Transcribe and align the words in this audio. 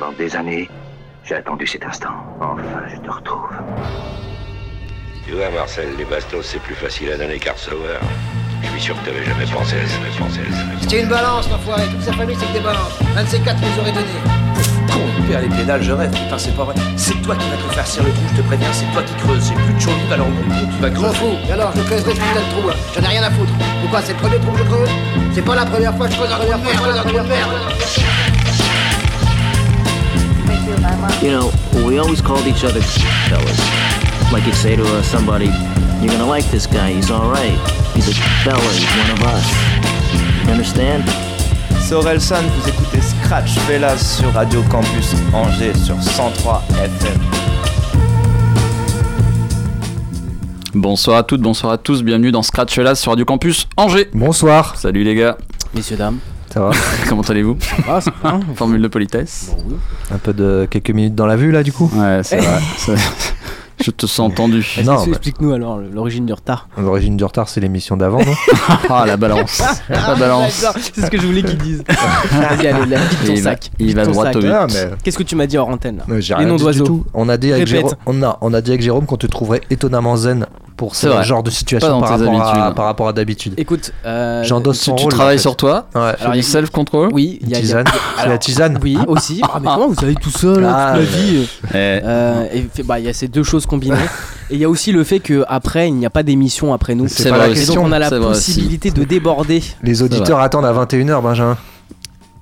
Pendant 0.00 0.12
des 0.12 0.34
années, 0.34 0.70
j'ai 1.24 1.34
attendu 1.34 1.66
cet 1.66 1.84
instant. 1.84 2.08
Enfin, 2.40 2.62
je 2.88 2.96
te 3.00 3.10
retrouve. 3.10 3.50
Tu 5.26 5.32
vois, 5.32 5.50
Marcel, 5.50 5.88
les 5.98 6.06
bastos, 6.06 6.40
c'est 6.46 6.62
plus 6.62 6.74
facile 6.74 7.12
à 7.12 7.18
donner 7.18 7.38
qu'à 7.38 7.52
recevoir. 7.52 8.00
Je 8.62 8.68
suis 8.70 8.80
sûr 8.80 8.94
que 8.98 9.04
t'avais 9.10 9.22
jamais 9.26 9.44
pensé 9.44 9.76
à 9.76 9.86
ça, 9.86 9.96
jamais 9.96 10.08
pensé 10.18 10.40
à 10.40 10.52
ça. 10.54 10.88
C'est 10.88 11.00
une 11.02 11.08
balance, 11.08 11.50
l'enfoiré. 11.50 11.82
Toute 11.90 12.00
sa 12.00 12.12
famille, 12.14 12.34
c'est 12.40 12.46
que 12.46 12.52
des 12.54 12.60
balances. 12.64 12.98
Un 13.14 13.24
de 13.24 13.28
ces 13.28 13.40
quatre 13.40 13.60
nous 13.60 13.78
aurait 13.78 13.92
donné. 13.92 14.06
Con, 14.90 15.00
père 15.28 15.42
les 15.42 15.48
pédales, 15.48 15.82
je 15.82 15.92
rêve. 15.92 16.10
Putain, 16.10 16.38
c'est 16.38 16.56
pas 16.56 16.64
vrai. 16.64 16.74
C'est 16.96 17.20
toi 17.20 17.36
qui 17.36 17.46
vas 17.50 17.56
te 17.56 17.74
faire 17.74 17.86
serrer 17.86 18.06
le 18.08 18.12
trou, 18.14 18.22
je 18.32 18.40
te 18.40 18.46
préviens. 18.46 18.72
C'est 18.72 18.90
toi 18.94 19.02
qui 19.02 19.14
creuses. 19.16 19.48
J'ai 19.48 19.54
plus 19.54 19.74
de 19.74 19.80
chaud 19.80 19.90
alors 20.10 20.26
tu 20.26 20.80
vas 20.80 20.88
Je 20.88 20.94
m'en 20.94 21.00
creuser. 21.02 21.16
fous. 21.18 21.36
Et 21.46 21.52
alors, 21.52 21.72
je 21.76 21.82
creuserai 21.82 22.14
ce 22.14 22.16
putain 22.16 22.40
de 22.40 22.50
trou, 22.58 22.68
là. 22.68 22.74
J'en 22.94 23.02
ai 23.02 23.08
rien 23.08 23.22
à 23.22 23.30
foutre. 23.30 23.52
Pourquoi 23.82 24.00
C'est 24.00 24.12
le 24.14 24.18
premier 24.18 24.38
trou 24.38 24.50
que 24.52 24.58
je 24.60 24.64
creuse? 24.64 24.90
C'est 25.34 25.44
pas 25.44 25.54
la 25.54 25.66
première 25.66 25.94
fois 25.94 26.06
que 26.08 26.12
je 26.14 26.18
creuse 26.18 26.32
un 26.32 26.36
trou 26.36 26.44
de 26.46 26.48
merde. 26.50 26.62
je 26.72 26.78
creuse 26.80 26.98
un 26.98 27.02
trou 27.02 27.12
de 27.12 27.28
merde. 27.28 27.50
You 31.22 31.30
know, 31.30 31.52
we 31.86 31.98
always 31.98 32.22
called 32.22 32.46
each 32.46 32.64
other 32.64 32.80
fellas. 32.80 33.60
Like 34.32 34.46
you'd 34.46 34.54
say 34.54 34.76
to 34.76 34.82
uh, 34.82 35.02
somebody, 35.02 35.50
you're 36.00 36.10
gonna 36.10 36.24
like 36.24 36.46
this 36.50 36.66
guy, 36.66 36.92
he's 36.92 37.10
alright. 37.10 37.58
He's 37.94 38.08
a 38.08 38.14
fella, 38.44 38.62
he's 38.72 38.88
one 38.96 39.10
of 39.10 39.22
us. 39.24 39.44
You 40.44 40.52
understand? 40.52 41.04
C'est 41.80 41.94
Orelsan, 41.94 42.42
vous 42.42 42.68
écoutez 42.68 43.00
Scratch 43.02 43.58
Fellas 43.66 43.98
sur 43.98 44.32
Radio 44.32 44.62
Campus 44.70 45.14
Angers 45.34 45.74
sur 45.74 46.02
103 46.02 46.62
FM. 46.82 47.20
Bonsoir 50.72 51.18
à 51.18 51.22
toutes, 51.24 51.42
bonsoir 51.42 51.72
à 51.72 51.78
tous, 51.78 52.02
bienvenue 52.02 52.32
dans 52.32 52.42
Scratch 52.42 52.72
Fellas 52.74 52.94
sur 52.94 53.10
Radio 53.10 53.26
Campus 53.26 53.68
Angers. 53.76 54.08
Bonsoir. 54.14 54.76
Salut 54.76 55.04
les 55.04 55.14
gars, 55.14 55.36
Messieurs, 55.74 55.96
dames. 55.96 56.20
Ça 56.52 56.60
va 56.60 56.70
comment 57.08 57.22
allez-vous 57.22 57.56
Ah. 57.88 58.00
Formule 58.56 58.82
de 58.82 58.88
politesse 58.88 59.52
Un 60.12 60.18
peu 60.18 60.32
de 60.32 60.66
quelques 60.68 60.90
minutes 60.90 61.14
dans 61.14 61.26
la 61.26 61.36
vue 61.36 61.52
là 61.52 61.62
du 61.62 61.72
coup 61.72 61.90
Ouais, 61.94 62.20
c'est 62.24 62.38
vrai. 62.38 62.58
Je 63.82 63.90
te 63.90 64.06
sens 64.06 64.34
tendu. 64.34 64.66
Non, 64.84 64.94
bah, 64.96 65.02
Explique-nous 65.08 65.52
alors 65.52 65.78
l'origine 65.78 66.26
du 66.26 66.32
retard? 66.32 66.68
l'origine 66.78 67.16
du 67.16 67.24
retard 67.24 67.48
c'est 67.48 67.60
l'émission 67.60 67.96
d'avant, 67.96 68.18
non? 68.18 68.34
Ah, 68.90 69.04
la 69.06 69.16
balance. 69.16 69.62
La 69.88 70.14
balance. 70.16 70.64
C'est 70.94 71.06
ce 71.06 71.10
que 71.10 71.18
je 71.20 71.26
voulais 71.26 71.42
qu'ils 71.42 71.58
disent. 71.58 71.82
Vas-y, 71.88 72.66
allez, 72.66 72.86
là, 72.86 72.98
vide 72.98 73.18
ton 73.26 73.32
Il 73.34 73.42
va, 73.42 73.50
sac. 73.52 73.70
il 73.78 73.86
Vide 73.86 73.96
va 73.96 74.04
ton 74.06 74.10
droit 74.12 74.24
sac. 74.26 74.36
au 74.36 74.40
but. 74.40 74.50
Ah, 74.50 74.66
mais- 74.68 74.90
Qu'est-ce 75.02 75.18
que 75.18 75.22
tu 75.22 75.36
m'as 75.36 75.46
dit 75.46 75.56
en 75.58 75.70
antenne 75.70 75.98
là? 75.98 76.04
Mais 76.08 76.20
j'ai 76.20 76.34
Les 76.34 76.40
rien 76.40 76.48
noms 76.48 76.54
dit 76.56 76.58
du 76.58 76.64
d'oiseaux. 76.64 76.84
tout. 76.84 77.04
On 77.14 77.28
a 77.28 77.36
dit 77.36 77.52
avec 77.52 77.68
Répète. 77.68 77.80
Jérôme, 77.86 77.94
on 78.06 78.22
a, 78.22 78.38
on 78.40 78.52
a 78.54 78.60
dit 78.60 78.70
avec 78.70 78.82
Jérôme 78.82 79.06
qu'on 79.06 79.16
te 79.16 79.26
trouverait 79.26 79.60
étonnamment 79.70 80.16
zen 80.16 80.46
pour 80.76 80.96
ce 80.96 81.08
vrai. 81.08 81.22
genre 81.24 81.42
de 81.42 81.50
Pas 81.50 81.56
situation 81.56 81.88
dans 81.90 82.00
par 82.00 82.16
tes 82.18 82.24
rapport, 82.24 82.40
à, 82.40 82.52
habitudes. 82.58 82.74
par 82.74 82.84
rapport 82.86 83.08
à 83.08 83.12
d'habitude. 83.12 83.54
Écoute, 83.58 83.92
euh, 84.06 84.42
J'endosse 84.44 84.78
Tu, 84.78 84.84
son 84.86 84.94
tu 84.94 85.02
rôle. 85.04 85.12
travailles 85.12 85.34
en 85.34 85.38
fait. 85.38 85.42
sur 85.42 85.56
toi? 85.56 85.86
Ouais. 85.94 86.00
Alors, 86.00 86.14
Alors, 86.20 86.34
il 86.34 86.38
y 86.38 86.40
a- 86.40 86.42
self-control? 86.42 87.10
Oui, 87.12 87.38
Une 87.42 87.48
il 87.48 87.52
y 87.52 87.54
a- 87.54 87.58
il 87.58 87.66
y 87.66 87.72
a- 87.72 87.82
tisane. 87.82 87.84
C'est 88.22 88.28
la 88.28 88.38
tisane. 88.38 88.78
Oui, 88.82 88.96
aussi. 89.06 89.42
Ah, 89.44 89.58
mais 89.60 89.68
comment 89.74 89.88
vous 89.88 90.04
allez 90.04 90.14
tout 90.14 90.30
seul 90.30 90.64
Ah, 90.66 90.94
toute 90.94 91.02
la 91.04 91.10
mais- 91.10 91.22
vie 91.22 91.48
Eh, 91.64 91.66
Euh, 91.74 92.46
et 92.52 92.62
fait- 92.74 92.82
bah, 92.82 92.98
il 92.98 93.04
y 93.04 93.08
a 93.08 93.12
ces 93.12 93.28
deux 93.28 93.42
choses 93.42 93.66
et 94.50 94.54
il 94.54 94.58
y 94.58 94.64
a 94.64 94.68
aussi 94.68 94.92
le 94.92 95.04
fait 95.04 95.20
que 95.20 95.44
après 95.48 95.88
il 95.88 95.94
n'y 95.94 96.06
a 96.06 96.10
pas 96.10 96.22
d'émission 96.22 96.72
après 96.72 96.94
nous. 96.94 97.08
C'est 97.08 97.30
vrai 97.30 97.54
la 97.54 97.60
Et 97.60 97.66
donc 97.66 97.78
on 97.78 97.92
a 97.92 97.98
la 97.98 98.10
possibilité 98.10 98.90
de 98.90 99.04
déborder. 99.04 99.62
Les 99.82 100.02
auditeurs 100.02 100.40
attendent 100.40 100.66
à 100.66 100.72
21h, 100.72 101.22
Benjamin. 101.22 101.56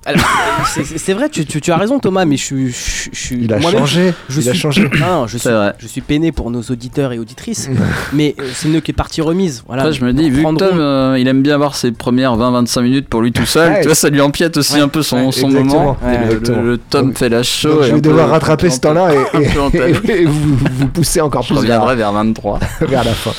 Alors, 0.06 0.22
c'est- 0.96 1.12
vrai, 1.12 1.28
tu, 1.28 1.44
tu- 1.44 1.60
tu 1.60 1.70
as 1.72 1.76
raison 1.76 1.98
Thomas, 1.98 2.24
mais 2.24 2.36
je 2.36 2.44
suis, 2.44 2.68
je, 2.70 3.10
je 3.12 3.18
suis 3.18 3.36
Il 3.42 3.52
a 3.52 3.60
changé. 3.60 4.14
Je 4.28 4.40
Il 4.40 4.48
a 4.48 4.52
suis, 4.52 4.60
changé. 4.60 4.88
Non, 5.00 5.06
non, 5.06 5.26
je 5.26 5.36
suis, 5.36 5.50
je 5.78 5.86
suis 5.86 6.00
peiné 6.00 6.32
pour 6.32 6.50
nos 6.50 6.62
auditeurs 6.62 7.12
et 7.12 7.18
auditrices, 7.18 7.68
mais 8.12 8.34
euh, 8.40 8.44
c'est 8.54 8.68
mieux 8.68 8.80
que 8.80 8.86
les 8.86 8.92
parties 8.94 9.20
remises. 9.20 9.64
Voilà. 9.66 9.82
Après, 9.82 9.92
je 9.94 10.04
me 10.04 10.12
dis, 10.12 10.30
vu 10.30 10.42
que 10.44 10.54
Tom, 10.56 10.78
euh, 10.78 11.16
il 11.18 11.26
aime 11.28 11.42
bien 11.42 11.54
avoir 11.56 11.74
ses 11.74 11.90
premières 11.92 12.36
20-25 12.36 12.80
minutes 12.82 13.08
pour 13.08 13.20
lui 13.20 13.32
tout 13.32 13.44
seul, 13.44 13.72
Ouais. 13.72 13.80
tu 13.80 13.86
vois, 13.88 13.94
ça 13.94 14.08
lui 14.08 14.20
empiète 14.20 14.56
aussi 14.56 14.74
Ouais. 14.74 14.80
un 14.80 14.88
peu 14.88 15.02
son, 15.02 15.26
Ouais, 15.26 15.32
son 15.32 15.48
moment. 15.48 15.96
Le, 16.02 16.78
Tom 16.78 17.08
Donc- 17.08 17.18
fait 17.18 17.28
la 17.28 17.42
show. 17.42 17.82
Je 17.82 17.88
vais 17.88 17.92
peu- 17.94 18.00
devoir 18.00 18.30
rattraper 18.30 18.70
ce 18.70 18.80
temps-là 18.80 19.10
et, 19.34 20.24
vous, 20.24 20.56
vous 20.56 20.88
pousser 20.88 21.20
encore 21.20 21.42
Je 21.42 21.48
plus 21.54 21.66
vers, 21.66 21.82
reviendrai 21.82 21.96
vers 21.96 22.12
23. 22.12 22.60
vers 22.82 23.04
la 23.04 23.12
fin. 23.12 23.32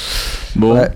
Bon, 0.55 0.75
Ouais. 0.75 0.89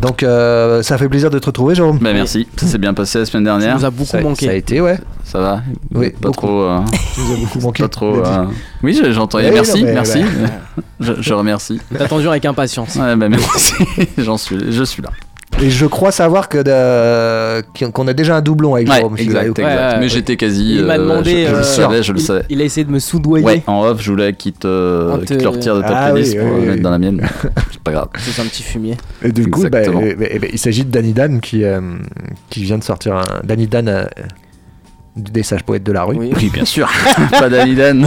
Donc 0.00 0.22
euh, 0.22 0.82
ça 0.82 0.98
fait 0.98 1.08
plaisir 1.08 1.30
de 1.30 1.38
te 1.38 1.46
retrouver, 1.46 1.74
Jérôme. 1.74 1.98
bah 2.00 2.12
merci. 2.12 2.46
Ça 2.56 2.66
s'est 2.66 2.78
bien 2.78 2.92
passé 2.94 3.18
la 3.18 3.24
semaine 3.26 3.44
ça 3.44 3.50
dernière. 3.58 3.78
nous 3.78 3.84
a 3.84 3.90
beaucoup 3.90 4.04
Ça, 4.10 4.20
manqué. 4.20 4.46
ça 4.46 4.52
a 4.52 4.54
été, 4.54 4.80
ouais. 4.80 4.98
Ça 5.24 5.38
va 5.40 5.62
Oui, 5.94 6.10
Pas 6.10 6.28
beaucoup. 6.28 6.46
trop. 6.46 6.62
euh, 6.62 6.80
Tu 7.14 7.20
nous 7.20 7.32
as 7.32 7.36
beaucoup 7.38 7.60
manqué. 7.60 7.82
pas 7.82 7.88
trop. 7.88 8.16
Euh, 8.24 8.44
Oui, 8.82 9.00
j'entends. 9.10 9.38
Oui, 9.38 9.44
merci, 9.52 9.80
non, 9.80 9.86
mais- 9.86 9.94
merci. 9.94 10.20
Je, 11.00 11.12
je 11.20 11.34
remercie. 11.34 11.80
Attendu 11.98 12.28
avec 12.28 12.44
impatience. 12.44 12.96
Ouais, 12.96 13.16
bah 13.16 13.28
merci. 13.28 13.72
J'en 14.18 14.36
suis, 14.38 14.58
je 14.70 14.82
suis 14.84 15.02
là. 15.02 15.10
Et 15.62 15.70
je 15.70 15.86
crois 15.86 16.12
savoir 16.12 16.50
que 16.50 16.58
de- 16.58 17.86
qu'on 17.90 18.06
a 18.08 18.12
déjà 18.12 18.36
un 18.36 18.42
doublon 18.42 18.74
avec 18.74 18.88
Ouais, 18.90 18.96
Jérôme. 18.96 19.14
exact, 19.16 19.46
exact. 19.58 19.58
Ouais, 19.58 19.64
ouais, 19.94 19.98
Mais 20.00 20.08
j'étais 20.10 20.36
quasi. 20.36 20.76
Il 20.76 20.84
m'a 20.84 20.94
euh, 20.96 20.98
demandé. 20.98 21.46
Je, 21.46 21.48
je 21.48 21.54
euh, 21.54 21.56
le 21.58 21.62
savais, 21.64 22.02
je 22.02 22.12
le 22.12 22.18
il- 22.18 22.22
savais. 22.22 22.42
Il 22.50 22.60
a 22.60 22.64
essayé 22.64 22.84
de 22.84 22.90
me 22.92 22.98
soudoyer. 22.98 23.44
Ouais, 23.44 23.62
en 23.66 23.82
off, 23.86 24.02
je 24.02 24.10
voulais 24.10 24.34
qu'il 24.34 24.52
te, 24.52 25.16
te- 25.24 25.32
te 25.34 25.46
retire 25.46 25.76
de 25.76 25.80
ta 25.80 25.96
Ah 25.96 26.10
playlist 26.10 26.34
oui, 26.34 26.40
pour 26.40 26.48
oui, 26.48 26.54
le 26.56 26.60
oui. 26.60 26.66
mettre 26.68 26.82
dans 26.82 26.90
la 26.90 26.98
mienne. 26.98 27.26
C'est 27.72 27.80
pas 27.82 27.92
grave. 27.92 28.08
C'est 28.18 28.42
un 28.42 28.44
petit 28.44 28.62
fumier. 28.62 28.96
Et 29.22 29.32
du 29.32 29.48
coup, 29.48 29.62
bah, 29.70 29.80
eh 29.82 29.88
ben, 29.88 30.16
eh 30.30 30.38
ben, 30.38 30.50
il 30.52 30.58
s'agit 30.58 30.84
de 30.84 30.90
Danny 30.90 31.14
Dan 31.14 31.40
qui, 31.40 31.64
euh, 31.64 31.80
qui 32.50 32.62
vient 32.62 32.76
de 32.78 32.84
sortir 32.84 33.14
un. 33.16 33.22
Danny 33.42 33.66
Dan 33.66 33.88
euh, 33.88 34.04
des 35.16 35.42
sages 35.42 35.62
poètes 35.62 35.82
de 35.82 35.92
la 35.92 36.04
rue. 36.04 36.16
Oui. 36.16 36.30
Oui, 36.36 36.50
bien 36.52 36.64
sûr. 36.64 36.88
pas 37.30 37.48
d'Alidan. 37.48 38.02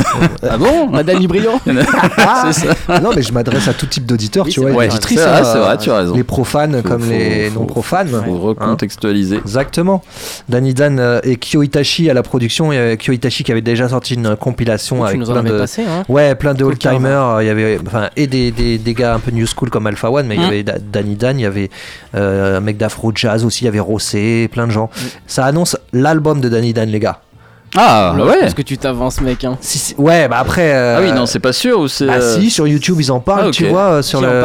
ah 0.47 0.57
bon 0.57 0.87
Madame 0.89 1.25
Brillant. 1.25 1.59
Il 1.65 1.73
y 1.73 1.77
en 1.77 1.81
a- 1.81 2.51
C'est 2.53 2.67
ça. 2.67 2.99
non, 2.99 3.09
mais 3.15 3.21
je 3.23 3.33
m'adresse 3.33 3.67
à 3.67 3.73
tout 3.73 3.85
type 3.87 4.05
d'auditeurs, 4.05 4.45
Oui, 4.45 4.51
tu 4.51 4.59
c'est 4.61 4.65
vois. 4.67 4.75
Ouais, 4.79 4.89
c'est 4.91 5.15
vrai, 5.15 5.25
hein, 5.25 5.43
c'est 5.43 5.57
vrai, 5.59 5.77
tu 5.77 5.89
as 5.91 5.97
raison. 5.97 6.15
Les 6.15 6.23
profanes 6.23 6.81
Faut- 6.81 6.87
comme 6.87 7.01
faut- 7.01 7.09
les 7.11 7.49
faut- 7.49 7.59
non 7.59 7.65
profanes. 7.65 8.09
Faut 8.25 8.37
recontextualiser. 8.37 9.37
Exactement. 9.37 10.03
Danny 10.47 10.73
Dan 10.73 10.99
euh, 10.99 11.19
et 11.23 11.37
Kyo 11.37 11.63
Itachi 11.63 12.09
à 12.09 12.13
la 12.13 12.23
production. 12.23 12.71
Avait 12.71 12.97
Kyo 12.97 13.11
Itachi 13.13 13.43
qui 13.43 13.51
avait 13.51 13.61
déjà 13.61 13.89
sorti 13.89 14.13
une 14.13 14.35
compilation 14.35 14.97
Tu 14.99 15.03
avec 15.05 15.17
nous 15.19 15.29
en 15.29 15.33
plein 15.33 15.43
de. 15.43 15.57
passé, 15.57 15.83
hein 15.83 16.03
Ouais, 16.09 16.35
plein 16.35 16.53
de 16.53 16.63
old-timers. 16.63 17.41
Il 17.41 17.47
y 17.47 17.49
avait 17.49 17.79
enfin, 17.85 18.09
et 18.15 18.27
des, 18.27 18.51
des, 18.51 18.77
des 18.77 18.93
gars 18.93 19.15
un 19.15 19.19
peu 19.19 19.31
new 19.31 19.45
school 19.47 19.69
comme 19.69 19.87
Alpha 19.87 20.11
One, 20.11 20.27
mais 20.27 20.35
il 20.35 20.41
y 20.41 20.45
Mm. 20.45 20.47
avait 20.47 20.63
Da- 20.63 20.77
Danny 20.79 21.15
Dan, 21.15 21.39
il 21.39 21.43
y 21.43 21.45
avait 21.45 21.69
euh, 22.15 22.57
un 22.57 22.61
mec 22.61 22.77
d'Afro 22.77 23.11
Jazz 23.15 23.43
aussi, 23.45 23.63
il 23.63 23.65
y 23.65 23.67
avait 23.67 23.79
Rossé, 23.79 24.47
plein 24.51 24.67
de 24.67 24.71
gens. 24.71 24.89
Ça 25.27 25.45
annonce 25.45 25.77
l'album 25.93 26.39
de 26.41 26.49
Danny 26.49 26.73
Dan, 26.73 26.89
les 26.89 26.98
gars. 26.99 27.19
Ah, 27.77 28.13
bah 28.17 28.25
ouais. 28.25 28.39
Est-ce 28.45 28.55
que 28.55 28.63
tu 28.63 28.77
t'avances, 28.79 29.21
mec 29.21 29.43
hein 29.45 29.55
Si, 29.61 29.77
si- 29.77 29.95
ouais, 29.97 30.27
bah 30.27 30.37
après. 30.39 30.73
euh, 30.73 30.97
Ah 30.97 31.01
oui, 31.03 31.11
non, 31.11 31.25
c'est 31.27 31.39
pas 31.39 31.53
sûr 31.53 31.79
ou 31.79 31.87
c'est. 31.87 32.09
Euh, 32.09 32.35
si, 32.39 32.49
sur 32.49 32.67
YouTube 32.67 32.97
ils 32.99 33.11
en 33.11 33.19
parlent, 33.19 33.45
Ah, 33.49 33.51
tu 33.51 33.67
vois, 33.67 33.81
euh, 33.91 34.01
sur 34.01 34.21
le- 34.21 34.43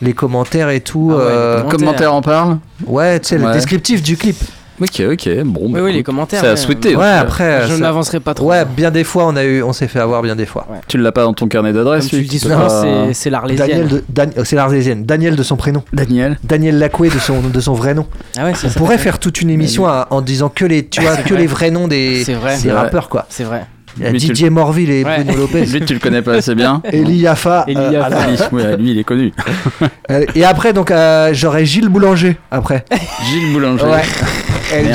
les 0.00 0.14
commentaires 0.14 0.70
et 0.70 0.80
tout. 0.80 1.10
Ah 1.12 1.16
ouais, 1.18 1.22
les 1.24 1.28
euh, 1.30 1.56
commentaires. 1.60 1.78
Commentaire 1.78 2.14
en 2.14 2.22
parle? 2.22 2.58
Ouais, 2.86 3.20
tu 3.20 3.28
sais, 3.28 3.38
le 3.38 3.52
descriptif 3.52 4.02
du 4.02 4.16
clip. 4.16 4.36
Ok, 4.80 5.02
ok. 5.12 5.28
Bon, 5.44 5.70
bah, 5.70 5.80
oui, 5.82 5.92
les 5.92 6.02
commentaires. 6.02 6.40
C'est 6.40 6.48
à 6.48 6.56
souhaiter. 6.56 6.96
Ouais, 6.96 7.06
après. 7.06 7.62
Je 7.64 7.68
ça- 7.68 7.74
ne 7.74 7.78
m'avancerai 7.80 8.20
pas 8.20 8.34
trop. 8.34 8.50
Ouais, 8.50 8.64
bien 8.64 8.90
des 8.90 9.04
fois, 9.04 9.26
on, 9.26 9.36
a 9.36 9.44
eu, 9.44 9.62
on 9.62 9.72
s'est 9.72 9.86
fait 9.88 10.00
avoir 10.00 10.22
bien 10.22 10.34
des 10.34 10.46
fois. 10.46 10.66
Tu 10.88 10.98
l'as 10.98 11.12
pas 11.12 11.22
dans 11.22 11.34
ton 11.34 11.46
carnet 11.48 11.72
d'adresse 11.72 12.08
tu 12.08 12.16
le 12.16 12.22
dis 12.22 12.38
pas- 12.40 12.82
c'est- 13.12 13.30
l'Arlésienne. 13.30 13.68
Daniel 13.68 13.88
de, 13.88 14.04
Dan- 14.08 14.32
euh, 14.38 14.44
c'est 14.44 14.56
l'Arlésienne. 14.56 15.04
Daniel 15.04 15.36
de 15.36 15.42
son 15.42 15.56
prénom. 15.56 15.82
Daniel. 15.92 16.38
Daniel 16.44 16.78
Lacoué 16.78 17.08
de 17.10 17.18
son, 17.18 17.40
de 17.40 17.60
son 17.60 17.74
vrai 17.74 17.94
nom. 17.94 18.06
Ah 18.36 18.44
ouais, 18.44 18.52
c'est 18.56 18.66
On 18.66 18.70
ça. 18.70 18.78
pourrait 18.80 18.98
faire 18.98 19.18
toute 19.18 19.40
une 19.40 19.50
émission 19.50 19.86
à- 19.86 20.08
en 20.10 20.20
disant 20.20 20.48
que 20.48 20.64
les, 20.64 20.86
tu 20.86 21.00
vois, 21.00 21.16
que 21.16 21.34
les 21.34 21.46
vrais 21.46 21.70
noms 21.70 21.86
des, 21.88 22.22
C'est 22.24 22.34
vrai. 22.34 22.54
des 22.54 22.60
C'est 22.62 22.68
vrai. 22.70 22.80
rappeurs, 22.80 23.08
quoi. 23.08 23.26
C'est 23.28 23.44
vrai. 23.44 23.64
Il 23.98 24.04
y 24.04 24.06
a 24.06 24.10
Lui, 24.10 24.18
Didier 24.20 24.48
Morville 24.48 24.90
et 24.90 25.04
Ouais. 25.04 25.22
Bruno 25.22 25.36
Lopez. 25.40 25.66
Lui, 25.66 25.82
tu 25.84 25.92
le 25.92 26.00
connais 26.00 26.22
pas 26.22 26.32
assez 26.36 26.54
bien. 26.54 26.80
Eli 26.90 27.16
Yaffa. 27.18 27.64
Eli 27.68 27.76
euh, 27.78 27.90
la- 27.90 28.08
Lui, 28.26 28.38
ouais, 28.52 28.76
lui, 28.78 28.90
il 28.92 28.98
est 28.98 29.04
connu. 29.04 29.32
Euh, 30.10 30.24
et 30.34 30.44
après, 30.46 30.72
donc, 30.72 30.90
euh, 30.90 31.28
j'aurais 31.34 31.66
Gilles 31.66 31.90
Boulanger. 31.90 32.38
Après. 32.50 32.86
Gilles 33.30 33.52
Boulanger. 33.52 33.84
Ouais. 33.84 34.00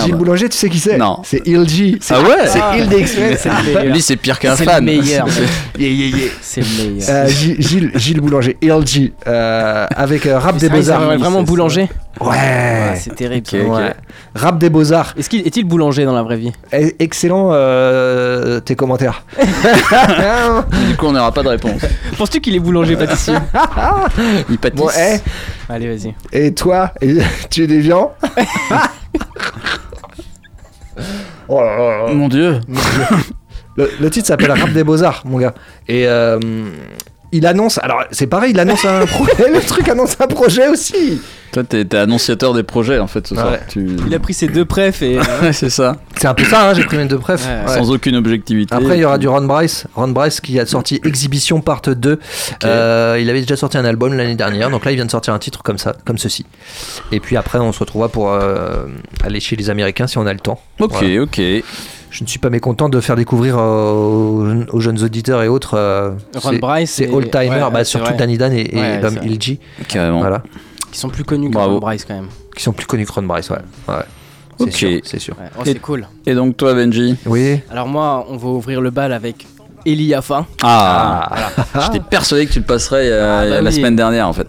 Gilles 0.04 0.16
Boulanger, 0.16 0.50
tu 0.50 0.58
sais 0.58 0.70
qui 0.70 0.80
c'est 0.80 0.98
Non. 0.98 1.20
C'est 1.24 1.42
C'est 1.46 2.14
Ah 2.14 2.22
ouais 2.22 2.48
c'est 2.48 2.60
Il. 2.78 3.08
C'est 3.08 3.50
le 3.50 3.64
meilleur. 3.66 3.94
Lui, 3.94 4.02
c'est 4.02 4.16
pire 4.18 4.40
qu'un 4.40 4.56
C'est 4.56 4.66
fan. 4.66 4.86
le 4.86 4.92
meilleur. 4.92 5.28
Yeah, 5.80 5.90
yeah, 5.90 6.18
yeah. 6.18 6.28
C'est 6.42 6.62
le 6.62 6.68
meilleur. 6.96 7.10
Euh, 7.10 7.28
Gilles, 7.28 7.92
Gilles, 7.96 8.20
Boulanger, 8.22 8.58
LG, 8.62 9.14
euh, 9.28 9.86
avec 9.96 10.26
euh, 10.26 10.40
Rap 10.40 10.58
des 10.58 10.68
Ah, 10.72 10.76
Beaux-Arts. 10.76 11.18
vraiment 11.20 11.44
boulanger. 11.44 11.88
Ouais. 12.20 12.36
Ah, 12.36 12.96
C'est 12.96 13.16
terrible. 13.16 13.46
Rap 14.34 14.58
des 14.58 14.70
Beaux-Arts. 14.72 15.14
Est-ce 15.18 15.30
qu'il 15.30 15.46
est-il 15.46 15.66
boulanger 15.66 16.04
dans 16.06 16.14
la 16.16 16.24
vraie 16.24 16.38
vie? 16.38 16.52
Eh, 16.74 16.96
Excellent 17.00 17.50
euh, 17.52 18.60
tes 18.60 18.76
commentaires. 18.76 19.24
Du 20.90 20.96
coup, 20.98 21.06
on 21.08 21.12
n'aura 21.12 21.32
pas 21.32 21.44
de 21.44 21.50
réponse. 21.50 21.82
Penses-tu 22.18 22.40
qu'il 22.42 22.56
est 22.56 22.60
boulanger 22.60 22.96
pâtissier 22.96 23.36
Il 24.50 24.58
pâtisse. 24.58 24.80
bon, 24.80 24.90
eh, 24.98 25.18
Allez, 25.72 25.88
vas-y. 25.96 26.14
et 26.34 26.54
toi, 26.54 26.92
tu 27.50 27.64
es 27.64 27.68
des 27.68 27.80
viands 27.80 28.14
Oh 31.48 31.62
là 31.62 31.78
là 31.78 32.06
là. 32.06 32.14
Mon 32.14 32.28
dieu. 32.28 32.60
Le, 33.78 33.90
le 34.02 34.10
titre 34.10 34.28
s'appelle 34.28 34.52
Rap 34.52 34.72
des 34.72 34.84
Beaux-Arts, 34.84 35.22
mon 35.26 35.38
gars. 35.38 35.54
Et 35.88 36.08
euh, 36.08 36.40
il 37.32 37.46
annonce. 37.46 37.80
Alors, 37.84 38.04
c'est 38.12 38.28
pareil, 38.28 38.52
il 38.52 38.60
annonce 38.60 38.86
un 38.86 39.06
projet. 39.06 39.50
Le 39.52 39.60
truc 39.66 39.88
annonce 39.90 40.16
un 40.20 40.28
projet 40.28 40.68
aussi. 40.68 41.22
Toi, 41.54 41.64
t'es 41.64 41.86
t'es 41.86 41.98
annonciateur 41.98 42.54
des 42.54 42.64
projets 42.64 43.00
en 43.00 43.08
fait 43.08 43.26
ce 43.26 43.34
soir. 43.34 43.52
Ouais. 43.52 43.62
Tu... 43.70 43.88
Il 44.06 44.14
a 44.14 44.20
pris 44.20 44.34
ses 44.34 44.48
deux 44.48 44.66
prefs 44.66 45.02
et. 45.02 45.18
Ouais, 45.42 45.54
c'est 45.54 45.70
ça. 45.70 45.96
C'est 46.16 46.28
un 46.28 46.34
peu 46.34 46.44
ça, 46.44 46.70
hein, 46.70 46.74
j'ai 46.74 46.84
pris 46.84 46.98
mes 46.98 47.06
deux 47.06 47.18
prefs. 47.20 47.46
Ouais, 47.46 47.70
Ouais. 47.70 47.74
Sans 47.78 47.90
aucune 47.92 48.16
objectivité. 48.16 48.74
Après, 48.76 48.98
il 48.98 49.02
y 49.02 49.06
aura 49.06 49.18
du 49.18 49.28
Ron 49.28 49.44
Bryce. 49.44 49.86
Ron 49.96 50.10
Bryce 50.10 50.42
qui 50.42 50.60
a 50.60 50.66
sorti 50.66 51.00
Exhibition 51.06 51.62
Part 51.62 51.82
2. 51.82 52.20
Euh, 52.66 53.18
il 53.22 53.30
avait 53.30 53.42
déjà 53.42 53.56
sorti 53.56 53.78
un 53.78 53.86
album 53.86 54.14
l'année 54.14 54.36
dernière. 54.36 54.70
Donc 54.70 54.84
là, 54.84 54.92
il 54.92 54.96
vient 54.96 55.06
de 55.06 55.12
sortir 55.12 55.34
un 55.34 55.40
titre 55.40 55.64
comme 55.64 55.78
ça, 55.78 55.96
comme 56.06 56.18
ceci. 56.18 56.46
Et 57.12 57.20
puis 57.20 57.38
après, 57.38 57.60
on 57.60 57.72
se 57.72 57.80
retrouvera 57.80 58.10
pour 58.10 58.32
euh, 58.32 58.86
aller 59.24 59.40
chez 59.40 59.56
les 59.56 59.70
Américains 59.70 60.08
si 60.08 60.18
on 60.18 60.26
a 60.28 60.34
le 60.34 60.40
temps. 60.40 60.60
Ok, 60.80 60.92
Voilà. 61.00 61.22
ok. 61.24 61.42
Je 62.10 62.24
ne 62.24 62.28
suis 62.30 62.40
pas 62.40 62.50
mécontent 62.50 62.90
de 62.90 63.00
faire 63.02 63.16
découvrir 63.16 63.58
euh, 63.58 63.92
aux, 63.92 64.46
aux 64.76 64.80
jeunes 64.80 65.04
auditeurs 65.04 65.42
et 65.44 65.48
autres. 65.48 65.76
euh, 65.76 66.12
Ron 66.36 66.52
ces- 66.52 66.58
Bryce 66.58 67.00
ouais, 67.00 67.72
bah, 67.72 67.84
surtout 67.84 68.08
vrai. 68.08 68.16
Danny 68.18 68.38
Dan 68.38 68.54
et, 68.54 68.76
et 68.76 68.80
Ouais, 68.80 69.00
Dom. 69.00 69.16
Ilji, 69.24 69.60
Carrément. 69.88 70.20
voilà, 70.20 70.42
Qui 70.92 71.00
sont 71.00 71.10
plus 71.10 71.24
connus 71.24 71.50
que 71.50 71.54
Bravo. 71.54 71.74
Ron 71.76 71.80
Bryce 71.80 72.06
quand 72.06 72.16
même. 72.16 72.28
qui 72.56 72.64
sont 72.64 72.74
plus 72.74 72.86
connus 72.86 73.06
que 73.06 73.12
Ron 73.14 73.24
Bryce, 73.24 73.50
ouais. 73.50 73.58
ouais. 73.90 73.96
C'est 74.60 74.72
sûr, 74.72 74.90
c'est 75.04 75.20
sûr. 75.20 75.36
Oh, 75.58 75.62
c'est 75.64 75.80
cool. 75.80 76.08
Et 76.26 76.34
donc 76.34 76.58
toi, 76.58 76.74
Benji 76.74 77.16
Oui. 77.28 77.60
Alors 77.70 77.88
moi, 77.88 78.26
on 78.30 78.38
va 78.38 78.48
ouvrir 78.48 78.82
le 78.82 78.90
bal 78.90 79.14
avec 79.14 79.46
Eliafa. 79.86 80.46
Ah, 80.64 81.30
J'étais 81.86 82.00
persuadé 82.00 82.48
que 82.48 82.54
tu 82.54 82.60
le 82.60 82.66
passerais 82.66 83.08
euh, 83.12 83.42
Ah, 83.42 83.50
bah 83.50 83.62
la 83.62 83.70
oui. 83.70 83.76
semaine 83.76 83.96
dernière 83.96 84.28
en 84.28 84.34
fait. 84.34 84.48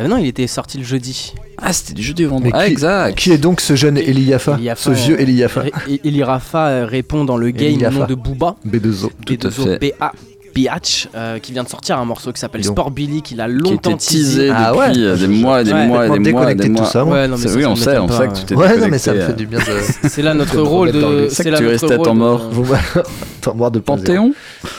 Ah 0.00 0.06
non, 0.06 0.16
il 0.18 0.26
était 0.26 0.46
sorti 0.46 0.78
le 0.78 0.84
jeudi. 0.84 1.34
Ah, 1.60 1.72
c'était 1.72 1.92
du 1.94 2.02
jeudi 2.02 2.24
au 2.24 2.30
vendredi. 2.30 2.52
Ah, 2.54 2.66
qui- 2.66 2.72
exact. 2.72 3.18
Qui 3.18 3.32
est 3.32 3.38
donc 3.38 3.60
ce 3.60 3.74
jeune 3.74 3.98
Eliafa 3.98 4.54
Eliafa, 4.54 4.82
Ce 4.82 4.90
vieux 4.90 5.16
euh, 5.16 5.22
Eliafa 5.22 5.60
Ré- 5.62 5.72
E- 5.88 5.98
Elirafa 6.04 6.66
euh, 6.68 6.86
répond 6.86 7.24
dans 7.24 7.36
le 7.36 7.50
game 7.50 7.72
au 7.72 7.76
Eliafa. 7.76 7.98
nom 7.98 8.06
de 8.06 8.14
Booba. 8.14 8.54
B2O. 8.66 9.10
Tout 9.26 9.38
à 9.46 9.50
fait. 9.50 9.78
B2O 9.78 10.10
BH 10.54 11.08
euh, 11.14 11.38
qui 11.38 11.52
vient 11.52 11.62
de 11.62 11.68
sortir 11.68 11.98
un 11.98 12.04
morceau 12.04 12.32
qui 12.32 12.40
s'appelle. 12.40 12.64
Sport 12.64 12.90
Billy 12.90 13.22
qu'il 13.22 13.40
a 13.40 13.46
Qui 13.46 13.52
longtemps 13.54 13.90
était 13.90 13.98
teasé 13.98 14.50
Ah 14.52 14.72
depuis 14.72 15.00
ouais. 15.02 15.06
euh, 15.06 15.16
des 15.16 15.28
mois 15.28 15.60
et 15.60 15.64
des 15.64 15.72
Ouais. 15.72 15.86
mois 15.86 16.06
et 16.06 16.18
des 16.18 16.32
mois 16.32 16.50
et 16.50 16.54
des 16.54 16.68
mois. 16.68 16.84
tout 16.84 16.90
ça, 16.90 17.04
moi. 17.04 17.14
Ouais, 17.16 17.28
non, 17.28 17.36
mais 17.36 17.42
C'est- 17.42 17.48
ça, 17.48 17.54
oui, 17.56 17.62
ça 17.62 17.68
on 17.70 17.76
sait, 17.76 17.98
on 17.98 18.06
pas, 18.06 18.12
sait 18.18 18.24
que 18.26 18.32
ouais. 18.32 18.38
tu 18.40 18.44
t'es 18.46 18.54
Ouais, 18.56 18.76
non, 18.78 18.88
mais 18.88 18.98
ça 18.98 19.14
me 19.14 19.20
fait 19.20 19.32
du 19.34 19.46
bien 19.46 19.58
de. 19.58 20.08
C'est 20.08 20.22
là 20.22 20.34
notre 20.34 20.60
rôle 20.62 20.90
de. 20.92 21.28
C'est 21.30 21.44
que 21.44 21.48
là 21.50 21.58
tu 21.58 21.64
notre 21.64 21.72
restais 21.86 21.94
à 21.94 21.98
temps 22.04 22.14
mort. 22.14 22.48
Vous 22.50 22.66
Attends, 22.74 23.54
moi 23.54 23.70
de. 23.70 23.78
Panthéon 23.78 24.32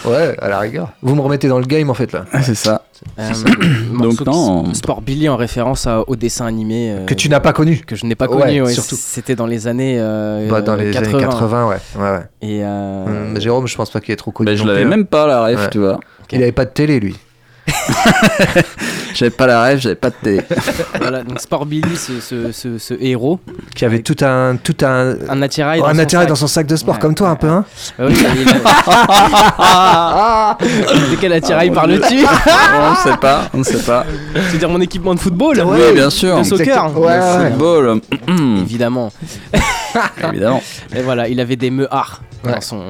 Ouais, 0.05 0.35
à 0.41 0.49
la 0.49 0.59
rigueur. 0.59 0.89
Vous 1.01 1.15
me 1.15 1.21
remettez 1.21 1.47
dans 1.47 1.59
le 1.59 1.65
game 1.65 1.89
en 1.89 1.93
fait 1.93 2.11
là. 2.11 2.25
C'est 2.41 2.55
ça. 2.55 2.83
Euh, 3.17 3.29
Donc, 3.99 4.19
non. 4.25 4.73
Sport 4.73 5.01
Billy 5.01 5.29
en 5.29 5.37
référence 5.37 5.87
à- 5.87 6.03
au 6.07 6.15
dessin 6.15 6.45
animé. 6.45 6.91
euh, 6.91 7.05
Que 7.05 7.13
tu 7.13 7.29
n'as 7.29 7.39
pas 7.39 7.53
connu. 7.53 7.77
que 7.85 7.95
je 7.95 8.05
n'ai 8.05 8.15
pas 8.15 8.27
Ouais, 8.27 8.41
connu. 8.41 8.61
ouais, 8.63 8.73
surtout. 8.73 8.95
C'était 8.97 9.35
dans 9.35 9.45
les 9.47 9.67
années. 9.67 9.95
euh, 9.99 10.49
Bah, 10.49 10.61
dans 10.61 10.75
les 10.75 10.91
80. 10.91 11.17
années 11.17 11.23
80, 11.27 11.67
ouais. 11.69 11.75
ouais, 11.97 12.01
ouais. 12.11 12.23
Et 12.41 12.63
euh, 12.63 13.05
Hum, 13.05 13.31
mais 13.33 13.41
Jérôme, 13.41 13.67
je 13.67 13.75
pense 13.75 13.89
pas 13.89 13.99
qu'il 14.01 14.11
est 14.13 14.17
trop 14.17 14.31
connu. 14.31 14.47
Bah, 14.51 14.55
je 14.55 14.63
l'avais 14.65 14.83
hein. 14.83 14.87
même 14.87 15.05
pas 15.05 15.27
la 15.27 15.43
ref, 15.45 15.59
Ouais. 15.59 15.69
tu 15.69 15.79
vois. 15.79 15.99
Il 16.31 16.41
avait 16.43 16.51
pas 16.51 16.65
de 16.65 16.71
télé 16.71 16.99
lui. 16.99 17.15
J'avais 19.13 19.31
pas 19.31 19.47
la 19.47 19.63
ref, 19.65 19.79
j'avais 19.81 19.95
pas 19.95 20.09
de 20.09 20.15
télé. 20.21 20.41
voilà, 20.99 21.23
donc 21.23 21.39
Sport 21.39 21.65
Billy, 21.65 21.95
ce, 21.95 22.19
ce- 22.19 22.51
ce- 22.51 22.77
ce 22.77 22.93
héros, 22.99 23.39
Qui 23.75 23.85
avait 23.85 23.99
tout 24.01 24.15
un. 24.21 24.55
Tout 24.57 24.77
un. 24.83 25.15
un 25.29 25.41
attirail. 25.41 25.79
Oh, 25.81 25.85
dans 25.85 25.89
un 25.89 25.93
son 25.95 25.99
attirail 25.99 26.23
sac. 26.25 26.29
dans 26.29 26.35
son 26.35 26.47
sac 26.47 26.67
de 26.67 26.75
sport 26.75 26.95
Ouais, 26.95 26.99
comme 27.01 27.15
toi 27.15 27.29
un 27.29 27.35
peu 27.35 27.47
hein 27.47 27.65
Ah 27.97 28.05
oui, 28.07 28.13
De 31.11 31.15
quel 31.19 31.33
attirail 31.33 31.71
parles-tu 31.71 32.17
on 32.25 32.95
sait 32.95 33.17
pas, 33.17 33.49
on 33.53 33.63
sait 33.63 33.77
pas. 33.83 34.05
Tu 34.33 34.39
veux 34.41 34.57
dire 34.57 34.69
mon 34.69 34.81
équipement 34.81 35.13
de 35.15 35.19
football 35.19 35.61
Oui, 35.65 35.79
bien 35.93 36.09
sûr. 36.09 36.37
De 36.39 36.43
soccer 36.43 36.89
Le 36.89 36.99
ouais. 36.99 37.49
football, 37.49 38.01
Évidemment. 38.61 39.11
évidemment. 40.29 40.61
Et 40.95 41.01
voilà, 41.01 41.27
il 41.27 41.39
avait 41.39 41.55
des 41.55 41.71
meuhards 41.71 42.21
Ouais. 42.43 42.53
dans 42.53 42.61
son 42.61 42.81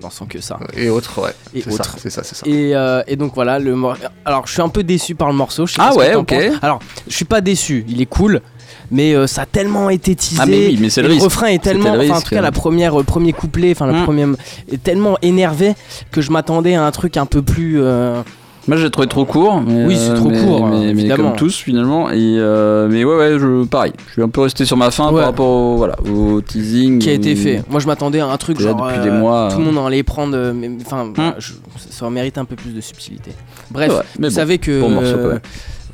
dans 0.00 0.10
son 0.10 0.26
que 0.26 0.40
ça. 0.40 0.58
Et 0.76 0.88
autres, 0.90 1.22
ouais. 1.22 1.32
Et 1.54 1.64
autres. 1.72 1.96
c'est 1.98 2.10
ça, 2.10 2.22
c'est 2.22 2.34
ça. 2.34 2.46
Et, 2.46 2.74
euh, 2.74 3.02
et 3.06 3.16
donc 3.16 3.34
voilà, 3.34 3.58
le 3.58 3.74
mor- 3.74 3.96
alors 4.24 4.46
je 4.46 4.52
suis 4.52 4.62
un 4.62 4.68
peu 4.68 4.82
déçu 4.82 5.14
par 5.14 5.28
le 5.28 5.34
morceau. 5.34 5.66
Je 5.66 5.72
sais 5.74 5.80
Ah 5.80 5.86
pas 5.88 5.92
ce 5.92 5.96
que 5.98 6.00
ouais, 6.02 6.14
ok. 6.16 6.28
penses. 6.28 6.58
Alors 6.62 6.80
je 7.08 7.14
suis 7.16 7.24
pas 7.24 7.40
déçu, 7.40 7.84
il 7.88 8.00
est 8.02 8.06
cool, 8.06 8.42
mais 8.90 9.14
euh, 9.14 9.26
ça 9.26 9.42
a 9.42 9.46
tellement 9.46 9.88
été 9.88 10.14
teasé. 10.14 10.36
Ah, 10.38 10.46
mais 10.46 10.66
oui, 10.68 10.78
mais 10.80 10.90
c'est 10.90 11.00
le 11.02 11.08
le 11.08 11.14
refrain 11.14 11.46
est 11.46 11.62
tellement, 11.62 11.94
le 11.94 12.00
enfin 12.10 12.18
en 12.18 12.20
tout 12.20 12.30
cas 12.34 12.42
la 12.42 12.52
première 12.52 13.00
euh, 13.00 13.04
premier 13.04 13.32
couplet, 13.32 13.70
enfin 13.72 13.86
la 13.86 13.94
Mm. 14.00 14.04
première 14.04 14.28
est 14.70 14.82
tellement 14.82 15.16
énervé 15.22 15.74
que 16.10 16.20
je 16.20 16.30
m'attendais 16.30 16.74
à 16.74 16.84
un 16.84 16.90
truc 16.90 17.16
un 17.16 17.26
peu 17.26 17.40
plus. 17.42 17.80
euh, 17.80 18.22
Moi 18.70 18.76
j'ai 18.76 18.88
trouvé 18.88 19.08
trop 19.08 19.24
court. 19.24 19.60
mais, 19.66 19.84
Oui, 19.84 19.96
c'est 19.98 20.10
euh, 20.10 20.14
trop 20.14 20.30
mais- 20.30 20.44
court, 20.44 20.68
Mais, 20.68 21.08
comme 21.16 21.34
tous 21.34 21.56
finalement. 21.56 22.08
Et 22.10 22.14
euh, 22.38 22.86
mais 22.88 23.02
ouais, 23.04 23.16
ouais, 23.16 23.36
je, 23.38 23.64
pareil. 23.64 23.92
Je 24.06 24.12
suis 24.12 24.22
un 24.22 24.28
peu 24.28 24.42
resté 24.42 24.64
sur 24.64 24.76
ma 24.76 24.92
fin 24.92 25.08
Ouais. 25.10 25.16
par 25.16 25.24
rapport 25.24 25.48
au, 25.48 25.76
voilà, 25.76 25.96
au 26.08 26.40
teasing. 26.40 27.00
qui 27.00 27.10
a 27.10 27.12
été 27.12 27.34
fait. 27.34 27.64
Moi 27.68 27.80
je 27.80 27.88
m'attendais 27.88 28.20
à 28.20 28.26
un 28.28 28.36
truc 28.36 28.60
genre 28.60 28.76
depuis 28.76 28.98
euh, 29.00 29.02
des 29.02 29.10
mois, 29.10 29.48
tout 29.50 29.58
le 29.58 29.64
monde 29.64 29.84
allait 29.84 30.04
prendre, 30.04 30.38
enfin 30.86 31.12
je- 31.38 31.52
ça 31.90 32.08
mérite 32.10 32.38
un 32.38 32.44
peu 32.44 32.54
plus 32.54 32.70
de 32.70 32.80
subtilité. 32.80 33.32
Bref, 33.72 33.92
vous 34.20 34.30
savez 34.30 34.58
que 34.58 34.80
bon 34.80 34.90
morceau, 34.90 35.16
quand 35.20 35.28
même. 35.28 35.40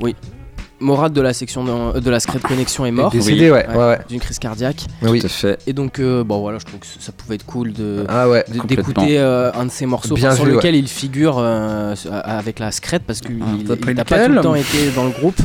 oui, 0.01 0.15
Morad 0.79 1.11
de 1.11 1.21
la 1.21 1.33
section 1.33 1.63
de, 1.63 1.99
de 1.99 2.09
la 2.11 2.19
Secret 2.19 2.39
Connection 2.39 2.85
est 2.85 2.91
mort. 2.91 3.11
Décédé, 3.11 3.49
ouais, 3.51 3.65
ouais, 3.67 3.75
ouais. 3.75 3.99
D'une 4.09 4.19
crise 4.19 4.37
cardiaque. 4.37 4.85
Oui. 5.01 5.19
Tout 5.19 5.25
à 5.25 5.29
fait. 5.29 5.59
Et 5.65 5.73
donc, 5.73 5.99
euh, 5.99 6.23
bon 6.23 6.39
voilà, 6.39 6.59
je 6.59 6.65
trouve 6.65 6.79
que 6.79 6.85
ça 6.99 7.11
pouvait 7.11 7.35
être 7.35 7.45
cool 7.45 7.73
de 7.73 8.05
Ah 8.07 8.29
ouais. 8.29 8.45
d'écouter 8.65 9.17
euh, 9.17 9.51
un 9.53 9.65
de 9.65 9.71
ces 9.71 9.85
morceaux 9.87 10.13
Bien 10.15 10.35
sur 10.35 10.45
vu, 10.45 10.51
lequel 10.51 10.75
il 10.75 10.87
figure 10.87 11.37
euh, 11.39 11.95
avec 12.11 12.59
la 12.59 12.71
secrète 12.71 13.03
parce 13.07 13.21
qu'il 13.21 13.39
Ah, 13.41 13.73
n'a 13.93 14.05
pas 14.05 14.17
lequel 14.17 14.27
tout 14.27 14.33
le 14.33 14.41
temps 14.41 14.55
été 14.55 14.91
dans 14.95 15.05
le 15.05 15.11
groupe. 15.11 15.39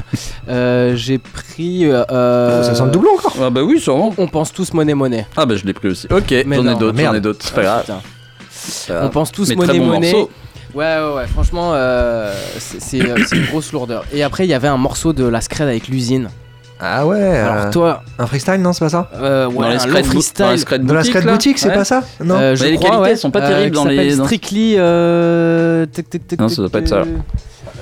Euh, 0.49 0.97
J'ai 0.97 1.17
pris. 1.19 1.87
ça 1.89 2.75
sent 2.75 2.85
le 2.85 2.91
doublon 2.91 3.13
encore. 3.15 3.35
Ah 3.41 3.49
bah 3.51 3.63
oui, 3.63 3.81
sûrement. 3.81 4.13
On 4.19 4.27
pense 4.29 4.53
tous 4.53 4.73
monnaie 4.75 4.95
monnaie. 4.95 5.27
Ah 5.37 5.47
bah 5.47 5.57
je 5.57 5.65
l'ai 5.65 5.73
pris 5.73 5.89
aussi. 5.89 6.07
Ok, 6.11 6.31
Mais 6.47 6.57
j'en 6.57 6.67
ai 6.67 6.75
d'autres, 6.75 6.99
j'en 6.99 7.15
ai 7.15 7.21
d'autres. 7.21 7.45
C'est 7.47 7.55
pas 7.55 7.63
grave. 7.63 7.85
Pas 7.87 9.07
On 9.07 9.09
pense 9.09 9.33
tous 9.33 9.55
monnaie 9.57 9.79
bon 9.79 9.87
monnaie. 9.87 10.27
Ouais, 10.75 10.85
ouais, 10.85 11.15
ouais. 11.17 11.27
Franchement, 11.27 11.73
euh, 11.75 12.33
c'est 12.59 12.81
c'est, 12.81 13.01
euh, 13.03 13.17
c'est 13.27 13.37
une 13.37 13.47
grosse 13.47 13.73
lourdeur. 13.73 14.05
Et 14.13 14.23
après, 14.23 14.45
il 14.47 14.51
y 14.51 14.55
avait 14.55 14.69
un 14.69 14.77
morceau 14.79 15.13
de 15.13 15.25
la 15.25 15.41
scred 15.41 15.69
avec 15.69 15.89
l'usine. 15.89 16.29
Ah 16.85 17.07
ouais. 17.07 17.21
Alors 17.39 17.67
euh, 17.67 17.71
toi, 17.71 18.03
Un 18.19 18.27
freestyle, 18.27 18.61
non, 18.61 18.73
c'est 18.73 18.85
pas 18.85 18.89
ça 18.89 19.09
euh, 19.15 19.47
ouais, 19.47 19.55
Dans 19.55 19.69
les 19.69 19.77
un 19.77 19.87
long 19.87 20.03
freestyle. 20.03 20.45
de 20.85 20.93
la 20.93 21.05
Scred 21.05 21.25
Boutique, 21.27 21.59
c'est 21.59 21.69
Ouais. 21.69 21.75
pas 21.75 21.85
ça 21.85 22.03
Non 22.25 22.35
Euh, 22.37 22.57
je 22.57 22.65
Mais 22.65 22.71
les 22.71 22.77
crois, 22.77 22.91
qualités 22.91 23.11
ouais, 23.11 23.17
sont 23.17 23.31
pas 23.31 23.41
euh, 23.43 23.49
terribles 23.49 23.77
qui 23.77 23.83
dans 23.85 23.89
les- 23.89 23.97
s'appelle 23.99 24.17
dans- 24.17 24.25
Strictly. 24.25 24.75
euh, 24.79 25.87
tic, 25.87 26.11
tic, 26.11 26.27
tic, 26.27 26.41
Non, 26.41 26.47
tic, 26.49 26.57
ça 26.57 26.63
doit 26.63 26.71
pas 26.71 26.79
être 26.81 26.89
ça, 26.89 26.99
là. 27.01 27.05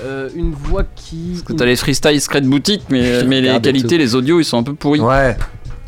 euh, 0.05 0.29
une 0.35 0.51
voix 0.53 0.83
qui. 0.95 1.29
Parce 1.31 1.41
que 1.43 1.53
t'as 1.53 1.65
les 1.65 1.75
freestyle 1.77 2.21
secret 2.21 2.41
de 2.41 2.47
boutique, 2.47 2.83
mais, 2.91 3.23
mais 3.23 3.41
les 3.41 3.47
Regarde 3.49 3.63
qualités, 3.63 3.97
les 3.97 4.13
audios, 4.13 4.39
ils 4.39 4.45
sont 4.45 4.59
un 4.59 4.63
peu 4.63 4.75
pourris. 4.75 4.99
Ouais. 4.99 5.35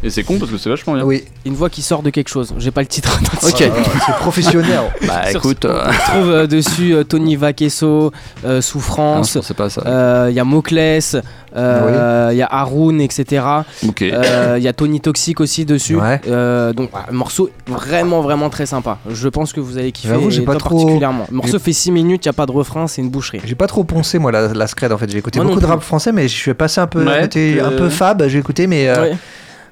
Et 0.04 0.10
c'est 0.10 0.24
con 0.24 0.38
parce 0.38 0.52
que 0.52 0.58
c'est 0.58 0.70
vachement 0.70 0.94
bien. 0.96 1.04
Oui. 1.04 1.24
Une 1.46 1.54
voix 1.54 1.70
qui 1.70 1.82
sort 1.82 2.04
de 2.04 2.10
quelque 2.10 2.28
chose. 2.30 2.54
J'ai 2.58 2.72
pas 2.72 2.82
le 2.82 2.88
titre. 2.88 3.20
Ok. 3.42 3.58
C'est 4.06 4.16
professionnel. 4.20 4.80
Bah 5.08 5.32
écoute, 5.32 5.66
euh, 5.66 5.82
On 5.88 6.12
trouve 6.12 6.30
euh, 6.32 6.48
dessus 6.54 6.94
euh, 6.94 7.04
Tony 7.04 7.36
Vaquesso, 7.36 8.12
euh, 8.46 8.56
non, 8.56 8.62
Souffrance. 8.62 9.40
c'est 9.42 9.54
pas 9.56 9.70
ça. 9.70 9.82
euh, 9.86 10.28
Il 10.30 10.36
y 10.36 10.40
a 10.40 10.44
Moclès, 10.44 11.16
euh, 11.56 12.30
il 12.32 12.38
y 12.38 12.42
a 12.42 12.48
Haroun, 12.48 13.00
etc. 13.02 13.44
Ok. 13.88 14.02
Euh, 14.02 14.56
Il 14.58 14.64
y 14.64 14.68
a 14.68 14.74
Tony 14.74 15.00
Toxic 15.02 15.40
aussi 15.40 15.66
dessus. 15.66 15.96
Ouais. 15.96 16.20
Euh, 16.28 16.74
donc 16.74 16.90
un 17.08 17.12
morceau 17.12 17.50
vraiment 17.68 18.22
vraiment 18.22 18.50
très 18.50 18.66
sympa. 18.66 18.98
Je 19.10 19.28
pense 19.30 19.54
que 19.54 19.60
vous 19.60 19.78
allez 19.78 19.92
kiffer. 19.92 20.10
J'avoue, 20.14 20.32
j'ai 20.32 20.42
pas 20.42 20.56
trop- 20.56 20.76
particulièrement. 20.78 21.26
Le 21.30 21.36
morceau 21.38 21.60
fait 21.60 21.74
6 21.74 21.92
minutes, 21.92 22.26
il 22.26 22.28
y 22.28 22.30
a 22.30 22.34
pas 22.34 22.46
de 22.46 22.52
refrain, 22.52 22.88
c'est 22.88 23.02
une 23.02 23.10
boucherie. 23.10 23.42
J'ai 23.46 23.56
pas 23.56 23.68
trop 23.68 23.84
poncé 23.84 24.20
moi 24.20 24.32
la, 24.32 24.54
la 24.54 24.68
Scred 24.68 24.92
en 24.92 24.98
fait. 24.98 25.10
J'ai 25.10 25.18
écouté 25.20 25.40
Moi 25.40 25.48
beaucoup 25.48 25.60
de 25.62 25.66
rap 25.66 25.82
français, 25.82 26.12
mais 26.12 26.28
je 26.28 26.36
suis 26.36 26.54
passé 26.54 26.82
un 26.82 26.88
peu 26.88 27.04
Ouais, 27.06 27.24
un 27.24 27.38
euh, 27.38 27.78
peu 27.78 27.90
fab. 27.90 28.26
J'ai 28.28 28.40
écouté, 28.40 28.68
mais 28.68 28.88
euh, 28.90 29.02
Ouais. 29.12 29.18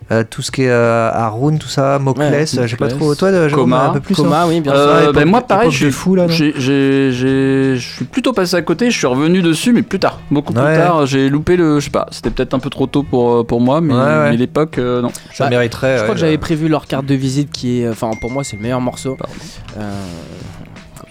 Euh, 0.10 0.24
tout 0.30 0.42
ce 0.42 0.52
qui 0.52 0.64
est 0.64 0.70
euh, 0.70 1.10
Haroun, 1.14 1.58
tout 1.60 1.68
ça, 1.70 2.00
Moclès, 2.00 2.54
Ouais, 2.54 2.68
j'ai 2.68 2.76
pas 2.78 2.88
trop. 2.90 3.16
Toi, 3.16 3.32
de- 3.32 3.48
Jérôme, 3.48 3.66
Coma. 3.66 3.86
un 3.88 3.94
peu 3.94 4.00
plus. 4.00 4.16
Coma, 4.16 4.46
oui, 4.48 4.60
bien 4.62 4.74
sûr. 4.74 4.82
Euh, 4.82 5.04
époque- 5.04 5.16
ben 5.16 5.26
moi 5.30 5.42
pareil, 5.42 5.72
je 5.72 5.78
suis 5.78 5.92
fou, 5.92 6.16
là, 6.16 6.28
je 6.28 7.78
suis 7.80 8.06
plutôt 8.06 8.34
passé 8.34 8.56
à 8.56 8.62
côté, 8.62 8.92
je 8.92 8.98
suis 8.98 9.08
revenu 9.08 9.42
dessus, 9.42 9.72
mais 9.74 9.82
plus 9.84 10.00
tard, 10.00 10.20
beaucoup 10.32 10.54
plus 10.54 10.62
Ouais. 10.62 10.76
tard. 10.78 11.06
J'ai 11.06 11.30
loupé 11.30 11.56
le, 11.56 11.80
je 11.80 11.86
sais 11.86 11.92
pas, 11.92 12.08
c'était 12.12 12.30
peut-être 12.30 12.54
un 12.54 12.60
peu 12.60 12.70
trop 12.70 12.88
tôt 12.88 13.04
pour 13.04 13.32
euh, 13.34 13.44
pour 13.44 13.62
moi, 13.62 13.80
mais, 13.82 13.94
Ouais, 13.94 14.00
ouais. 14.00 14.30
mais 14.32 14.38
l'époque, 14.38 14.78
euh, 14.80 15.02
non. 15.02 15.12
Ça 15.34 15.46
Bah, 15.46 15.50
mériterait. 15.52 15.92
Je 15.98 16.04
crois 16.04 16.10
ouais, 16.10 16.14
que 16.16 16.20
j'avais 16.20 16.36
euh, 16.36 16.40
prévu 16.40 16.68
leur 16.68 16.88
carte 16.88 17.06
de 17.06 17.16
visite 17.16 17.52
qui 17.52 17.82
est. 17.82 17.90
Enfin, 17.90 18.12
pour 18.20 18.32
moi, 18.32 18.44
c'est 18.44 18.56
le 18.58 18.62
meilleur 18.64 18.82
morceau. 18.82 19.18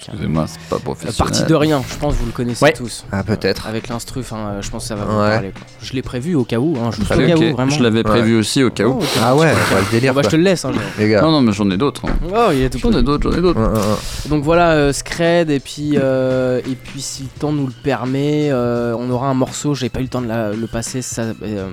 Excusez-moi, 0.08 0.46
c'est 0.48 0.60
pas 0.68 0.78
professionnel. 0.78 1.16
partie 1.16 1.44
de 1.44 1.54
rien, 1.54 1.82
je 1.88 1.96
pense 1.96 2.14
que 2.14 2.20
vous 2.20 2.26
le 2.26 2.32
connaissez 2.32 2.64
Ouais. 2.64 2.72
tous. 2.72 3.04
Ah, 3.12 3.22
peut-être. 3.22 3.66
Avec 3.66 3.88
l'instru, 3.88 4.20
euh, 4.32 4.62
je 4.62 4.70
pense 4.70 4.82
que 4.84 4.88
ça 4.88 4.94
va 4.94 5.04
vous 5.04 5.18
Ouais. 5.20 5.30
parler. 5.30 5.50
quoi. 5.52 5.62
Je 5.82 5.92
l'ai 5.92 6.02
prévu 6.02 6.34
au 6.34 6.44
cas 6.44 6.58
où, 6.58 6.76
hein, 6.82 6.90
juste 6.90 7.10
Allez, 7.12 7.24
au 7.24 7.28
cas 7.28 7.34
ok. 7.36 7.42
où, 7.50 7.52
vraiment. 7.56 7.70
Je 7.70 7.82
l'avais 7.82 8.02
prévu 8.02 8.36
aussi 8.38 8.62
au 8.64 8.70
cas 8.70 8.84
où. 8.84 8.98
Oh. 9.00 9.04
Ah 9.22 9.34
ouais, 9.36 9.46
ouais, 9.46 9.52
le 9.84 9.90
délire. 9.90 10.14
Bah, 10.14 10.22
je 10.24 10.28
te 10.30 10.36
le 10.36 10.42
laisse, 10.42 10.64
hein, 10.64 10.72
Jérôme. 10.72 10.88
Les 10.98 11.08
gars. 11.10 11.22
Non, 11.22 11.30
non, 11.32 11.40
mais 11.42 11.52
j'en 11.52 11.70
ai 11.70 11.76
d'autres. 11.76 12.06
hein. 12.06 12.12
Oh, 12.34 12.50
il 12.52 12.62
est 12.62 12.70
tout 12.70 12.78
J'en 12.78 12.92
ai 12.98 13.02
d'autres, 13.02 13.30
j'en 13.30 13.38
ai 13.38 13.42
d'autres. 13.42 13.60
Ouais, 13.60 13.66
ouais, 13.68 13.74
ouais. 13.74 14.28
Donc 14.30 14.42
voilà, 14.42 14.70
euh, 14.72 14.92
Scred, 14.92 15.50
et 15.50 15.60
puis, 15.60 15.92
euh, 15.96 16.60
et 16.66 16.74
puis 16.74 17.00
si 17.02 17.22
le 17.24 17.28
temps 17.40 17.52
nous 17.52 17.66
le 17.66 17.72
permet, 17.82 18.48
euh, 18.50 18.94
on 18.98 19.10
aura 19.10 19.28
un 19.28 19.34
morceau, 19.34 19.74
j'ai 19.74 19.88
pas 19.90 20.00
eu 20.00 20.04
le 20.04 20.08
temps 20.08 20.22
de 20.22 20.28
la- 20.28 20.52
le 20.52 20.66
passer, 20.66 21.02
ça, 21.02 21.22
euh, 21.42 21.68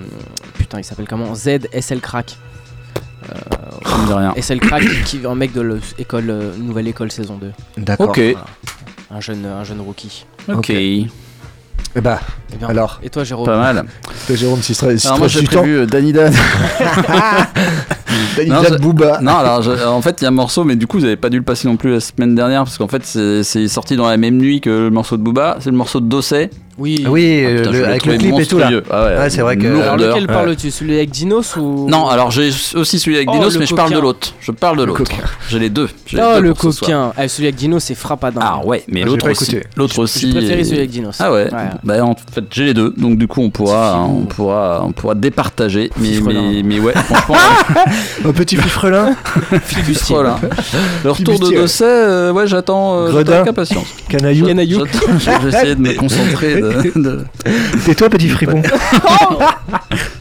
putain, 0.55 0.79
il 0.79 0.83
s'appelle 0.83 1.07
comment? 1.07 1.33
Z 1.35 1.67
SL 1.71 2.01
Crack. 2.01 2.37
Me 3.29 4.07
dit 4.07 4.13
rien. 4.13 4.33
SL 4.39 4.59
Crack, 4.59 4.83
qui 5.05 5.17
est 5.17 5.25
un 5.25 5.35
mec 5.35 5.53
de 5.53 5.79
l'école, 5.97 6.33
nouvelle 6.59 6.87
école 6.87 7.11
saison 7.11 7.37
2. 7.37 7.51
D'accord. 7.77 8.09
Ok, 8.09 8.21
Un 9.11 9.19
jeune, 9.21 9.45
un 9.45 9.63
jeune 9.63 9.81
rookie. 9.81 10.25
ok. 10.49 10.55
Ok. 10.57 10.69
Eh 11.95 12.01
bah, 12.01 12.19
Eh 12.53 12.57
bien, 12.57 12.67
alors, 12.67 12.99
Et 13.01 13.09
toi, 13.09 13.23
Jérôme 13.23 13.45
Pas 13.45 13.57
mal. 13.57 13.85
toi, 14.27 14.35
Jérôme, 14.35 14.61
si 14.61 14.75
tu 14.75 14.85
Alors 14.85 15.17
moi 15.19 15.27
j'ai 15.27 15.41
prévu 15.43 15.77
euh, 15.79 15.85
Danny 15.85 16.11
Dan. 16.13 16.33
Danny 18.37 18.49
Non, 18.49 18.61
Dan 18.61 18.73
je- 18.73 18.77
Booba. 18.81 19.19
non, 19.21 19.37
alors 19.37 19.61
je- 19.61 19.85
en 19.85 20.01
fait 20.01 20.21
il 20.21 20.23
y 20.23 20.25
a 20.25 20.29
un 20.29 20.31
morceau, 20.31 20.63
mais 20.63 20.75
du 20.75 20.85
coup 20.85 20.99
vous 20.99 21.05
avez 21.05 21.15
pas 21.15 21.29
dû 21.29 21.37
le 21.37 21.43
passer 21.43 21.67
non 21.67 21.77
plus 21.77 21.91
la 21.93 21.99
semaine 21.99 22.35
dernière 22.35 22.63
parce 22.63 22.77
qu'en 22.77 22.87
fait 22.87 23.03
c'est 23.05 23.43
c'est 23.43 23.67
sorti 23.67 23.95
dans 23.95 24.07
la 24.07 24.17
même 24.17 24.37
nuit 24.37 24.61
que 24.61 24.69
le 24.69 24.89
morceau 24.89 25.17
de 25.17 25.23
Booba. 25.23 25.57
C'est 25.59 25.71
le 25.71 25.77
morceau 25.77 25.99
de 25.99 26.07
Dossé. 26.07 26.49
Oui. 26.77 27.03
Oui, 27.09 27.43
Ah, 27.45 27.55
putain, 27.57 27.71
le- 27.71 27.79
l'ai 27.79 27.85
avec 27.85 28.05
le 28.05 28.17
clip 28.17 28.39
et 28.39 28.45
tout 28.45 28.57
là. 28.59 28.69
Ah 28.91 29.05
ouais, 29.05 29.17
Ouais, 29.17 29.29
c'est 29.31 29.41
vrai 29.41 29.57
que- 29.57 29.81
Alors 29.81 29.97
lequel 29.97 30.21
Ouais. 30.21 30.27
parles-tu 30.27 30.69
Celui 30.71 30.93
avec 30.95 31.09
Dinos 31.09 31.55
ou 31.57 31.87
Non, 31.89 32.07
alors 32.07 32.29
j'ai 32.29 32.49
aussi 32.75 32.99
celui 32.99 33.15
avec 33.17 33.29
Oh, 33.29 33.33
Dinos, 33.33 33.57
mais 33.57 33.65
je 33.65 33.73
parle 33.73 33.93
de 33.93 33.99
l'autre. 33.99 34.33
Je 34.39 34.51
parle 34.51 34.77
de 34.77 34.83
l'autre. 34.83 35.03
J'ai 35.49 35.57
les 35.59 35.69
deux. 35.69 35.89
Les 36.13 36.19
Oh 36.21 36.35
deux 36.35 36.41
le 36.41 36.53
coquin 36.53 37.13
Ah, 37.17 37.27
Celui 37.27 37.47
avec 37.47 37.55
Dinos 37.55 37.83
c'est 37.83 37.95
frappadin. 37.95 38.41
Ah 38.43 38.61
ouais, 38.63 38.83
mais 38.87 39.01
Ah, 39.03 39.05
l'autre 39.07 39.29
aussi. 39.31 39.57
L'autre 39.75 39.99
aussi. 39.99 40.27
J'ai 40.31 40.37
préféré 40.37 40.59
est- 40.61 40.63
celui 40.65 40.77
avec 40.77 40.89
Dinos. 40.91 41.15
Ah 41.19 41.31
ouais. 41.31 41.45
Ouais. 41.45 41.59
Bah 41.83 42.03
en 42.05 42.15
fait 42.31 42.43
j'ai 42.51 42.65
les 42.65 42.73
deux, 42.73 42.93
donc 42.95 43.17
du 43.17 43.27
coup 43.27 43.41
on 43.41 43.49
pourra, 43.49 43.99
on 44.07 44.25
pourra, 44.25 44.83
on 44.85 44.91
pourra 44.91 45.15
départager. 45.15 45.89
Mais 45.97 46.09
Fifrelin. 46.09 46.41
mais, 46.51 46.63
mais 46.63 46.79
ouais, 46.79 46.93
franchement, 46.93 47.35
Un 48.25 48.31
petit 48.33 48.55
fifrelin 48.55 49.15
Voilà. 50.09 50.39
Le 51.03 51.11
retour 51.11 51.39
de. 51.39 51.55
Dosset, 51.57 51.85
euh, 51.85 52.31
ouais, 52.33 52.45
j'attends 52.45 52.97
euh, 52.99 53.11
j'attends 53.11 53.31
avec 53.33 53.47
impatience. 53.47 53.87
Canaillou 54.09 54.45
Canaillou. 54.45 54.79
J'attends- 54.85 55.17
Je 55.41 55.45
vais 55.47 55.49
essayer 55.57 55.75
de 55.75 55.81
me 55.81 55.93
concentrer. 55.95 56.61
De, 56.73 56.99
de- 57.01 57.19
Tais-toi, 57.85 58.09
petit 58.09 58.29
fripon. 58.29 58.61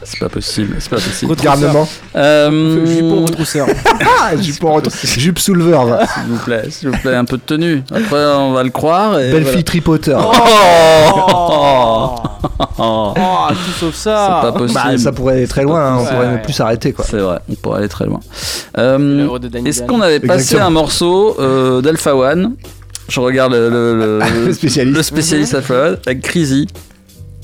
C'est 0.03 0.19
pas 0.19 0.29
possible, 0.29 0.75
c'est 0.79 0.89
pas 0.89 0.95
possible. 0.95 1.35
Garnement. 1.35 1.87
Euh, 2.15 2.85
Jupon 2.85 3.25
retrousseur. 3.25 3.67
Ah, 4.01 4.35
jupe 4.37 4.63
en 4.63 4.73
retour. 4.73 4.93
Jupe 5.03 5.37
sous 5.37 5.53
le 5.53 5.65
verve. 5.65 5.97
S'il 6.13 6.23
vous 6.31 6.37
plaît, 6.45 6.63
s'il 6.69 6.89
vous 6.89 6.97
plaît, 6.97 7.15
un 7.15 7.25
peu 7.25 7.35
de 7.35 7.41
tenue. 7.41 7.83
Après, 7.91 8.23
on 8.37 8.53
va 8.53 8.63
le 8.63 8.69
croire. 8.69 9.19
Et 9.19 9.31
Belle 9.31 9.41
voilà. 9.43 9.57
fille 9.57 9.65
tripoteur. 9.65 10.31
Oh, 11.13 12.15
Oh, 12.79 13.13
tout 13.49 13.71
sauf 13.79 13.95
ça. 13.95 14.41
C'est 14.41 14.51
pas 14.51 14.57
possible. 14.57 14.79
Bah, 14.85 14.97
ça 14.97 15.11
pourrait 15.11 15.33
aller 15.35 15.47
très 15.47 15.63
loin, 15.63 15.81
hein, 15.81 15.97
on 15.99 16.03
Ouais, 16.03 16.09
pourrait 16.11 16.27
ouais. 16.33 16.41
plus 16.41 16.53
s'arrêter 16.53 16.93
quoi. 16.93 17.03
C'est 17.07 17.17
vrai, 17.17 17.39
on 17.49 17.55
pourrait 17.55 17.79
aller 17.79 17.89
très 17.89 18.05
loin. 18.05 18.19
Euh, 18.77 19.27
Est-ce 19.65 19.81
qu'on 19.83 20.01
avait 20.01 20.19
passé 20.19 20.41
Exactement. 20.53 20.67
un 20.67 20.69
morceau 20.69 21.35
euh, 21.39 21.81
d'Alpha 21.81 22.15
One 22.15 22.53
Je 23.09 23.19
regarde 23.19 23.53
le, 23.53 23.69
le- 23.69 23.95
le- 24.19 24.19
Le 24.47 24.53
spécialiste. 24.53 24.97
le 24.97 25.03
spécialiste 25.03 25.53
Alpha 25.55 25.73
One 25.89 25.97
avec 26.05 26.21
Crazy, 26.21 26.67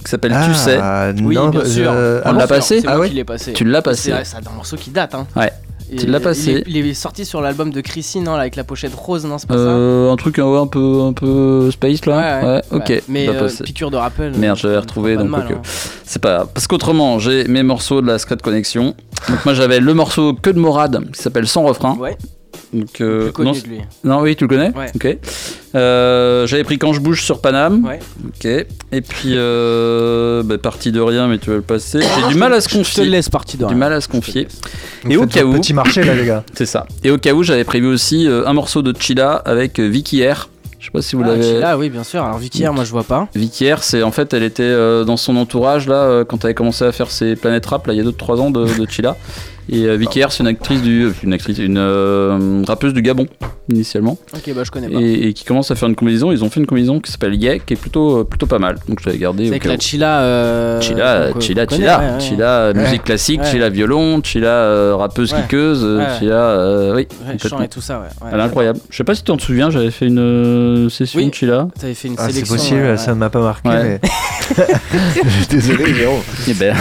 qui 0.04 0.10
s'appelle 0.12 0.36
Tu 0.46 0.54
sais. 0.54 0.80
Oui, 1.24 1.36
non, 1.36 1.50
bien 1.50 1.62
bah, 1.62 1.66
sûr. 1.66 1.92
euh, 1.94 2.22
On 2.26 2.30
ah 2.30 2.34
l'a 2.34 2.48
passé 2.48 2.82
C'est 2.82 2.88
Ah 2.88 2.98
passé. 3.26 3.54
Tu 3.54 3.64
l'as 3.64 3.82
passé. 3.82 4.14
C'est 4.24 4.36
un 4.38 4.52
morceau 4.56 4.76
qui 4.76 4.90
date. 4.90 5.16
Hein. 5.16 5.26
Ouais. 5.36 5.52
Et 5.92 5.98
Tu 5.98 6.08
l'as 6.08 6.18
il- 6.18 6.22
passé. 6.24 6.64
Il 6.66 6.76
est, 6.78 6.80
il 6.82 6.88
est 6.88 6.94
sorti 6.96 7.24
sur 7.24 7.40
l'album 7.42 7.70
de 7.70 7.80
Chrissy, 7.82 8.20
non, 8.20 8.34
là, 8.34 8.42
avec 8.42 8.56
la 8.56 8.64
pochette 8.64 8.94
rose, 8.96 9.26
non, 9.26 9.38
c'est 9.38 9.48
pas 9.48 9.54
Euh, 9.56 10.12
un 10.12 10.16
truc 10.16 10.40
euh, 10.40 10.44
ouais, 10.44 10.60
un 10.60 10.66
peu 10.66 11.02
un 11.02 11.14
peu 11.14 11.70
space 11.72 12.00
ça 12.04 12.10
là. 12.12 12.42
Ouais, 12.42 12.48
ouais, 12.56 12.62
ok. 12.72 13.04
Mais 13.10 13.30
euh, 13.30 13.48
piqûre 13.64 13.92
de 13.92 13.98
rappel. 13.98 14.34
Merde, 14.36 14.58
euh, 14.58 14.62
j'avais 14.62 14.76
pas 14.76 14.82
retrouvé 14.82 15.18
donc 15.18 15.30
hein. 15.36 15.62
C'est 16.04 16.22
pas 16.22 16.36
grave. 16.36 16.48
parce 16.54 16.68
qu'autrement 16.68 17.20
j'ai 17.20 17.44
mes 17.48 17.64
morceaux 17.64 18.02
de 18.02 18.08
la 18.08 18.18
Secret 18.18 18.38
Connection. 18.42 18.96
Donc 19.30 19.46
moi 19.46 19.54
j'avais 19.54 19.80
le 19.80 19.94
morceau 19.94 20.34
que 20.34 20.50
de 20.50 20.58
Morad 20.60 21.04
qui 21.14 21.22
s'appelle 21.22 21.48
Sans 21.48 21.64
refrain. 21.64 21.96
Ouais, 21.98 22.18
Donc 22.74 23.02
euh, 23.02 23.26
plus 23.26 23.32
connu 23.34 23.50
non, 23.52 23.54
de 23.56 23.68
lui. 23.68 23.78
non 24.04 24.22
oui 24.22 24.36
tu 24.36 24.46
le 24.46 24.48
connais. 24.48 24.72
Ouais. 24.76 24.92
Ok. 24.96 25.18
Euh, 25.76 26.46
j'avais 26.48 26.64
pris 26.64 26.78
Quand 26.78 26.94
je 26.94 27.00
bouge 27.00 27.24
sur 27.24 27.40
Paname. 27.42 27.86
Ouais. 27.86 28.00
Ok. 28.28 28.46
Et 28.46 29.02
puis 29.02 29.34
euh, 29.36 30.44
bah, 30.44 30.58
partie 30.58 30.92
de 30.92 31.00
rien 31.00 31.28
mais 31.28 31.38
tu 31.38 31.50
vas 31.50 31.56
le 31.58 31.62
passer. 31.62 32.00
J'ai 32.02 32.28
du 32.34 32.36
mal 32.36 32.54
à 32.54 32.62
se 32.62 32.70
Je 32.70 32.74
te 32.74 32.78
confier. 32.80 33.06
laisse 33.06 33.30
partie 33.30 33.58
de 33.58 33.64
Du 33.64 33.70
rien. 33.70 33.78
mal 33.78 33.94
à 33.94 34.02
se 34.02 34.08
confier. 34.08 34.48
Et 35.10 35.18
au 35.18 35.26
cas 35.28 35.44
où- 35.44 35.54
Petit 35.54 35.74
marché 35.74 36.04
là, 36.04 36.16
les 36.16 36.26
gars. 36.26 36.44
C'est 36.54 36.66
ça. 36.66 36.86
Et 37.04 37.12
au 37.12 37.18
cas 37.18 37.34
où 37.34 37.44
j'avais 37.44 37.64
prévu 37.64 37.88
aussi 37.88 38.28
euh, 38.28 38.46
un 38.48 38.54
morceau 38.54 38.82
de 38.82 38.94
Chila 39.00 39.34
avec 39.34 39.80
euh, 39.80 39.88
Vicky 39.88 40.28
R. 40.28 40.50
Je 40.80 40.88
sais 40.88 40.92
pas 40.92 41.02
si 41.02 41.16
vous 41.16 41.22
Ah, 41.24 41.28
l'avez. 41.30 41.60
Là, 41.60 41.78
oui, 41.78 41.90
bien 41.90 42.04
sûr. 42.04 42.22
Alors, 42.26 42.38
Vicky, 42.38 42.68
R, 42.68 42.74
moi, 42.74 42.84
je 42.84 42.92
vois 42.92 43.06
pas. 43.06 43.30
Vicky 43.36 43.72
R, 43.72 43.82
c'est 43.84 44.04
en 44.04 44.12
fait, 44.12 44.34
elle 44.34 44.44
était 44.44 44.64
euh, 44.64 45.06
dans 45.06 45.16
son 45.16 45.38
entourage 45.38 45.88
là 45.88 45.96
euh, 45.96 46.26
quand 46.26 46.40
elle 46.44 46.48
avait 46.48 46.54
commencé 46.56 46.84
à 46.84 46.92
faire 46.92 47.10
ses 47.10 47.38
planètes 47.38 47.66
rap 47.68 47.88
là 47.88 47.94
il 47.94 47.98
y 47.98 48.02
a 48.02 48.04
2-3 48.12 48.40
ans 48.42 48.52
de, 48.52 48.66
de 48.66 48.90
Chila. 48.90 49.16
Et 49.70 49.86
euh, 49.86 49.96
Vicky 49.96 50.24
R, 50.24 50.32
c'est 50.32 50.42
une 50.44 50.48
actrice 50.48 50.82
du, 50.82 51.06
euh, 51.06 51.12
une 51.24 51.34
actrice, 51.34 51.58
une 51.58 51.78
euh, 51.78 52.64
rappeuse 52.68 52.94
du 52.94 53.02
Gabon 53.02 53.28
initialement, 53.70 54.18
Ok, 54.36 54.54
bah, 54.54 54.64
je 54.66 54.72
connais 54.72 54.90
pas. 54.90 55.00
et, 55.00 55.28
et 55.30 55.34
qui 55.34 55.46
commence 55.46 55.72
à 55.72 55.76
faire 55.76 55.88
une 55.88 55.96
combinaison. 55.96 56.32
Ils 56.34 56.44
ont 56.44 56.50
fait 56.50 56.60
une 56.60 56.66
combinaison 56.66 57.00
qui 57.00 57.10
s'appelle 57.12 57.34
Yeah, 57.42 57.60
qui 57.60 57.74
est 57.74 57.78
plutôt 57.78 58.20
euh, 58.20 58.24
plutôt 58.26 58.46
pas 58.46 58.60
mal. 58.60 58.76
Donc 58.90 59.00
je 59.02 59.06
l'avais 59.06 59.18
gardé. 59.20 59.46
C'est 59.46 59.52
avec 59.52 59.64
la. 59.66 59.78
Chila. 59.80 60.20
euh, 60.22 60.82
Chila, 60.82 61.30
qu'on- 61.34 61.40
Chila, 61.40 61.66
connaît, 61.66 61.80
Chila, 61.82 62.00
ouais, 62.00 62.06
ouais. 62.14 62.20
Chila, 62.20 62.74
musique 62.74 63.04
classique, 63.06 63.40
Ouais. 63.40 63.52
Chila 63.52 63.70
violon, 63.70 64.22
Chila 64.22 64.48
euh, 64.48 64.96
rappeuse 64.98 65.32
Ouais. 65.34 65.42
kickeuse, 65.44 65.84
Ouais. 65.86 66.06
Chila, 66.20 66.36
euh, 66.36 66.96
oui, 66.96 67.08
chant 67.48 67.62
et 67.62 67.70
tout 67.70 67.80
ça, 67.82 68.00
ouais. 68.00 68.08
ouais. 68.22 68.32
Elle 68.34 68.40
est 68.40 68.44
incroyable. 68.44 68.80
Je 68.90 68.98
sais 68.98 69.04
pas 69.06 69.16
si 69.16 69.22
tu 69.24 69.28
t'en 69.32 69.40
souviens, 69.40 69.70
j'avais 69.70 69.92
fait 69.92 70.08
une 70.08 70.20
euh, 70.20 70.90
session 70.90 71.20
Oui. 71.22 71.30
de 71.30 71.34
Chila. 71.34 71.68
T'avais 71.80 71.94
fait 71.94 72.10
une 72.10 72.16
Ah, 72.18 72.24
c'est 72.28 72.34
sélection. 72.34 72.56
possible, 72.56 72.80
euh, 72.82 72.98
ça 72.98 73.12
ne 73.14 73.20
m'a 73.20 73.30
pas 73.30 73.40
marqué. 73.42 73.70
Ouais. 73.70 74.00
mais- 74.04 74.10
Je 75.24 75.30
suis 75.30 75.48
désolé, 75.48 75.94
Jérôme. 75.94 76.20
Et 76.50 76.54
ben, 76.54 76.76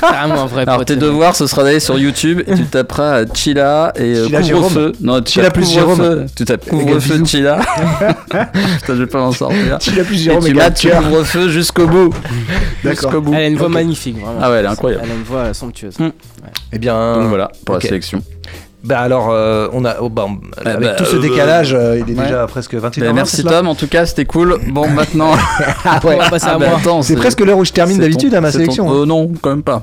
Carrément 0.00 0.42
un 0.42 0.46
vrai 0.46 0.62
Alors 0.66 0.84
tes 0.84 0.94
c'est 0.94 0.98
devoirs 1.00 1.36
ce 1.36 1.46
sera 1.46 1.62
sur 1.80 1.98
YouTube 1.98 2.42
et 2.46 2.54
tu 2.54 2.64
taperas 2.64 3.24
Chila 3.26 3.92
et 3.96 4.02
euh, 4.02 4.26
Chila 4.26 4.42
couvre-feu. 4.42 4.92
Non, 5.00 5.20
tu 5.22 5.32
Chila 5.32 5.50
plus. 5.50 5.70
Jérôme. 5.70 6.26
Tu 6.36 6.44
tapes 6.44 6.68
couvre-feu. 6.68 7.24
Chila. 7.24 7.58
Putain, 8.28 8.46
je 8.88 8.92
vais 8.92 9.06
pas 9.06 9.18
m'en 9.18 9.32
sortir. 9.32 9.78
Tu 9.78 9.90
l'as 9.92 10.04
plus 10.04 10.16
Et 10.16 10.24
Jérôme 10.24 10.44
tu 10.44 10.50
et 10.58 10.74
tu 10.74 10.88
cœur. 10.88 11.02
couvre-feu 11.02 11.48
jusqu'au 11.48 11.86
bout. 11.86 12.14
D'accord. 12.82 13.02
Jusqu'au 13.02 13.20
bout. 13.20 13.34
Elle 13.34 13.42
a 13.42 13.46
une 13.46 13.56
voix 13.56 13.68
magnifique, 13.68 14.16
vraiment. 14.16 14.38
Ah 14.40 14.50
ouais, 14.50 14.58
elle 14.58 14.64
est 14.64 14.68
incroyable. 14.68 15.02
Elle 15.04 15.12
a 15.12 15.14
une 15.14 15.22
voix 15.22 15.54
somptueuse. 15.54 15.98
Mm. 15.98 16.08
Eh 16.72 16.78
bien, 16.78 17.16
Donc 17.18 17.28
voilà 17.28 17.50
pour 17.64 17.74
la 17.76 17.80
sélection. 17.80 18.22
Bah 18.84 19.00
alors, 19.00 19.28
euh, 19.30 19.66
on 19.72 19.84
a, 19.86 19.96
oh, 20.00 20.10
bah, 20.10 20.26
Bah, 20.62 20.70
avec 20.72 20.80
bah, 20.88 20.94
tout 20.96 21.06
ce 21.06 21.16
euh, 21.16 21.20
décalage, 21.20 21.72
euh, 21.72 21.98
il 22.06 22.12
est 22.12 22.18
ouais. 22.18 22.24
déjà 22.24 22.46
presque 22.46 22.74
28 22.74 23.00
Ben, 23.00 23.12
h 23.12 23.14
merci 23.14 23.42
Tom, 23.42 23.66
en 23.66 23.74
tout 23.74 23.86
cas 23.88 24.04
c'était 24.04 24.26
cool. 24.26 24.58
Bon 24.70 24.86
maintenant. 24.90 25.32
Ah 25.86 25.98
ouais. 26.04 26.16
On 26.16 26.18
va 26.18 26.28
passer 26.28 26.46
à 26.48 26.52
Ah, 26.54 26.58
bah, 26.58 26.66
moi. 26.84 27.02
C'est 27.02 27.16
presque 27.16 27.40
l'heure 27.40 27.56
où 27.56 27.64
je 27.64 27.72
termine 27.72 27.98
d'habitude 27.98 28.34
à 28.34 28.42
ma 28.42 28.52
sélection. 28.52 28.86
ton- 28.86 29.02
euh, 29.02 29.06
non, 29.06 29.32
quand 29.40 29.50
même 29.50 29.62
pas. 29.62 29.80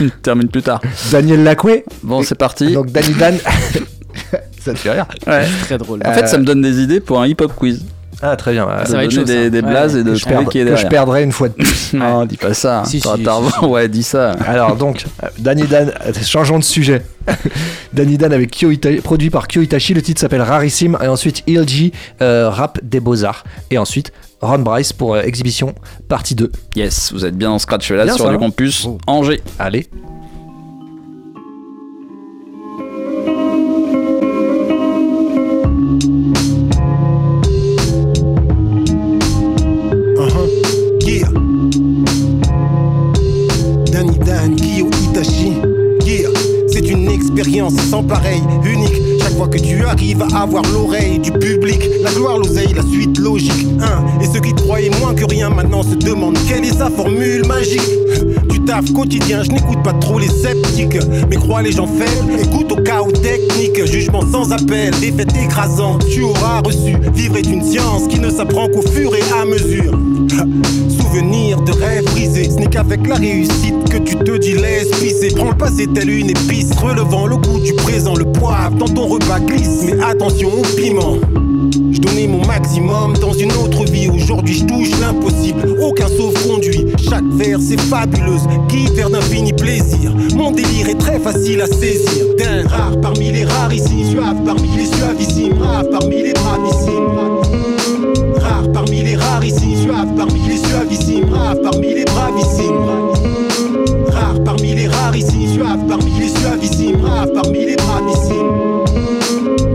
Je 0.00 0.06
termine 0.22 0.48
plus 0.48 0.62
tard. 0.62 0.80
Daniel 1.10 1.44
Lacoué. 1.44 1.84
Bon, 2.02 2.22
c'est 2.22 2.34
parti. 2.38 2.72
Donc 2.72 2.90
Danny 2.90 3.12
Dan. 3.14 3.36
ça 4.64 4.72
te 4.72 4.78
fait 4.78 4.92
rire. 4.92 5.06
Ouais. 5.26 5.46
Très 5.62 5.76
drôle. 5.76 6.00
En 6.04 6.12
fait, 6.14 6.26
ça 6.28 6.38
me 6.38 6.44
donne 6.44 6.62
des 6.62 6.80
idées 6.80 7.00
pour 7.00 7.20
un 7.20 7.26
hip-hop 7.26 7.52
quiz. 7.54 7.84
Ah, 8.22 8.34
très 8.36 8.52
bien. 8.52 8.66
Ça 8.86 8.96
va 8.96 9.04
être 9.04 9.10
chaud, 9.10 9.24
des, 9.24 9.44
ça. 9.44 9.50
des 9.50 9.60
Ouais. 9.60 9.62
blazes 9.68 9.96
et 9.96 10.02
de 10.02 10.14
je, 10.14 10.20
trouver 10.20 10.36
perdre- 10.36 10.50
qui 10.50 10.58
est 10.60 10.64
que 10.64 10.76
je 10.76 10.86
perdrai 10.86 11.22
une 11.22 11.32
fois 11.32 11.48
de 11.48 11.54
plus. 11.54 11.92
Non, 11.92 12.24
dis 12.24 12.36
pas 12.38 12.54
ça. 12.54 12.82
Si, 12.86 13.00
si. 13.00 13.08
Ouais, 13.62 13.88
dis 13.88 14.02
ça. 14.02 14.30
Alors 14.46 14.74
donc, 14.76 15.04
Danny 15.38 15.64
Dan, 15.64 15.92
changeons 16.22 16.58
de 16.58 16.64
sujet. 16.64 17.02
Danny 17.92 18.16
Dan 18.16 18.32
avec 18.32 18.50
Kyo 18.52 18.70
Ita- 18.70 19.00
produit 19.02 19.30
par 19.30 19.48
Kyo 19.48 19.60
Itachi, 19.62 19.92
le 19.94 20.02
titre 20.02 20.20
s'appelle 20.20 20.42
Rarissime, 20.42 20.96
et 21.02 21.08
ensuite 21.08 21.42
ELG, 21.46 21.92
euh, 22.22 22.48
rap 22.50 22.78
des 22.82 23.00
beaux-arts, 23.00 23.44
et 23.70 23.78
ensuite 23.78 24.12
Ron 24.40 24.60
Bryce 24.60 24.92
pour 24.92 25.14
euh, 25.14 25.22
exhibition 25.22 25.74
partie 26.08 26.34
2. 26.34 26.50
Yes, 26.74 27.12
vous 27.12 27.24
êtes 27.24 27.36
bien 27.36 27.50
en 27.50 27.58
scratch 27.58 27.90
là 27.90 28.04
Bien, 28.04 28.14
sur 28.14 28.24
ça, 28.26 28.30
le 28.30 28.36
hein. 28.36 28.40
campus 28.40 28.84
Oh. 28.86 28.98
Angers. 29.06 29.40
Allez. 29.58 29.88
Expérience 47.36 47.74
sans 47.90 48.02
pareil, 48.02 48.42
unique. 48.64 49.02
Chaque 49.20 49.36
fois 49.36 49.48
que 49.48 49.58
tu 49.58 49.84
arrives 49.84 50.22
à 50.32 50.42
avoir 50.42 50.62
l'oreille 50.72 51.18
du 51.18 51.30
public, 51.32 51.80
la 52.02 52.10
gloire, 52.12 52.38
l'oseille, 52.38 52.72
la 52.74 52.82
suite 52.82 53.18
logique. 53.18 53.66
Hein. 53.80 54.04
Et 54.22 54.26
ceux 54.26 54.40
qui 54.40 54.54
croyaient 54.54 54.90
moins 55.00 55.14
que 55.14 55.24
rien 55.24 55.50
maintenant 55.50 55.82
se 55.82 55.94
demandent 55.96 56.38
quelle 56.48 56.64
est 56.64 56.78
sa 56.78 56.88
formule 56.88 57.44
magique? 57.46 57.82
Du 58.48 58.60
taf 58.64 58.90
quotidien, 58.92 59.42
je 59.42 59.50
n'écoute 59.50 59.82
pas 59.82 59.92
trop 59.94 60.18
les 60.18 60.28
sceptiques. 60.28 60.98
Mais 61.28 61.36
crois 61.36 61.62
les 61.62 61.72
gens 61.72 61.86
faibles, 61.86 62.40
écoute 62.40 62.72
au 62.72 62.82
chaos 62.82 63.12
technique. 63.12 63.84
Jugement 63.84 64.22
sans 64.32 64.52
appel, 64.52 64.92
défaite 65.00 65.32
écrasante. 65.42 66.06
Tu 66.08 66.22
auras 66.22 66.60
reçu. 66.60 66.96
Vivre 67.14 67.36
est 67.36 67.46
une 67.46 67.62
science 67.62 68.08
qui 68.08 68.18
ne 68.18 68.30
s'apprend 68.30 68.68
qu'au 68.68 68.82
fur 68.82 69.14
et 69.14 69.22
à 69.38 69.44
mesure. 69.44 69.98
Souvenir 71.06 71.60
de 71.62 71.72
rêves 71.72 72.04
brisés, 72.04 72.50
ce 72.50 72.56
n'est 72.56 72.66
qu'avec 72.66 73.06
la 73.06 73.14
réussite 73.14 73.88
que 73.88 73.98
tu 73.98 74.16
te 74.16 74.36
dis 74.38 74.54
laisse 74.54 74.90
pisser. 75.00 75.28
Prends 75.36 75.50
le 75.50 75.56
passé 75.56 75.86
tel 75.94 76.10
une 76.10 76.30
épice, 76.30 76.72
relevant 76.72 77.26
le 77.26 77.36
goût 77.36 77.60
du 77.60 77.72
présent, 77.74 78.14
le 78.16 78.24
poivre 78.24 78.76
dans 78.76 78.88
ton 78.88 79.06
repas 79.06 79.38
glisse. 79.38 79.84
Mais 79.84 80.02
attention 80.02 80.48
au 80.48 80.62
piment. 80.76 81.16
Je 81.92 82.00
donnais 82.00 82.26
mon 82.26 82.44
maximum 82.44 83.14
dans 83.18 83.32
une 83.32 83.52
autre 83.52 83.84
vie. 83.84 84.10
Aujourd'hui, 84.10 84.54
je 84.54 84.64
touche 84.64 84.90
l'impossible. 85.00 85.76
Aucun 85.80 86.08
sauf-conduit. 86.08 86.86
Chaque 87.08 87.24
vers, 87.34 87.60
c'est 87.60 87.80
fabuleuse. 87.80 88.42
Guide 88.68 88.92
vers 88.94 89.08
d'infinis 89.08 89.52
plaisirs? 89.52 90.12
Mon 90.34 90.50
délire 90.50 90.88
est 90.88 90.98
très 90.98 91.20
facile 91.20 91.62
à 91.62 91.66
saisir. 91.66 92.34
D'un 92.36 92.68
rare 92.68 93.00
parmi 93.00 93.30
les 93.30 93.44
rares 93.44 93.72
ici. 93.72 94.10
Suave 94.10 94.42
parmi 94.44 94.68
les 94.76 94.86
suavissimes. 94.86 95.58
Rare 95.62 95.84
parmi 95.88 96.22
les 96.22 96.32
bravissimes. 96.32 97.35
Parmi 98.96 99.10
les 99.10 99.16
rares 99.16 99.44
ici. 99.44 99.76
Suave 99.82 100.14
parmi 100.16 100.40
les 100.48 100.56
suavissimes. 100.56 101.30
Rare 101.30 101.56
parmi 101.62 101.92
les 101.92 102.04
bravissimes. 102.04 102.80
Rare 104.08 104.42
parmi 104.42 104.74
les 104.74 104.88
rares 104.88 105.14
ici. 105.14 105.48
Suave 105.52 105.86
parmi 105.86 106.12
les 106.18 106.28
suavissimes. 106.28 107.04
Rare 107.04 107.26
parmi 107.34 107.66
les 107.66 107.76
bravissimes. 107.76 108.86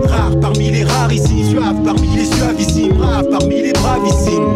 Rare 0.06 0.40
parmi 0.42 0.72
les 0.72 0.84
rares 0.84 1.14
ici, 1.14 1.46
suave 1.52 1.84
parmi 1.86 2.08
les 2.16 2.26
suavissimes, 2.26 2.98
rare 3.00 3.24
parmi 3.30 3.62
les 3.62 3.74
bravissimes. 3.74 4.56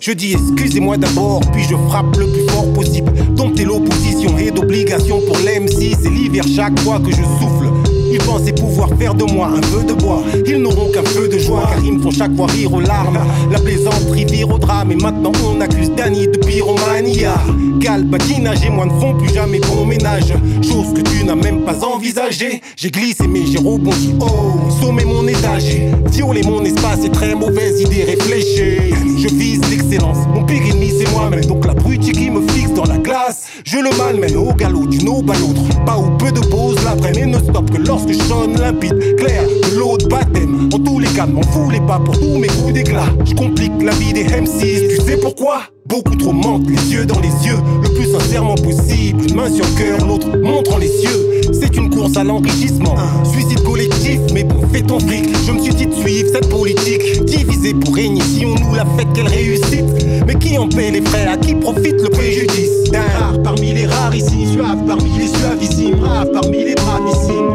Je 0.00 0.12
dis 0.12 0.32
excusez-moi 0.32 0.96
d'abord, 0.96 1.40
puis 1.52 1.64
je 1.64 1.76
frappe 1.88 2.16
le 2.16 2.26
plus 2.26 2.48
fort 2.48 2.72
possible. 2.72 3.12
Dompter 3.34 3.64
l'opposition 3.64 4.38
et 4.38 4.50
d'obligation 4.50 5.20
pour 5.26 5.36
l'MC, 5.38 5.96
c'est 6.00 6.10
l'hiver 6.10 6.44
chaque 6.54 6.78
fois 6.80 7.00
que 7.00 7.10
je 7.10 7.16
souffle. 7.16 7.65
Ils 8.10 8.18
pensaient 8.18 8.52
pouvoir 8.52 8.88
faire 8.98 9.14
de 9.14 9.24
moi 9.24 9.48
un 9.48 9.62
feu 9.62 9.84
de 9.84 9.92
bois. 9.92 10.22
Ils 10.46 10.58
n'auront 10.58 10.90
qu'un 10.90 11.04
feu 11.04 11.28
de 11.28 11.38
joie, 11.38 11.68
car 11.68 11.84
ils 11.84 11.94
me 11.94 12.02
font 12.02 12.10
chaque 12.10 12.34
fois 12.36 12.46
rire 12.46 12.72
aux 12.72 12.80
larmes. 12.80 13.18
La 13.50 13.58
plaisanterie 13.58 14.24
vire 14.24 14.50
au 14.50 14.58
drame, 14.58 14.92
et 14.92 14.96
maintenant 14.96 15.32
on 15.44 15.60
accuse 15.60 15.90
Danny 15.90 16.26
de 16.26 16.38
pyromania. 16.38 17.34
Gal, 17.78 18.04
badinage 18.04 18.64
et 18.64 18.70
moi 18.70 18.86
ne 18.86 19.00
font 19.00 19.14
plus 19.14 19.32
jamais 19.32 19.60
bon 19.60 19.84
ménage. 19.84 20.32
Chose 20.62 20.94
que 20.94 21.00
tu 21.02 21.24
n'as 21.24 21.34
même 21.34 21.62
pas 21.62 21.84
envisagée. 21.84 22.60
J'ai 22.76 22.90
glissé, 22.90 23.26
mais 23.26 23.44
j'ai 23.46 23.58
rebondi. 23.58 24.14
Oh, 24.20 24.70
sommet 24.80 25.04
mon 25.04 25.26
étage. 25.26 25.76
Violer 26.10 26.42
mon 26.42 26.64
espace 26.64 27.04
est 27.04 27.12
très 27.12 27.34
mauvaise 27.34 27.80
idée 27.80 28.04
réfléchie. 28.04 28.94
Je 29.18 29.28
vise 29.28 29.60
l'excellence. 29.70 30.18
Mon 30.34 30.44
pire 30.44 30.62
ennemi, 30.62 30.92
c'est 30.98 31.10
moi-même. 31.12 31.44
Donc 31.44 31.66
la 31.66 31.74
brute 31.74 32.00
qui 32.00 32.30
me 32.30 32.46
fixe 32.48 32.65
dans 32.76 32.84
la 32.84 32.98
glace. 32.98 33.44
Je 33.64 33.78
le 33.78 33.90
malmène 33.96 34.36
au 34.36 34.52
galop 34.52 34.86
d'une 34.86 35.08
aube 35.08 35.30
à 35.30 35.38
l'autre. 35.38 35.62
Pas 35.84 35.98
ou 35.98 36.10
peu 36.18 36.30
de 36.30 36.40
pause, 36.40 36.76
la 36.84 36.94
vraie 36.94 37.26
ne 37.26 37.38
stop 37.38 37.70
que 37.70 37.78
lorsque 37.78 38.12
je 38.12 38.22
sonne 38.22 38.58
limpide, 38.60 39.16
clair, 39.16 39.42
de 39.44 39.78
l'autre 39.78 40.06
baptême. 40.08 40.68
En 40.72 40.78
tous 40.78 40.98
les 40.98 41.08
cas, 41.08 41.26
m'en 41.26 41.42
fous 41.42 41.70
pas 41.86 41.98
pour 41.98 42.18
tous 42.18 42.38
mes 42.38 42.48
coups 42.48 42.72
d'éclat. 42.74 43.06
Je 43.24 43.34
complique 43.34 43.72
la 43.82 43.92
vie 43.92 44.12
des 44.12 44.24
M6, 44.24 44.96
tu 44.96 45.02
sais 45.02 45.16
pourquoi? 45.16 45.62
Beaucoup 45.86 46.16
trop 46.16 46.32
mentent, 46.32 46.68
les 46.68 46.92
yeux 46.92 47.06
dans 47.06 47.20
les 47.20 47.46
yeux, 47.46 47.58
le 47.82 47.88
plus 47.94 48.10
sincèrement 48.10 48.56
possible. 48.56 49.24
Une 49.28 49.36
main 49.36 49.50
sur 49.50 49.66
cœur, 49.76 50.04
l'autre 50.06 50.28
montrant 50.36 50.78
les 50.78 50.88
cieux. 50.88 51.42
C'est 51.52 51.75
course 51.96 52.16
à 52.16 52.24
l'enrichissement, 52.24 52.94
suicide 53.24 53.62
collectif, 53.62 54.20
mais 54.34 54.44
bon, 54.44 54.60
fais 54.70 54.82
ton 54.82 55.00
fric. 55.00 55.24
Je 55.46 55.52
me 55.52 55.60
suis 55.62 55.74
dit 55.74 55.86
de 55.86 55.94
suivre 55.94 56.28
cette 56.30 56.48
politique, 56.50 57.24
divisée 57.24 57.72
pour 57.72 57.94
régner. 57.94 58.20
Si 58.20 58.44
on 58.44 58.54
nous 58.54 58.74
la 58.74 58.84
fait, 58.96 59.06
qu'elle 59.14 59.28
réussite? 59.28 59.84
Mais 60.26 60.34
qui 60.34 60.58
en 60.58 60.68
paie 60.68 60.90
les 60.90 61.00
frais, 61.00 61.26
à 61.26 61.38
qui 61.38 61.54
profite 61.54 62.00
le 62.02 62.10
préjudice? 62.10 62.90
D'un 62.92 63.00
rare 63.00 63.42
parmi 63.42 63.72
les 63.72 63.86
rares 63.86 64.14
ici, 64.14 64.46
suave 64.52 64.84
parmi 64.86 65.10
les 65.18 65.28
suavissimes, 65.28 65.98
rare 66.02 66.26
parmi 66.32 66.64
les 66.64 66.74
bravissimes. 66.74 67.50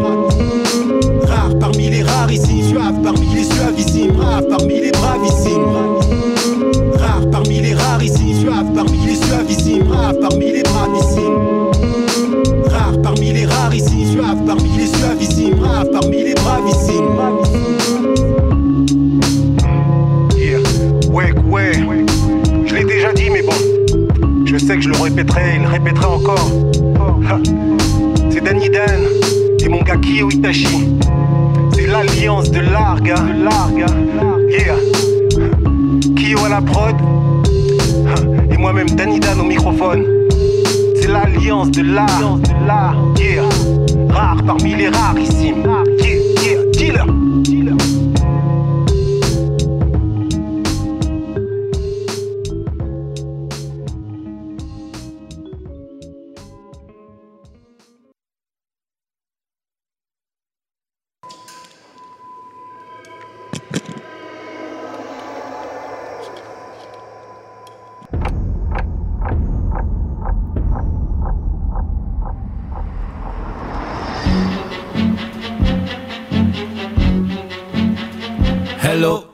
Rare 1.23 1.59
parmi 1.59 1.89
les 1.89 2.01
rares 2.01 2.31
ici, 2.31 2.63
suave 2.67 2.99
parmi 3.03 3.27
les 3.35 3.43
suavissimes, 3.43 4.17
rare 4.17 4.41
parmi 4.49 4.81
les 4.81 4.91
bravissimes. 4.91 5.69
Rare 6.95 7.29
parmi 7.31 7.61
les 7.61 7.75
rares 7.75 8.03
ici, 8.03 8.33
suave 8.41 8.73
parmi 8.73 8.97
les 9.05 9.15
suavissimes, 9.15 9.87
rare 9.91 10.15
parmi 10.19 10.51
les 10.51 10.63
bravissimes. 10.63 11.30
Les 15.21 15.27
suavissimes, 15.27 15.59
rare 15.59 15.85
parmi 15.91 16.23
les 16.23 16.33
bravissimes. 16.33 17.17
Yeah, 20.35 20.59
ouais, 21.11 21.31
ouais, 21.49 22.05
je 22.65 22.75
l'ai 22.75 22.83
déjà 22.83 23.13
dit, 23.13 23.29
mais 23.31 23.41
bon, 23.41 23.53
je 24.45 24.57
sais 24.57 24.75
que 24.75 24.81
je 24.81 24.89
le 24.89 24.97
répéterai, 24.97 25.55
il 25.57 25.61
le 25.63 25.67
répéterai 25.67 26.05
encore. 26.05 26.49
C'est 28.29 28.43
Danny 28.43 28.69
Dan 28.69 29.01
et 29.63 29.69
mon 29.69 29.81
gars 29.81 29.97
Kyo 29.97 30.29
Itachi. 30.29 30.87
C'est 31.73 31.87
l'alliance 31.87 32.51
de 32.51 32.59
Larga, 32.59 33.15
de 33.15 33.43
Larga, 33.43 33.85
yeah. 34.49 34.75
Kyo 36.15 36.45
à 36.45 36.49
la 36.49 36.61
prod 36.61 36.95
et 38.51 38.57
moi-même 38.57 38.89
Danny 38.89 39.19
Dan 39.19 39.39
au 39.39 39.43
microphone. 39.43 40.05
C'est 40.99 41.07
l'alliance 41.07 41.71
de 41.71 41.81
l'art, 41.81 42.39
yeah. 43.19 43.30
Parmi 44.45 44.75
les 44.75 44.89
rarissimes, 44.89 45.63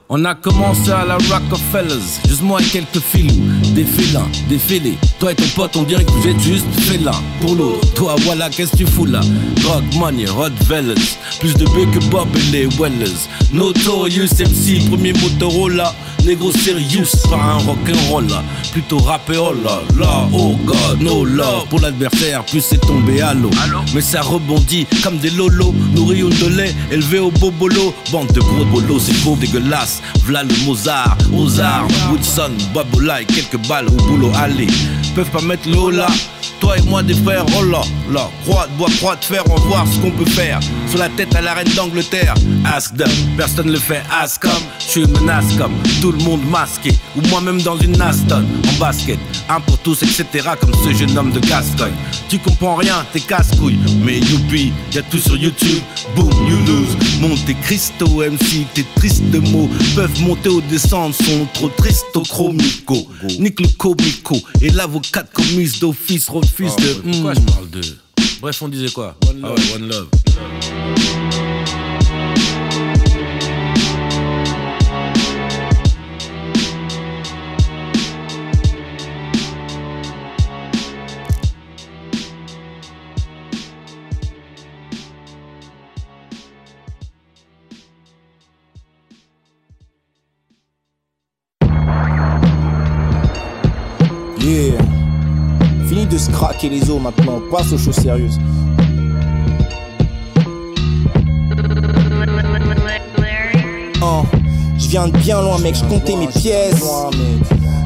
on 0.10 0.24
a 0.26 0.36
commencé 0.36 0.92
à 0.92 1.06
la 1.06 1.16
Rockefellers, 1.16 2.02
juste 2.28 2.42
moi 2.42 2.62
et 2.62 2.66
quelques 2.66 3.00
filous, 3.00 3.44
des 3.74 3.84
félins, 3.84 4.28
des 4.48 4.58
fêlés. 4.58 4.98
Toi 5.20 5.34
et 5.34 5.36
ton 5.36 5.48
pote, 5.56 5.76
on 5.76 5.84
dirait 5.84 6.06
que 6.06 6.12
vous 6.12 6.28
êtes 6.28 6.40
juste 6.40 6.66
félins. 6.82 7.12
Pour 7.42 7.56
l'autre, 7.56 7.94
toi 7.94 8.16
voilà, 8.22 8.50
qu'est-ce 8.50 8.72
que 8.72 8.78
tu 8.78 8.86
fous 8.86 9.06
là? 9.06 9.20
Drug 9.58 9.84
money, 9.96 10.26
Rottweilers, 10.26 11.18
plus 11.40 11.54
de 11.56 11.66
B 11.66 11.92
que 11.94 12.00
Bob 12.10 12.28
et 12.36 12.52
les 12.52 12.68
Wellers. 12.78 13.28
Notorious 13.52 14.34
MC, 14.40 14.88
premier 14.90 15.14
Motorola. 15.14 15.94
Négro 16.26 16.52
serious, 16.52 17.16
pas 17.30 17.38
un 17.38 17.58
rock'n'roll 17.60 18.28
là. 18.28 18.44
Plutôt 18.74 18.98
rappé 18.98 19.38
oh 19.38 19.54
là 19.64 19.82
là, 19.98 20.28
oh 20.34 20.58
god, 20.66 21.02
no 21.02 21.24
love 21.24 21.68
Pour 21.70 21.80
l'adversaire, 21.80 22.44
plus 22.44 22.60
c'est 22.60 22.82
tombé 22.82 23.22
à 23.22 23.34
l'eau 23.34 23.50
Mais 23.96 24.02
ça 24.02 24.22
rebondit 24.22 24.86
comme 25.04 25.18
des 25.20 25.30
lolos 25.30 25.74
Nourris 25.96 26.24
de 26.24 26.48
lait, 26.50 26.76
élevé 26.92 27.20
au 27.20 27.32
bobolo 27.32 27.94
Bande 28.12 28.28
de 28.34 28.42
gros 28.42 28.66
bolos, 28.66 29.00
c'est 29.00 29.24
beau, 29.24 29.38
dégueulasse 29.38 29.97
V'là 30.26 30.44
le 30.44 30.66
Mozart, 30.66 31.18
armes 31.60 31.88
Woodson, 32.12 32.52
Babola 32.74 33.22
et 33.22 33.26
quelques 33.26 33.58
balles 33.68 33.88
au 33.88 34.04
boulot 34.08 34.32
allez. 34.36 34.68
Peuvent 35.16 35.30
pas 35.30 35.42
mettre 35.42 35.68
le 35.70 35.98
là 35.98 36.08
toi 36.60 36.78
et 36.78 36.82
moi 36.82 37.04
des 37.04 37.14
frères, 37.14 37.46
oh 37.58 37.64
là, 37.64 37.82
là, 38.12 38.30
croix 38.46 38.68
bois, 38.78 38.90
croix 38.98 39.16
de 39.16 39.24
fer, 39.24 39.44
on 39.50 39.56
va 39.56 39.66
voir 39.66 39.86
ce 39.88 40.00
qu'on 40.00 40.12
peut 40.12 40.30
faire. 40.30 40.60
Sur 40.90 41.00
la 41.00 41.10
tête 41.10 41.36
à 41.36 41.42
la 41.42 41.54
reine 41.54 41.70
d'Angleterre, 41.76 42.34
ask 42.66 42.96
them, 42.96 43.10
personne 43.36 43.72
le 43.72 43.80
fait, 43.80 44.02
ask 44.12 44.42
comme, 44.42 44.52
je 44.80 44.86
suis 44.86 45.08
menace 45.08 45.54
comme, 45.58 45.74
tout 46.02 46.12
le 46.12 46.24
monde 46.24 46.42
masqué, 46.50 46.94
ou 47.16 47.22
moi-même 47.30 47.62
dans 47.62 47.78
une 47.78 48.00
Aston, 48.02 48.46
en 48.68 48.80
basket, 48.80 49.20
un 49.50 49.60
pour 49.60 49.78
tous, 49.80 50.02
etc. 50.04 50.50
comme 50.60 50.74
ce 50.84 50.94
jeune 50.94 51.18
homme 51.18 51.32
de 51.32 51.40
Gascogne. 51.40 51.94
Tu 52.30 52.40
comprends 52.40 52.76
rien, 52.76 53.06
t'es 53.12 53.20
casse-couille, 53.20 53.80
mais 54.04 54.20
youpi, 54.20 54.72
y'a 54.94 55.02
tout 55.04 55.18
sur 55.18 55.36
YouTube, 55.36 55.82
boom, 56.16 56.30
you 56.48 56.58
lose. 56.66 56.96
Monte 57.20 57.60
Cristo 57.64 58.06
MC, 58.22 58.66
tes 58.74 58.86
tristes 58.96 59.24
mots 59.52 59.70
peuvent 59.96 60.22
monter 60.22 60.50
ou 60.50 60.62
descendre, 60.62 61.16
sont 61.16 61.48
trop 61.54 61.70
tristes 61.70 62.16
au 62.16 62.22
chromico. 62.22 63.08
Nique 63.40 63.60
le 63.60 63.68
comico, 63.70 64.38
et 64.62 64.70
l'avocat 64.70 65.24
commise 65.34 65.80
d'office 65.80 66.28
refuse 66.48 66.76
de. 66.78 66.94
Pourquoi 67.12 67.34
je 67.34 67.40
parle 67.42 67.70
de? 67.70 67.82
Bref, 68.42 68.62
on 68.62 68.68
disait 68.68 68.90
quoi? 68.92 69.16
Ah 69.44 69.52
ouais, 69.52 69.76
One 69.76 69.88
Love. 69.88 71.47
Craquer 96.32 96.70
les 96.70 96.90
os 96.90 97.02
maintenant, 97.02 97.38
on 97.38 97.52
passe 97.52 97.72
aux 97.74 97.78
choses 97.78 97.96
sérieuses. 97.96 98.40
Oh, 104.02 104.24
je 104.78 104.88
viens 104.88 105.08
de 105.08 105.18
bien 105.18 105.42
loin, 105.42 105.58
mec, 105.60 105.76
je 105.76 105.84
comptais 105.86 106.16
mes 106.16 106.28
pièces. 106.28 106.84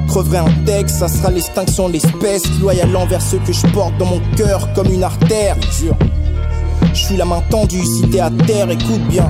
Creverai 0.07 0.39
un 0.39 0.51
texte, 0.65 0.97
ça 0.97 1.07
sera 1.07 1.31
l'extinction 1.31 1.87
de 1.87 1.93
l'espèce. 1.93 2.43
Loyal 2.59 2.93
envers 2.95 3.21
ceux 3.21 3.39
que 3.39 3.53
je 3.53 3.65
porte 3.67 3.97
dans 3.97 4.05
mon 4.05 4.21
cœur 4.35 4.73
comme 4.73 4.91
une 4.91 5.03
artère. 5.03 5.55
Je 6.93 6.99
suis 6.99 7.15
la 7.15 7.25
main 7.25 7.41
tendue, 7.49 7.85
si 7.85 8.01
t'es 8.09 8.19
à 8.19 8.29
terre, 8.29 8.69
écoute 8.69 9.07
bien. 9.09 9.29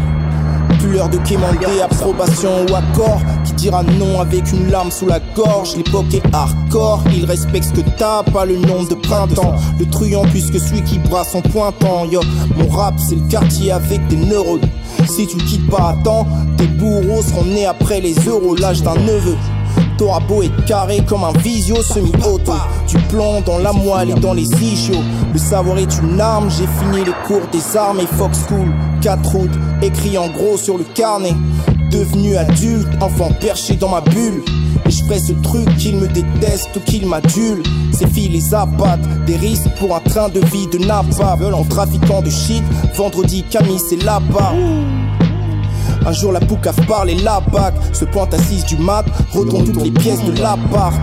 Plus 0.81 0.93
l'heure 0.93 1.09
de 1.09 1.17
quémander, 1.17 1.79
approbation 1.83 2.65
ou 2.67 2.75
accord. 2.75 3.21
Qui 3.45 3.53
dira 3.53 3.83
non 3.83 4.19
avec 4.19 4.51
une 4.51 4.71
lame 4.71 4.89
sous 4.89 5.05
la 5.05 5.19
gorge. 5.35 5.75
L'époque 5.77 6.11
est 6.13 6.23
hardcore, 6.33 7.03
il 7.15 7.25
respecte 7.25 7.65
ce 7.65 7.81
que 7.81 7.89
t'as, 7.97 8.23
pas 8.23 8.45
le 8.45 8.57
nombre 8.57 8.89
de 8.89 8.95
printemps. 8.95 9.55
Le 9.79 9.85
truand 9.85 10.23
plus 10.23 10.49
que 10.49 10.57
celui 10.57 10.81
qui 10.81 10.97
brasse 10.97 11.35
en 11.35 11.41
pointant. 11.41 12.05
Yo, 12.05 12.21
mon 12.57 12.67
rap, 12.69 12.95
c'est 12.97 13.15
le 13.15 13.27
quartier 13.29 13.71
avec 13.71 14.07
des 14.07 14.15
neurones. 14.15 14.61
Si 15.05 15.27
tu 15.27 15.37
quittes 15.37 15.69
pas 15.69 15.89
à 15.89 15.93
temps, 16.03 16.25
tes 16.57 16.65
bourreaux 16.65 17.21
seront 17.21 17.45
nés 17.45 17.67
après 17.67 18.01
les 18.01 18.15
euros, 18.27 18.55
l'âge 18.55 18.81
d'un 18.81 18.95
neveu. 18.95 19.37
T'auras 19.99 20.19
beau 20.21 20.41
être 20.41 20.65
carré 20.65 21.03
comme 21.07 21.23
un 21.23 21.31
visio 21.43 21.75
semi-auto. 21.83 22.53
Du 22.87 22.97
plomb 23.09 23.41
dans 23.45 23.59
la 23.59 23.71
moelle 23.71 24.09
et 24.09 24.19
dans 24.19 24.33
les 24.33 24.49
ischios. 24.63 25.03
Le 25.31 25.37
savoir 25.37 25.77
est 25.77 25.99
une 26.01 26.19
arme, 26.19 26.49
j'ai 26.49 26.65
fini 26.65 27.05
les 27.05 27.13
cours 27.27 27.47
des 27.51 27.77
armes 27.77 27.99
et 27.99 28.07
Fox 28.07 28.39
School. 28.47 28.73
4 29.01 29.35
août, 29.35 29.49
écrit 29.81 30.17
en 30.17 30.29
gros 30.29 30.57
sur 30.57 30.77
le 30.77 30.83
carnet. 30.83 31.33
Devenu 31.91 32.37
adulte, 32.37 32.87
enfant 33.01 33.31
perché 33.39 33.75
dans 33.75 33.89
ma 33.89 34.01
bulle. 34.01 34.43
Et 34.85 34.91
je 34.91 35.03
ferai 35.03 35.19
ce 35.19 35.33
truc 35.33 35.67
qu'il 35.77 35.97
me 35.97 36.07
déteste 36.07 36.69
ou 36.75 36.79
qu'il 36.79 37.05
m'adule. 37.07 37.63
Ces 37.93 38.07
filles 38.07 38.29
les 38.29 38.53
abattent, 38.53 39.25
des 39.25 39.35
risques 39.35 39.69
pour 39.79 39.95
un 39.95 39.99
train 39.99 40.29
de 40.29 40.39
vie 40.39 40.67
de 40.67 40.77
Napa. 40.77 41.37
En 41.53 41.63
trafiquant 41.63 42.21
de 42.21 42.29
shit, 42.29 42.63
vendredi 42.95 43.43
Camille 43.49 43.79
c'est 43.89 44.01
là-bas. 44.03 44.53
Un 46.05 46.11
jour 46.13 46.31
la 46.31 46.39
poucave 46.39 46.79
parle 46.87 47.11
et 47.11 47.15
la 47.15 47.39
bague 47.39 47.75
Se 47.93 48.05
pointe 48.05 48.33
assise 48.33 48.65
du 48.65 48.75
mat, 48.77 49.05
retourne 49.33 49.65
toutes 49.65 49.83
les 49.83 49.91
pièces 49.91 50.23
de 50.23 50.31
l'appart 50.41 50.99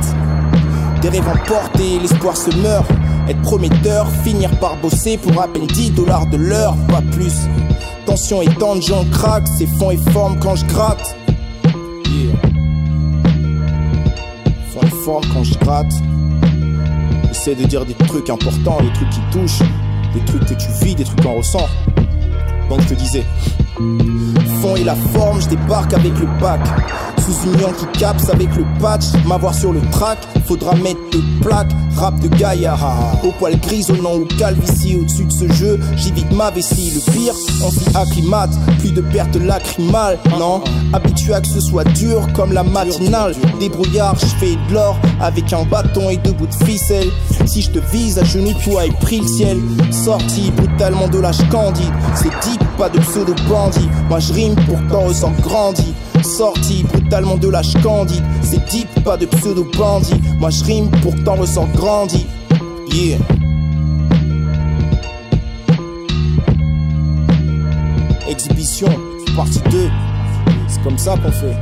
Des 1.02 1.08
rêves 1.08 1.28
emportés, 1.28 2.00
l'espoir 2.00 2.36
se 2.36 2.50
meurt 2.56 2.90
Être 3.28 3.42
prometteur, 3.42 4.10
finir 4.24 4.50
par 4.58 4.76
bosser 4.78 5.18
pour 5.18 5.40
à 5.40 5.48
peine 5.48 5.66
10 5.66 5.90
dollars 5.90 6.26
de 6.26 6.38
l'heure, 6.38 6.74
pas 6.88 7.02
plus. 7.12 7.34
Tension 8.06 8.40
et 8.40 8.48
j'en 8.80 9.04
craque, 9.10 9.46
c'est 9.58 9.66
fond 9.66 9.90
et 9.90 9.98
forme 10.12 10.38
quand 10.40 10.56
je 10.56 10.64
gratte. 10.64 11.14
Yeah. 12.06 12.34
Fond 14.72 14.80
et 14.82 15.04
forme 15.04 15.24
quand 15.34 15.44
je 15.44 15.58
gratte. 15.58 15.92
J'essaie 17.26 17.54
de 17.54 17.64
dire 17.64 17.84
des 17.84 17.92
trucs 17.92 18.30
importants, 18.30 18.78
des 18.80 18.92
trucs 18.94 19.10
qui 19.10 19.20
touchent, 19.30 19.68
des 20.14 20.24
trucs 20.24 20.46
que 20.46 20.54
tu 20.54 20.68
vis, 20.82 20.94
des 20.94 21.04
trucs 21.04 21.20
qu'on 21.22 21.34
ressent. 21.34 21.68
Donc 22.70 22.80
je 22.80 22.88
te 22.88 22.94
disais, 22.94 23.24
et 24.76 24.84
la 24.84 24.94
forme, 24.94 25.40
je 25.40 25.48
débarque 25.48 25.94
avec 25.94 26.18
le 26.18 26.26
pack. 26.40 26.60
Sous 27.18 27.46
une 27.46 27.60
lion 27.60 27.72
qui 27.78 27.98
capse 27.98 28.30
avec 28.30 28.54
le 28.56 28.64
patch, 28.80 29.04
m'avoir 29.26 29.54
sur 29.54 29.72
le 29.72 29.80
track, 29.90 30.18
faudra 30.46 30.74
mettre 30.76 31.00
des 31.12 31.22
plaques. 31.42 31.72
Rap 31.96 32.18
de 32.20 32.28
Gaïa, 32.28 32.76
au 33.24 33.32
poil 33.32 33.58
grisonnant 33.58 34.14
ou 34.14 34.24
calvitie 34.38 34.94
au-dessus 34.94 35.24
de 35.24 35.32
ce 35.32 35.52
jeu, 35.52 35.80
j'évite 35.96 36.30
ma 36.30 36.48
vessie. 36.52 36.92
Le 36.94 37.12
pire, 37.12 37.34
on 37.64 37.70
s'y 37.72 37.96
acclimate, 37.96 38.50
plus 38.78 38.92
de 38.92 39.00
pertes 39.00 39.34
lacrymales, 39.34 40.16
non? 40.38 40.62
Habitué 40.92 41.34
à 41.34 41.40
que 41.40 41.48
ce 41.48 41.60
soit 41.60 41.82
dur 41.82 42.24
comme 42.34 42.52
la 42.52 42.62
matinale. 42.62 43.34
Débrouillard, 43.58 44.14
je 44.16 44.26
fais 44.26 44.54
de 44.68 44.74
l'or 44.74 44.96
avec 45.20 45.52
un 45.52 45.64
bâton 45.64 46.08
et 46.08 46.18
deux 46.18 46.30
bouts 46.32 46.46
de 46.46 46.64
ficelle. 46.64 47.08
Si 47.46 47.62
je 47.62 47.70
te 47.70 47.80
vise 47.90 48.16
à 48.16 48.24
genoux, 48.24 48.54
toi 48.62 48.86
et 48.86 48.92
pris 49.00 49.20
le 49.20 49.26
ciel. 49.26 49.58
Sorti 49.90 50.52
brutalement 50.52 51.08
de 51.08 51.18
l'âge 51.18 51.48
candide, 51.50 51.92
c'est 52.14 52.30
deep, 52.48 52.62
pas 52.76 52.88
de 52.88 53.00
pseudo 53.00 53.34
bandit. 53.48 53.88
Moi 54.08 54.20
je 54.20 54.32
rime 54.32 54.54
pour 54.66 54.78
t'en 54.88 55.06
ressens 55.06 55.32
grandi. 55.42 55.94
Sorti 56.22 56.82
brutalement 56.82 57.36
de 57.36 57.48
l'âge 57.48 57.74
candide, 57.82 58.22
c'est 58.42 58.64
deep, 58.70 58.88
pas 59.04 59.16
de 59.16 59.26
pseudo 59.26 59.66
bandit. 59.76 60.20
Moi 60.38 60.50
je 60.50 60.64
rime 60.64 60.90
pour 61.02 61.14
t'en 61.24 61.34
ressens 61.36 61.66
grandi. 61.74 62.26
Yeah. 62.92 63.18
Exhibition, 68.28 68.88
partie 69.36 69.60
2. 69.70 69.90
C'est 70.66 70.82
comme 70.82 70.98
ça 70.98 71.16
qu'on 71.16 71.32
fait. 71.32 71.56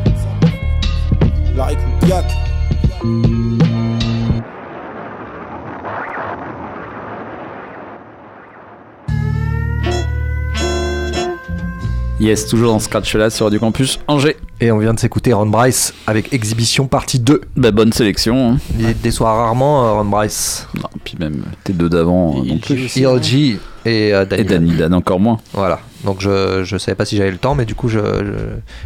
La 1.57 1.67
récoupiac. 1.67 2.25
Yes, 12.27 12.45
toujours 12.49 12.73
dans 12.73 12.81
Scratch 12.81 13.15
là 13.15 13.31
sur 13.31 13.47
Radio 13.47 13.61
Campus 13.61 14.01
Angers. 14.09 14.37
Et 14.61 14.73
on 14.73 14.79
vient 14.79 14.93
de 14.93 14.99
s'écouter 14.99 15.33
Ron 15.33 15.47
Bryce 15.47 15.95
avec 16.09 16.33
Exhibition 16.33 16.89
partie 16.89 17.21
2. 17.21 17.41
Bah, 17.57 17.71
bonne 17.71 17.93
sélection. 17.93 18.55
hein. 18.55 18.59
Il 18.77 18.99
déçoit 19.01 19.33
rarement 19.33 19.87
euh, 19.87 19.93
Ron 19.93 20.07
Bryce. 20.07 20.67
Non, 20.75 20.89
puis 21.05 21.17
même 21.21 21.45
tes 21.63 21.73
deux 21.73 21.89
d'avant 21.89 22.35
euh, 22.41 22.45
non 22.45 22.59
plus. 22.59 22.97
ELG 22.97 23.59
et 23.85 24.13
euh, 24.13 24.25
Danny 24.25 24.41
Et 24.43 24.45
Danny 24.45 24.71
Dan 24.75 24.95
encore 24.95 25.21
moins. 25.21 25.39
Voilà. 25.53 25.79
Donc 26.05 26.21
je, 26.21 26.63
je 26.65 26.77
savais 26.79 26.95
pas 26.95 27.05
si 27.05 27.17
j'avais 27.17 27.31
le 27.31 27.39
temps, 27.39 27.55
mais 27.55 27.65
du 27.65 27.75
coup 27.75 27.89
je. 27.89 27.99
je- 27.99 28.25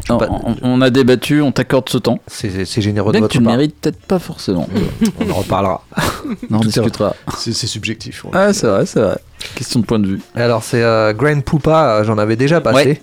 je 0.06 0.12
Non, 0.12 0.18
pas- 0.18 0.28
on, 0.30 0.56
on 0.62 0.80
a 0.80 0.90
débattu, 0.90 1.42
on 1.42 1.52
t'accorde 1.52 1.88
ce 1.88 1.98
temps. 1.98 2.20
C'est 2.26 2.64
c'est 2.64 2.80
généreux 2.80 3.08
de 3.12 3.18
Bien 3.18 3.20
que 3.20 3.24
votre 3.24 3.32
tu 3.32 3.38
le 3.38 3.44
part. 3.44 3.54
mérites 3.56 3.74
peut-être 3.80 4.00
pas 4.00 4.18
forcément. 4.18 4.68
On 5.20 5.30
en 5.30 5.34
reparlera. 5.34 5.82
Non, 6.48 6.58
on 6.58 6.60
Tout 6.60 6.68
est- 6.68 6.72
discutera. 6.72 7.16
C'est 7.36 7.52
c'est 7.52 7.66
subjectif. 7.66 8.24
Ah, 8.32 8.52
c'est 8.52 8.66
vrai, 8.68 8.86
c'est 8.86 9.00
vrai. 9.00 9.18
Question 9.56 9.80
de 9.80 9.84
point 9.86 9.98
de 9.98 10.06
vue. 10.06 10.20
Alors 10.36 10.62
c'est 10.62 10.82
euh, 10.82 11.12
Grand 11.12 11.40
Poupa, 11.42 11.96
euh, 12.00 12.04
j'en 12.04 12.18
avais 12.18 12.36
déjà 12.36 12.60
passé. 12.60 12.76
Ouais. 12.88 13.00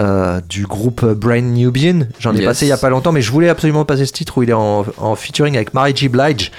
euh, 0.00 0.40
du 0.48 0.66
groupe 0.66 1.04
Brain 1.04 1.40
Nubian. 1.42 2.00
J'en 2.18 2.34
ai 2.34 2.44
passé 2.44 2.66
il 2.66 2.70
y 2.70 2.72
a 2.72 2.76
pas 2.76 2.90
longtemps, 2.90 3.12
mais 3.12 3.22
je 3.22 3.30
voulais 3.30 3.48
absolument 3.48 3.84
passer 3.84 4.04
ce 4.06 4.12
titre 4.12 4.38
où 4.38 4.42
il 4.42 4.50
est 4.50 4.54
en, 4.54 4.84
en 4.98 5.14
featuring 5.14 5.54
avec 5.56 5.72
Mary 5.74 5.92
J. 5.94 6.08
Blige, 6.08 6.50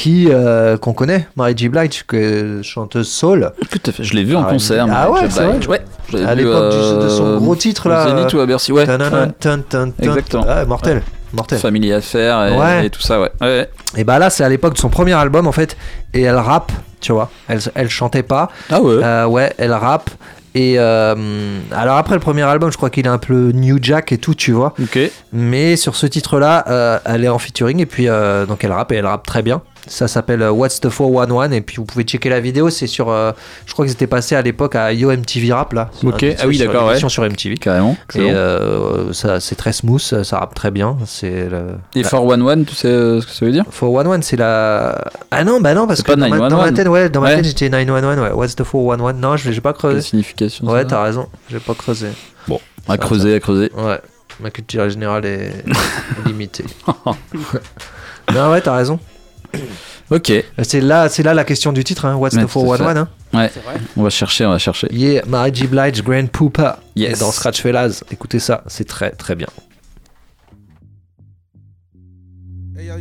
qui 0.00 0.28
euh, 0.30 0.76
qu'on 0.78 0.92
connaît, 0.94 1.26
Mary 1.36 1.52
J. 1.56 1.68
Blige, 1.68 2.04
que 2.06 2.60
chanteuse 2.62 3.08
soul. 3.08 3.52
Tout 3.70 3.78
à 3.86 3.92
fait. 3.92 4.02
Je 4.04 4.14
l'ai 4.14 4.24
vu 4.24 4.34
en 4.34 4.44
Ah, 4.46 4.50
concert. 4.50 4.86
ah 4.90 5.10
ouais, 5.10 5.20
c'est 5.28 5.42
vrai. 5.44 5.58
Ouais. 5.66 5.80
À 6.26 6.34
l'époque 6.34 6.70
du- 6.72 6.76
de 6.78 6.82
euh, 6.82 7.08
son 7.10 7.36
gros 7.38 7.54
titre 7.54 7.88
là. 7.88 8.08
Zénith 8.08 8.32
ou 8.32 8.40
à 8.40 8.46
Bercy. 8.46 8.72
Ouais. 8.72 8.86
Exactement. 10.02 10.44
Ah, 10.48 10.64
mortel. 10.64 11.02
Mortel. 11.32 11.58
Family 11.58 11.92
Affair 11.92 12.46
et, 12.48 12.56
Ouais. 12.58 12.86
et 12.86 12.90
tout 12.90 13.00
ça, 13.02 13.20
ouais. 13.20 13.30
ouais. 13.40 13.68
Et 13.96 14.02
bah 14.04 14.18
là, 14.18 14.30
c'est 14.30 14.42
à 14.42 14.48
l'époque 14.48 14.74
de 14.74 14.78
son 14.78 14.88
premier 14.88 15.12
album 15.12 15.46
en 15.46 15.52
fait, 15.52 15.76
et 16.12 16.22
elle 16.22 16.34
rappe, 16.36 16.72
tu 17.00 17.12
vois. 17.12 17.30
Elle, 17.48 17.60
elle 17.74 17.88
chantait 17.88 18.24
pas. 18.24 18.48
Ah 18.70 18.80
ouais. 18.80 18.94
Euh, 19.02 19.26
ouais, 19.26 19.52
elle 19.58 19.72
rappe. 19.72 20.10
Et 20.56 20.74
euh, 20.80 21.14
alors 21.70 21.96
après 21.96 22.14
le 22.14 22.20
premier 22.20 22.42
album, 22.42 22.72
je 22.72 22.76
crois 22.76 22.90
qu'il 22.90 23.06
est 23.06 23.08
un 23.10 23.18
peu 23.18 23.52
New 23.54 23.78
Jack 23.80 24.10
et 24.10 24.18
tout, 24.18 24.34
tu 24.34 24.50
vois. 24.50 24.74
Ok. 24.82 24.98
Mais 25.32 25.76
sur 25.76 25.94
ce 25.94 26.06
titre-là, 26.06 26.64
euh, 26.66 26.98
elle 27.04 27.24
est 27.24 27.28
en 27.28 27.38
featuring 27.38 27.78
et 27.78 27.86
puis 27.86 28.08
euh, 28.08 28.46
donc 28.46 28.64
elle 28.64 28.72
rappe 28.72 28.90
et 28.90 28.96
elle 28.96 29.06
rappe 29.06 29.24
très 29.24 29.42
bien. 29.42 29.62
Ça 29.86 30.08
s'appelle 30.08 30.42
euh, 30.42 30.50
What's 30.52 30.80
the 30.80 30.88
411 30.90 31.52
et 31.52 31.60
puis 31.62 31.76
vous 31.76 31.84
pouvez 31.84 32.04
checker 32.04 32.28
la 32.28 32.40
vidéo. 32.40 32.68
C'est 32.70 32.86
sur, 32.86 33.08
euh, 33.10 33.32
je 33.66 33.72
crois 33.72 33.84
que 33.86 33.90
c'était 33.90 34.06
passé 34.06 34.34
à 34.36 34.42
l'époque 34.42 34.74
à 34.76 34.92
Yo 34.92 35.10
MTV 35.10 35.52
Rap 35.52 35.72
là. 35.72 35.90
Ok. 36.04 36.24
Ah 36.38 36.46
oui, 36.46 36.58
d'accord, 36.58 36.88
ouais. 36.88 36.98
Sur 36.98 37.22
MTV. 37.24 37.56
Carrément. 37.56 37.92
Et 38.14 38.18
excellent. 38.18 38.28
euh, 38.34 39.12
ça, 39.12 39.40
c'est 39.40 39.54
très 39.56 39.72
smooth, 39.72 40.00
ça, 40.00 40.38
rappe 40.38 40.54
très 40.54 40.70
bien. 40.70 40.96
C'est 41.06 41.48
le... 41.48 41.76
Et 41.94 42.02
411, 42.02 42.66
tu 42.66 42.74
sais 42.74 42.88
ce 42.88 43.26
que 43.26 43.32
ça 43.32 43.46
veut 43.46 43.52
dire? 43.52 43.64
411, 43.64 44.22
c'est 44.22 44.36
la. 44.36 45.02
Ah 45.30 45.44
non, 45.44 45.60
bah 45.60 45.74
non, 45.74 45.86
parce 45.86 45.98
C'est 46.00 46.06
que 46.06 46.12
pas 46.12 46.16
dans 46.16 46.28
ma, 46.28 46.36
dans 46.36 46.56
ma 46.58 46.70
911. 46.70 46.74
tête, 46.76 46.88
ouais, 46.88 47.08
dans 47.08 47.20
ma 47.22 47.34
tête, 47.36 47.44
j'étais 47.46 47.68
911, 47.68 48.18
ouais. 48.18 48.30
What's 48.32 48.54
the 48.56 48.62
411 48.64 49.14
Non, 49.20 49.36
je 49.36 49.50
j'ai 49.50 49.60
pas 49.60 49.70
La 49.70 49.74
creusé. 49.74 50.00
signification. 50.02 50.66
Ouais, 50.66 50.84
t'as 50.84 51.02
raison, 51.02 51.26
j'ai 51.50 51.58
pas 51.60 51.74
creusé. 51.74 52.08
Bon, 52.46 52.60
à 52.88 52.96
creuser, 52.98 53.34
à 53.34 53.40
creuser. 53.40 53.70
Ouais, 53.76 53.98
ma 54.40 54.50
culture 54.50 54.88
générale 54.90 55.24
est 55.26 55.64
limitée. 56.26 56.64
non, 58.34 58.50
ouais, 58.52 58.60
t'as 58.60 58.76
raison. 58.76 58.98
Ok. 60.10 60.32
C'est 60.62 60.80
là, 60.80 61.08
c'est 61.08 61.22
là 61.22 61.34
la 61.34 61.44
question 61.44 61.72
du 61.72 61.84
titre, 61.84 62.04
hein. 62.04 62.16
What's 62.16 62.34
Ouais, 62.34 62.44
the 62.44 62.48
411 62.52 62.96
hein. 62.96 63.08
Ouais. 63.32 63.50
On 63.96 64.02
va 64.02 64.10
chercher, 64.10 64.44
on 64.44 64.50
va 64.50 64.58
chercher. 64.58 64.88
Yeah, 64.90 65.22
Mary 65.26 65.52
J. 65.54 65.68
Blige, 65.68 66.02
Grand 66.02 66.26
Poopa. 66.28 66.80
Yes. 66.96 67.20
Dans 67.20 67.30
Scratch 67.30 67.60
Fellas, 67.62 68.02
écoutez 68.10 68.40
ça, 68.40 68.64
c'est 68.66 68.86
très 68.88 69.10
très 69.10 69.36
bien. 69.36 69.46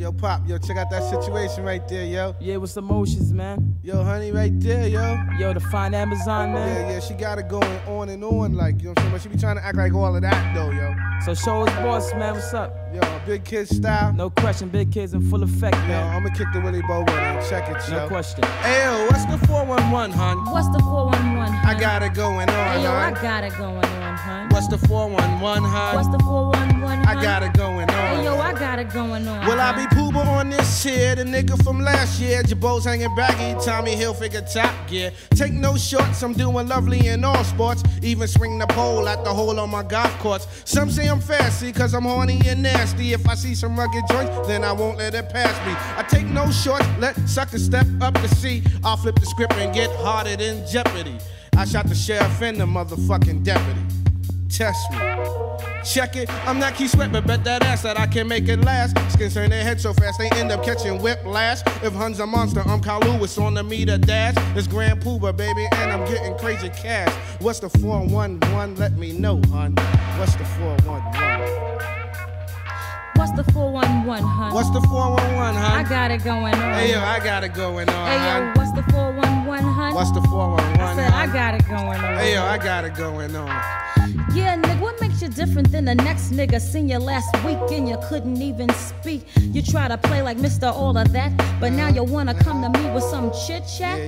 Yo, 0.10 0.15
yo, 0.15 0.17
Pop, 0.17 0.48
yo, 0.48 0.58
check 0.58 0.78
out 0.78 0.89
that 0.89 1.04
situation 1.04 1.63
right 1.63 1.88
there, 1.88 2.06
yo. 2.06 2.36
Yeah, 2.39 2.58
what's 2.58 2.74
the 2.74 2.82
motions, 2.82 3.34
man? 3.34 3.76
Yo, 3.84 4.04
honey, 4.04 4.32
right 4.32 4.58
there, 4.60 4.88
yo. 4.88 5.19
Yo, 5.38 5.54
the 5.54 5.60
fine 5.60 5.93
Amazon, 5.93 6.54
man. 6.54 6.67
Yeah, 6.67 6.91
yeah, 6.93 7.00
she 7.00 7.13
got 7.13 7.38
it 7.39 7.48
going 7.48 7.80
on 7.88 8.10
and 8.10 8.24
on, 8.24 8.56
like, 8.56 8.82
you 8.82 8.86
know 8.86 8.89
what 8.91 9.00
I'm 9.00 9.04
saying? 9.04 9.12
But 9.13 9.22
she 9.22 9.30
be 9.30 9.38
trying 9.38 9.58
to 9.58 9.65
act 9.65 9.78
like 9.78 9.93
all 9.93 10.15
of 10.15 10.22
that, 10.22 10.56
though, 10.56 10.72
yo. 10.72 10.95
So 11.26 11.34
show 11.34 11.63
us 11.63 11.74
boss, 11.84 12.13
man. 12.13 12.34
What's 12.34 12.54
up? 12.54 12.76
Yo, 12.93 13.02
big 13.26 13.43
kid 13.43 13.67
style. 13.67 14.13
No 14.13 14.30
question, 14.30 14.69
big 14.69 14.91
kids 14.91 15.13
in 15.13 15.30
full 15.30 15.43
effect, 15.43 15.76
Yo, 15.76 15.88
man. 15.88 16.15
I'ma 16.15 16.30
kick 16.30 16.48
the 16.54 16.62
Willie 16.62 16.82
Bow 16.82 17.02
with 17.02 17.10
her 17.10 17.19
and 17.19 17.50
check 17.50 17.69
it, 17.69 17.91
yo. 17.91 18.00
No 18.00 18.08
question. 18.08 18.43
Hey, 18.62 18.86
yo, 18.86 19.06
what's 19.06 19.26
the 19.26 19.38
411, 19.48 20.12
hun? 20.12 20.38
What's 20.52 20.69
the 20.69 20.80
411, 20.80 21.38
hun? 21.38 21.65
I 21.65 21.80
got 21.80 22.04
it 22.04 22.13
going 22.13 22.50
on, 22.50 22.78
Hey, 22.78 22.84
yo, 22.84 22.91
I 22.91 23.12
got 23.12 23.43
it 23.43 23.56
going 23.58 23.86
on, 23.86 24.17
hun. 24.17 24.50
What's 24.50 24.67
the 24.67 24.78
411, 24.78 25.63
hun? 25.63 25.95
What's 25.95 26.08
the 26.08 26.19
411, 26.19 26.69
hun? 26.69 26.79
I 27.10 27.19
got 27.24 27.41
it 27.41 27.54
going 27.54 27.89
on. 27.89 28.17
Hey, 28.17 28.24
yo, 28.24 28.38
I 28.38 28.54
got 28.54 28.78
it 28.78 28.93
going 28.93 29.28
on. 29.28 29.43
Will 29.48 29.60
I 29.60 29.72
be 29.72 29.88
Pooba 29.95 30.24
on 30.24 30.52
this 30.52 30.84
here? 30.84 31.15
The 31.15 31.24
nigga 31.24 31.62
from 31.63 31.82
last 31.82 32.22
year, 32.22 32.43
Jabos 32.43 32.84
hanging 32.84 33.15
baggy, 33.15 33.60
Tommy 33.65 33.95
Hilfiger 33.95 34.45
top 34.54 34.72
gear. 34.88 35.12
Take 35.32 35.54
no 35.54 35.76
shorts, 35.76 36.22
I'm 36.22 36.34
doing 36.34 36.67
lovely 36.67 37.08
in 37.08 37.24
all 37.24 37.43
sports. 37.43 37.82
Even 38.04 38.28
swing 38.28 38.60
the 38.60 38.67
pole 38.67 39.10
at 39.10 39.24
the 39.24 39.34
hole 39.34 39.60
on 39.60 39.72
my 39.72 39.82
golf 39.82 40.15
course. 40.19 40.45
Some 40.65 40.91
say 40.91 41.08
I'm 41.10 41.19
fancy, 41.19 41.74
cause 41.74 41.95
I'm 41.95 42.04
horny 42.04 42.41
and 42.45 42.62
nasty. 42.62 43.13
If 43.13 43.28
I 43.28 43.34
see 43.34 43.56
some 43.56 43.76
rugged 43.76 44.04
joints, 44.08 44.48
then 44.48 44.63
I 44.63 44.72
won't 44.72 45.00
let 45.00 45.15
it 45.15 45.30
pass 45.30 45.56
me. 45.65 45.74
I 45.98 46.08
take 46.08 46.28
no 46.28 46.52
shorts, 46.52 46.86
let 47.00 47.17
suckers 47.28 47.65
step 47.65 47.88
up 48.02 48.13
to 48.22 48.28
see. 48.36 48.62
I'll 48.84 48.98
flip 48.98 49.15
the 49.15 49.26
script 49.26 49.54
and 49.54 49.74
get 49.74 49.89
harder 49.95 50.36
than 50.36 50.63
Jeopardy. 50.67 51.17
I 51.58 51.65
shot 51.65 51.88
the 51.88 51.95
sheriff 51.95 52.39
and 52.43 52.62
the 52.62 52.65
motherfucking 52.65 53.43
deputy. 53.43 53.99
Test 54.50 54.92
me. 54.92 54.98
Check 55.86 56.16
it. 56.16 56.30
I'm 56.46 56.60
not 56.60 56.76
Key 56.76 56.88
Sweat, 56.88 57.12
but 57.12 57.26
bet 57.26 57.44
that 57.46 57.64
ass 57.64 57.84
that 57.84 58.00
I 58.00 58.08
can 58.08 58.28
make 58.28 58.48
it 58.50 58.62
last. 58.62 58.98
Skins 59.12 59.34
turn 59.34 59.50
their 59.50 59.64
head 59.64 59.80
so 59.80 59.94
fast 59.94 60.20
they 60.20 60.30
end 60.32 60.52
up 60.52 60.64
catching 60.64 61.02
whiplash. 61.02 61.62
If 61.84 61.94
Hun's 61.94 62.20
a 62.20 62.28
monster, 62.28 62.62
I'm 62.66 62.82
Kyle 62.82 63.00
Lewis 63.00 63.38
on 63.38 63.54
the 63.54 63.64
meter 63.64 63.98
dash. 63.98 64.36
It's 64.58 64.68
Grand 64.68 65.02
Pooba, 65.02 65.36
baby, 65.36 65.68
and 65.74 65.92
I'm 65.92 66.06
getting 66.08 66.38
crazy 66.38 66.70
cash. 66.70 67.14
What's 67.40 67.60
the 67.60 67.70
411? 67.70 68.76
Let 68.76 68.98
me 68.98 69.14
know, 69.14 69.42
hun. 69.52 69.76
What's 70.18 70.36
the 70.36 70.46
411? 70.46 71.90
What's 73.16 73.32
the 73.34 73.44
411, 73.52 74.24
hun? 74.24 74.54
What's 74.54 74.70
the 74.72 74.82
411, 74.82 75.56
hun? 75.56 75.86
I 75.86 75.90
got 75.90 76.12
it 76.12 76.24
going 76.24 76.54
on. 76.56 76.74
Hey, 76.74 76.92
yo, 76.92 77.00
I 77.02 77.20
got 77.20 77.44
it 77.44 77.54
going 77.54 77.90
on, 77.90 78.08
Hey, 78.08 78.18
yo, 78.18 78.54
what's 78.56 78.72
the 78.72 78.84
411, 78.92 79.66
hun? 79.66 79.94
What's 79.94 80.12
the 80.12 80.22
411, 80.22 80.82
I 80.82 80.96
said, 80.96 81.12
I 81.12 81.28
got 81.28 81.54
it 81.54 81.68
going 81.68 82.00
on. 82.00 82.18
Hey, 82.18 82.34
yo, 82.34 82.44
I 82.44 82.58
got 82.58 82.86
it 82.86 82.96
going 82.96 83.36
on. 83.36 84.19
Yeah, 84.32 84.56
nigga, 84.58 84.79
what 84.89 85.02
makes 85.02 85.21
you 85.21 85.28
different 85.30 85.71
than 85.71 85.86
the 85.86 85.93
next 85.93 86.32
nigga? 86.32 86.60
Seen 86.60 86.89
you 86.89 86.97
last 86.97 87.32
week 87.45 87.60
and 87.71 87.88
you 87.88 87.95
couldn't 88.10 88.41
even 88.41 88.69
speak. 88.73 89.21
You 89.38 89.62
try 89.62 89.88
to 89.88 89.97
play 89.97 90.23
like 90.23 90.38
Mr. 90.38 90.73
All 90.73 90.97
of 90.97 91.12
that, 91.13 91.32
but 91.60 91.73
now 91.73 91.89
you 91.89 92.04
wanna 92.04 92.34
come 92.34 92.63
to 92.63 92.69
me 92.80 92.89
with 92.91 93.04
some 93.04 93.32
chit 93.45 93.63
chat? 93.78 93.99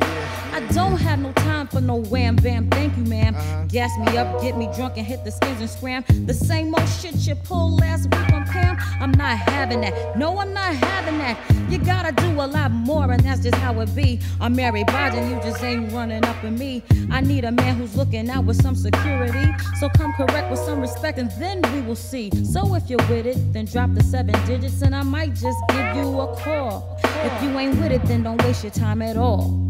I 0.51 0.59
don't 0.71 0.97
have 0.97 1.19
no 1.19 1.31
time 1.33 1.67
for 1.67 1.81
no 1.81 1.95
wham 1.95 2.35
bam, 2.35 2.67
thank 2.69 2.97
you, 2.97 3.03
ma'am. 3.03 3.35
Uh-huh. 3.35 3.65
Gas 3.67 3.91
me 3.99 4.17
up, 4.17 4.41
get 4.41 4.57
me 4.57 4.69
drunk, 4.75 4.97
and 4.97 5.05
hit 5.05 5.23
the 5.23 5.31
skins 5.31 5.61
and 5.61 5.69
scram. 5.69 6.03
The 6.25 6.33
same 6.33 6.73
old 6.73 6.89
shit 6.89 7.15
you 7.27 7.35
pulled 7.35 7.79
last 7.79 8.05
week 8.05 8.33
on 8.33 8.45
Pam. 8.45 8.77
I'm 8.99 9.11
not 9.11 9.37
having 9.37 9.81
that. 9.81 10.17
No, 10.17 10.39
I'm 10.39 10.53
not 10.53 10.73
having 10.73 11.19
that. 11.19 11.37
You 11.69 11.77
gotta 11.77 12.11
do 12.11 12.29
a 12.41 12.47
lot 12.47 12.71
more, 12.71 13.11
and 13.11 13.23
that's 13.23 13.41
just 13.41 13.55
how 13.55 13.79
it 13.81 13.95
be. 13.95 14.19
I'm 14.41 14.55
Mary 14.55 14.83
Biden, 14.83 15.29
you 15.29 15.35
just 15.41 15.63
ain't 15.63 15.91
running 15.93 16.25
up 16.25 16.43
in 16.43 16.57
me. 16.57 16.83
I 17.11 17.21
need 17.21 17.45
a 17.45 17.51
man 17.51 17.75
who's 17.75 17.95
looking 17.95 18.29
out 18.29 18.45
with 18.45 18.61
some 18.61 18.75
security. 18.75 19.47
So 19.79 19.87
come 19.89 20.11
correct 20.13 20.49
with 20.49 20.59
some 20.59 20.70
respect, 20.79 21.17
and 21.17 21.31
then 21.31 21.61
we 21.73 21.81
will 21.81 21.95
see. 21.95 22.29
So 22.45 22.75
if 22.75 22.89
you're 22.89 23.05
with 23.09 23.25
it, 23.25 23.53
then 23.53 23.65
drop 23.65 23.93
the 23.93 24.03
seven 24.03 24.35
digits, 24.45 24.81
and 24.81 24.95
I 24.95 25.03
might 25.03 25.33
just 25.33 25.59
give 25.69 25.95
you 25.95 26.19
a 26.21 26.35
call. 26.37 26.99
If 27.03 27.43
you 27.43 27.57
ain't 27.57 27.79
with 27.79 27.91
it, 27.91 28.03
then 28.05 28.23
don't 28.23 28.41
waste 28.43 28.63
your 28.63 28.71
time 28.71 29.01
at 29.01 29.17
all. 29.17 29.69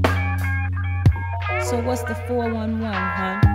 So 1.70 1.80
what's 1.82 2.04
the 2.04 2.16
411, 2.28 2.92
huh? 2.92 3.51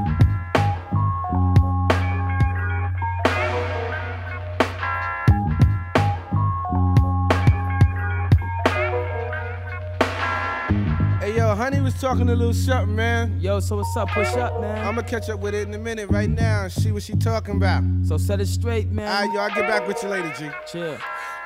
Honey 11.67 11.81
was 11.81 12.01
talking 12.01 12.29
a 12.29 12.35
little 12.37 12.55
something, 12.55 12.95
man. 12.95 13.41
Yo, 13.41 13.59
so 13.59 13.75
what's 13.75 13.97
up? 13.97 14.09
Push 14.11 14.37
up, 14.37 14.61
man. 14.61 14.87
I'ma 14.87 15.03
catch 15.03 15.29
up 15.29 15.41
with 15.41 15.53
it 15.53 15.67
in 15.67 15.75
a 15.75 15.79
minute 15.79 16.09
right 16.11 16.31
now 16.31 16.63
and 16.63 16.73
see 16.73 16.93
what 16.93 17.03
she 17.03 17.15
talking 17.15 17.57
about. 17.57 17.83
So 18.05 18.17
set 18.19 18.41
it 18.41 18.47
straight, 18.47 18.93
man. 18.93 19.09
Alright, 19.09 19.35
yo, 19.35 19.41
I'll 19.41 19.49
get 19.49 19.67
back 19.67 19.89
with 19.89 20.01
you 20.01 20.11
later, 20.11 20.33
G. 20.39 20.49
Chill. 20.71 20.97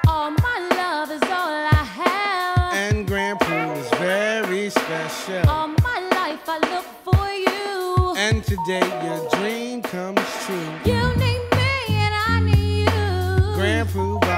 All 0.06 0.30
my 0.30 0.68
love 0.76 1.10
is 1.10 1.22
all 1.22 1.64
I 1.72 1.84
have. 2.04 2.74
And 2.74 3.06
Grand 3.06 3.40
Pool 3.40 3.70
is 3.78 3.88
very 3.92 4.68
special. 4.68 5.48
All 5.48 5.68
my 5.68 6.00
life 6.12 6.46
I 6.46 6.58
look 6.68 6.84
for 7.02 7.26
you. 7.32 8.14
And 8.18 8.44
today 8.44 8.86
your 9.02 9.26
dream 9.30 9.80
comes 9.80 10.20
true. 10.44 10.70
You 10.84 11.00
need 11.16 11.40
me 11.56 11.96
and 11.96 12.14
I 12.28 12.40
need 12.44 12.90
you. 12.92 13.54
Grand 13.54 13.88
Pool 13.88 14.18
Bar 14.18 14.28
is 14.28 14.29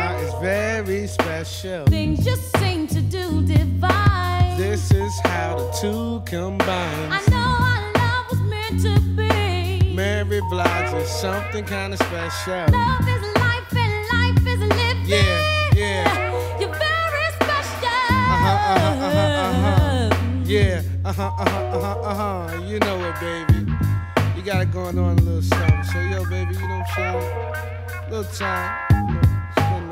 very 0.43 1.07
special. 1.07 1.87
Things 1.87 2.25
just 2.25 2.57
seem 2.59 2.89
to 2.89 3.01
do 3.01 3.43
divine. 3.47 4.59
This 4.59 4.91
is 4.91 5.13
how 5.21 5.57
the 5.57 5.71
two 5.81 6.21
combine. 6.27 7.13
I 7.13 7.21
know 7.31 7.49
our 7.71 7.83
love 8.03 8.27
was 8.29 8.41
meant 8.51 8.83
to 8.83 9.01
be. 9.17 9.95
Mary 9.95 10.41
Blige 10.51 10.95
is 10.95 11.09
something 11.09 11.65
kind 11.65 11.93
of 11.93 12.01
special. 12.01 12.67
Love 12.73 13.09
is 13.09 13.23
life 13.37 13.73
and 13.85 13.95
life 14.13 14.47
is 14.53 14.59
living. 14.59 15.07
Yeah, 15.07 15.77
yeah. 15.77 16.59
You're 16.59 16.75
very 16.75 17.29
special. 17.39 18.09
Uh-huh, 18.35 18.59
uh-huh, 18.75 19.07
uh-huh, 19.07 19.45
uh-huh. 19.47 20.43
Yeah, 20.45 20.83
uh-huh, 21.05 21.31
uh-huh, 21.39 21.79
uh-huh, 21.79 22.11
uh-huh. 22.11 22.63
You 22.65 22.81
know 22.81 22.99
it, 23.09 23.21
baby. 23.21 23.73
You 24.37 24.43
got 24.43 24.63
it 24.63 24.73
going 24.73 24.99
on 24.99 25.19
a 25.19 25.23
little 25.23 25.41
something. 25.41 25.85
So, 25.85 26.01
yo, 26.01 26.25
baby, 26.29 26.55
you 26.55 26.67
know 26.67 26.79
what 26.79 26.99
I'm 26.99 27.15
saying? 27.15 28.11
Little 28.11 28.25
time. 28.35 28.92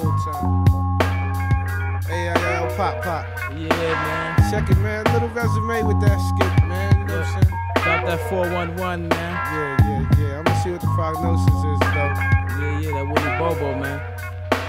You 0.01 0.09
know, 0.09 0.17
spend 0.19 0.19
a 0.19 0.33
time. 0.33 2.01
Hey, 2.09 2.27
yo, 2.27 2.33
yo, 2.33 2.69
yo, 2.69 2.77
pop, 2.77 3.03
pop. 3.03 3.27
Yeah, 3.53 3.69
man. 3.69 4.51
Check 4.51 4.71
it, 4.71 4.79
man. 4.79 5.05
Little 5.13 5.29
resume 5.29 5.83
with 5.83 6.01
that 6.01 6.19
skit, 6.19 6.69
man. 6.69 6.99
You 7.01 7.05
know 7.05 7.19
what 7.19 7.27
I'm 7.27 7.43
saying? 7.43 7.61
Drop 7.77 8.07
that 8.07 8.21
411, 8.31 9.09
man. 9.09 9.19
Yeah, 9.19 9.77
yeah, 9.85 10.19
yeah. 10.19 10.39
I'm 10.39 10.45
gonna 10.45 10.63
see 10.63 10.71
what 10.71 10.81
the 10.81 10.87
prognosis 10.89 11.49
is, 11.49 11.81
though. 11.81 12.13
Yeah, 12.61 12.81
yeah, 12.81 12.93
that 12.93 13.07
Willie 13.07 13.39
Bobo, 13.39 13.79
man. 13.79 14.01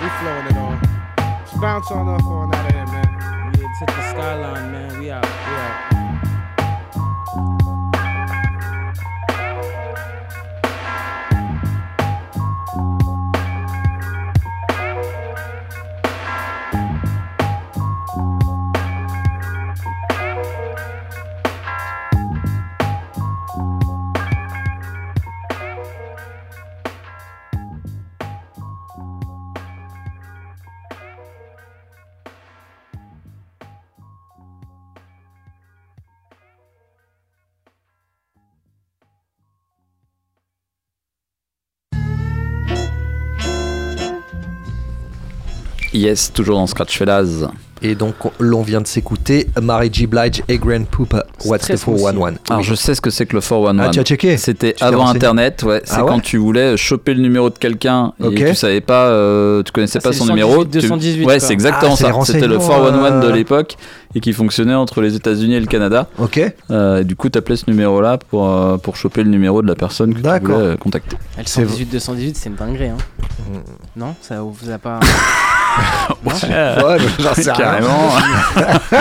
We 0.01 0.09
flowing 0.19 0.47
it 0.47 0.57
on. 0.57 1.45
Just 1.45 1.61
bounce 1.61 1.91
on 1.91 2.07
off 2.07 2.23
on 2.25 2.53
out 2.53 2.65
of 2.65 2.71
here, 2.73 2.85
man. 2.87 3.53
Yeah, 3.57 3.67
hit 3.79 3.87
the 3.87 4.09
skyline, 4.11 4.71
man. 4.71 4.99
We 4.99 5.11
out. 5.11 5.23
We 5.23 5.29
out. 5.29 5.90
Yes, 45.93 46.31
toujours 46.33 46.57
dans 46.57 46.67
Scratch 46.67 46.97
Fellas. 46.97 47.47
Et 47.83 47.95
donc, 47.95 48.13
l'on 48.39 48.61
vient 48.61 48.79
de 48.79 48.85
s'écouter 48.85 49.47
Mary 49.59 49.89
G. 49.91 50.05
Blige 50.05 50.43
et 50.47 50.59
Grand 50.59 50.85
Poopa. 50.85 51.25
What's 51.45 51.65
the 51.65 51.69
411 51.83 52.35
Alors 52.47 52.61
je 52.61 52.75
sais 52.75 52.93
ce 52.93 53.01
que 53.01 53.09
c'est 53.09 53.25
que 53.25 53.33
le 53.35 53.41
411. 53.41 53.81
Ah, 53.83 53.89
tu 53.89 53.99
as 53.99 54.03
checké 54.03 54.37
C'était 54.37 54.73
Tu 54.73 54.83
avant 54.83 55.07
internet, 55.07 55.63
ouais. 55.63 55.81
C'est 55.83 55.95
Ah 55.95 56.03
ouais 56.03 56.09
quand 56.11 56.19
tu 56.19 56.37
voulais 56.37 56.77
choper 56.77 57.15
le 57.15 57.21
numéro 57.23 57.49
de 57.49 57.57
quelqu'un 57.57 58.13
et 58.21 58.27
Ok. 58.27 58.35
tu 58.35 58.53
savais 58.55 58.81
pas, 58.81 59.07
euh, 59.07 59.63
tu 59.63 59.71
connaissais 59.71 59.97
Ah, 59.99 60.03
pas 60.09 60.13
c'est 60.13 60.19
son 60.19 60.25
le 60.25 60.29
numéro. 60.33 60.51
118, 60.61 60.69
tu- 60.79 60.87
218, 60.89 61.25
Ouais, 61.25 61.39
c'est 61.39 61.53
exactement 61.53 61.93
Ah, 61.93 61.95
c'est 61.97 62.03
ça. 62.03 62.25
C'était 62.33 62.47
le 62.47 62.57
renseignements, 62.57 62.99
411 63.01 63.23
de 63.25 63.31
euh, 63.31 63.35
l'époque 63.35 63.75
et 64.13 64.19
qui 64.19 64.31
fonctionnait 64.33 64.75
entre 64.75 65.01
les 65.01 65.15
États-Unis 65.15 65.55
et 65.55 65.59
le 65.59 65.65
Canada. 65.65 66.07
Ok. 66.19 66.39
Euh, 66.69 66.99
et 67.01 67.03
du 67.03 67.15
coup, 67.15 67.29
t'appelais 67.29 67.55
ce 67.55 67.67
numéro-là 67.67 68.19
pour, 68.29 68.47
euh, 68.47 68.77
pour 68.77 68.95
choper 68.95 69.23
le 69.23 69.31
numéro 69.31 69.63
de 69.63 69.67
la 69.67 69.75
personne 69.75 70.13
que 70.13 70.19
tu 70.21 70.27
voulais 70.27 70.53
euh, 70.55 70.77
contacter. 70.77 71.17
Elle 71.35 71.47
C'est 71.47 71.61
118 71.65 71.85
218, 71.85 72.37
c'est 72.37 72.49
une 72.49 72.55
dinguerie, 72.55 72.89
hein. 72.89 72.97
Non, 73.95 74.13
ça 74.21 74.39
vous 74.43 74.69
a 74.69 74.77
pas. 74.77 74.99
Ouais, 76.23 76.97
mais 76.99 77.23
j'en 77.23 77.33
sais. 77.33 77.43
Carrément. 77.51 78.09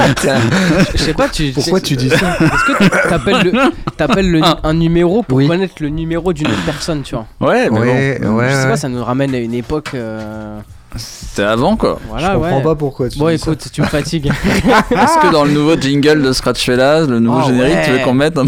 Je 0.95 0.99
sais 0.99 1.15
pas, 1.15 1.29
tu. 1.29 1.51
Pourquoi 1.53 1.81
tu 1.81 1.97
dis 1.97 2.09
ça 2.11 2.17
Est-ce 2.41 2.65
que 2.65 2.85
tu- 2.85 2.91
t'appelles 3.09 3.43
le, 3.45 3.53
t'appelles 3.97 4.31
le- 4.31 4.41
Ah. 4.43 4.59
un 4.65 4.75
numéro 4.75 5.23
pour 5.23 5.39
Oui. 5.39 5.47
connaître 5.49 5.75
le 5.81 5.89
numéro 5.89 6.33
d'une 6.33 6.47
autre 6.49 6.65
personne, 6.65 7.03
tu 7.03 7.15
vois? 7.15 7.27
Ouais, 7.41 7.69
mais 7.71 7.79
Ouais, 7.79 8.19
bon. 8.21 8.37
ouais, 8.37 8.49
Je 8.51 8.55
sais 8.55 8.63
ouais. 8.65 8.69
pas, 8.71 8.77
ça 8.77 8.89
nous 8.89 9.05
ramène 9.05 9.35
à 9.35 9.39
une 9.39 9.55
époque. 9.55 9.91
euh, 9.95 10.59
C'était 10.97 11.43
avant 11.43 11.77
quoi. 11.77 12.01
Voilà, 12.09 12.33
Je 12.33 12.37
comprends 12.39 12.57
ouais. 12.57 12.63
pas 12.65 12.75
pourquoi 12.75 13.09
tu 13.09 13.19
Bon, 13.19 13.29
dis 13.29 13.39
ça. 13.39 13.51
écoute, 13.53 13.69
tu 13.73 13.81
me 13.81 13.87
fatigues. 13.87 14.27
Est-ce 14.91 15.19
que 15.23 15.33
dans 15.33 15.45
le 15.45 15.53
nouveau 15.53 15.77
jingle 15.77 16.21
de 16.23 16.33
Scratch 16.33 16.65
Fellas, 16.65 17.07
le 17.07 17.21
nouveau 17.21 17.43
Oh, 17.45 17.47
générique, 17.49 17.79
tu 17.85 17.91
veux 17.91 17.97
ouais. 17.99 18.03
qu'on 18.03 18.15
mette 18.15 18.37
un 18.39 18.47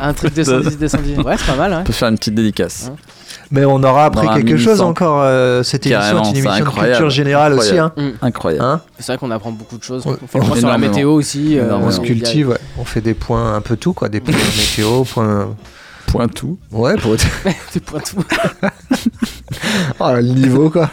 un 0.00 0.12
truc 0.12 0.34
210, 0.34 0.78
210. 0.78 1.18
Ouais, 1.20 1.36
c'est 1.38 1.46
pas 1.46 1.56
mal, 1.56 1.70
ouais. 1.72 1.78
On 1.80 1.84
peut 1.84 1.92
faire 1.92 2.08
une 2.08 2.18
petite 2.18 2.34
dédicace. 2.34 2.90
Hein 2.92 2.96
Mais 3.52 3.64
on 3.64 3.82
aura 3.82 4.04
appris 4.06 4.20
On 4.26 4.30
aura 4.30 4.36
quelque 4.36 4.56
chose 4.56 4.80
encore. 4.80 5.22
euh, 5.22 5.62
cette 5.64 5.84
émission 5.86 6.22
est 6.22 6.30
une 6.30 6.36
émission 6.36 6.64
de 6.64 6.70
culture 6.70 7.10
générale 7.10 7.54
aussi. 7.54 7.76
Hein. 7.78 7.92
Incroyable. 7.96 8.18
Incroyable. 8.22 8.64
Hein 8.64 8.80
C'est 8.98 9.06
vrai 9.12 9.18
qu'on 9.18 9.30
apprend 9.32 9.50
beaucoup 9.50 9.76
de 9.76 9.82
choses. 9.82 10.04
On 10.06 10.14
fait 10.26 10.38
point 10.38 10.56
sur 10.56 10.68
la 10.68 10.78
météo 10.78 11.12
aussi. 11.12 11.58
euh, 11.58 11.74
on 11.76 11.90
se 11.90 12.00
a- 12.00 12.04
cultive, 12.04 12.50
ouais. 12.50 12.58
on 12.78 12.84
fait 12.84 13.00
des 13.00 13.14
points 13.14 13.54
un 13.56 13.60
peu 13.60 13.76
tout, 13.76 13.92
quoi. 13.92 14.08
Des 14.08 14.20
points 14.20 14.34
météo, 14.56 15.02
points. 15.04 15.48
Point 16.10 16.28
tout. 16.28 16.58
Ouais, 16.72 16.96
pour. 16.96 17.14
Des 17.16 17.80
points 17.80 18.00
tout. 18.00 18.22
Oh, 20.00 20.10
le 20.14 20.22
niveau, 20.22 20.70
quoi. 20.70 20.90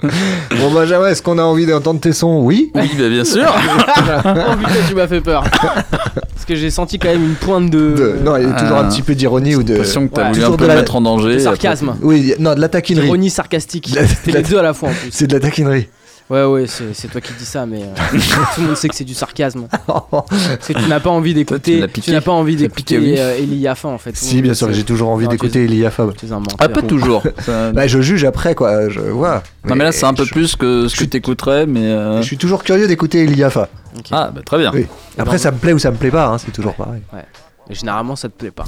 bon, 0.00 0.70
Benjamin, 0.72 1.08
est-ce 1.08 1.22
qu'on 1.22 1.38
a 1.38 1.42
envie 1.42 1.66
d'entendre 1.66 2.00
tes 2.00 2.12
sons 2.12 2.40
Oui. 2.42 2.70
Oui, 2.74 2.90
bah, 2.98 3.08
bien 3.08 3.24
sûr. 3.24 3.42
oh 3.52 4.56
putain, 4.58 4.72
tu 4.88 4.94
m'as 4.94 5.08
fait 5.08 5.20
peur. 5.20 5.44
Parce 5.50 6.44
que 6.46 6.54
j'ai 6.54 6.70
senti 6.70 6.98
quand 6.98 7.08
même 7.08 7.24
une 7.24 7.34
pointe 7.34 7.70
de. 7.70 7.78
De- 7.94 8.16
Non, 8.24 8.36
il 8.36 8.44
y 8.48 8.50
a 8.50 8.52
toujours 8.52 8.76
Ah. 8.78 8.84
un 8.84 8.88
petit 8.88 9.02
peu 9.02 9.14
d'ironie 9.14 9.56
ou 9.56 9.62
de. 9.62 9.72
l'impression 9.74 10.06
que 10.08 10.14
t'as 10.14 10.22
Ouais. 10.22 10.28
voulu 10.28 10.40
un 10.40 10.44
Toujours 10.44 10.56
peu 10.56 10.64
de 10.64 10.68
la- 10.68 10.74
mettre 10.76 10.96
en 10.96 11.00
danger. 11.00 11.34
de 11.34 11.38
sarcasme. 11.40 11.96
Oui, 12.02 12.34
non, 12.38 12.54
de 12.54 12.60
la 12.60 12.68
taquinerie. 12.68 13.06
Ironie 13.08 13.30
sarcastique. 13.30 13.90
La- 13.94 14.06
C'était 14.06 14.32
la- 14.32 14.40
les 14.40 14.48
deux 14.48 14.58
à 14.58 14.62
la 14.62 14.72
fois 14.74 14.90
en 14.90 14.92
plus. 14.92 15.10
C'est 15.10 15.26
de 15.26 15.34
la 15.34 15.40
taquinerie. 15.40 15.88
Ouais, 16.30 16.44
ouais, 16.44 16.66
c'est 16.68 16.94
c'est 16.94 17.08
toi 17.08 17.20
qui 17.20 17.32
dis 17.32 17.44
ça, 17.44 17.66
mais 17.66 17.82
euh, 17.82 18.18
tout 18.54 18.60
le 18.60 18.68
monde 18.68 18.76
sait 18.76 18.88
que 18.88 18.94
c'est 18.94 19.02
du 19.04 19.14
sarcasme. 19.14 19.66
Parce 19.68 20.68
que 20.68 20.72
tu 20.74 20.88
n'as 20.88 21.00
pas 21.00 21.10
envie 21.10 21.32
Toi, 21.44 21.58
tu 21.58 21.72
d'écouter. 21.80 22.00
Tu 22.02 22.10
n'as 22.12 22.20
pas 22.20 22.30
envie 22.30 22.54
Tu 22.54 22.62
d'écouter 22.62 23.20
euh, 23.20 23.36
Eli 23.36 23.56
Yaffa 23.56 23.88
en 23.88 23.98
fait. 23.98 24.16
Si, 24.16 24.40
bien 24.40 24.54
sûr, 24.54 24.72
j'ai 24.72 24.84
toujours 24.84 25.08
envie 25.10 25.24
Non, 25.24 25.30
tu 25.30 25.36
d'écouter 25.36 25.62
es- 25.62 25.64
Elia 25.64 25.90
Fab. 25.90 26.14
Tu 26.16 26.26
es 26.26 26.32
un. 26.32 26.40
Ah, 26.60 26.68
pas 26.68 26.82
toujours. 26.82 27.24
Bah, 27.74 27.86
je 27.88 28.00
juge 28.00 28.24
après, 28.24 28.54
quoi. 28.54 28.88
Je 28.88 29.00
vois. 29.00 29.42
Non, 29.68 29.74
mais 29.74 29.82
là, 29.84 29.90
c'est 29.92 30.06
un 30.06 30.14
peu 30.14 30.24
je- 30.24 30.30
plus 30.30 30.54
que 30.54 30.86
ce 30.86 30.96
que 30.96 31.04
t'écouterais, 31.04 31.66
mais. 31.66 31.80
euh, 31.86 32.18
Je 32.18 32.26
suis 32.26 32.38
toujours 32.38 32.62
curieux 32.62 32.86
d'écouter 32.86 33.24
Elia 33.24 33.50
Fa. 33.50 33.68
Ok. 33.98 34.04
Ah, 34.12 34.30
bah 34.32 34.42
très 34.46 34.58
bien. 34.58 34.70
Oui. 34.72 34.86
Après, 35.18 35.36
ça 35.38 35.50
me 35.50 35.58
plaît 35.58 35.72
ou 35.72 35.80
ça 35.80 35.90
me 35.90 35.96
plaît 35.96 36.12
pas, 36.12 36.28
hein, 36.28 36.38
c'est 36.38 36.52
toujours 36.52 36.74
pareil. 36.74 37.02
Mais 37.12 37.74
généralement, 37.74 38.14
ça 38.14 38.28
te 38.28 38.34
plaît 38.34 38.52
pas. 38.52 38.66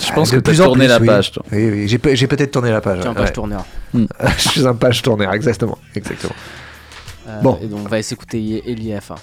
Je 0.00 0.12
pense 0.14 0.30
Ah, 0.32 0.36
que 0.36 0.40
plus 0.40 0.60
en 0.62 0.64
tourné 0.66 0.86
plus, 0.86 0.90
la 0.92 1.00
page, 1.00 1.32
toi. 1.32 1.42
Oui, 1.52 1.70
oui, 1.70 1.88
j'ai 1.88 1.98
pe- 1.98 2.14
j'ai 2.14 2.26
peut-être 2.26 2.50
tourné 2.52 2.70
la 2.70 2.80
page. 2.80 3.00
Tu 3.00 3.04
es 3.04 3.08
un 3.08 3.12
ouais. 3.12 3.16
page 3.16 3.32
tourneur. 3.32 3.64
je 3.94 4.48
suis 4.48 4.66
un 4.66 4.74
page 4.74 5.02
tourneur, 5.02 5.32
exactement. 5.34 5.76
exactement. 5.94 6.34
Euh, 7.28 7.40
Bon. 7.42 7.58
Et 7.62 7.66
donc, 7.66 7.80
on 7.84 7.88
va 7.88 8.02
s'écouter 8.02 8.62
Eli 8.66 8.86
Yaffa. 8.88 9.16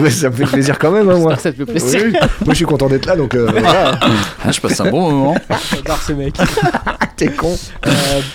Mais 0.00 0.10
ça 0.10 0.28
me 0.28 0.34
fait 0.34 0.44
plaisir 0.44 0.78
quand 0.78 0.90
même, 0.90 1.08
hein, 1.08 1.18
moi. 1.18 1.36
Ça 1.36 1.50
te 1.52 1.56
fait 1.56 1.64
plaisir. 1.66 2.00
Oui, 2.04 2.10
oui. 2.12 2.18
Moi, 2.44 2.50
je 2.50 2.54
suis 2.54 2.64
content 2.66 2.88
d'être 2.88 3.06
là, 3.06 3.16
donc 3.16 3.34
euh, 3.34 3.48
voilà. 3.50 3.98
Ah, 4.44 4.50
je 4.52 4.60
passe 4.60 4.80
un 4.80 4.90
bon 4.90 5.10
moment. 5.10 5.34
J'adore 5.74 5.98
ce 6.02 6.12
mec. 6.12 6.34
T'es 7.16 7.28
con. 7.28 7.56
Euh, 7.86 7.90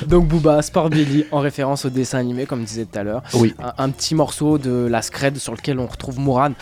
donc 0.08 0.28
Booba, 0.28 0.62
Sport 0.62 0.90
Billy, 0.90 1.26
en 1.32 1.40
référence 1.40 1.86
au 1.86 1.90
dessin 1.90 2.20
animé, 2.20 2.46
comme 2.46 2.64
disait 2.64 2.86
tout 2.86 2.98
à 3.00 3.04
l'heure. 3.04 3.24
Oui. 3.34 3.54
Un, 3.60 3.84
un 3.86 3.90
petit 3.90 4.16
morceau 4.16 4.58
de 4.58 4.88
la 4.90 5.02
Scred 5.02 5.38
sur 5.38 5.54
lequel 5.54 5.80
on 5.80 5.88
retrouve 5.88 6.20
Mourad, 6.20 6.54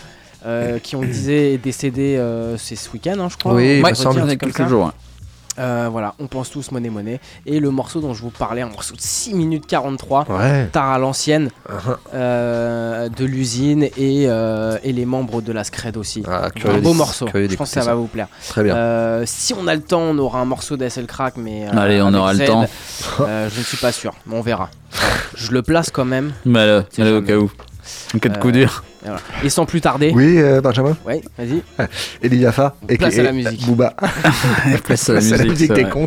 euh, 0.46 0.80
qui 0.80 0.96
on 0.96 1.02
disait 1.02 1.54
est 1.54 1.58
décédé, 1.58 2.16
euh, 2.18 2.58
c'est 2.58 2.76
ce 2.76 2.90
week-end, 2.92 3.16
hein, 3.20 3.28
je 3.32 3.38
crois. 3.38 3.54
Oui, 3.54 3.80
il 3.80 3.86
me 3.86 3.94
semble. 3.94 4.38
quelques 4.38 4.58
ça. 4.58 4.68
jours. 4.68 4.92
Euh, 5.60 5.88
voilà, 5.92 6.16
on 6.20 6.28
pense 6.28 6.50
tous 6.50 6.72
monnaie 6.72 6.90
monnaie. 6.90 7.20
Et 7.46 7.60
le 7.60 7.70
morceau 7.70 8.02
dont 8.02 8.14
je 8.14 8.22
vous 8.22 8.30
parlais, 8.32 8.62
un 8.62 8.70
morceau 8.70 8.96
de 8.96 9.02
6 9.02 9.34
minutes 9.34 9.68
43, 9.68 10.26
Ouais. 10.30 10.68
tard 10.72 10.90
à 10.90 10.98
l'ancienne, 11.00 11.50
Uh-huh. 11.70 11.96
euh, 12.14 13.10
de 13.10 13.26
l'usine 13.26 13.84
et, 13.84 14.26
euh, 14.28 14.78
et 14.84 14.94
les 14.94 15.06
membres 15.06 15.42
de 15.42 15.52
la 15.52 15.64
Scred 15.64 15.98
aussi. 15.98 16.24
Ah, 16.28 16.50
un 16.66 16.78
beau 16.80 16.94
morceau, 16.94 17.28
je 17.34 17.56
pense 17.56 17.70
que 17.72 17.82
ça, 17.82 17.86
va 17.86 17.96
vous 17.96 18.08
plaire. 18.08 18.28
Très 18.50 18.64
bien. 18.64 18.76
Euh, 18.76 19.24
si 19.26 19.54
on 19.54 19.68
a 19.68 19.76
le 19.76 19.82
temps, 19.82 20.02
on 20.02 20.18
aura 20.18 20.40
un 20.40 20.46
morceau 20.46 20.78
d'SL 20.78 21.06
Crack, 21.06 21.36
mais. 21.38 21.68
euh, 21.68 21.78
Allez, 21.78 22.02
on 22.02 22.14
aura 22.14 22.34
le 22.34 22.46
temps. 22.46 22.66
euh, 23.22 23.50
je 23.54 23.60
ne 23.60 23.64
suis 23.64 23.78
pas 23.78 23.92
sûr, 23.92 24.14
mais 24.26 24.36
on 24.36 24.42
verra. 24.42 24.70
Je 25.36 25.52
le 25.52 25.62
place 25.64 25.90
quand 25.92 26.06
même. 26.06 26.32
Mais 26.46 26.60
allez 26.60 27.12
au 27.12 27.22
cas 27.22 27.36
où. 27.38 27.52
Cas 28.20 28.30
de 28.30 28.38
coup 28.38 28.50
Euh, 28.50 28.52
dur. 28.52 28.84
et, 29.04 29.08
voilà. 29.08 29.22
Et 29.44 29.50
sans 29.50 29.66
plus 29.66 29.82
tarder. 29.82 30.12
Oui, 30.14 30.38
euh, 30.38 30.62
Benjamin 30.62 30.96
Ouais, 31.06 31.22
vas-y. 31.38 31.62
Eliafa 32.22 32.76
et 32.90 32.98
Place 32.98 33.18
à 33.18 33.24
la 33.24 33.32
musique. 33.34 33.66
Booba. 33.66 33.94
Place 34.84 35.10
à 35.10 35.14
la 35.38 35.44
musique, 35.46 35.74
t'es 35.74 35.90
con, 35.90 36.06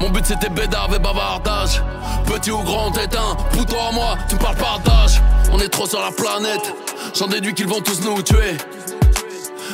mon 0.00 0.10
but 0.10 0.24
c'était 0.26 0.48
bédave 0.48 0.94
et 0.94 0.98
bavardage. 0.98 1.82
Petit 2.26 2.50
ou 2.50 2.62
grand 2.62 2.92
éteint, 2.98 3.36
pour 3.52 3.66
toi 3.66 3.90
moi, 3.92 4.16
tu 4.28 4.34
me 4.34 4.40
parles 4.40 4.56
partage. 4.56 5.22
On 5.52 5.58
est 5.58 5.68
trop 5.68 5.86
sur 5.86 6.00
la 6.00 6.10
planète, 6.10 6.74
j'en 7.14 7.26
déduis 7.26 7.54
qu'ils 7.54 7.68
vont 7.68 7.80
tous 7.80 8.00
nous 8.02 8.22
tuer. 8.22 8.56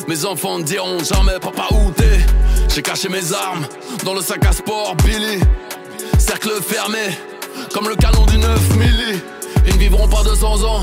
Mes 0.09 0.25
enfants 0.25 0.59
ne 0.59 0.65
diront 0.65 0.99
jamais 0.99 1.39
papa 1.41 1.69
où 1.73 1.91
t'es. 1.91 2.21
J'ai 2.75 2.83
caché 2.83 3.09
mes 3.09 3.33
armes 3.33 3.67
dans 4.05 4.15
le 4.15 4.21
sac 4.21 4.45
à 4.47 4.53
sport, 4.53 4.95
Billy. 5.05 5.41
Cercle 6.19 6.63
fermé, 6.63 7.19
comme 7.73 7.89
le 7.89 7.97
canon 7.97 8.25
du 8.27 8.39
9 8.39 8.77
milli. 8.77 9.21
Ils 9.67 9.75
ne 9.75 9.79
vivront 9.79 10.09
pas 10.09 10.23
200 10.25 10.65
ans, 10.65 10.83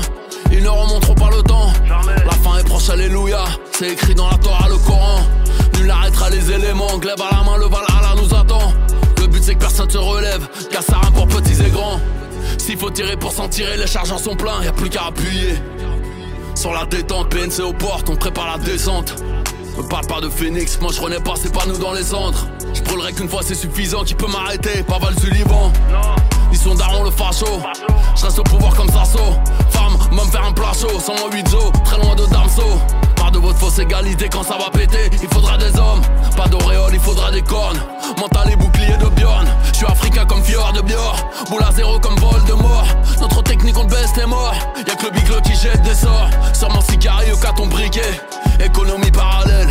ils 0.52 0.62
ne 0.62 0.68
remonteront 0.68 1.14
pas 1.14 1.30
le 1.30 1.42
temps. 1.42 1.72
La 1.88 2.32
fin 2.32 2.58
est 2.58 2.64
proche, 2.64 2.88
alléluia. 2.88 3.44
C'est 3.72 3.90
écrit 3.90 4.14
dans 4.14 4.30
la 4.30 4.36
Torah, 4.38 4.68
le 4.68 4.76
Coran. 4.78 5.20
Nul 5.80 5.88
n'arrêtera 5.88 6.28
les 6.28 6.50
éléments. 6.50 6.98
Glaive 6.98 7.20
à 7.20 7.34
la 7.34 7.42
main, 7.42 7.56
le 7.56 7.64
Valhalla 7.64 8.14
nous 8.16 8.34
attend. 8.34 8.72
Le 9.18 9.26
but 9.26 9.42
c'est 9.42 9.54
que 9.54 9.60
personne 9.60 9.88
se 9.88 9.96
relève, 9.96 10.46
rien 10.70 11.10
pour 11.12 11.26
petits 11.26 11.62
et 11.62 11.70
grands. 11.70 11.98
S'il 12.58 12.76
faut 12.76 12.90
tirer 12.90 13.16
pour 13.16 13.32
s'en 13.32 13.48
tirer, 13.48 13.76
les 13.78 13.86
chargeurs 13.86 14.18
sont 14.18 14.36
pleins, 14.36 14.62
y 14.62 14.66
a 14.66 14.72
plus 14.72 14.90
qu'à 14.90 15.06
appuyer. 15.06 15.54
Sur 16.54 16.72
la 16.74 16.84
détente, 16.84 17.30
PNC 17.30 17.62
aux 17.62 17.72
portes, 17.72 18.10
on 18.10 18.16
prépare 18.16 18.58
la 18.58 18.58
descente. 18.58 19.14
Me 19.78 19.82
parle 19.82 20.06
pas 20.06 20.20
de 20.20 20.28
Phoenix, 20.28 20.78
moi 20.82 20.90
je 20.92 21.00
renais 21.00 21.20
pas, 21.20 21.34
c'est 21.40 21.52
pas 21.52 21.64
nous 21.66 21.78
dans 21.78 21.92
les 21.92 22.02
cendres. 22.02 22.46
Je 22.74 22.82
brûlerai 22.82 23.14
qu'une 23.14 23.28
fois 23.28 23.40
c'est 23.42 23.54
suffisant, 23.54 24.04
qui 24.04 24.14
peut 24.14 24.28
m'arrêter? 24.28 24.82
Pas 24.82 24.98
Val 24.98 25.18
Sullivan. 25.18 25.72
Ils 26.52 26.58
sont 26.58 26.74
darons 26.74 27.04
le 27.04 27.10
facho. 27.10 27.46
Je 28.16 28.24
reste 28.24 28.38
au 28.38 28.42
pouvoir 28.42 28.74
comme 28.74 28.88
Sasso. 28.90 29.18
Femme, 29.70 29.96
me 30.12 30.30
faire 30.30 30.44
un 30.44 30.52
plat 30.52 30.72
chaud, 30.78 31.00
sans 31.00 31.14
moi 31.14 31.30
8 31.32 31.48
zo, 31.48 31.72
très 31.84 31.96
loin 31.96 32.14
de 32.16 32.26
Damso. 32.26 32.64
Pas 33.20 33.30
de 33.30 33.38
votre 33.38 33.58
fausse 33.58 33.78
égalité 33.78 34.30
quand 34.30 34.42
ça 34.42 34.56
va 34.56 34.70
péter, 34.70 35.10
il 35.22 35.28
faudra 35.28 35.58
des 35.58 35.78
hommes. 35.78 36.00
Pas 36.36 36.48
d'auréole, 36.48 36.92
il 36.94 37.00
faudra 37.00 37.30
des 37.30 37.42
cornes. 37.42 37.78
Mental 38.18 38.50
et 38.50 38.56
bouclier 38.56 38.96
de 38.96 39.08
Bjorn. 39.08 39.46
Je 39.72 39.76
suis 39.76 39.86
africain 39.86 40.24
comme 40.24 40.42
Fjord 40.42 40.72
de 40.72 40.80
Bjorn. 40.80 41.18
Boule 41.50 41.62
à 41.62 41.70
zéro 41.70 42.00
comme 42.00 42.16
vol 42.16 42.42
de 42.44 42.54
mort. 42.54 42.86
Notre 43.20 43.42
technique 43.42 43.76
on 43.76 43.84
baisse, 43.84 44.12
t'es 44.14 44.26
mort. 44.26 44.54
Y'a 44.86 44.94
que 44.94 45.04
le 45.04 45.10
biglo 45.10 45.40
qui 45.42 45.54
jette 45.54 45.82
des 45.82 45.94
sorts. 45.94 46.30
Sur 46.54 46.70
mon 46.70 46.80
cigari 46.80 47.30
au 47.30 47.36
carton 47.36 47.66
briquet. 47.66 48.20
Économie 48.58 49.10
parallèle. 49.10 49.68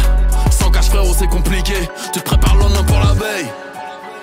Sans 0.52 0.70
cash 0.70 0.86
frérot, 0.86 1.16
c'est 1.18 1.28
compliqué. 1.28 1.90
Tu 2.14 2.20
te 2.20 2.26
prépares 2.26 2.56
le 2.56 2.84
pour 2.84 3.00
la 3.00 3.14
veille. 3.14 3.50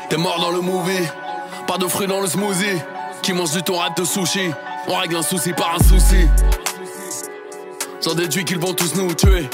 T'es 0.08 0.16
mort 0.16 0.38
dans 0.40 0.50
le 0.50 0.60
movie. 0.60 1.06
Pas 1.66 1.78
de 1.78 1.86
fruits 1.88 2.06
dans 2.06 2.20
le 2.20 2.28
smoothie. 2.28 2.80
Qui 3.22 3.32
mange 3.32 3.50
du 3.50 3.72
rêve 3.72 3.94
de 3.96 4.04
sushi. 4.04 4.52
On 4.88 4.94
règle 4.94 5.16
un 5.16 5.22
souci 5.22 5.52
par 5.52 5.74
un 5.74 5.82
souci. 5.82 6.28
J'en 8.06 8.14
déduis 8.14 8.44
qu'ils 8.44 8.60
vont 8.60 8.72
tous 8.72 8.94
nous 8.94 9.12
tuer. 9.14 9.48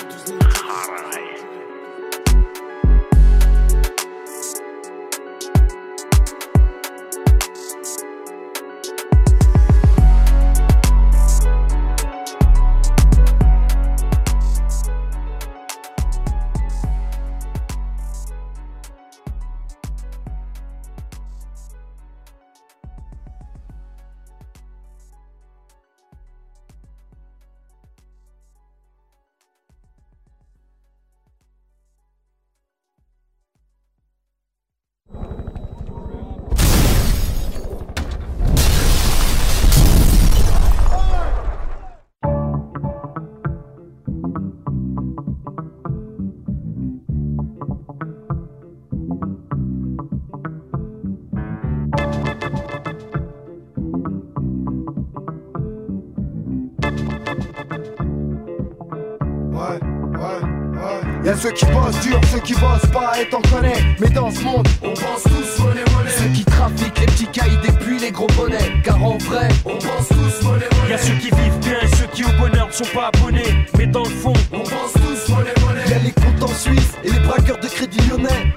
Qui 62.52 62.60
bossent 62.60 62.90
pas 62.92 63.12
et 63.20 63.28
t'en 63.28 63.40
connais. 63.42 63.76
Mais 64.00 64.08
dans 64.08 64.30
ce 64.30 64.40
monde, 64.42 64.66
on 64.82 64.88
pense 64.88 65.22
tous 65.22 65.62
monnaie 65.62 65.84
monnaie. 65.94 66.10
Ceux 66.10 66.28
qui 66.28 66.44
trafiquent 66.44 67.00
les 67.00 67.06
petits 67.06 67.26
cailles 67.26 67.58
depuis 67.66 67.98
les 67.98 68.10
gros 68.10 68.26
bonnets. 68.28 68.72
Car 68.84 69.02
en 69.02 69.18
vrai, 69.18 69.48
on 69.64 69.76
pense 69.76 70.08
tous 70.08 70.46
monnaie 70.46 70.66
monnaie. 70.72 70.90
Y'a 70.90 70.98
ceux 70.98 71.14
qui 71.14 71.30
vivent 71.30 71.58
bien 71.60 71.78
et 71.82 71.96
ceux 71.96 72.06
qui 72.12 72.24
au 72.24 72.32
bonheur 72.38 72.68
ne 72.68 72.72
sont 72.72 72.92
pas 72.94 73.10
abonnés. 73.14 73.66
Mais 73.78 73.86
dans 73.86 74.04
le 74.04 74.10
fond, 74.10 74.32
on 74.52 74.58
pense 74.58 74.92
tous 74.94 75.32
monnaie 75.32 75.54
monnaie. 75.60 75.90
Y'a 75.90 75.98
les 75.98 76.12
comptes 76.12 76.42
en 76.42 76.54
Suisse 76.54 76.92
et 77.04 77.10
les 77.10 77.20
braqueurs 77.20 77.58
de 77.58 77.68
crédit 77.68 78.00
lyonnais 78.08 78.51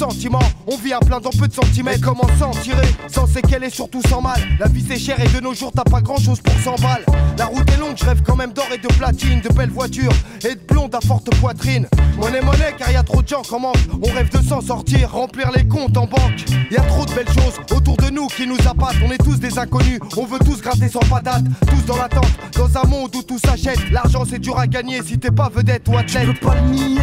On 0.00 0.76
vit 0.76 0.92
à 0.92 1.00
plein 1.00 1.18
dans 1.18 1.30
peu 1.30 1.48
de 1.48 1.52
centimètres. 1.52 2.00
Comment 2.02 2.26
s'en 2.38 2.50
tirer 2.50 2.86
Sans 3.08 3.26
séquelles 3.26 3.64
et 3.64 3.70
surtout 3.70 4.00
sans 4.08 4.20
mal? 4.20 4.40
La 4.60 4.68
vie 4.68 4.84
c'est 4.86 4.98
cher 4.98 5.18
et 5.18 5.28
de 5.28 5.40
nos 5.40 5.54
jours 5.54 5.72
t'as 5.74 5.82
pas 5.82 6.00
grand 6.00 6.18
chose 6.18 6.40
pour 6.40 6.54
100 6.54 6.76
balles. 6.82 7.04
La 7.36 7.46
route 7.46 7.68
est 7.70 7.78
longue, 7.78 7.96
je 7.96 8.04
rêve 8.04 8.22
quand 8.24 8.36
même 8.36 8.52
d'or 8.52 8.66
et 8.72 8.78
de 8.78 8.86
platine, 8.94 9.40
de 9.40 9.48
belles 9.48 9.70
voitures 9.70 10.12
et 10.44 10.54
de 10.54 10.60
blondes 10.68 10.94
à 10.94 11.00
forte 11.00 11.34
poitrine. 11.36 11.88
Monnaie, 12.16 12.40
monnaie, 12.40 12.74
car 12.78 12.90
y 12.92 12.96
a 12.96 13.02
trop 13.02 13.22
de 13.22 13.28
gens 13.28 13.42
qui 13.42 13.54
en 13.54 13.60
manquent. 13.60 13.76
On 14.02 14.12
rêve 14.12 14.30
de 14.30 14.40
s'en 14.46 14.60
sortir, 14.60 15.10
remplir 15.10 15.50
les 15.54 15.66
comptes 15.66 15.96
en 15.96 16.06
banque. 16.06 16.44
Y 16.70 16.76
a 16.76 16.82
trop 16.82 17.04
de 17.04 17.12
belles 17.12 17.32
choses 17.32 17.58
autour 17.74 17.96
de 17.96 18.10
nous 18.10 18.28
qui 18.28 18.46
nous 18.46 18.58
appâtent. 18.68 18.96
On 19.04 19.10
est 19.10 19.18
tous 19.18 19.40
des 19.40 19.58
inconnus, 19.58 19.98
on 20.16 20.26
veut 20.26 20.38
tous 20.38 20.60
gratter 20.60 20.88
sans 20.88 21.00
patate. 21.00 21.44
Tous 21.66 21.84
dans 21.86 21.96
l'attente, 21.96 22.30
dans 22.56 22.78
un 22.78 22.86
monde 22.86 23.14
où 23.16 23.22
tout 23.22 23.38
s'achète. 23.38 23.90
L'argent 23.90 24.24
c'est 24.28 24.38
dur 24.38 24.58
à 24.58 24.66
gagner 24.68 25.02
si 25.02 25.18
t'es 25.18 25.32
pas 25.32 25.48
vedette 25.48 25.88
ou 25.88 25.96
athlète. 25.96 26.26
Je 26.26 26.32
peux 26.32 26.46
pas 26.46 26.54
le 26.54 26.70
nier. 26.70 27.00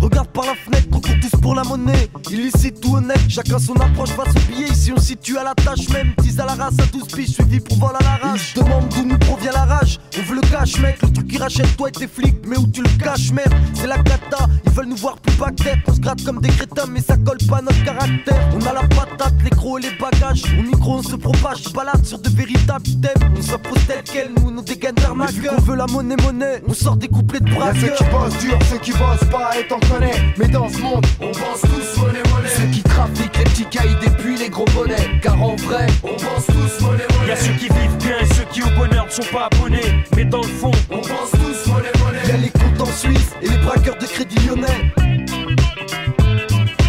Regarde 0.00 0.28
par 0.28 0.46
la 0.46 0.54
fenêtre, 0.54 0.88
on 0.90 1.00
court 1.00 1.14
tous 1.20 1.40
pour 1.40 1.54
la 1.54 1.62
monnaie. 1.62 2.08
Illicite 2.32 2.82
ou 2.86 2.96
honnête, 2.96 3.20
chacun 3.28 3.58
son 3.58 3.74
approche 3.74 4.08
face 4.10 4.30
au 4.30 4.52
billet. 4.52 4.68
Ici 4.68 4.90
on 4.90 4.98
se 4.98 5.08
situe 5.08 5.36
à 5.36 5.44
la 5.44 5.54
tâche 5.54 5.86
même. 5.90 6.14
10 6.22 6.40
à 6.40 6.46
la 6.46 6.54
race, 6.54 6.74
à 6.78 6.86
12 6.86 7.06
piges, 7.08 7.28
suivi 7.28 7.60
pour 7.60 7.76
vol 7.76 7.90
à 8.00 8.02
la 8.02 8.28
rage. 8.28 8.40
Ils 8.40 8.58
se 8.58 8.64
demandent 8.64 8.88
d'où 8.88 9.04
nous 9.04 9.18
provient 9.18 9.52
la 9.52 9.66
rage. 9.66 10.00
On 10.18 10.22
veut 10.22 10.36
le 10.36 10.40
cash, 10.40 10.80
mec. 10.80 10.96
Le 11.02 11.12
truc 11.12 11.28
qui 11.28 11.36
rachète 11.36 11.76
toi 11.76 11.90
et 11.90 11.92
tes 11.92 12.06
flics. 12.06 12.36
Mais 12.46 12.56
où 12.56 12.66
tu 12.66 12.82
le 12.82 12.88
caches, 13.02 13.32
merde? 13.32 13.52
C'est 13.74 13.86
la 13.86 13.98
cata. 13.98 14.46
Ils 14.64 14.72
veulent 14.72 14.86
nous 14.86 14.96
voir 14.96 15.18
plus 15.18 15.32
tête. 15.56 15.78
On 15.86 15.92
se 15.92 16.00
gratte 16.00 16.24
comme 16.24 16.40
des 16.40 16.48
crétins, 16.48 16.86
mais 16.88 17.02
ça 17.02 17.16
colle 17.18 17.36
pas 17.46 17.58
à 17.58 17.62
notre 17.62 17.84
caractère. 17.84 18.48
On 18.54 18.66
a 18.66 18.72
la 18.72 18.88
patate, 18.88 19.34
les 19.44 19.50
crocs 19.50 19.84
et 19.84 19.90
les 19.90 19.96
bagages. 19.96 20.44
Au 20.58 20.62
micro, 20.62 20.94
on 20.94 21.02
se 21.02 21.16
propage. 21.16 21.64
Balade 21.74 22.06
sur 22.06 22.18
de 22.18 22.30
véritables 22.30 22.88
thèmes. 23.02 23.32
On 23.36 23.42
s'impose 23.42 23.86
tel 23.86 24.02
quel, 24.04 24.30
nous, 24.40 24.50
nos 24.50 24.62
dégaines 24.62 24.94
Mais 25.16 25.26
vu 25.32 25.48
On 25.54 25.60
veut 25.60 25.76
la 25.76 25.86
monnaie, 25.86 26.16
monnaie. 26.22 26.62
On 26.66 26.72
sort 26.72 26.96
des 26.96 27.08
couplets 27.08 27.40
de 27.40 27.50
braqueurs. 27.50 27.74
ceux 27.98 28.04
qui 28.04 28.10
bossent 28.10 28.38
dur, 28.38 28.58
ceux 28.70 28.78
qui 28.78 28.92
bossent 28.92 29.30
pas 29.30 29.50
et 29.58 29.66
t'en 29.66 29.80
connais. 29.80 30.34
Mais 30.38 30.48
dans 30.48 30.68
ce 30.70 30.78
monde, 30.78 31.04
on 31.20 31.26
pense 31.32 31.60
tous 31.60 32.00
monnaie. 32.00 32.21
Ceux 32.56 32.66
qui 32.66 32.82
trafiquent 32.82 33.38
les 33.38 33.44
petits 33.44 33.66
cailles 33.66 33.96
depuis 34.04 34.36
les 34.36 34.48
gros 34.48 34.64
bonnets 34.74 35.20
Car 35.22 35.40
en 35.42 35.56
vrai, 35.56 35.86
on 36.02 36.08
pense 36.08 36.46
tous 36.46 36.84
monnaie 36.84 37.06
monnaie. 37.12 37.28
Y'a 37.28 37.36
ceux 37.36 37.52
qui 37.52 37.68
vivent 37.68 37.96
bien 37.98 38.18
et 38.20 38.34
ceux 38.34 38.44
qui 38.52 38.62
au 38.62 38.70
bonheur 38.76 39.06
ne 39.06 39.10
sont 39.10 39.32
pas 39.32 39.48
abonnés. 39.52 40.04
Mais 40.16 40.24
dans 40.24 40.42
le 40.42 40.48
fond, 40.48 40.70
on 40.90 40.98
pense 40.98 41.30
tous 41.32 41.70
monnaie 41.70 41.92
monnaie. 42.04 42.28
Y'a 42.28 42.36
les 42.36 42.50
comptes 42.50 42.80
en 42.80 42.92
Suisse 42.92 43.30
et 43.42 43.48
les 43.48 43.58
braqueurs 43.58 43.98
de 43.98 44.06
crédit 44.06 44.38
lyonnais. 44.46 45.11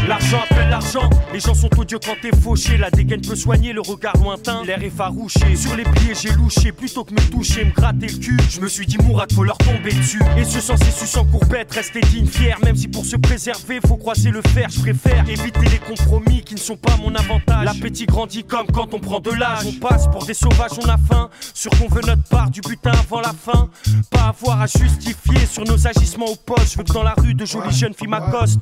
L'argent 0.08 0.39
appelle 0.49 0.70
l'argent. 0.70 1.10
Les 1.34 1.39
gens 1.39 1.54
sont 1.54 1.70
odieux 1.78 1.99
quand 2.04 2.16
t'es 2.22 2.36
fauché. 2.36 2.78
La 2.78 2.91
dégaine 2.91 3.22
peut 3.22 3.36
soigner 3.36 3.74
le 3.74 3.82
regard 3.82 4.16
lointain. 4.18 4.64
L'air 4.64 4.82
effarouché. 4.84 5.56
Sur 5.56 5.76
les 5.76 5.84
pliés, 5.84 6.14
j'ai 6.20 6.32
louché. 6.32 6.72
Plutôt 6.72 7.04
que 7.04 7.14
me 7.14 7.30
toucher, 7.30 7.66
me 7.66 7.72
gratter 7.72 8.08
le 8.08 8.18
cul. 8.18 8.38
Je 8.49 8.62
me 8.62 8.68
suis 8.68 8.86
dit, 8.86 8.97
Mourad, 8.97 9.32
faut 9.34 9.43
leur 9.43 9.58
tomber 9.58 9.91
dessus. 9.93 10.22
Et 10.38 10.43
ce 10.43 10.60
sens 10.60 10.80
su 10.80 11.06
sans 11.06 11.26
courbette, 11.26 11.72
rester 11.74 12.01
digne, 12.01 12.28
fier. 12.28 12.58
Même 12.64 12.76
si 12.76 12.88
pour 12.88 13.06
se 13.06 13.16
préserver, 13.16 13.80
faut 13.86 13.97
croiser 13.97 14.32
le 14.32 14.41
fer. 14.41 14.70
Je 14.70 14.80
préfère 14.80 15.28
éviter 15.30 15.68
les 15.72 15.80
compromis 15.80 16.41
qui 16.41 16.56
ne 16.56 16.60
sont 16.60 16.78
pas 16.78 16.95
mon 16.97 17.14
avantage. 17.16 17.66
L'appétit 17.66 18.06
grandit 18.06 18.43
comme 18.43 18.68
quand 18.68 18.93
on 18.93 18.99
prend 18.99 19.20
de 19.20 19.32
l'âge. 19.32 19.66
On 19.66 19.80
passe 19.80 20.08
pour 20.08 20.26
des 20.26 20.34
sauvages, 20.34 20.78
on 20.82 20.88
a 20.88 20.97
faim. 20.97 21.30
Sur 21.54 21.72
qu'on 21.72 21.88
veut 21.88 22.01
notre 22.06 22.24
part 22.24 22.49
du 22.49 22.62
butin 22.62 22.91
avant 22.91 23.22
la 23.22 23.34
fin. 23.34 23.70
Pas 24.10 24.30
avoir 24.30 24.62
à 24.62 24.68
justifier 24.68 25.45
sur 25.45 25.64
nos 25.64 25.88
agissements 25.88 26.28
au 26.28 26.36
poste. 26.36 26.74
Je 26.74 26.78
veux 26.78 26.84
que 26.84 26.93
dans 26.93 27.04
la 27.04 27.14
rue, 27.18 27.34
de 27.34 27.45
jolies 27.45 27.74
jeunes 27.74 27.93
filles 27.93 28.08
m'accostent. 28.08 28.60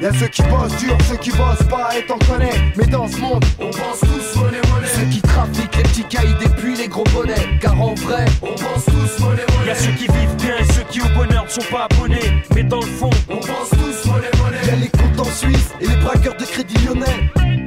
Y'a 0.00 0.12
ceux 0.12 0.28
qui 0.28 0.42
bossent 0.42 0.71
dur, 0.78 0.96
ceux 1.08 1.16
qui 1.16 1.30
bossent 1.30 1.68
pas 1.68 1.90
et 1.96 2.04
t'en 2.06 2.18
connais. 2.18 2.52
Mais 2.76 2.86
dans 2.86 3.08
ce 3.08 3.18
monde, 3.18 3.44
on 3.58 3.70
pense 3.70 4.00
tous 4.00 4.40
monnaie 4.40 4.60
monnaie. 4.70 4.86
Ceux 4.94 5.06
qui 5.06 5.20
trafiquent 5.22 5.76
les 5.76 5.82
petits 5.82 6.04
cailles 6.04 6.36
et 6.44 6.48
puis 6.48 6.76
les 6.76 6.88
gros 6.88 7.04
bonnets. 7.14 7.58
Car 7.60 7.80
en 7.80 7.94
vrai, 7.94 8.24
on 8.42 8.48
pense 8.48 8.84
tous 8.86 9.24
monnaie 9.24 9.44
monnaie. 9.56 9.68
Y'a 9.68 9.74
ceux 9.74 9.92
qui 9.92 10.06
vivent 10.06 10.36
bien 10.38 10.56
et 10.58 10.72
ceux 10.72 10.84
qui 10.90 11.00
au 11.00 11.08
bonheur 11.16 11.44
ne 11.44 11.50
sont 11.50 11.70
pas 11.70 11.88
abonnés. 11.90 12.42
Mais 12.54 12.62
dans 12.64 12.80
le 12.80 12.86
fond, 12.86 13.10
on 13.28 13.36
pense 13.36 13.70
tous 13.70 14.10
monnaie 14.10 14.30
monnaie. 14.42 14.66
Y'a 14.66 14.76
les 14.76 14.88
comptes 14.88 15.20
en 15.20 15.30
Suisse 15.30 15.70
et 15.80 15.86
les 15.86 15.96
braqueurs 15.96 16.36
de 16.36 16.44
crédit 16.44 16.78
lyonnais. 16.86 17.61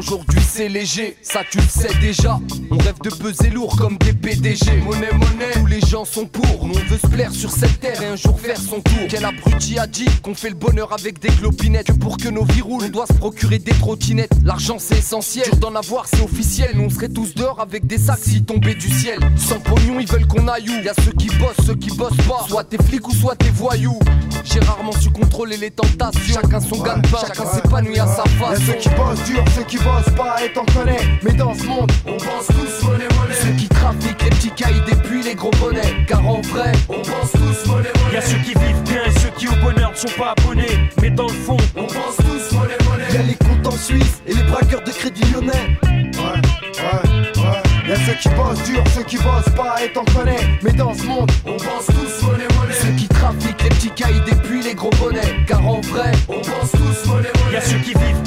Aujourd'hui 0.00 0.40
c'est 0.42 0.68
léger, 0.68 1.16
ça 1.22 1.40
tu 1.48 1.58
le 1.58 1.64
sais 1.64 1.94
déjà. 2.00 2.40
On 2.70 2.78
rêve 2.78 2.98
de 3.04 3.10
peser 3.10 3.50
lourd 3.50 3.76
comme 3.76 3.98
des 3.98 4.12
PDG. 4.14 4.78
Monnaie, 4.82 5.12
monnaie, 5.12 5.52
tous 5.54 5.66
les 5.66 5.80
gens 5.80 6.04
sont 6.06 6.26
pour. 6.26 6.66
Nous 6.66 6.74
on 6.74 6.90
veut 6.90 6.98
se 6.98 7.06
plaire 7.06 7.32
sur 7.32 7.50
cette 7.50 7.80
terre 7.80 8.00
et 8.02 8.06
un 8.06 8.16
jour 8.16 8.40
faire 8.40 8.56
son 8.58 8.80
tour. 8.80 9.06
Quel 9.10 9.24
abruti 9.24 9.78
a 9.78 9.86
dit 9.86 10.06
qu'on 10.22 10.34
fait 10.34 10.48
le 10.48 10.54
bonheur 10.54 10.92
avec 10.94 11.18
des 11.20 11.28
clopinettes. 11.28 11.88
Que 11.88 11.92
pour 11.92 12.16
que 12.16 12.28
nos 12.28 12.44
vies 12.44 12.62
roulent, 12.62 12.84
on 12.84 12.88
doit 12.88 13.06
se 13.06 13.12
procurer 13.12 13.58
des 13.58 13.72
trottinettes. 13.72 14.30
L'argent 14.42 14.78
c'est 14.78 14.98
essentiel, 14.98 15.44
dur 15.50 15.56
d'en 15.58 15.74
avoir 15.74 16.06
c'est 16.06 16.22
officiel. 16.22 16.70
Nous 16.76 16.84
on 16.84 16.90
serait 16.90 17.08
tous 17.10 17.34
dehors 17.34 17.60
avec 17.60 17.86
des 17.86 17.98
sacs 17.98 18.20
si 18.22 18.42
tombaient 18.42 18.74
du 18.74 18.88
ciel. 18.88 19.18
Sans 19.36 19.60
pognon, 19.60 20.00
ils 20.00 20.08
veulent 20.08 20.26
qu'on 20.26 20.48
aille 20.48 20.68
où? 20.70 20.82
Y'a 20.82 20.94
ceux 21.04 21.12
qui 21.12 21.28
bossent, 21.36 21.66
ceux 21.66 21.74
qui 21.76 21.94
bossent 21.94 22.16
pas. 22.28 22.46
Soit 22.48 22.64
t'es 22.64 22.82
flics 22.82 23.06
ou 23.06 23.12
soit 23.14 23.36
t'es 23.36 23.50
voyous. 23.50 23.98
J'ai 24.44 24.60
rarement 24.60 24.92
su 24.92 25.10
contrôler 25.10 25.58
les 25.58 25.70
tentations. 25.70 26.34
Chacun 26.34 26.60
son 26.60 26.82
gagne 26.82 27.02
pas, 27.02 27.20
chacun 27.26 27.44
s'épanouit 27.52 27.98
à 27.98 28.06
sa 28.06 28.24
Y'a 28.24 28.46
façon. 28.46 28.62
ceux 28.66 28.72
qui 28.74 28.88
bossent 28.90 29.24
dur, 29.24 29.44
ceux 29.54 29.64
qui 29.64 29.76
bossent 29.76 29.89
pas 30.16 30.36
et 30.44 30.52
t'en 30.52 30.64
connais. 30.66 31.00
Mais 31.22 31.32
dans 31.32 31.54
ce 31.54 31.64
monde, 31.64 31.90
on 32.06 32.16
pense 32.16 32.46
tous 32.48 32.86
monnaie 32.86 33.08
monnaie. 33.18 33.34
Ceux 33.34 33.52
qui 33.52 33.68
trafiquent 33.68 34.22
les 34.22 34.30
petits 34.30 34.50
cailles 34.50 34.82
et 34.90 34.94
puis 34.96 35.22
les 35.22 35.34
gros 35.34 35.50
bonnets. 35.60 36.04
Car 36.06 36.26
en 36.26 36.40
vrai, 36.40 36.72
on 36.88 37.00
pense 37.02 37.32
tous 37.32 37.70
monnaie 37.70 37.88
monnaie. 38.02 38.14
Y'a 38.14 38.22
ceux 38.22 38.38
qui 38.38 38.54
vivent 38.54 38.82
bien 38.84 39.04
et 39.06 39.18
ceux 39.18 39.30
qui 39.36 39.48
au 39.48 39.56
bonheur 39.62 39.90
ne 39.90 39.96
sont 39.96 40.18
pas 40.18 40.34
abonnés. 40.36 40.90
Mais 41.00 41.10
dans 41.10 41.26
le 41.26 41.32
fond, 41.32 41.56
on 41.76 41.86
pense 41.86 42.16
tous 42.18 42.56
monnaie 42.56 42.78
monnaie. 42.88 43.12
Y'a 43.12 43.22
les 43.22 43.34
comptes 43.34 43.66
en 43.66 43.76
Suisse 43.76 44.20
et 44.26 44.34
les 44.34 44.42
braqueurs 44.44 44.84
de 44.84 44.90
crédit 44.90 45.24
lyonnais. 45.32 45.78
Ouais, 45.82 46.40
ouais, 46.82 47.42
ouais. 47.42 47.88
Y'a 47.88 47.96
ceux 48.06 48.14
qui 48.20 48.28
bossent 48.30 48.62
dur, 48.64 48.84
ceux 48.94 49.02
qui 49.02 49.16
bossent 49.16 49.54
pas 49.56 49.82
et 49.82 49.92
t'en 49.92 50.04
connais. 50.04 50.36
Mais 50.62 50.72
dans 50.72 50.94
ce 50.94 51.04
monde, 51.04 51.30
on 51.44 51.56
pense 51.56 51.86
tous 51.86 52.26
monnaie 52.26 52.44
monnaie. 52.58 52.74
Ceux 52.74 52.92
qui 52.96 53.08
trafiquent 53.08 53.62
les 53.62 53.70
petits 53.70 53.90
cailles 53.90 54.22
et 54.30 54.34
puis 54.36 54.62
les 54.62 54.74
gros 54.74 54.90
bonnets. 55.00 55.44
Car 55.46 55.66
en 55.66 55.80
vrai, 55.80 56.12
on 56.28 56.40
pense 56.40 56.70
tous 56.72 57.08
monnaie 57.08 57.28
monnaie. 57.42 57.54
Y'a 57.54 57.60
ceux 57.60 57.78
qui 57.78 57.94
vivent 57.94 58.22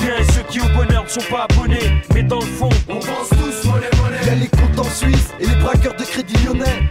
qui 0.53 0.61
au 0.61 0.69
bonheur 0.75 1.03
ne 1.03 1.09
sont 1.09 1.31
pas 1.31 1.47
abonnés. 1.49 2.03
Mais 2.13 2.21
dans 2.21 2.39
le 2.39 2.45
fond, 2.45 2.69
on 2.87 2.99
pense 2.99 3.29
tous 3.29 3.67
monnaie 3.67 3.89
monnaie. 3.97 4.25
Y'a 4.25 4.35
les 4.35 4.47
comptes 4.47 4.79
en 4.79 4.83
Suisse 4.83 5.29
et 5.39 5.47
les 5.47 5.55
braqueurs 5.55 5.95
de 5.95 6.03
crédit 6.03 6.35
lyonnais. 6.45 6.89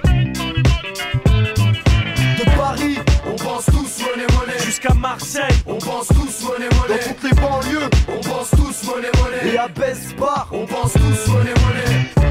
De 2.39 2.57
Paris, 2.57 2.99
on 3.25 3.37
pense 3.37 3.67
tous 3.67 4.05
monnaie 4.05 4.27
monnaie. 4.37 4.59
Jusqu'à 4.65 4.95
Marseille, 4.95 5.63
on 5.67 5.79
pense 5.79 6.09
tous 6.09 6.45
monnaie 6.45 6.69
monnaie. 6.75 6.99
Dans 6.99 7.09
toutes 7.09 7.31
les 7.31 7.41
banlieues, 7.41 7.91
on 8.09 8.21
pense 8.21 8.51
tous 8.51 8.89
monnaie 8.89 9.13
monnaie. 9.23 9.55
Et 9.55 9.59
à 9.59 9.69
Besbar, 9.69 10.49
on 10.51 10.67
pense 10.67 10.93
tous 10.95 11.33
monnaie 11.33 11.55
monnaie. 11.65 12.22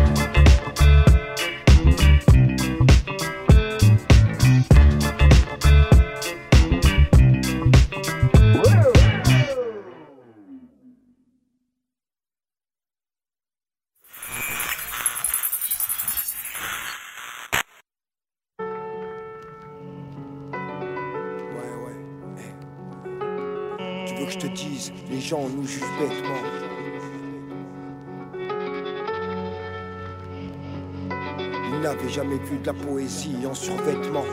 Jamais 32.12 32.38
vu 32.38 32.58
de 32.58 32.68
la 32.68 32.74
poésie 32.74 33.36
en 33.46 33.54
survêtement. 33.54 34.26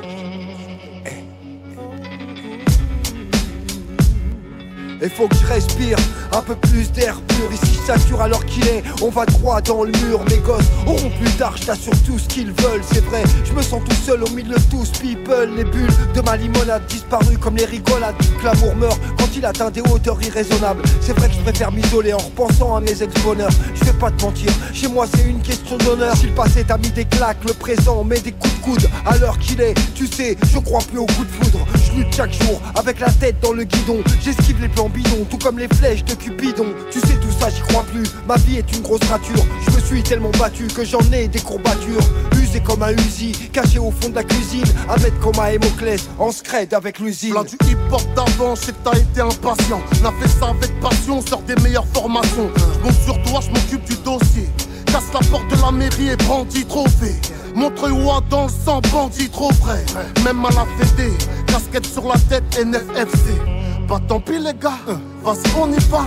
Et 5.00 5.08
faut 5.08 5.28
que 5.28 5.36
je 5.36 5.46
respire 5.46 5.96
un 6.32 6.42
peu 6.42 6.56
plus 6.56 6.90
d'air 6.92 7.20
pur. 7.28 7.52
Ici 7.52 7.78
sature 7.86 8.20
alors 8.20 8.44
qu'il 8.44 8.66
est, 8.66 8.82
on 9.00 9.10
va 9.10 9.26
droit 9.26 9.60
dans 9.60 9.84
le 9.84 9.92
mur. 10.04 10.20
Mes 10.28 10.38
gosses 10.38 10.66
auront 10.86 11.10
plus 11.10 11.30
tard, 11.36 11.56
je 11.56 11.66
t'assure 11.66 11.92
tout 12.04 12.18
ce 12.18 12.26
qu'ils 12.28 12.52
veulent 12.52 12.82
C'est 12.90 13.04
vrai, 13.04 13.22
je 13.44 13.52
me 13.52 13.62
sens 13.62 13.80
tout 13.88 13.96
seul 14.04 14.24
au 14.24 14.30
milieu 14.30 14.56
de 14.56 14.70
tous. 14.70 14.90
People 15.00 15.50
Les 15.56 15.64
bulles 15.64 15.92
de 16.14 16.20
ma 16.20 16.36
limonade 16.36 16.84
disparues 16.86 17.38
comme 17.38 17.56
les 17.56 17.64
rigolades. 17.64 18.16
Que 18.40 18.44
L'amour 18.44 18.74
meurt 18.76 19.00
quand 19.18 19.28
il 19.36 19.44
atteint 19.44 19.70
des 19.70 19.80
hauteurs 19.80 20.20
irraisonnables. 20.22 20.82
C'est 21.00 21.16
vrai 21.16 21.28
que 21.28 21.34
je 21.34 21.40
préfère 21.40 21.70
m'isoler 21.70 22.12
en 22.12 22.18
repensant 22.18 22.74
à 22.74 22.80
mes 22.80 23.02
ex-bonheurs. 23.02 23.50
Je 23.74 23.84
vais 23.84 23.98
pas 23.98 24.10
te 24.10 24.22
mentir, 24.24 24.50
chez 24.72 24.88
moi 24.88 25.06
c'est 25.14 25.24
une 25.24 25.40
question 25.40 25.76
d'honneur. 25.78 26.16
Si 26.16 26.26
le 26.26 26.34
passé 26.34 26.64
t'a 26.64 26.76
mis 26.76 26.90
des 26.90 27.04
claques, 27.04 27.44
le 27.46 27.52
présent 27.52 28.02
met 28.04 28.20
des 28.20 28.32
coups 28.32 28.54
de 28.54 28.64
coude. 28.64 28.90
À 29.06 29.16
l'heure 29.18 29.38
qu'il 29.38 29.60
est, 29.60 29.74
tu 29.94 30.06
sais, 30.06 30.36
je 30.52 30.58
crois 30.58 30.80
plus 30.80 30.98
au 30.98 31.06
coup 31.06 31.24
de 31.24 31.44
foudre. 31.44 31.66
Je 31.86 31.98
lutte 31.98 32.14
chaque 32.14 32.32
jour 32.32 32.60
avec 32.74 33.00
la 33.00 33.10
tête 33.10 33.36
dans 33.40 33.52
le 33.52 33.64
guidon. 33.64 33.98
J'esquive 34.22 34.60
les 34.60 34.68
plans 34.68 34.87
tout 35.30 35.38
comme 35.38 35.58
les 35.58 35.68
flèches 35.68 36.04
de 36.04 36.14
Cupidon 36.14 36.66
Tu 36.90 37.00
sais 37.00 37.14
tout 37.14 37.30
ça 37.38 37.48
j'y 37.50 37.60
crois 37.62 37.84
plus, 37.84 38.04
ma 38.26 38.36
vie 38.36 38.56
est 38.56 38.76
une 38.76 38.82
grosse 38.82 39.04
rature 39.08 39.44
Je 39.66 39.76
me 39.76 39.80
suis 39.80 40.02
tellement 40.02 40.30
battu 40.38 40.66
que 40.66 40.84
j'en 40.84 41.00
ai 41.12 41.28
des 41.28 41.40
courbatures 41.40 42.00
Usé 42.40 42.60
comme 42.60 42.82
un 42.82 42.92
Uzi, 42.92 43.32
caché 43.52 43.78
au 43.78 43.90
fond 43.90 44.08
de 44.08 44.14
la 44.14 44.24
cuisine 44.24 44.64
À 44.88 44.96
mettre 44.98 45.18
comme 45.20 45.38
un 45.40 45.48
Hémoclès, 45.48 46.08
en 46.18 46.32
scred 46.32 46.72
avec 46.74 46.98
l'usine 46.98 47.32
Plein 47.32 47.44
du 47.44 47.56
hip-hop 47.66 48.02
d'avant, 48.14 48.54
que 48.54 48.72
t'as 48.84 48.98
été 48.98 49.20
impatient. 49.20 49.80
On 50.02 50.06
a 50.06 50.12
fait 50.20 50.28
ça 50.28 50.48
avec 50.48 50.80
passion, 50.80 51.20
sort 51.22 51.42
des 51.42 51.56
meilleures 51.56 51.86
formations. 51.86 52.50
Monte 52.82 53.00
sur 53.04 53.22
toi, 53.22 53.40
je 53.40 53.48
m'occupe 53.50 53.84
du 53.84 53.96
dossier. 53.96 54.48
Casse 54.86 55.12
la 55.12 55.20
porte 55.30 55.48
de 55.50 55.60
la 55.62 55.70
mairie 55.70 56.10
et 56.10 56.16
brandit 56.16 56.64
trophée. 56.64 57.14
Montre-moi 57.54 58.22
dans 58.30 58.44
le 58.44 58.50
sang, 58.50 58.80
bandit 58.92 59.28
trop 59.30 59.52
vrai. 59.52 59.84
Même 60.24 60.44
à 60.44 60.50
la 60.50 60.66
fédé, 60.78 61.12
casquette 61.46 61.86
sur 61.86 62.06
la 62.06 62.18
tête, 62.18 62.44
NFFC. 62.58 63.57
Bah 63.88 63.98
tant 64.06 64.20
pis 64.20 64.38
les 64.38 64.52
gars, 64.52 64.78
vas-y 65.22 65.50
on 65.58 65.72
y 65.72 65.78
va. 65.88 66.04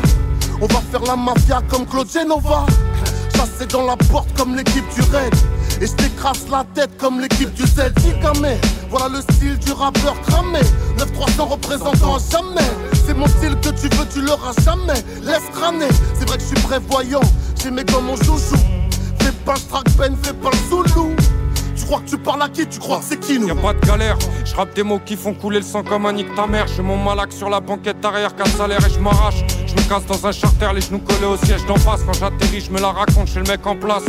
On 0.61 0.67
va 0.67 0.81
faire 0.91 1.01
la 1.01 1.15
mafia 1.15 1.61
comme 1.67 1.87
Claude 1.87 2.11
Genova. 2.11 2.67
Chassé 3.35 3.65
dans 3.65 3.87
la 3.87 3.97
porte 3.97 4.27
comme 4.37 4.55
l'équipe 4.55 4.85
du 4.93 5.01
Red. 5.01 5.33
Et 5.81 5.87
je 5.87 5.93
t'écrase 5.93 6.45
la 6.51 6.63
tête 6.75 6.95
comme 6.99 7.19
l'équipe 7.19 7.51
du 7.55 7.63
mais 8.39 8.59
Voilà 8.91 9.09
le 9.09 9.21
style 9.21 9.57
du 9.57 9.71
rappeur 9.71 10.13
cramé. 10.21 10.59
9-300 10.99 11.41
représentant 11.49 12.19
jamais. 12.19 12.69
C'est 13.07 13.15
mon 13.15 13.25
style 13.25 13.55
que 13.61 13.69
tu 13.69 13.87
veux, 13.95 14.05
tu 14.13 14.21
l'auras 14.21 14.53
jamais. 14.63 15.01
Laisse 15.23 15.49
crâner, 15.51 15.89
c'est 16.19 16.27
vrai 16.27 16.37
que 16.37 16.43
je 16.43 16.49
suis 16.49 16.67
prévoyant. 16.67 17.21
J'aimais 17.63 17.85
comme 17.85 18.05
mon 18.05 18.15
joujou. 18.15 18.57
Fais 19.21 19.31
pas 19.43 19.55
le 19.55 19.69
track 19.69 19.85
Ben, 19.97 20.15
fais 20.21 20.33
pas 20.33 20.51
le 20.51 20.69
zoulou 20.69 21.15
crois 21.91 22.05
que 22.05 22.09
tu 22.09 22.17
parles 22.17 22.41
à 22.41 22.47
qui 22.47 22.65
Tu 22.67 22.79
crois 22.79 22.99
que 22.99 23.03
c'est 23.03 23.19
qui 23.19 23.37
nous 23.37 23.47
Y'a 23.47 23.55
pas 23.55 23.73
de 23.73 23.85
galère, 23.85 24.17
je 24.45 24.55
rappe 24.55 24.73
des 24.73 24.83
mots 24.83 25.01
qui 25.05 25.17
font 25.17 25.33
couler 25.33 25.59
le 25.59 25.65
sang 25.65 25.83
comme 25.83 26.05
un 26.05 26.13
nique 26.13 26.33
ta 26.35 26.47
mère. 26.47 26.65
J'ai 26.67 26.81
mon 26.81 26.95
malac 26.95 27.33
sur 27.33 27.49
la 27.49 27.59
banquette 27.59 28.03
arrière, 28.05 28.33
qu'un 28.33 28.45
salaire 28.45 28.79
et 28.85 28.89
je 28.89 28.99
m'arrache. 28.99 29.43
Je 29.67 29.73
me 29.73 29.89
casse 29.89 30.05
dans 30.05 30.25
un 30.25 30.31
charter, 30.31 30.69
les 30.73 30.81
genoux 30.81 30.99
collés 30.99 31.25
au 31.25 31.37
siège 31.37 31.65
d'en 31.65 31.75
face. 31.75 32.01
Quand 32.05 32.13
j'atterris, 32.13 32.61
je 32.61 32.71
me 32.71 32.79
la 32.79 32.91
raconte 32.91 33.27
chez 33.27 33.39
le 33.39 33.45
mec 33.45 33.65
en 33.67 33.75
place. 33.75 34.03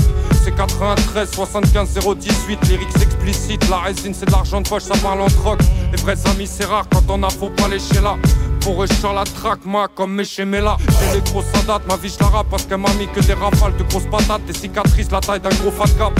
C'est 0.45 0.55
93, 0.55 1.31
75, 1.33 1.99
018, 2.17 2.69
lyrics 2.69 3.03
explicites. 3.03 3.69
La 3.69 3.79
résine, 3.79 4.15
c'est 4.15 4.27
de 4.27 4.33
l'argent 4.33 4.61
de 4.61 4.69
poche, 4.69 4.85
ça 4.85 4.95
parle 5.03 5.21
en 5.21 5.27
troc. 5.27 5.59
Les 5.91 6.01
vrais 6.01 6.19
amis, 6.31 6.47
c'est 6.47 6.65
rare 6.65 6.85
quand 6.93 7.03
on 7.09 7.23
a, 7.25 7.31
faut 7.31 7.51
pas 7.51 7.67
lécher 7.67 8.01
là. 8.01 8.17
Pour 8.61 8.81
eux, 8.85 8.87
je 8.87 9.07
la 9.13 9.25
traque, 9.25 9.65
moi, 9.65 9.89
comme 9.93 10.15
mes 10.15 10.25
chez 10.25 10.45
là. 10.45 10.77
J'ai 10.79 11.17
les 11.17 11.31
grosses 11.31 11.51
dates, 11.67 11.87
ma 11.89 11.97
vie, 11.97 12.09
je 12.17 12.23
la 12.23 12.31
rappe 12.31 12.47
parce 12.49 12.65
qu'elle 12.65 12.79
m'a 12.79 12.93
mis 12.95 13.09
que 13.09 13.19
des 13.19 13.35
rafales 13.35 13.77
de 13.77 13.83
grosses 13.83 14.07
patates, 14.09 14.45
des 14.47 14.53
cicatrices, 14.53 15.11
la 15.11 15.19
taille 15.19 15.41
d'un 15.41 15.51
gros 15.51 15.73
fat 15.73 15.93
cap. 15.99 16.13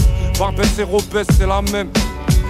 Barbès 0.43 0.77
et 0.77 0.83
Robès, 0.83 1.25
c'est 1.39 1.47
la 1.47 1.63
même. 1.63 1.89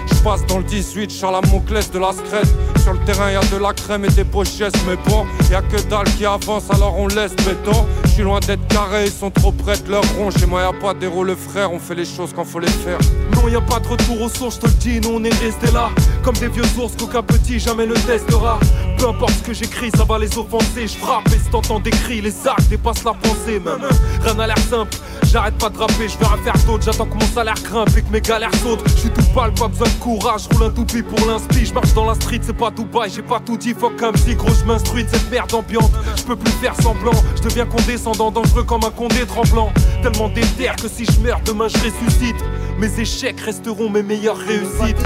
Je 0.08 0.14
passe 0.22 0.46
dans 0.46 0.56
le 0.56 0.64
18, 0.64 1.12
je 1.12 1.26
la 1.26 1.42
Moclès 1.52 1.90
de 1.90 1.98
la 1.98 2.12
scred. 2.12 2.48
Sur 2.82 2.94
le 2.94 2.98
terrain, 3.00 3.30
y 3.30 3.36
a 3.36 3.40
de 3.44 3.58
la 3.58 3.74
crème 3.74 4.06
et 4.06 4.08
des 4.08 4.24
pochettes, 4.24 4.74
mais 4.88 4.96
bon, 5.06 5.26
y 5.50 5.54
a 5.54 5.60
que 5.60 5.78
dalle 5.90 6.06
qui 6.16 6.24
avance, 6.24 6.70
alors 6.70 6.98
on 6.98 7.06
laisse 7.06 7.36
béton. 7.36 7.86
Je 8.04 8.08
suis 8.08 8.22
loin 8.22 8.40
d'être 8.40 8.66
carré, 8.68 9.04
ils 9.04 9.12
sont 9.12 9.30
trop 9.30 9.52
près 9.52 9.76
de 9.76 9.90
leur 9.90 10.04
rond. 10.16 10.30
Chez 10.30 10.46
moi, 10.46 10.62
y 10.62 10.64
a 10.64 10.72
pas 10.72 10.94
d'héros, 10.94 11.22
le 11.22 11.36
frère, 11.36 11.70
on 11.70 11.78
fait 11.78 11.94
les 11.94 12.06
choses 12.06 12.30
quand 12.34 12.46
faut 12.46 12.60
les 12.60 12.66
faire. 12.66 12.98
Non, 13.34 13.46
y 13.46 13.56
a 13.56 13.60
pas 13.60 13.78
de 13.78 13.88
retour 13.88 14.22
aux 14.22 14.30
sources, 14.30 14.54
je 14.54 14.60
te 14.60 14.66
le 14.68 14.72
dis, 14.72 15.00
nous 15.02 15.16
on 15.16 15.24
est 15.24 15.34
resté 15.34 15.70
là. 15.70 15.90
Comme 16.22 16.36
des 16.36 16.48
vieux 16.48 16.62
ours, 16.78 16.92
qu'aucun 16.96 17.22
petit 17.22 17.58
jamais 17.58 17.84
le 17.84 17.94
testera. 17.94 18.60
Peu 18.96 19.08
importe 19.08 19.32
ce 19.32 19.42
que 19.42 19.52
j'écris, 19.52 19.90
ça 19.96 20.04
va 20.04 20.18
les 20.18 20.38
offenser. 20.38 20.86
Je 20.86 20.96
frappe 20.96 21.26
et 21.28 21.38
si 21.38 21.50
t'entends 21.50 21.80
des 21.80 21.90
cris, 21.90 22.20
les 22.20 22.46
actes 22.46 22.68
dépassent 22.68 23.02
la 23.02 23.12
pensée. 23.12 23.58
Même 23.58 23.80
rien 24.22 24.34
n'a 24.34 24.46
l'air 24.46 24.58
simple. 24.58 24.96
J'arrête 25.24 25.58
pas 25.58 25.68
de 25.68 25.78
rapper, 25.78 26.08
je 26.08 26.16
vais 26.18 26.26
rien 26.26 26.36
faire 26.44 26.64
d'autre. 26.64 26.84
J'attends 26.84 27.06
que 27.06 27.14
mon 27.14 27.34
salaire 27.34 27.60
grimpe 27.64 27.96
et 27.96 28.02
que 28.02 28.12
mes 28.12 28.20
galères 28.20 28.54
sautent. 28.62 28.82
Je 28.86 29.00
suis 29.00 29.10
tout 29.10 29.24
pâle, 29.34 29.52
pas 29.54 29.66
besoin 29.66 29.88
de 29.88 29.94
courage. 29.94 30.42
Roule 30.52 30.66
un 30.66 30.70
toupie 30.70 31.02
pour 31.02 31.18
l'inspi. 31.26 31.66
Je 31.66 31.74
marche 31.74 31.92
dans 31.94 32.06
la 32.06 32.14
street, 32.14 32.40
c'est 32.42 32.56
pas 32.56 32.70
Dubaï. 32.70 33.10
J'ai 33.10 33.22
pas 33.22 33.40
tout 33.40 33.56
dit, 33.56 33.74
fuck 33.74 34.00
un 34.02 34.12
petit 34.12 34.36
gros, 34.36 34.54
je 34.54 34.64
m'instruis 34.64 35.02
de 35.02 35.08
cette 35.08 35.28
merde 35.28 35.52
ambiante. 35.52 35.90
Je 36.16 36.22
peux 36.22 36.36
plus 36.36 36.52
faire 36.52 36.74
semblant. 36.80 37.12
Je 37.34 37.42
deviens 37.42 37.66
condescendant, 37.66 38.30
dangereux 38.30 38.62
comme 38.62 38.84
un 38.84 38.90
condé 38.90 39.26
tremblant. 39.26 39.72
Tellement 40.02 40.28
déter 40.28 40.70
que 40.80 40.88
si 40.88 41.04
je 41.04 41.18
meurs 41.20 41.40
demain, 41.44 41.66
je 41.66 41.78
ressuscite. 41.78 42.36
Mes 42.78 43.00
échecs 43.00 43.40
resteront 43.40 43.90
mes 43.90 44.02
meilleures 44.02 44.38
réussites. 44.38 45.02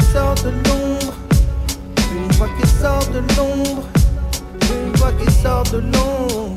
Sort 2.81 3.07
de 3.13 3.21
l'ombre, 3.37 3.83
une 4.63 4.97
voix 4.97 5.13
qui 5.13 5.33
sort 5.33 5.63
de 5.73 5.79
l'ombre, 5.79 6.57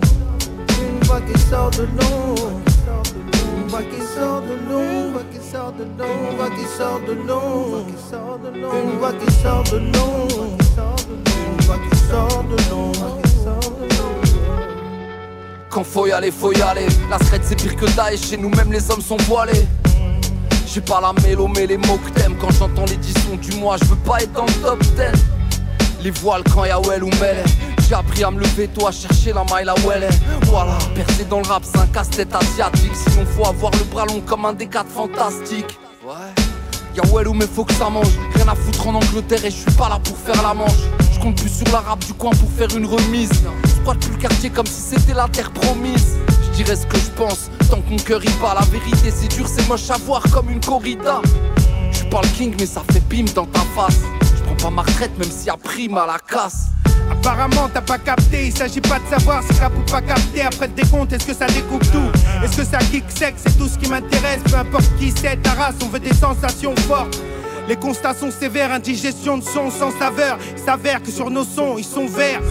une 0.81 1.07
voix 1.07 1.21
qui 1.21 1.39
sort 1.39 1.71
de 1.71 1.87
l'ombre, 1.97 2.51
une 3.55 3.67
voix 3.67 3.81
qui 3.83 4.01
sort 4.01 4.41
de 4.41 4.55
l'ombre, 4.69 5.21
voix 6.37 6.49
qui 6.51 6.65
sort 6.77 6.99
de 7.07 7.13
l'ombre, 7.27 7.85
qui 7.87 8.09
sort 8.11 8.39
de 8.39 8.49
l'ombre, 8.59 8.75
une 8.83 8.97
voix 8.99 9.13
qui 9.13 9.31
sort 9.31 9.63
de 9.63 9.77
l'ombre, 9.77 10.57
une 11.47 11.65
voix 11.65 11.77
qui 11.79 11.97
sort 11.97 12.43
de 12.43 12.57
l'ombre, 12.57 12.91
une 12.91 12.99
voix 12.99 13.21
qui 13.23 13.29
sort 13.43 13.71
de 13.71 13.85
l'ombre. 13.97 14.19
Quand 15.69 15.83
faut 15.83 16.07
y 16.07 16.11
aller, 16.11 16.31
faut 16.31 16.51
y 16.51 16.61
aller. 16.61 16.87
La 17.09 17.19
thread 17.19 17.41
c'est 17.43 17.55
pire 17.55 17.75
que 17.75 17.85
Daesh, 17.95 18.29
chez 18.29 18.37
nous 18.37 18.49
même 18.49 18.71
les 18.71 18.91
hommes 18.91 19.01
sont 19.01 19.17
voilés. 19.27 19.67
J'ai 20.67 20.81
pas 20.81 20.99
la 21.01 21.13
mélo, 21.23 21.47
mais 21.47 21.65
les 21.65 21.77
mots 21.77 21.99
que 22.05 22.11
t'aimes. 22.11 22.35
Quand 22.39 22.51
j'entends 22.51 22.85
l'édition 22.85 23.35
du 23.41 23.55
mois, 23.57 23.77
je 23.77 23.85
veux 23.85 23.95
pas 23.95 24.21
être 24.21 24.33
dans 24.33 24.45
le 24.45 24.53
top 24.61 24.79
10. 24.79 25.38
Les 26.01 26.11
voiles 26.11 26.43
quand 26.53 26.65
y'a 26.65 26.79
ou 26.79 27.09
mêlée. 27.19 27.43
J'ai 27.87 27.95
appris 27.95 28.23
à 28.23 28.31
me 28.31 28.39
lever 28.39 28.67
tôt, 28.67 28.87
à 28.87 28.91
chercher 28.91 29.33
la 29.33 29.43
maille 29.43 29.67
où 29.85 29.91
elle 29.91 30.03
est. 30.03 30.19
Voilà, 30.45 30.77
percer 30.95 31.25
dans 31.25 31.39
le 31.39 31.47
rap, 31.47 31.63
c'est 31.65 31.79
un 31.79 31.87
casse-tête 31.87 32.33
asiatique. 32.33 32.93
Sinon, 32.93 33.25
faut 33.25 33.45
avoir 33.45 33.71
le 33.73 33.83
bras 33.85 34.05
long 34.05 34.21
comme 34.21 34.45
un 34.45 34.53
des 34.53 34.67
quatre 34.67 34.89
fantastiques. 34.89 35.77
Ouais. 36.05 36.13
Y'a 36.95 37.03
Wellou 37.13 37.33
mais 37.33 37.45
faut 37.45 37.63
que 37.63 37.73
ça 37.73 37.87
mange 37.89 38.07
Rien 38.33 38.47
à 38.47 38.55
foutre 38.55 38.87
en 38.87 38.95
Angleterre 38.95 39.45
et 39.45 39.51
je 39.51 39.57
suis 39.57 39.71
pas 39.77 39.89
là 39.89 39.99
pour 40.03 40.17
faire 40.17 40.41
la 40.41 40.55
manche 40.55 40.71
Je 41.13 41.19
compte 41.19 41.39
plus 41.39 41.49
sur 41.49 41.71
la 41.71 41.81
rap 41.81 41.99
du 42.03 42.13
coin 42.13 42.31
pour 42.31 42.49
faire 42.49 42.75
une 42.75 42.87
remise 42.87 43.29
crois 43.83 43.93
plus 43.93 44.11
le 44.11 44.17
quartier 44.17 44.49
comme 44.49 44.65
si 44.65 44.81
c'était 44.81 45.13
la 45.13 45.27
terre 45.27 45.51
promise 45.51 46.17
Je 46.45 46.63
dirais 46.63 46.75
ce 46.75 46.85
que 46.85 46.97
je 46.97 47.09
pense 47.11 47.49
Tant 47.69 47.81
que 47.81 47.89
mon 47.89 47.97
cœur 47.97 48.23
y 48.23 48.29
va 48.41 48.55
La 48.55 48.65
vérité 48.65 49.11
c'est 49.15 49.27
dur 49.27 49.47
c'est 49.47 49.67
moche 49.67 49.89
à 49.89 49.97
voir 49.97 50.23
comme 50.31 50.49
une 50.49 50.59
corrida 50.59 51.21
Je 51.91 51.97
suis 51.97 52.09
pas 52.09 52.21
le 52.21 52.27
king 52.29 52.55
mais 52.59 52.65
ça 52.65 52.81
fait 52.91 53.01
bim 53.07 53.25
dans 53.35 53.45
ta 53.45 53.61
face 53.75 54.01
ma 54.69 54.81
retraite 54.81 55.17
même 55.17 55.29
y 55.45 55.49
a 55.49 55.57
prime 55.57 55.97
à 55.97 56.05
la 56.05 56.19
casse. 56.19 56.67
Apparemment 57.11 57.69
t'as 57.73 57.81
pas 57.81 57.97
capté, 57.97 58.47
il 58.47 58.55
s'agit 58.55 58.81
pas 58.81 58.99
de 58.99 59.07
savoir 59.09 59.41
si 59.43 59.59
rap 59.59 59.71
ou 59.77 59.91
pas 59.91 60.01
capté. 60.01 60.41
Après 60.41 60.67
le 60.67 60.73
décompte, 60.73 61.13
est-ce 61.13 61.25
que 61.25 61.33
ça 61.33 61.47
découpe 61.47 61.89
tout? 61.91 62.11
Est-ce 62.43 62.57
que 62.57 62.63
ça 62.65 62.77
kick 62.79 63.05
sec, 63.09 63.35
c'est 63.37 63.57
tout 63.57 63.67
ce 63.67 63.77
qui 63.77 63.89
m'intéresse. 63.89 64.41
Peu 64.45 64.55
importe 64.55 64.89
qui 64.99 65.11
c'est, 65.15 65.41
ta 65.41 65.51
race, 65.51 65.75
on 65.83 65.87
veut 65.87 65.99
des 65.99 66.13
sensations 66.13 66.75
fortes. 66.87 67.17
Les 67.67 67.75
constats 67.75 68.15
sont 68.15 68.31
sévères, 68.31 68.71
indigestion 68.71 69.37
de 69.37 69.43
son 69.43 69.69
sans 69.69 69.91
saveur. 69.91 70.37
Il 70.57 70.63
s'avère 70.63 71.01
que 71.01 71.11
sur 71.11 71.29
nos 71.29 71.43
sons, 71.43 71.75
ils 71.77 71.85
sont 71.85 72.07
verts. 72.07 72.41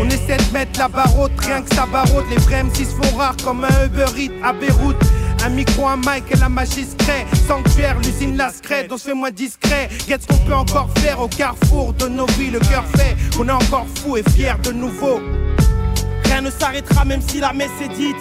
On 0.00 0.06
essaie 0.06 0.36
de 0.36 0.52
mettre 0.52 0.78
la 0.78 0.88
barre 0.88 1.12
rien 1.38 1.62
que 1.62 1.74
ça 1.74 1.86
barre 1.86 2.06
Les 2.30 2.36
vrais 2.36 2.62
M6 2.62 2.86
font 2.86 3.16
rare 3.16 3.34
comme 3.44 3.64
un 3.64 3.86
Uber 3.86 4.06
Eats 4.16 4.30
à 4.44 4.52
Beyrouth. 4.52 4.96
Un 5.42 5.48
micro, 5.48 5.86
un 5.86 5.96
mic 5.96 6.24
et 6.30 6.36
la 6.36 6.48
magistrat 6.50 7.24
Sanctuaire, 7.48 7.98
l'usine 7.98 8.36
la 8.36 8.50
scred, 8.50 8.92
on 8.92 8.98
se 8.98 9.04
fait 9.04 9.14
moins 9.14 9.30
discret. 9.30 9.88
Qu'est-ce 10.06 10.26
qu'on 10.26 10.36
peut 10.38 10.54
encore 10.54 10.90
faire 10.98 11.20
au 11.20 11.28
carrefour 11.28 11.94
de 11.94 12.08
nos 12.08 12.26
vies 12.38 12.50
Le 12.50 12.58
cœur 12.60 12.84
fait 12.96 13.16
qu'on 13.36 13.48
est 13.48 13.52
encore 13.52 13.86
fou 13.94 14.18
et 14.18 14.22
fier 14.30 14.58
de 14.58 14.72
nouveau. 14.72 15.20
Rien 16.24 16.42
ne 16.42 16.50
s'arrêtera 16.50 17.06
même 17.06 17.22
si 17.26 17.40
la 17.40 17.54
messe 17.54 17.70
est 17.82 17.88
dite. 17.88 18.16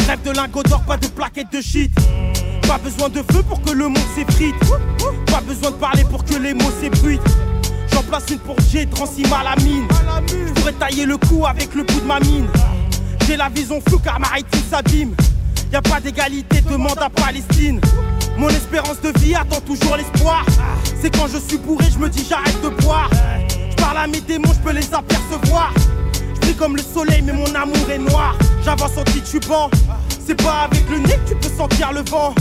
Je 0.00 0.06
rêve 0.06 0.22
de 0.22 0.32
lingots 0.32 0.64
d'or, 0.64 0.82
pas 0.82 0.96
de 0.96 1.06
plaquettes 1.06 1.52
de 1.52 1.60
shit. 1.60 1.92
Pas 2.66 2.78
besoin 2.78 3.08
de 3.08 3.22
feu 3.32 3.42
pour 3.48 3.62
que 3.62 3.70
le 3.70 3.86
monde 3.86 3.98
s'effrite. 4.16 4.56
Pas 5.26 5.40
besoin 5.40 5.70
de 5.70 5.76
parler 5.76 6.04
pour 6.04 6.24
que 6.24 6.34
les 6.34 6.54
mots 6.54 6.72
s'ébruitent. 6.80 7.20
J'en 7.92 8.02
place 8.02 8.24
une 8.30 8.38
pour 8.38 8.56
J, 8.60 8.88
transime 8.88 9.32
à 9.32 9.44
la 9.44 9.62
mine. 9.62 9.86
Je 10.26 10.70
tailler 10.70 11.06
le 11.06 11.16
cou 11.16 11.46
avec 11.46 11.74
le 11.74 11.84
bout 11.84 12.00
de 12.00 12.06
ma 12.06 12.18
mine. 12.20 12.46
J'ai 13.26 13.36
la 13.36 13.48
vision 13.48 13.80
floue 13.86 13.98
car 13.98 14.18
maritime 14.18 14.62
s'abîme. 14.68 15.14
Y 15.72 15.76
a 15.76 15.82
pas 15.82 16.00
d'égalité, 16.00 16.60
demande 16.62 16.98
à 16.98 17.08
Palestine. 17.08 17.80
Mon 18.36 18.48
espérance 18.48 19.00
de 19.00 19.16
vie 19.20 19.34
attend 19.36 19.60
toujours 19.60 19.96
l'espoir. 19.96 20.44
C'est 21.00 21.14
quand 21.16 21.28
je 21.28 21.38
suis 21.38 21.58
bourré, 21.58 21.84
je 21.92 21.98
me 21.98 22.08
dis 22.08 22.26
j'arrête 22.28 22.60
de 22.60 22.70
boire. 22.82 23.08
Je 23.70 23.76
parle 23.76 23.98
à 23.98 24.06
mes 24.08 24.20
démons, 24.20 24.52
je 24.52 24.58
peux 24.60 24.72
les 24.72 24.92
apercevoir. 24.92 25.72
Je 26.42 26.52
comme 26.54 26.74
le 26.74 26.82
soleil, 26.82 27.22
mais 27.22 27.32
mon 27.32 27.54
amour 27.54 27.90
est 27.90 27.98
noir. 27.98 28.36
J'avance 28.64 28.96
en 28.96 29.04
titubant. 29.04 29.70
C'est 30.26 30.42
pas 30.42 30.68
avec 30.70 30.88
le 30.90 30.98
nez 30.98 31.18
que 31.24 31.30
tu 31.30 31.36
peux 31.36 31.56
sentir 31.56 31.92
le 31.92 32.02
vent. 32.02 32.34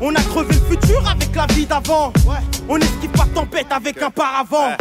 On 0.00 0.14
a 0.14 0.20
crevé 0.20 0.54
le 0.54 0.76
futur 0.76 1.02
avec 1.08 1.34
la 1.34 1.46
vie 1.54 1.66
d'avant. 1.66 2.12
On 2.68 2.76
esquive 2.76 3.10
pas 3.10 3.26
tempête 3.34 3.66
avec 3.70 4.02
un 4.02 4.10
paravent. 4.10 4.76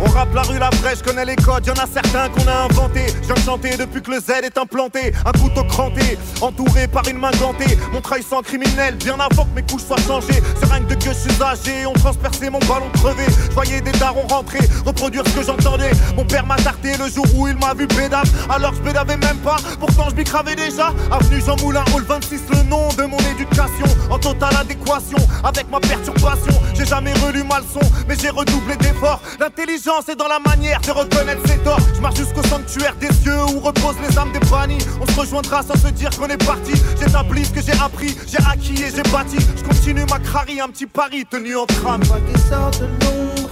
On 0.00 0.10
rappe 0.10 0.34
la 0.34 0.42
rue, 0.42 0.58
la 0.58 0.70
vraie, 0.70 0.94
je 0.96 1.02
connais 1.02 1.24
les 1.24 1.36
codes, 1.36 1.66
y'en 1.66 1.74
a 1.74 1.86
certains 1.86 2.28
qu'on 2.28 2.46
a 2.46 2.64
inventés. 2.64 3.06
J'ai 3.26 3.42
chanté 3.42 3.76
depuis 3.76 4.02
que 4.02 4.10
le 4.10 4.20
Z 4.20 4.30
est 4.44 4.58
implanté, 4.58 5.12
un 5.24 5.32
couteau 5.32 5.64
cranté, 5.64 6.18
entouré 6.40 6.86
par 6.86 7.06
une 7.08 7.18
main 7.18 7.30
gantée. 7.40 7.78
Mon 7.92 8.00
trahissant 8.00 8.42
criminel, 8.42 8.96
bien 8.96 9.14
avant 9.14 9.44
que 9.44 9.54
mes 9.56 9.62
couches 9.62 9.84
soient 9.86 9.96
changées. 10.06 10.42
Que 10.60 10.94
de 10.94 10.94
que 10.94 11.10
je 11.10 11.30
suis 11.30 11.42
âgé, 11.42 11.86
on 11.86 11.92
transperçait 11.92 12.50
mon 12.50 12.60
ballon 12.60 12.88
crevé. 12.94 13.24
Je 13.48 13.54
voyais 13.54 13.80
des 13.80 13.92
darons 13.92 14.26
rentrer, 14.28 14.60
reproduire 14.84 15.24
ce 15.26 15.32
que 15.32 15.42
j'entendais. 15.44 15.90
Mon 16.16 16.24
père 16.24 16.46
m'a 16.46 16.56
tarté 16.56 16.96
le 16.96 17.08
jour 17.08 17.26
où 17.34 17.48
il 17.48 17.56
m'a 17.56 17.74
vu 17.74 17.86
bédave, 17.86 18.30
alors 18.50 18.74
je 18.74 18.82
bédavais 18.82 19.16
même 19.16 19.38
pas. 19.38 19.56
Pourtant 19.80 20.08
je 20.10 20.16
m'y 20.16 20.24
cravais 20.24 20.54
déjà. 20.54 20.92
Avenue 21.10 21.40
Jean 21.44 21.56
Moulin, 21.62 21.84
Hall 21.94 22.04
26, 22.04 22.40
le 22.50 22.62
nom 22.64 22.88
de 22.96 23.04
mon 23.04 23.18
éducation. 23.18 23.86
En 24.10 24.18
totale 24.18 24.56
adéquation 24.56 25.18
avec 25.44 25.70
ma 25.70 25.80
perturbation. 25.80 26.60
J'ai 26.74 26.86
jamais 26.86 27.12
relu 27.14 27.42
ma 27.42 27.60
leçon, 27.60 27.80
mais 28.06 28.16
j'ai 28.20 28.30
redoublé 28.30 28.76
d'efforts. 28.76 29.20
L'intelligence 29.40 29.77
c'est 30.04 30.16
dans 30.16 30.26
la 30.26 30.40
manière 30.40 30.80
de 30.80 30.90
reconnaître 30.90 31.46
ses 31.46 31.58
torts. 31.58 31.78
Je 31.94 32.00
marche 32.00 32.16
jusqu'au 32.16 32.42
sanctuaire 32.42 32.94
des 32.96 33.12
cieux 33.12 33.40
où 33.54 33.60
reposent 33.60 33.96
les 34.06 34.18
âmes 34.18 34.32
des 34.32 34.40
bannis. 34.50 34.78
On 35.00 35.06
se 35.06 35.20
rejoindra 35.20 35.62
sans 35.62 35.76
se 35.76 35.88
dire 35.88 36.10
qu'on 36.18 36.26
est 36.26 36.44
parti. 36.44 36.72
J'établis 37.00 37.44
ce 37.44 37.52
que 37.52 37.62
j'ai 37.62 37.78
appris, 37.80 38.16
j'ai 38.26 38.38
acquis 38.38 38.82
et 38.82 38.90
j'ai 38.94 39.02
bâti. 39.10 39.36
Je 39.56 39.62
continue 39.62 40.04
ma 40.10 40.18
crarie, 40.18 40.60
un 40.60 40.68
petit 40.68 40.86
pari 40.86 41.24
tenu 41.26 41.56
en 41.56 41.66
trame. 41.66 42.02
Une 42.02 42.08
voix 42.08 42.20
qui 42.32 42.40
sort 42.40 42.70
de 42.70 42.86
l'ombre, 43.04 43.50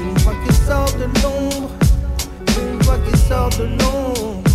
une 0.00 0.18
voix 0.22 0.34
qui 0.46 0.56
sort 0.66 0.92
de 0.96 1.04
l'ombre, 1.22 1.70
une 2.58 2.78
voix 2.82 2.98
qui 2.98 3.18
sort 3.28 3.50
de 3.50 3.64
l'ombre, 3.64 4.54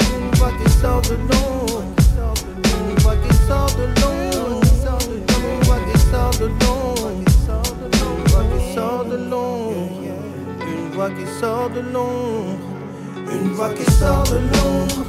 une 0.00 0.38
voix 0.38 0.52
qui 0.52 0.70
sort 0.80 1.00
de 1.02 1.14
l'ombre, 1.28 1.82
une 2.90 2.98
voix 3.02 3.14
qui 3.16 3.34
sort 3.46 3.70
de 3.76 3.84
l'ombre, 4.00 4.60
une 5.44 5.64
voix 5.64 5.80
qui 5.92 5.98
sort 6.10 6.30
de 6.40 6.46
l'ombre, 6.46 7.10
une 7.12 8.24
voix 8.30 8.44
qui 8.44 8.74
sort 8.74 9.04
de 9.04 9.16
l'ombre 9.30 9.65
voix 10.96 11.10
qui 11.10 11.26
sort 11.38 11.68
de 11.68 11.80
l'ombre, 11.80 12.70
une 13.30 13.52
voix 13.52 13.68
qui 13.68 13.84
sort 13.92 14.24
de 14.24 14.36
l'ombre. 14.36 15.04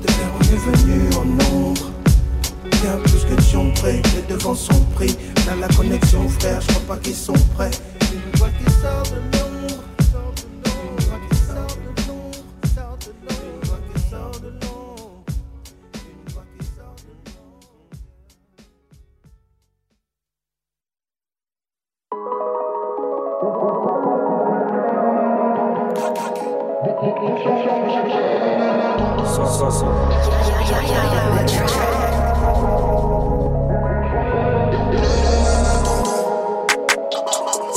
De 0.00 0.12
vers 0.12 0.32
on 0.36 0.42
est 0.42 0.76
venu 0.76 1.10
en 1.16 1.24
nombre. 1.24 1.90
Bien 2.80 2.96
plus 3.02 3.24
que 3.24 3.80
près, 3.80 4.00
les 4.14 4.32
devants 4.32 4.54
sont 4.54 4.80
pris. 4.94 5.16
Dans 5.44 5.56
la 5.56 5.66
connexion, 5.74 6.28
frère, 6.28 6.60
je 6.60 6.68
crois 6.68 6.94
pas 6.94 7.02
qu'ils 7.02 7.16
sont 7.16 7.32
prêts. 7.56 7.72
Une 8.12 8.38
voix 8.38 8.48
qui 8.60 8.70
sort 8.70 9.02
de. 9.12 9.37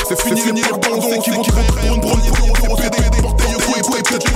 C'est 0.07 0.21
fini 0.21 0.41
les 0.53 0.61
pardons, 0.61 1.01
c'est 1.01 1.19
qui 1.19 1.29
vont 1.29 1.43
te 1.43 1.51
pour 1.51 1.61
une 1.93 2.01
première 2.01 2.33
pour 2.33 2.75
PD 2.77 2.97
Porter 3.21 3.45
le 3.51 3.57
coup 3.63 3.75
et 3.77 3.81
coup 3.81 3.95
et 3.95 4.01
péter 4.01 4.31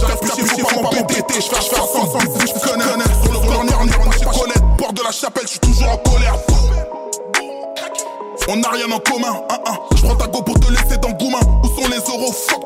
J'arrive 0.00 0.18
plus 0.20 0.62
faut 0.62 0.80
pas 0.80 0.96
m'embêter 0.96 1.34
Je 1.34 1.40
fais 1.40 1.56
je 1.56 1.68
fais 1.68 1.76
sans 1.76 2.06
je 2.06 2.66
connais 2.66 2.84
Sur 3.22 3.32
le 3.32 3.38
corner, 3.46 3.78
on 3.80 3.86
est 3.86 4.18
chez 4.18 4.24
Colette 4.24 4.64
Porte 4.78 4.94
de 4.94 5.02
la 5.02 5.12
chapelle, 5.12 5.44
je 5.44 5.50
suis 5.50 5.60
toujours 5.60 5.90
en 5.90 5.98
colère 5.98 6.36
on 8.48 8.56
n'a 8.56 8.70
rien 8.70 8.90
en 8.90 8.98
commun, 8.98 9.40
hein, 9.50 9.58
hein. 9.66 9.78
Je 9.96 10.02
prends 10.02 10.16
ta 10.16 10.26
go 10.26 10.42
pour 10.42 10.58
te 10.58 10.68
laisser 10.70 10.96
dans 11.00 11.12
Goumin. 11.12 11.38
Où 11.62 11.68
sont 11.68 11.88
les 11.88 11.98
euros 11.98 12.32
Fuck 12.32 12.61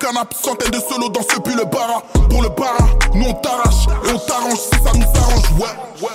canapé, 0.00 0.34
centaines 0.42 0.70
de 0.70 0.78
solos 0.78 1.10
dans 1.10 1.22
ce 1.22 1.38
pull 1.40 1.56
le 1.56 1.64
bara. 1.64 2.02
Pour 2.30 2.42
le 2.42 2.48
bara, 2.48 2.88
nous 3.14 3.26
on 3.26 3.34
t'arrache 3.34 3.86
et 4.04 4.12
on 4.12 4.18
t'arrange 4.18 4.58
si 4.58 4.70
ça 4.82 4.92
nous 4.94 5.20
arrange, 5.20 5.50
ouais. 5.60 6.08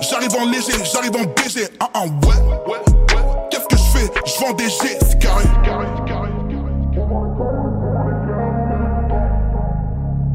J'arrive 0.00 0.34
en 0.36 0.46
léger, 0.46 0.72
j'arrive 0.92 1.16
en 1.16 1.22
BG, 1.22 1.68
ah 1.80 1.88
ah, 1.94 2.02
ouais. 2.02 2.78
Qu'est-ce 3.50 3.66
que 3.68 3.76
je 3.76 3.98
fais? 3.98 4.10
Je 4.26 4.40
vends 4.40 4.52
des 4.52 4.68
G, 4.68 4.98
c'est 5.00 5.18
carré. 5.18 5.44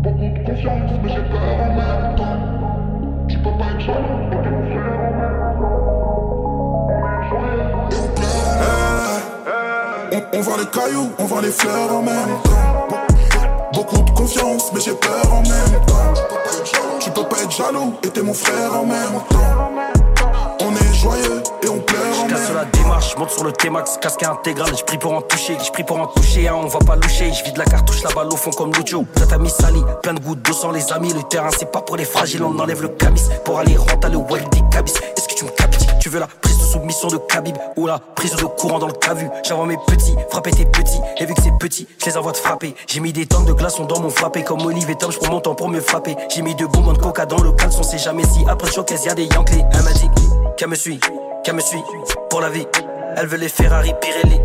Beaucoup 0.02 0.20
de 0.20 0.46
confiance, 0.46 0.92
mais 1.04 1.10
j'ai 1.10 1.24
peur 1.30 1.60
en 1.60 1.76
même 1.76 2.16
temps. 2.16 2.40
Tu 3.28 3.38
peux 3.40 3.58
pas 3.58 3.72
être 3.74 3.82
jeune, 3.82 4.06
on 4.08 4.32
est 4.32 4.48
eh, 10.12 10.16
eh. 10.16 10.38
on 10.38 10.42
vend 10.42 10.58
les 10.58 10.66
cailloux, 10.68 11.12
on 11.20 11.26
vend 11.26 11.42
les 11.42 11.52
fleurs 11.52 11.92
en 11.92 12.02
même 12.02 12.47
jaloux 17.68 17.94
et 18.04 18.10
t'es 18.10 18.22
mon 18.22 18.34
frère 18.34 18.74
en 18.76 18.86
même 18.86 19.22
temps. 19.30 19.72
On 20.62 20.76
est 20.76 20.94
joyeux 20.96 21.44
et 21.64 21.70
on 21.70 21.80
pleure 21.80 22.20
en 22.20 22.28
Je 22.28 22.34
casse 22.34 22.48
même 22.50 22.58
la 22.58 22.66
démarche, 22.66 23.14
je 23.14 23.20
monte 23.20 23.32
sur 23.32 23.44
le 23.44 23.52
T-Max, 23.52 23.98
casque 24.02 24.24
intégral, 24.24 24.70
je 24.78 24.84
prie 24.84 24.98
pour 24.98 25.14
en 25.14 25.22
toucher, 25.22 25.58
je 25.64 25.72
prie 25.72 25.84
pour 25.84 26.00
en 26.00 26.08
toucher, 26.08 26.48
hein, 26.48 26.56
on 26.56 26.68
va 26.68 26.80
pas 26.80 26.96
loucher, 26.96 27.32
je 27.32 27.44
vide 27.44 27.58
la 27.58 27.66
cartouche, 27.66 28.04
la 28.04 28.10
balle 28.12 28.28
au 28.28 28.36
fond 28.36 28.52
comme 28.52 28.74
Lucho, 28.74 29.06
t'as 29.14 29.38
mis 29.38 29.50
sali, 29.50 29.82
plein 30.02 30.14
de 30.14 30.20
gouttes 30.20 30.42
d'eau 30.42 30.54
sans 30.54 30.72
les 30.72 30.92
amis, 30.92 31.14
le 31.14 31.24
terrain 31.24 31.50
c'est 31.58 31.72
pas 31.72 31.82
pour 31.82 31.96
les 31.96 32.06
fragiles, 32.06 32.44
on 32.44 32.58
enlève 32.60 32.82
le 32.82 32.90
camis, 32.90 33.22
pour 33.46 33.60
aller 33.60 33.78
rentrer 33.78 34.12
le 34.12 34.18
wild 34.18 34.50
des 34.50 34.64
cabis, 34.72 34.94
est-ce 35.16 35.28
que 35.28 35.36
tu 35.36 35.46
me 35.46 35.52
captes? 35.52 35.86
Tu 36.00 36.10
veux 36.10 36.20
la 36.20 36.28
prise 36.88 37.12
de 37.12 37.18
Khabib 37.18 37.58
ou 37.76 37.88
la 37.88 38.00
prise 38.00 38.36
de 38.36 38.46
courant 38.46 38.80
dans 38.80 38.88
le 38.88 38.94
cavu. 38.94 39.30
J'envoie 39.44 39.66
mes 39.66 39.78
petits, 39.88 40.16
frapper 40.30 40.52
tes 40.52 40.66
petits, 40.66 41.00
et 41.18 41.26
vu 41.26 41.34
que 41.34 41.42
c'est 41.42 41.58
petit, 41.60 41.88
je 42.00 42.06
les 42.06 42.18
envoie 42.18 42.32
de 42.32 42.38
frapper, 42.38 42.76
j'ai 42.88 43.00
mis 43.00 43.14
des 43.14 43.26
tonnes 43.26 43.46
de 43.46 43.54
glaçons 43.54 43.86
dans 43.86 44.00
mon 44.00 44.10
frappé, 44.10 44.44
comme 44.44 44.62
Olive 44.66 44.90
et 44.90 44.96
Tom, 44.96 45.12
je 45.12 45.18
prends 45.20 45.34
mon 45.34 45.40
temps 45.40 45.56
pour 45.56 45.70
me 45.70 45.80
frapper, 45.80 46.16
j'ai 46.30 46.42
mis 46.42 46.56
deux 46.56 46.68
bonbons 46.68 46.94
de 46.94 47.00
coca 47.00 47.26
dans 47.26 47.42
le 47.42 47.52
caleçon, 47.52 47.84
c'est 47.84 47.98
jamais 47.98 48.24
si, 48.24 48.46
après 48.48 48.72
showcase 48.72 49.06
y'a 49.06 49.14
des 49.14 49.26
Yankees, 49.26 49.64
elle 49.74 49.84
m'a 49.84 49.92
dit, 49.92 50.10
qu'elle 50.58 50.70
me 50.70 50.76
suit, 50.76 51.00
qu'elle 51.44 51.56
me 51.56 51.62
suit, 51.62 51.84
pour 52.30 52.42
la 52.42 52.50
vie. 52.50 52.68
Elle 53.16 53.28
veut 53.28 53.38
les 53.38 53.50
Ferrari 53.50 53.94
Pirelli. 54.00 54.40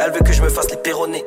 Elle 0.00 0.12
veut 0.12 0.20
que 0.20 0.32
je 0.32 0.42
me 0.42 0.50
fasse 0.50 0.70
les 0.70 0.76
perronnés. 0.76 1.24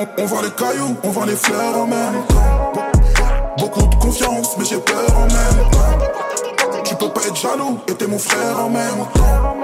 On, 0.00 0.06
on 0.22 0.26
vend 0.26 0.40
les 0.42 0.50
cailloux, 0.52 0.96
on 1.04 1.10
vend 1.10 1.24
les 1.26 1.36
fleurs 1.36 1.76
en 1.76 1.86
même 1.86 2.22
temps. 2.28 2.72
Be- 2.74 3.58
Beaucoup 3.58 3.86
de 3.86 3.94
confiance, 3.96 4.56
mais 4.58 4.64
j'ai 4.64 4.78
peur 4.78 5.06
en 5.16 5.26
même 5.26 5.70
temps. 5.70 6.82
Tu 6.84 6.94
peux 6.96 7.10
pas 7.10 7.20
être 7.26 7.36
jaloux 7.36 7.78
et 7.88 7.94
t'es 7.94 8.06
mon 8.06 8.18
frère 8.18 8.58
en 8.64 8.70
même 8.70 9.04
temps. 9.14 9.56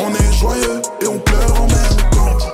On 0.00 0.12
est 0.12 0.32
joyeux 0.32 0.82
et 1.00 1.06
on 1.06 1.18
pleure 1.18 1.54
en 1.60 1.66
même 1.66 2.10
temps. 2.10 2.46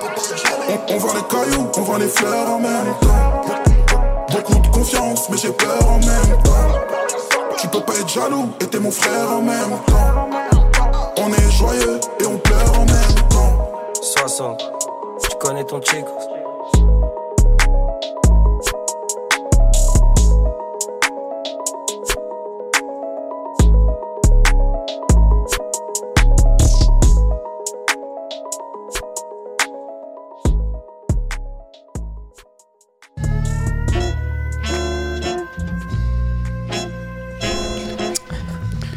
On, 0.69 0.93
on 0.93 0.97
vend 0.99 1.13
les 1.15 1.23
cailloux, 1.23 1.67
on 1.77 1.81
vend 1.81 1.97
les 1.97 2.07
fleurs 2.07 2.49
en 2.51 2.59
même 2.59 2.93
temps. 3.01 3.41
Beaucoup 4.31 4.59
de 4.59 4.67
confiance, 4.67 5.27
mais 5.29 5.37
j'ai 5.37 5.51
peur 5.51 5.79
en 5.89 5.97
même 5.97 6.37
temps. 6.43 6.79
Tu 7.57 7.67
peux 7.67 7.81
pas 7.81 7.93
être 7.95 8.09
jaloux 8.09 8.49
et 8.61 8.67
t'es 8.67 8.79
mon 8.79 8.91
frère 8.91 9.31
en 9.31 9.41
même 9.41 9.71
temps. 9.87 10.29
On 11.17 11.33
est 11.33 11.51
joyeux 11.51 11.99
et 12.19 12.25
on 12.25 12.37
pleure 12.37 12.73
en 12.79 12.85
même 12.85 13.27
temps. 13.29 13.71
60. 14.01 14.71
Tu 15.23 15.37
connais 15.39 15.63
ton 15.63 15.81
chico. 15.81 16.11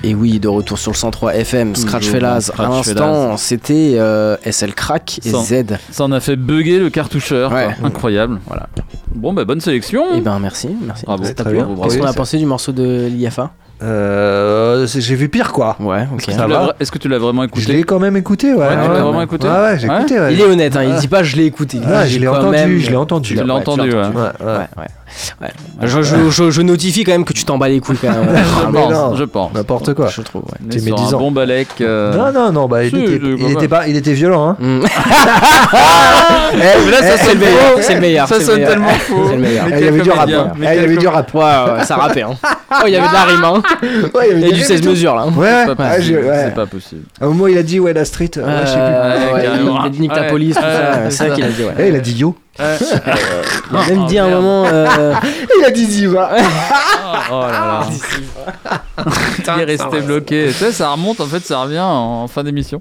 Et 0.06 0.14
oui, 0.14 0.38
de 0.38 0.48
retour 0.48 0.78
sur 0.78 0.90
le 0.92 0.96
103 0.96 1.34
FM, 1.34 1.74
Scratch 1.74 2.06
Fellas. 2.08 2.50
À 2.58 2.62
l'instant, 2.68 3.36
c'était 3.38 3.94
euh, 3.96 4.36
SL 4.44 4.74
Crack 4.74 5.18
et 5.24 5.30
Ça- 5.30 5.38
Z. 5.42 5.64
Ça 5.90 6.04
en 6.04 6.12
a 6.12 6.20
fait 6.20 6.36
bugger 6.36 6.78
le 6.78 6.90
cartoucheur. 6.90 7.50
quoi. 7.50 7.68
Incroyable. 7.82 8.38
Voilà. 8.46 8.68
Bon, 9.14 9.32
bah 9.32 9.44
bonne 9.46 9.60
sélection. 9.60 10.04
Eh 10.14 10.20
ben 10.20 10.38
merci, 10.40 10.68
merci. 10.84 11.04
Bravo. 11.06 11.24
Qu'est-ce 11.24 11.98
qu'on 11.98 12.04
a 12.06 12.12
pensé 12.12 12.36
du 12.36 12.44
morceau 12.46 12.72
de 12.72 13.06
l'IFA 13.10 13.52
Euh, 13.82 14.86
j'ai 14.86 15.14
vu 15.14 15.28
pire 15.28 15.52
quoi. 15.52 15.76
Ouais, 15.80 16.06
ok. 16.12 16.20
Est-ce 16.20 16.26
que 16.26 16.32
Ça 16.32 16.46
va 16.46 16.74
Est-ce 16.80 16.92
que 16.92 16.98
tu 16.98 17.08
l'as 17.08 17.18
vraiment 17.18 17.42
Je 17.42 17.46
écouté 17.48 17.72
l'ai 17.72 17.82
quand 17.82 17.98
même 17.98 18.16
écouté, 18.16 18.54
ouais. 18.54 18.60
Ouais, 18.60 18.68
tu 18.70 18.76
l'as 18.76 18.94
ouais, 18.94 19.00
vraiment 19.00 19.22
écouté 19.22 19.46
Ouais, 19.48 19.52
ouais, 19.54 19.78
j'ai 19.78 19.88
Ouais. 19.88 19.98
écouté. 19.98 20.20
ouais. 20.20 20.32
Il 20.34 20.40
est 20.40 20.44
honnête, 20.44 20.76
hein, 20.76 20.84
il 20.84 20.94
dit 20.94 21.08
pas 21.08 21.22
je 21.22 21.36
l'ai 21.36 21.44
écouté. 21.46 21.78
Il 21.78 21.80
dit, 21.86 21.92
j'ai 22.04 22.08
je 22.10 22.18
l'ai 22.20 22.26
quand 22.26 22.34
entendu, 22.36 22.50
même- 22.52 22.78
je 22.78 22.90
l'ai 22.90 22.96
entendu. 22.96 23.28
Tu 23.30 23.34
l'as 23.34 23.44
Ouais, 23.44 23.50
entendu, 23.50 23.90
ouais. 23.90 23.94
Ouais, 23.96 24.02
ouais. 24.04 24.46
Ouais, 24.46 24.56
ouais. 24.78 24.84
Ouais. 25.40 25.48
Je, 25.82 26.02
je- 26.02 26.30
je- 26.30 26.50
je 26.50 26.62
notifie 26.62 27.04
quand 27.04 27.12
même 27.12 27.24
que 27.24 27.32
tu 27.32 27.44
t'en 27.44 27.56
bats 27.58 27.68
les 27.68 27.78
couilles 27.80 27.96
quand 28.00 28.08
même. 28.08 28.24
Je 28.34 28.66
Mais 28.72 28.80
pense, 28.80 28.92
non. 28.92 29.14
je 29.14 29.22
pense. 29.24 29.52
N'importe 29.54 29.94
quoi. 29.94 30.08
Je 30.08 30.22
trouve, 30.22 30.42
ouais. 30.42 30.58
On 30.60 30.66
est 30.66 30.72
T'es 30.72 30.78
sur 30.80 30.96
un 30.96 30.98
médisant. 30.98 31.18
bon 31.18 31.30
balèque. 31.30 31.68
euh, 31.82 32.16
Non, 32.16 32.32
non, 32.32 32.50
non, 32.52 32.66
bah, 32.66 32.82
il, 32.84 32.90
Si, 32.90 32.96
était, 32.96 33.12
il, 33.22 33.38
quand 33.38 33.48
était 33.48 33.60
même. 33.60 33.68
pas, 33.68 33.86
il 33.86 33.96
était 33.96 34.12
violent. 34.12 34.48
Hein. 34.48 34.56
Mm. 34.58 34.80
Eh, 36.54 36.56
Mais 36.56 36.90
là, 36.92 36.98
ça 36.98 37.06
eh, 37.14 37.18
sonne 37.18 37.18
c'est 37.26 37.34
le 37.34 37.40
meilleur, 37.40 37.62
faux. 37.74 37.78
c'est 37.80 37.94
le 37.94 38.00
meilleur. 38.00 38.28
Ça 38.28 38.34
c'est 38.34 38.40
le 38.40 38.46
sonne 38.46 38.54
meilleur. 38.56 38.70
tellement 38.70 38.88
faux. 38.90 39.24
C'est 39.28 39.34
le 39.36 39.40
meilleur. 39.42 39.64
eh, 39.66 39.70
Mais 39.70 39.78
il 39.80 39.84
y 39.84 39.88
avait 39.88 40.00
du 40.00 40.10
rap. 40.10 40.20
comédien, 40.20 40.40
hein. 40.40 40.52
mais 40.56 40.66
Eh, 40.66 40.68
il 40.68 40.72
y 40.72 40.74
quel 40.76 40.84
avait 40.84 40.96
du 40.96 41.08
rap. 41.08 41.34
Ouais, 41.34 41.42
ouais, 41.42 41.84
ça 41.84 41.96
rappait. 41.96 42.22
Hein. 42.22 42.30
Oh, 42.44 42.84
il 42.86 42.92
y 42.92 42.96
avait 42.96 43.08
de 43.08 43.12
la 43.12 43.22
rime. 43.24 43.44
Hein. 43.44 43.62
Ouais, 44.14 44.28
Il 44.32 44.40
y 44.40 44.44
a 44.44 44.48
du 44.50 44.54
des 44.58 44.62
16 44.62 44.68
rimes 44.70 44.78
et 44.78 44.80
tout. 44.82 44.90
mesures 44.90 45.14
là. 45.14 45.26
Ouais, 45.26 45.64
C'est 45.66 45.74
pas 45.74 45.90
ah, 45.90 45.98
ouais. 45.98 46.50
Pas 46.54 46.66
possible. 46.66 47.02
À 47.20 47.24
un 47.24 47.28
moment, 47.28 47.46
il 47.46 47.58
a 47.58 47.62
dit, 47.62 47.80
ouais, 47.80 47.92
la 47.92 48.04
street. 48.04 48.30
Ouais, 48.36 48.42
je 48.62 48.66
sais 48.66 48.74
plus. 48.74 49.34
Ouais, 49.34 49.42
carrément. 49.42 49.80
il 49.82 49.86
a 49.86 49.88
dit 49.90 50.00
nique 50.00 50.12
ta 50.12 50.20
Ouais. 50.22 50.30
police, 50.30 50.54
tout 50.56 50.62
ça. 50.62 50.68
Ouais, 50.68 50.96
C'est 51.04 51.10
ça 51.10 51.30
qu'il 51.30 51.44
a 51.44 51.48
dit, 51.48 51.62
ouais. 51.64 51.88
Il 51.88 51.96
a 51.96 52.00
dit 52.00 52.14
yo. 52.14 52.34
Il 52.58 52.64
a 53.76 53.86
même 53.88 54.06
dit 54.06 54.18
à 54.18 54.26
un 54.26 54.30
moment. 54.30 54.64
euh, 54.66 55.12
Il 55.58 55.64
a 55.64 55.70
dit 55.70 55.84
Ziva. 55.86 56.30
Oh 57.30 57.40
là 57.40 57.50
là. 57.50 59.06
Il 59.56 59.60
est 59.62 59.64
resté 59.64 60.00
bloqué. 60.02 60.46
Tu 60.48 60.52
sais, 60.52 60.72
ça 60.72 60.90
remonte, 60.90 61.20
en 61.20 61.26
fait, 61.26 61.40
ça 61.40 61.62
revient 61.62 61.80
en 61.82 62.28
fin 62.28 62.44
d'émission. 62.44 62.80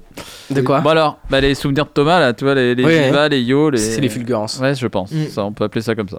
De 0.50 0.60
quoi 0.60 0.80
Bon 0.80 0.90
alors, 0.90 1.18
bah, 1.30 1.40
les 1.40 1.54
souvenirs 1.54 1.86
de 1.86 1.90
Thomas, 1.90 2.20
là, 2.20 2.32
tu 2.34 2.44
vois, 2.44 2.54
les, 2.54 2.74
les. 2.74 3.04
Jiva, 3.06 3.28
les 3.28 3.40
Yo, 3.42 3.70
les... 3.70 3.78
C'est 3.78 4.00
les 4.00 4.08
fulgurances. 4.08 4.58
Ouais, 4.60 4.74
je 4.74 4.86
pense. 4.86 5.10
Mm. 5.10 5.28
Ça, 5.30 5.44
on 5.44 5.52
peut 5.52 5.64
appeler 5.64 5.80
ça 5.82 5.94
comme 5.94 6.08
ça. 6.08 6.18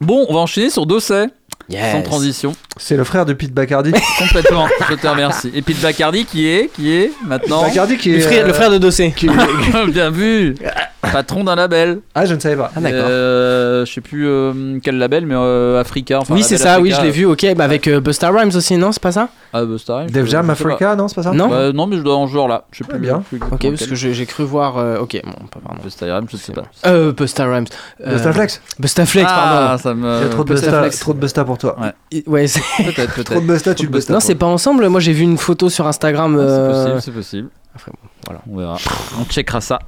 Bon, 0.00 0.26
on 0.28 0.34
va 0.34 0.40
enchaîner 0.40 0.70
sur 0.70 0.86
Dosset, 0.86 1.26
Yes. 1.68 1.92
sans 1.92 2.02
transition. 2.02 2.52
C'est 2.78 2.96
le 2.96 3.04
frère 3.04 3.26
de 3.26 3.32
Pete 3.34 3.52
Bacardi. 3.52 3.92
Complètement, 4.18 4.66
je 4.88 4.94
te 4.94 5.06
remercie. 5.06 5.50
Et 5.54 5.62
Pete 5.62 5.80
Bacardi 5.80 6.24
qui 6.24 6.46
est, 6.48 6.70
qui 6.74 6.92
est 6.92 7.12
maintenant... 7.26 7.62
Bacardi 7.62 7.96
qui 7.98 8.12
est. 8.12 8.16
Le 8.16 8.20
frère, 8.20 8.44
le 8.46 8.50
euh, 8.50 8.54
frère 8.54 8.70
de 8.70 8.78
Dossé. 8.78 9.12
qui 9.14 9.26
est- 9.26 9.86
Bien 9.92 10.10
vu 10.10 10.54
Patron 11.00 11.44
d'un 11.44 11.54
label. 11.54 12.00
Ah, 12.14 12.26
je 12.26 12.34
ne 12.34 12.40
savais 12.40 12.56
pas. 12.56 12.72
Ah, 12.74 12.80
d'accord. 12.80 13.06
Euh, 13.08 13.84
je 13.86 13.92
sais 13.92 14.00
plus 14.00 14.26
euh, 14.26 14.78
quel 14.82 14.98
label, 14.98 15.26
mais 15.26 15.34
euh, 15.36 15.80
Africa. 15.80 16.18
Enfin, 16.20 16.34
oui, 16.34 16.42
c'est 16.42 16.56
ça, 16.58 16.80
oui, 16.80 16.92
je 16.96 17.00
l'ai 17.02 17.10
vu, 17.10 17.24
ok. 17.24 17.46
Bah 17.56 17.64
avec 17.64 17.86
euh, 17.86 18.00
Busta 18.00 18.30
Rhymes 18.30 18.50
aussi, 18.54 18.76
non, 18.76 18.90
c'est 18.92 19.02
pas 19.02 19.12
ça? 19.12 19.28
Ah, 19.52 19.62
Star 19.78 19.98
Rhymes, 20.00 20.10
Def 20.10 20.26
Jam. 20.26 20.50
Africa, 20.50 20.96
non, 20.96 21.06
c'est 21.08 21.14
pas 21.14 21.22
ça? 21.22 21.32
Non 21.32 21.48
Bah, 21.48 21.72
non, 21.72 21.86
mais 21.86 21.96
je 21.96 22.02
dois 22.02 22.16
en 22.16 22.26
genre 22.26 22.48
là. 22.48 22.64
Je 22.72 22.78
sais 22.78 22.84
Ah, 22.88 22.92
plus 22.92 22.98
bien. 23.00 23.20
plus 23.28 23.36
Ok, 23.38 23.48
parce 23.50 23.60
quel. 23.60 23.88
que 23.88 23.94
j'ai 23.94 24.26
cru 24.26 24.42
voir. 24.44 24.76
euh, 24.78 24.98
ok, 24.98 25.20
bon, 25.24 25.32
pas 25.50 25.60
pardon. 25.64 25.80
Busta 25.82 26.06
Rhymes, 26.06 26.26
je 26.30 26.36
sais 26.36 26.52
pas. 26.52 26.64
Euh, 26.86 27.12
Busta 27.12 27.44
Rhymes. 27.46 27.66
Euh, 28.04 28.12
Busta 28.14 28.32
Flex 28.32 28.60
Busta 28.80 29.06
Flex, 29.06 29.30
Ah, 29.32 29.68
pardon. 29.76 29.82
ça 29.82 29.94
me. 29.94 30.16
Il 30.18 30.22
y 30.22 30.26
a 30.26 30.28
trop 30.30 30.44
de 30.44 30.52
Busta, 30.52 30.80
Flex. 30.80 30.98
trop 31.00 31.12
de 31.14 31.20
Busta 31.20 31.44
pour 31.44 31.58
toi. 31.58 31.76
Ouais. 31.80 32.24
Ouais, 32.26 32.46
c'est- 32.48 32.60
Peut-être, 32.84 33.14
peut-être. 33.14 33.30
Trop 33.32 33.40
de 33.40 33.46
Busta, 33.46 33.74
tu 33.74 33.84
le 33.86 33.92
Busta. 33.92 34.12
non, 34.12 34.20
c'est 34.20 34.34
pas 34.34 34.46
ensemble. 34.46 34.88
Moi, 34.88 35.00
j'ai 35.00 35.12
vu 35.12 35.22
une 35.22 35.38
photo 35.38 35.70
sur 35.70 35.86
Instagram. 35.86 36.36
Ah, 36.40 36.48
C'est 36.48 36.72
possible, 36.72 37.02
c'est 37.02 37.12
possible. 37.12 37.48
Enfin, 37.76 37.92
bon, 37.92 38.08
voilà. 38.26 38.40
On 38.50 38.56
verra. 38.58 38.76
On 39.20 39.24
checkera 39.24 39.60
ça. 39.60 39.78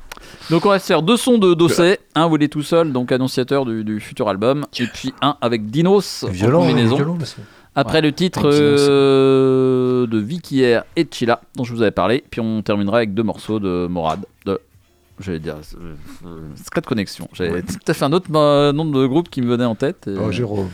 Donc 0.50 0.66
on 0.66 0.70
va 0.70 0.78
se 0.80 0.86
faire 0.86 1.02
deux 1.02 1.16
sons 1.16 1.38
de 1.38 1.54
Dossé, 1.54 1.98
un 2.16 2.28
est 2.38 2.48
tout 2.48 2.62
seul, 2.62 2.92
donc 2.92 3.12
annonciateur 3.12 3.64
du, 3.64 3.84
du 3.84 4.00
futur 4.00 4.28
album, 4.28 4.66
et 4.80 4.86
puis 4.86 5.14
un 5.22 5.36
avec 5.40 5.70
Dinos 5.70 6.24
en 6.24 6.28
Violent, 6.28 6.60
combinaison. 6.62 6.96
violent, 6.96 7.14
monsieur. 7.14 7.42
Après 7.76 7.98
Ouais, 7.98 8.02
le 8.02 8.12
titre 8.12 8.42
euh, 8.52 10.06
de 10.08 10.18
Vicky 10.18 10.60
Air 10.62 10.82
et 10.96 11.06
Chila, 11.08 11.40
dont 11.54 11.62
je 11.62 11.72
vous 11.72 11.82
avais 11.82 11.92
parlé, 11.92 12.24
puis 12.28 12.40
on 12.40 12.62
terminera 12.62 12.96
avec 12.98 13.14
deux 13.14 13.22
morceaux 13.22 13.60
de 13.60 13.86
Morad, 13.88 14.26
de 14.44 14.60
j'allais 15.20 15.38
dire 15.38 15.54
euh, 15.80 15.94
euh, 16.26 16.48
Secret 16.56 16.82
Connection. 16.82 17.28
J'avais 17.32 17.62
tout 17.62 17.76
à 17.86 17.94
fait 17.94 18.04
un 18.04 18.12
autre 18.12 18.26
euh, 18.34 18.72
nom 18.72 18.86
de 18.86 19.06
groupe 19.06 19.28
qui 19.30 19.42
me 19.42 19.46
venait 19.52 19.64
en 19.64 19.76
tête. 19.76 20.08
et- 20.08 20.16
Oh, 20.18 20.32
Jérôme. 20.32 20.68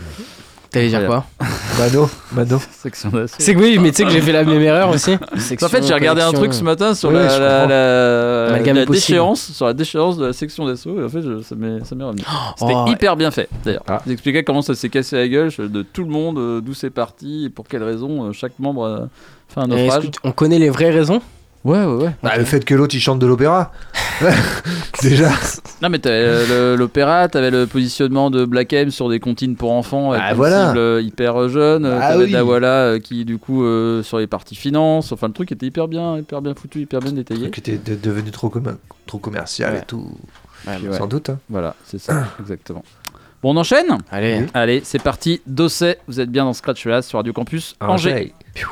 T'allais 0.77 0.89
dire 0.89 1.07
quoi 1.07 1.24
Mano, 1.79 2.09
Mano. 2.33 2.59
Section 2.70 3.11
d'assaut. 3.11 3.37
C'est 3.39 3.55
que 3.55 3.59
oui, 3.61 3.79
mais 3.79 3.91
tu 3.91 3.97
sais 3.97 4.05
que 4.05 4.11
j'ai 4.11 4.20
fait 4.20 4.33
la 4.33 4.45
même 4.45 4.61
erreur 4.62 4.91
aussi. 4.91 5.14
En 5.14 5.68
fait, 5.68 5.87
j'ai 5.87 5.95
regardé 5.95 6.20
un 6.22 6.33
truc 6.33 6.53
ce 6.55 6.62
matin 6.62 6.95
sur 6.95 7.09
Oui, 7.11 7.14
la, 7.16 8.85
déchéance, 8.87 9.53
sur 9.53 9.66
la 9.66 9.72
déchéance 9.74 10.16
de 10.16 10.27
la 10.27 10.33
section 10.33 10.66
d'assaut. 10.66 11.01
Et 11.01 11.05
en 11.05 11.09
fait, 11.09 11.22
je- 11.22 11.43
ça 11.43 11.55
m'est 11.55 11.85
ça 11.85 11.95
m'est 11.95 12.05
revenu. 12.05 12.22
C'était 12.57 12.72
Oh, 12.74 12.85
hyper 12.89 13.16
bien 13.16 13.31
fait, 13.31 13.49
d'ailleurs. 13.64 13.83
Ah. 13.89 14.03
Expliquaient 14.09 14.45
comment 14.45 14.62
ça 14.62 14.74
s'est 14.74 14.89
cassé 14.89 15.16
la 15.16 15.29
gueule 15.29 15.51
de 15.59 15.83
tout 15.83 16.03
le 16.05 16.11
monde, 16.11 16.39
euh, 16.39 16.61
d'où 16.61 16.74
c'est 16.74 16.91
parti 16.91 17.47
et 17.47 17.51
pour 17.51 17.66
quelles 17.68 17.83
raisons 17.85 18.24
euh, 18.29 18.33
chaque 18.33 18.59
membre 18.59 18.85
euh, 18.85 19.07
fait 19.49 19.61
un 19.61 19.66
naufrage. 19.66 20.11
on 20.24 20.33
connaît 20.33 20.59
les 20.59 20.70
vraies 20.70 20.91
raisons? 20.91 21.20
Ouais, 21.66 21.84
ouais, 21.84 22.04
ouais. 22.04 22.10
Bah, 22.22 22.36
le 22.38 22.44
fait 22.44 22.64
que 22.64 22.74
l'autre 22.74 22.94
il 22.94 23.00
chante 23.00 23.18
de 23.18 23.26
l'opéra. 23.26 23.72
Déjà. 25.02 25.30
Non, 25.82 25.88
mais 25.88 25.98
t'avais 25.98 26.14
euh, 26.24 26.72
le- 26.72 26.76
l'opéra, 26.76 27.28
t'avais 27.28 27.50
le 27.50 27.66
positionnement 27.66 28.30
de 28.30 28.44
Black 28.44 28.72
M 28.72 28.90
sur 28.90 29.08
des 29.08 29.18
comptines 29.20 29.56
pour 29.56 29.72
enfants 29.72 30.12
avec 30.12 30.22
Ah, 30.24 30.30
une 30.30 30.36
voilà. 30.36 30.66
cible 30.68 30.78
euh, 30.78 31.02
hyper 31.02 31.48
jeune. 31.48 31.84
euh, 31.84 31.98
Ah 32.00 32.12
t'avais 32.12 32.24
oui. 32.24 32.32
Dawala 32.32 32.68
euh, 32.68 32.98
qui, 33.00 33.24
du 33.24 33.38
coup, 33.38 33.64
euh, 33.64 34.02
sur 34.02 34.18
les 34.18 34.26
parties 34.26 34.54
finances. 34.54 35.10
Enfin, 35.12 35.26
le 35.26 35.32
truc 35.32 35.50
était 35.52 35.66
hyper 35.66 35.88
bien, 35.88 36.18
hyper 36.18 36.40
bien 36.40 36.54
foutu, 36.54 36.80
hyper 36.82 37.00
bien 37.00 37.12
détaillé. 37.12 37.50
Qui 37.50 37.60
était 37.60 37.78
de- 37.78 37.96
devenu 37.96 38.30
trop, 38.30 38.48
commun- 38.48 38.78
trop 39.06 39.18
commercial 39.18 39.72
Ouais. 39.74 39.80
et 39.80 39.84
tout. 39.86 40.08
Ouais. 40.66 40.78
Sans 40.96 41.06
doute. 41.08 41.30
hein. 41.30 41.38
Voilà, 41.50 41.74
c'est 41.84 41.98
ça, 41.98 42.26
exactement. 42.40 42.84
Bon, 43.42 43.54
on 43.54 43.56
enchaîne? 43.58 43.86
Allez. 44.10 44.46
Allez, 44.54 44.80
c'est 44.84 45.02
parti. 45.02 45.42
Dosset, 45.46 45.98
vous 46.08 46.20
êtes 46.20 46.30
bien 46.30 46.44
dans 46.44 46.52
Scratch 46.54 46.86
là 46.86 47.02
sur 47.02 47.18
Radio 47.18 47.32
Campus 47.32 47.76
Angers. 47.80 48.32
You 48.56 48.68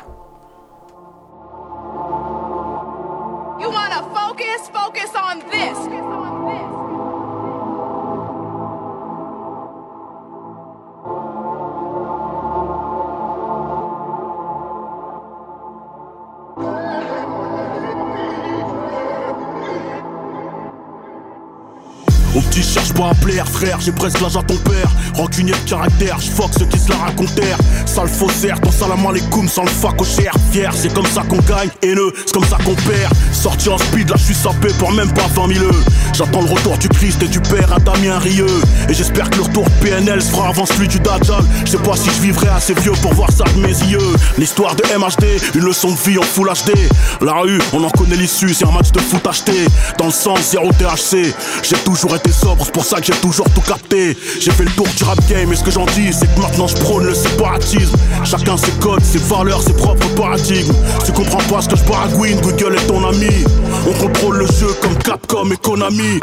Petit 22.55 22.63
cherche 22.63 22.93
pas 22.93 23.09
à 23.09 23.13
plaire, 23.15 23.45
frère, 23.49 23.81
j'ai 23.81 23.91
presque 23.91 24.21
l'âge 24.21 24.37
à 24.37 24.41
ton 24.41 24.55
père. 24.55 24.89
Rancunier 25.13 25.51
de 25.51 25.69
caractère, 25.69 26.17
j'fuck 26.21 26.51
ceux 26.57 26.65
qui 26.65 26.79
se 26.79 26.89
la 26.89 26.95
racontèrent. 26.95 27.57
Sale 27.85 28.07
faussaire, 28.07 28.61
ton 28.61 28.71
salam 28.71 29.05
alaikum 29.05 29.49
sans 29.49 29.63
le 29.63 29.69
fac 29.69 29.99
au 29.99 30.05
cher. 30.05 30.31
Fier, 30.51 30.71
c'est 30.73 30.93
comme 30.93 31.05
ça 31.07 31.23
qu'on 31.23 31.39
gagne, 31.39 31.69
haineux, 31.81 32.13
c'est 32.25 32.31
comme 32.31 32.45
ça 32.45 32.57
qu'on 32.63 32.75
perd. 32.75 33.11
Sorti 33.33 33.67
en 33.67 33.77
speed, 33.77 34.09
là 34.09 34.15
j'suis 34.17 34.35
sapé 34.35 34.69
pour 34.79 34.93
même 34.93 35.11
pas 35.11 35.27
20 35.35 35.53
000 35.53 35.65
J'attends 36.13 36.43
le 36.43 36.49
retour 36.49 36.77
du 36.77 36.87
Christ 36.87 37.21
et 37.23 37.27
du 37.27 37.41
père 37.41 37.73
à 37.73 37.79
Damien 37.79 38.19
Rieux. 38.19 38.61
Et 38.87 38.93
j'espère 38.93 39.29
que 39.29 39.35
le 39.35 39.43
retour 39.43 39.65
de 39.65 39.85
PNL 39.85 40.21
se 40.21 40.29
fera 40.29 40.47
avant 40.47 40.65
celui 40.65 40.87
du 40.87 40.99
Dajjal. 40.99 41.43
Je 41.65 41.71
sais 41.71 41.77
pas 41.77 41.97
si 41.97 42.09
je 42.09 42.21
vivrai 42.21 42.47
assez 42.47 42.73
vieux 42.75 42.93
pour 43.01 43.13
voir 43.15 43.31
ça 43.33 43.43
de 43.53 43.59
mes 43.59 43.67
yeux. 43.67 44.15
L'histoire 44.37 44.75
de 44.75 44.83
MHD, 44.97 45.25
une 45.55 45.65
leçon 45.65 45.91
de 45.91 45.97
vie 46.09 46.17
en 46.17 46.21
full 46.21 46.47
HD. 46.47 46.71
La 47.19 47.33
rue, 47.33 47.59
on 47.73 47.83
en 47.83 47.89
connaît 47.89 48.15
l'issue, 48.15 48.53
c'est 48.53 48.65
un 48.65 48.71
match 48.71 48.93
de 48.93 48.99
foot 49.01 49.27
acheté. 49.27 49.65
Dans 49.97 50.05
le 50.05 50.11
sens, 50.11 50.51
zéro 50.51 50.71
THC. 50.71 51.33
J'ai 51.63 51.77
toujours 51.83 52.15
été 52.15 52.31
c'est 52.63 52.71
pour 52.71 52.85
ça 52.85 52.99
que 52.99 53.05
j'ai 53.05 53.13
toujours 53.13 53.49
tout 53.53 53.61
capté. 53.61 54.15
J'ai 54.39 54.51
fait 54.51 54.63
le 54.63 54.71
tour 54.71 54.87
du 54.95 55.03
rap 55.03 55.19
game, 55.27 55.51
et 55.51 55.55
ce 55.55 55.63
que 55.63 55.71
j'en 55.71 55.85
dis, 55.85 56.13
c'est 56.13 56.33
que 56.33 56.39
maintenant 56.39 56.67
je 56.67 56.75
prône 56.77 57.05
le 57.05 57.13
séparatisme. 57.13 57.95
Chacun 58.23 58.57
ses 58.57 58.71
codes, 58.73 59.03
ses 59.03 59.17
valeurs, 59.19 59.61
ses 59.61 59.73
propres 59.73 60.07
paradigmes. 60.15 60.73
Si 60.99 61.11
tu 61.11 61.11
comprends 61.11 61.43
pas 61.49 61.61
ce 61.61 61.69
que 61.69 61.75
je 61.75 61.83
baragouine, 61.83 62.39
Google 62.41 62.75
est 62.75 62.87
ton 62.87 63.03
ami. 63.07 63.45
On 63.87 63.93
contrôle 63.93 64.37
le 64.37 64.47
jeu 64.47 64.67
comme 64.81 64.95
Capcom 64.95 65.51
et 65.51 65.57
Konami. 65.57 66.19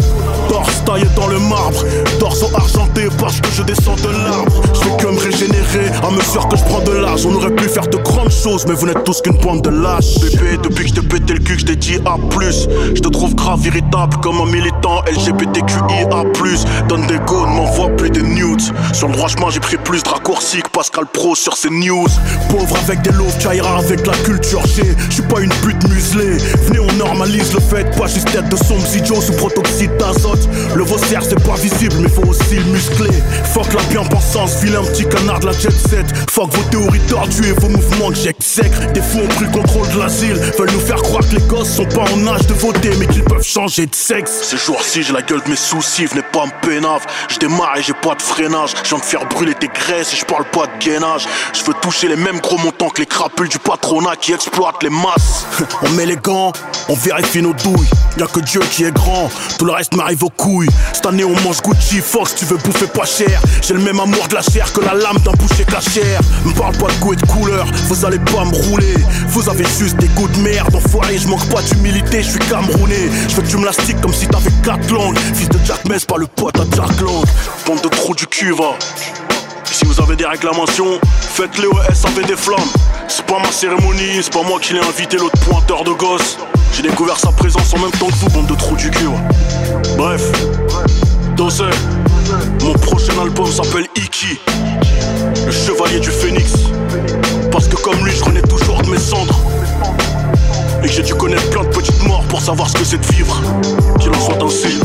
Torse 0.48 0.84
taillé 0.84 1.06
dans 1.16 1.28
le 1.28 1.38
marbre, 1.38 1.84
torse 2.18 2.42
argenté 2.54 3.08
parce 3.18 3.40
que 3.40 3.48
je 3.52 3.62
descends 3.62 3.94
de 3.96 4.08
l'arbre. 4.08 4.62
Je 4.74 4.80
fais 4.80 4.96
que 4.96 5.06
me 5.06 5.18
régénérer 5.18 5.88
à 6.02 6.10
mesure 6.10 6.48
que 6.48 6.56
je 6.56 6.64
prends 6.64 6.80
de 6.80 6.92
l'âge. 6.92 7.24
On 7.24 7.34
aurait 7.34 7.54
pu 7.54 7.68
faire 7.68 7.86
de 7.86 7.96
grandes 7.98 8.32
choses, 8.32 8.66
mais 8.66 8.74
vous 8.74 8.86
n'êtes 8.86 9.04
tous 9.04 9.22
qu'une 9.22 9.38
bande 9.38 9.62
de 9.62 9.70
lâches. 9.70 10.18
Bébé, 10.20 10.58
depuis 10.62 10.84
que 10.84 10.88
je 10.88 10.94
t'ai 10.94 11.06
pété 11.06 11.34
le 11.34 11.38
cul, 11.38 11.58
je 11.58 11.66
t'ai 11.66 11.76
dit 11.76 11.98
A, 12.04 12.16
je 12.94 13.00
te 13.00 13.08
trouve 13.08 13.34
grave 13.34 13.64
irritable 13.64 14.16
comme 14.22 14.40
un 14.40 14.46
militant 14.46 15.02
LGBTQIA. 15.06 16.08
Donne 16.88 17.06
des 17.06 17.18
go, 17.26 17.46
ne 17.46 17.52
m'envoie 17.52 17.88
plus 17.90 18.10
de 18.10 18.20
nudes. 18.20 18.60
Sur 18.92 19.08
le 19.08 19.14
droit 19.14 19.28
chemin, 19.28 19.50
j'ai 19.50 19.60
pris 19.60 19.76
plus 19.76 20.02
de 20.02 20.08
raccourcis 20.08 20.62
que 20.62 20.70
Pascal 20.70 21.04
Pro 21.12 21.34
sur 21.34 21.56
ses 21.56 21.70
news. 21.70 22.08
Pauvre 22.50 22.76
avec 22.84 23.02
des 23.02 23.12
loaves, 23.12 23.38
tu 23.38 23.54
iras 23.54 23.78
avec 23.78 24.06
la 24.06 24.14
culture 24.14 24.66
G. 24.66 24.82
Je 25.08 25.14
suis 25.14 25.22
pas 25.22 25.40
une 25.40 25.52
pute 25.62 25.88
muselée. 25.88 26.38
Venez, 26.66 26.80
on 26.80 26.92
normalise 26.94 27.51
le 27.54 27.60
fait, 27.60 27.84
pas 27.96 28.06
juste 28.06 28.30
tête 28.30 28.48
de 28.48 28.56
sombres 28.56 28.96
idiots 28.96 29.20
sous 29.20 29.32
protoxyde 29.32 29.96
d'azote. 29.96 30.48
Le 30.74 30.84
vaussaire, 30.84 31.22
c'est 31.22 31.42
pas 31.44 31.54
visible, 31.54 31.96
mais 32.00 32.08
faut 32.08 32.26
aussi 32.26 32.56
le 32.56 32.64
muscler. 32.64 33.10
Fuck 33.52 33.72
la 33.74 33.82
bien-pensance, 33.90 34.62
vilain 34.62 34.82
petit 34.84 35.06
canard 35.06 35.40
de 35.40 35.46
la 35.46 35.52
jet 35.52 35.70
set. 35.70 36.06
Fuck 36.30 36.54
vos 36.54 36.62
théories 36.70 37.00
tordues 37.08 37.48
et 37.48 37.52
vos 37.52 37.68
mouvements 37.68 38.10
que 38.10 38.16
j'exècre. 38.16 38.92
Des 38.92 39.02
fous 39.02 39.20
ont 39.20 39.28
pris 39.28 39.44
le 39.44 39.50
contrôle 39.50 39.88
de 39.90 39.98
l'asile. 39.98 40.34
Veulent 40.58 40.72
nous 40.72 40.80
faire 40.80 41.02
croire 41.02 41.22
que 41.28 41.34
les 41.36 41.42
gosses 41.42 41.74
sont 41.74 41.86
pas 41.86 42.04
en 42.14 42.26
âge 42.26 42.46
de 42.46 42.54
voter, 42.54 42.90
mais 42.98 43.06
qu'ils 43.06 43.24
peuvent 43.24 43.42
changer 43.42 43.86
de 43.86 43.94
sexe. 43.94 44.42
Ces 44.42 44.56
jours-ci, 44.56 45.02
j'ai 45.02 45.12
la 45.12 45.22
gueule 45.22 45.42
de 45.44 45.50
mes 45.50 45.56
soucis, 45.56 46.06
venez 46.06 46.22
pas 46.32 46.46
me 46.46 46.66
pénave. 46.66 47.04
Je 47.28 47.38
démarre 47.38 47.76
et 47.76 47.82
j'ai 47.82 47.94
pas 47.94 48.14
de 48.14 48.22
freinage. 48.22 48.72
Je 48.82 48.88
viens 48.88 48.98
de 48.98 49.04
faire 49.04 49.26
brûler 49.26 49.54
tes 49.54 49.68
graisses 49.68 50.12
et 50.14 50.16
je 50.16 50.24
parle 50.24 50.44
pas 50.44 50.66
de 50.66 50.84
gainage. 50.84 51.26
Je 51.52 51.62
veux 51.64 51.74
toucher 51.74 52.08
les 52.08 52.16
mêmes 52.16 52.40
gros 52.40 52.58
montants 52.58 52.88
que 52.88 53.00
les 53.00 53.06
crapules 53.06 53.48
du 53.48 53.58
patronat 53.58 54.16
qui 54.16 54.32
exploitent 54.32 54.82
les 54.82 54.90
masses. 54.90 55.46
on 55.82 55.90
met 55.90 56.06
les 56.06 56.16
gants, 56.16 56.52
on 56.88 56.94
vérifie 56.94 57.41
nos. 57.42 57.52
Y'a 58.18 58.26
que 58.26 58.40
Dieu 58.40 58.60
qui 58.70 58.84
est 58.84 58.92
grand, 58.92 59.28
tout 59.58 59.64
le 59.64 59.72
reste 59.72 59.94
m'arrive 59.94 60.24
aux 60.24 60.30
couilles. 60.30 60.68
Cette 60.92 61.06
année 61.06 61.24
on 61.24 61.38
mange 61.40 61.60
Gucci, 61.62 61.98
Fox, 61.98 62.34
tu 62.34 62.44
veux 62.44 62.56
bouffer 62.58 62.86
pas 62.86 63.04
cher. 63.04 63.40
J'ai 63.60 63.74
le 63.74 63.80
même 63.80 64.00
amour 64.00 64.26
de 64.28 64.34
la 64.34 64.42
chair 64.42 64.72
que 64.72 64.80
la 64.80 64.94
lame 64.94 65.18
d'un 65.18 65.32
boucher 65.32 65.64
cachère. 65.64 66.20
Me 66.44 66.52
parle 66.52 66.76
pas 66.76 66.88
de 66.88 66.98
goût 67.00 67.12
et 67.12 67.16
de 67.16 67.26
couleur, 67.26 67.66
vous 67.88 68.04
allez 68.04 68.18
pas 68.18 68.44
me 68.44 68.54
rouler. 68.54 68.94
Vous 69.28 69.48
avez 69.48 69.64
juste 69.78 69.96
des 69.96 70.08
goûts 70.08 70.28
de 70.28 70.38
merde, 70.38 70.74
enfoiré, 70.74 71.18
je 71.18 71.28
manque 71.28 71.46
pas 71.48 71.62
d'humilité, 71.62 72.22
je 72.22 72.30
suis 72.30 72.38
camerounais. 72.38 73.10
Je 73.28 73.36
veux 73.36 73.42
que 73.42 73.48
tu 73.48 73.94
comme 74.00 74.12
si 74.12 74.26
t'avais 74.26 74.50
quatre 74.62 74.90
langues. 74.90 75.18
Fils 75.34 75.48
de 75.48 75.58
Jack 75.64 75.84
Mess, 75.86 76.04
pas 76.04 76.18
le 76.18 76.26
pote 76.26 76.58
à 76.58 76.64
Jack 76.74 77.00
Lang. 77.00 77.24
Bande 77.66 77.80
de 77.82 77.88
trous 77.88 78.14
du 78.14 78.26
cul, 78.26 78.52
va. 78.52 78.76
Si 79.64 79.84
vous 79.86 80.00
avez 80.00 80.16
des 80.16 80.26
réclamations, 80.26 81.00
faites-les 81.20 81.66
au 81.66 81.76
SAV 81.94 82.26
des 82.26 82.36
flammes. 82.36 82.60
C'est 83.08 83.24
pas 83.26 83.38
ma 83.38 83.50
cérémonie, 83.50 84.20
c'est 84.22 84.32
pas 84.32 84.42
moi 84.42 84.60
qui 84.60 84.74
l'ai 84.74 84.80
invité, 84.80 85.16
l'autre 85.16 85.38
pointeur 85.40 85.84
de 85.84 85.92
gosse. 85.92 86.36
J'ai 86.72 86.82
découvert 86.82 87.18
sa 87.18 87.30
présence 87.32 87.74
en 87.74 87.78
même 87.78 87.90
temps 87.92 88.06
que 88.06 88.14
vous, 88.14 88.28
bande 88.30 88.46
de 88.46 88.54
trous 88.54 88.76
du 88.76 88.90
cul. 88.90 89.08
Bref, 89.96 90.22
Dosé, 91.36 91.64
mon 92.62 92.72
prochain 92.74 93.12
album 93.20 93.46
s'appelle 93.46 93.86
Iki, 93.94 94.40
le 95.44 95.52
chevalier 95.52 96.00
du 96.00 96.10
phénix. 96.10 96.54
Parce 97.50 97.68
que 97.68 97.76
comme 97.76 98.04
lui, 98.04 98.12
je 98.12 98.24
renais 98.24 98.42
toujours 98.42 98.80
de 98.80 98.88
mes 98.88 98.98
cendres. 98.98 99.38
Et 100.82 100.86
que 100.86 100.92
j'ai 100.92 101.02
dû 101.02 101.14
connaître 101.14 101.48
plein 101.50 101.62
de 101.62 101.68
petites 101.68 102.02
morts 102.02 102.24
pour 102.24 102.40
savoir 102.40 102.68
ce 102.68 102.74
que 102.74 102.84
c'est 102.84 102.98
de 102.98 103.06
vivre. 103.12 103.40
Qu'il 104.00 104.10
en 104.10 104.20
soit 104.20 104.42
ainsi. 104.42 104.80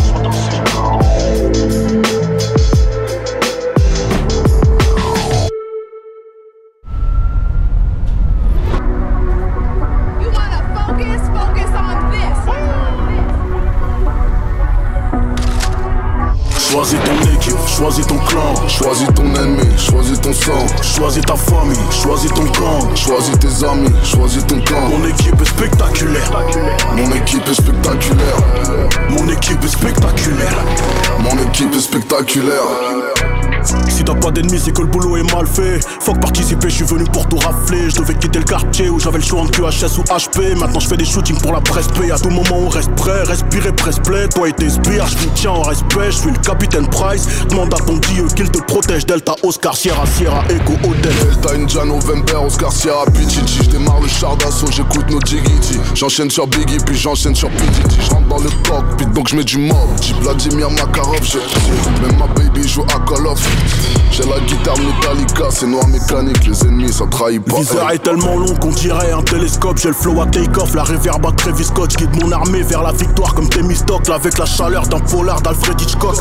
Choisis 17.87 18.05
ton 18.07 18.17
clan, 18.17 18.67
Choisis 18.67 19.07
ton 19.15 19.33
ennemi, 19.35 19.63
choisis 19.77 20.19
ton 20.19 20.33
sang. 20.33 20.65
choisis 20.81 21.23
ta 21.23 21.35
famille, 21.35 21.77
choisis 21.89 22.29
ton 22.33 22.45
camp. 22.47 22.93
Choisis 22.95 23.39
tes 23.39 23.65
amis, 23.65 23.89
choisis 24.03 24.45
ton 24.45 24.59
camp. 24.59 24.89
Mon 24.89 25.07
équipe 25.07 25.41
est 25.41 25.45
spectaculaire. 25.45 26.31
Mon 26.97 27.09
équipe 27.15 27.47
est 27.47 27.53
spectaculaire. 27.53 28.37
Mon 29.09 29.29
équipe 29.29 29.63
est 29.63 29.67
spectaculaire. 29.69 30.57
Mon 31.19 31.49
équipe 31.49 31.73
est 31.73 31.79
spectaculaire. 31.79 33.36
Si 33.89 34.03
t'as 34.03 34.15
pas 34.15 34.31
d'ennemis, 34.31 34.61
c'est 34.63 34.71
que 34.71 34.81
le 34.81 34.87
boulot 34.87 35.17
est 35.17 35.33
mal 35.33 35.45
fait. 35.45 35.79
Faut 35.99 36.13
que 36.13 36.19
participer, 36.19 36.69
je 36.69 36.75
suis 36.75 36.85
venu 36.85 37.03
pour 37.05 37.27
tout 37.27 37.37
rafler. 37.37 37.89
Je 37.89 37.97
devais 37.97 38.15
quitter 38.15 38.39
le 38.39 38.45
quartier 38.45 38.89
où 38.89 38.99
j'avais 38.99 39.17
le 39.17 39.23
choix 39.23 39.41
entre 39.41 39.51
QHS 39.51 39.97
ou 39.97 40.03
HP. 40.03 40.55
Maintenant 40.57 40.79
je 40.79 40.87
fais 40.87 40.97
des 40.97 41.05
shootings 41.05 41.39
pour 41.39 41.53
la 41.53 41.61
presse 41.61 41.87
P. 41.87 42.11
À 42.11 42.17
tout 42.17 42.29
moment, 42.29 42.57
on 42.65 42.69
reste 42.69 42.93
prêt, 42.95 43.23
respirer, 43.23 43.71
presse 43.73 43.99
play. 43.99 44.27
Toi 44.29 44.49
et 44.49 44.53
tes 44.53 44.69
sbires, 44.69 45.07
je 45.07 45.27
tiens 45.35 45.51
en 45.51 45.61
respect. 45.61 46.11
Je 46.11 46.17
suis 46.17 46.31
le 46.31 46.37
capitaine 46.39 46.87
Price. 46.87 47.27
Demande 47.49 47.73
à 47.73 47.77
ton 47.77 47.97
dieu 47.97 48.27
qu'il 48.35 48.49
te 48.49 48.59
protège. 48.59 49.05
Delta, 49.05 49.35
Oscar, 49.43 49.75
Sierra, 49.75 50.05
Sierra, 50.05 50.43
Echo, 50.49 50.73
Odell. 50.87 51.13
Delta, 51.23 51.55
India, 51.55 51.85
November, 51.85 52.45
Oscar, 52.45 52.71
Sierra, 52.71 53.05
Pichichi. 53.05 53.63
Je 53.63 53.69
démarre 53.69 54.01
le 54.01 54.07
char 54.07 54.35
d'assaut, 54.37 54.67
j'écoute 54.71 55.09
nos 55.09 55.19
Jiggity. 55.21 55.79
J'enchaîne 55.93 56.29
sur 56.29 56.47
Biggie, 56.47 56.77
puis 56.85 56.97
j'enchaîne 56.97 57.35
sur 57.35 57.49
PDT. 57.49 57.97
Je 58.05 58.09
rentre 58.11 58.27
dans 58.27 58.39
le 58.39 58.49
cockpit, 58.67 59.05
donc 59.07 59.27
je 59.27 59.35
mets 59.35 59.43
du 59.43 59.57
mob. 59.57 59.77
J'ai 60.01 60.13
Vladimir 60.13 60.69
Makarov, 60.71 61.19
j'ai 61.23 61.39
Même 62.01 62.17
ma 62.17 62.27
baby 62.27 62.67
joue 62.67 62.83
à 62.83 62.99
Call 63.09 63.27
of. 63.27 63.56
J'ai 64.11 64.23
la 64.23 64.39
guitare 64.39 64.75
Metallica, 64.79 65.45
c'est 65.51 65.67
noir 65.67 65.87
mécanique. 65.87 66.47
Les 66.47 66.61
ennemis, 66.63 66.91
ça 66.91 67.05
trahit 67.05 67.43
pas. 67.43 67.57
Le 67.57 67.61
viseur 67.61 67.91
est 67.91 67.99
tellement 67.99 68.35
long 68.37 68.55
qu'on 68.55 68.71
dirait 68.71 69.11
un 69.11 69.21
télescope. 69.21 69.77
J'ai 69.77 69.89
le 69.89 69.93
flow 69.93 70.21
à 70.21 70.25
take-off, 70.25 70.73
la 70.73 70.83
réverb 70.83 71.23
à 71.25 71.31
Travis 71.31 71.65
Scott. 71.65 71.95
Guide 71.95 72.23
mon 72.23 72.31
armée 72.31 72.63
vers 72.63 72.81
la 72.81 72.93
victoire 72.93 73.35
comme 73.35 73.47
Temistocle 73.47 74.11
avec 74.11 74.37
la 74.39 74.45
chaleur 74.45 74.87
d'un 74.87 74.99
polar 74.99 75.41
d'Alfred 75.41 75.79
Hitchcock. 75.79 76.15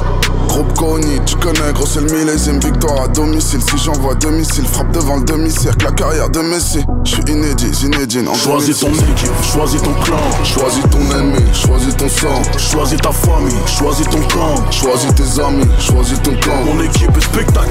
Groupe 0.48 0.72
Kony, 0.74 1.20
tu 1.24 1.36
connais, 1.36 1.72
gros 1.74 1.86
c'est 1.86 2.00
le 2.00 2.10
millésime 2.10 2.58
Victoire 2.60 3.02
à 3.02 3.08
domicile, 3.08 3.60
si 3.60 3.76
j'envoie 3.84 4.14
domicile 4.14 4.64
Frappe 4.64 4.90
devant 4.92 5.16
le 5.16 5.24
demi-cercle, 5.24 5.84
la 5.84 5.92
carrière 5.92 6.30
de 6.30 6.40
Messi 6.40 6.82
Je 7.04 7.10
suis 7.10 7.22
inédit, 7.24 7.74
Zinedine 7.74 8.28
en 8.28 8.34
Choisis 8.34 8.78
ton 8.78 8.88
équipe, 8.88 9.30
choisis 9.42 9.82
ton 9.82 9.92
clan. 10.02 10.16
Choisis 10.44 10.82
ton 10.90 11.18
ennemi, 11.18 11.42
choisis 11.52 11.96
ton 11.96 12.08
sang 12.08 12.42
Choisis 12.58 12.98
ta 12.98 13.10
famille, 13.10 13.52
choisis 13.66 14.08
ton 14.08 14.20
camp. 14.28 14.70
Choisis 14.70 15.14
tes 15.14 15.42
amis, 15.42 15.68
choisis 15.78 16.20
ton 16.22 16.34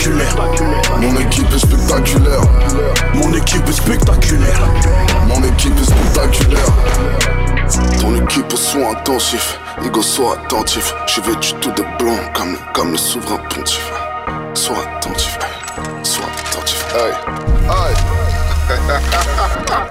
Mon 0.05 1.19
équipe 1.19 1.51
est 1.51 1.59
spectaculaire. 1.59 2.41
Mon 3.15 3.33
équipe 3.33 3.67
est 3.67 3.73
spectaculaire. 3.73 4.69
Mon 5.27 5.41
équipe 5.43 5.73
est 5.79 5.85
spectaculaire. 5.85 6.67
Ton 7.99 8.15
équipe 8.15 8.53
au 8.53 8.55
soin 8.55 8.93
Ego 9.83 10.01
sois 10.03 10.33
attentif. 10.33 10.93
Je 11.07 11.21
vais 11.21 11.35
du 11.37 11.53
tout 11.53 11.71
de 11.71 11.83
blanc 11.97 12.19
comme, 12.35 12.55
comme 12.73 12.91
le 12.91 12.97
souverain 12.97 13.39
pontife. 13.49 13.91
Sois 14.53 14.77
attentif, 14.97 15.39
sois 16.03 16.25
attentif. 16.51 16.85
Hey, 16.93 17.11
hey 17.67 18.24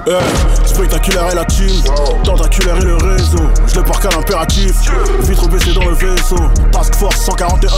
Eh, 0.07 0.66
spectaculaire 0.66 1.29
est 1.31 1.35
la 1.35 1.45
team, 1.45 1.83
tentaculaire 2.25 2.77
est 2.77 2.85
le 2.85 2.97
réseau. 2.97 3.39
Je 3.66 3.77
le 3.77 3.83
parque 3.85 4.05
à 4.07 4.11
l'impératif, 4.11 4.75
vitre 5.22 5.49
baissée 5.49 5.72
dans 5.72 5.85
le 5.85 5.95
vaisseau. 5.95 6.37
Task 6.72 6.95
Force 6.97 7.20
141, 7.25 7.68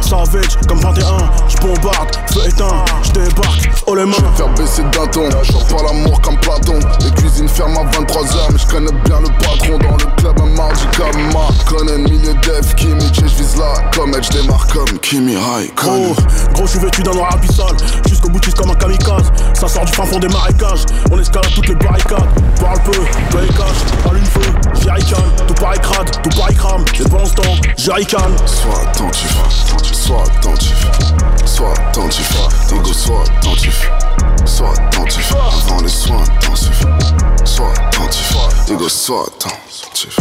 savage 0.00 0.56
comme 0.66 0.80
21. 0.80 1.04
Je 1.48 1.56
bombarde, 1.58 2.16
feu 2.32 2.40
éteint, 2.46 2.84
je 3.02 3.10
débarque, 3.12 3.70
oh 3.86 3.94
les 3.94 4.04
mains. 4.04 4.16
Faire 4.36 4.48
baisser 4.54 4.82
d'un 4.84 5.06
ton, 5.06 5.28
j'en 5.42 5.60
pas 5.60 5.82
l'amour 5.84 6.20
comme 6.22 6.38
Platon. 6.38 6.78
Les 7.04 7.10
cuisines 7.12 7.48
ferment 7.48 7.82
à 7.82 7.84
23h, 7.84 8.52
mais 8.52 8.58
je 8.58 8.66
connais 8.66 8.92
bien 9.04 9.20
le 9.20 9.28
patron 9.38 9.78
dans 9.78 9.96
le 9.96 10.16
club 10.16 10.40
un 10.40 10.56
mardi 10.56 10.86
comme 10.96 11.32
Mark 11.32 11.64
Conan, 11.66 11.98
milieu 11.98 12.34
def, 12.42 12.74
Kimi, 12.76 13.12
je 13.12 13.26
vise 13.26 13.56
la 13.56 13.90
comète, 13.90 14.24
je 14.24 14.40
démarre 14.40 14.66
comme 14.68 14.98
Kimi 15.00 15.34
High. 15.34 15.72
Gros, 15.76 16.14
gros, 16.54 16.66
je 16.66 16.70
suis 16.70 16.80
vêtu 16.80 17.02
d'un 17.02 17.12
noir 17.12 17.32
abyssal, 17.34 17.76
jusqu'au 18.08 18.28
boutiste 18.28 18.56
comme 18.56 18.70
un 18.70 18.74
kamikaze. 18.74 19.30
Ça 19.54 19.68
sort 19.68 19.84
du 19.84 19.92
fin 19.92 20.04
fond 20.04 20.18
des 20.18 20.28
marécages, 20.46 20.86
on 21.10 21.18
escalade 21.18 21.52
toutes 21.54 21.68
les 21.68 21.74
barricades. 21.74 22.28
Parle 22.60 22.80
peu, 22.84 22.92
play 23.30 23.48
cash, 23.48 24.10
allume 24.10 24.24
feu, 24.24 24.40
jerrycan. 24.82 25.22
Tout 25.46 25.54
pareil 25.54 25.80
crade, 25.80 26.10
tout 26.22 26.38
pareil 26.38 26.56
crame, 26.56 26.84
les 26.98 27.04
balances 27.06 27.34
temps, 27.34 27.42
jerrycan. 27.76 28.30
Sois 28.46 28.80
attentif, 28.82 29.36
sois 29.92 30.22
attentif, 30.22 30.86
sois 31.44 31.72
attentif, 31.88 32.30
Ego, 32.72 32.92
sois 32.92 33.22
attentif, 33.22 33.90
sois 34.44 34.72
attentif, 34.72 35.34
avant 35.34 35.80
les 35.82 35.88
soins 35.88 36.22
intensifs, 36.22 36.86
sois 37.44 37.72
attentif, 37.72 38.36
Ego, 38.70 38.88
sois 38.88 39.24
attentif. 39.26 40.16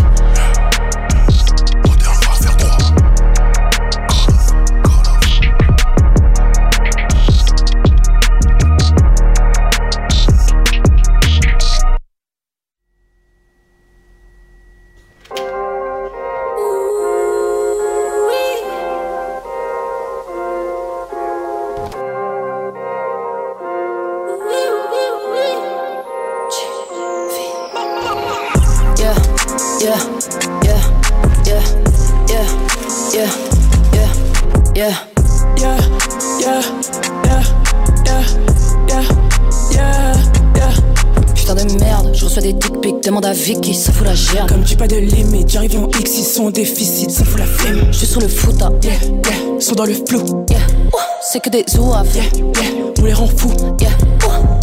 Demande 43.06 43.26
à 43.26 43.34
Vicky, 43.34 43.74
ça 43.76 43.92
fout 43.92 44.06
la 44.06 44.16
gerbe. 44.16 44.50
Comme 44.50 44.64
tu 44.64 44.76
pas 44.76 44.88
de 44.88 44.96
limite, 44.96 45.50
j'arrive 45.50 45.78
en 45.80 45.88
X, 46.00 46.18
ils 46.18 46.24
sont 46.24 46.46
en 46.46 46.50
déficit, 46.50 47.12
ça 47.12 47.24
fout 47.24 47.38
la 47.40 47.46
flemme. 47.46 47.86
Je 47.92 47.98
suis 47.98 48.08
sur 48.08 48.20
le 48.20 48.28
foot, 48.28 48.56
hein. 48.62 48.72
Yeah, 48.84 48.94
yeah, 48.94 49.60
sont 49.60 49.76
dans 49.76 49.86
le 49.86 49.94
flou. 49.94 50.46
Yeah, 50.50 50.58
Ouah, 50.92 51.02
c'est 51.22 51.40
que 51.40 51.50
des 51.50 51.64
zouaves. 51.70 52.08
Yeah, 52.16 52.24
yeah, 52.24 52.72
on 53.00 53.06
les 53.06 53.14
rend 53.14 53.28
fous. 53.28 53.52
Yeah, 53.80 53.90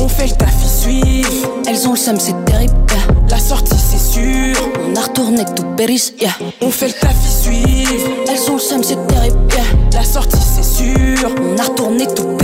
on 0.01 0.09
fait 0.09 0.27
le 0.27 0.33
taf, 0.33 0.53
ils 0.63 0.69
suivent. 0.91 1.47
elles 1.69 1.87
ont 1.87 1.93
le 1.93 1.97
seum, 1.99 2.19
c'est 2.19 2.35
terrible. 2.45 2.75
Yeah, 2.91 3.15
La 3.31 3.39
sortie, 3.39 3.77
c'est 3.79 4.13
sûr. 4.13 4.57
on 4.91 4.97
a 4.97 5.03
retourné 5.03 5.45
que 5.45 5.53
tout 5.53 5.65
périsse. 5.77 6.13
Yeah, 6.21 6.31
On 6.61 6.71
fait 6.71 6.89
le 6.89 6.95
taf, 6.95 7.15
ils 7.25 7.51
suivent. 7.53 8.09
elles 8.29 8.51
ont 8.51 8.55
le 8.55 8.61
seum, 8.61 8.83
c'est 8.83 9.07
terrible. 9.07 9.39
Yeah, 9.53 9.63
La 10.01 10.05
sortie, 10.05 10.37
c'est 10.39 10.65
sûr. 10.65 11.31
on 11.41 11.59
a 11.59 11.63
retourné 11.65 12.07
que 12.07 12.13
tout 12.15 12.25
périsse. 12.39 12.42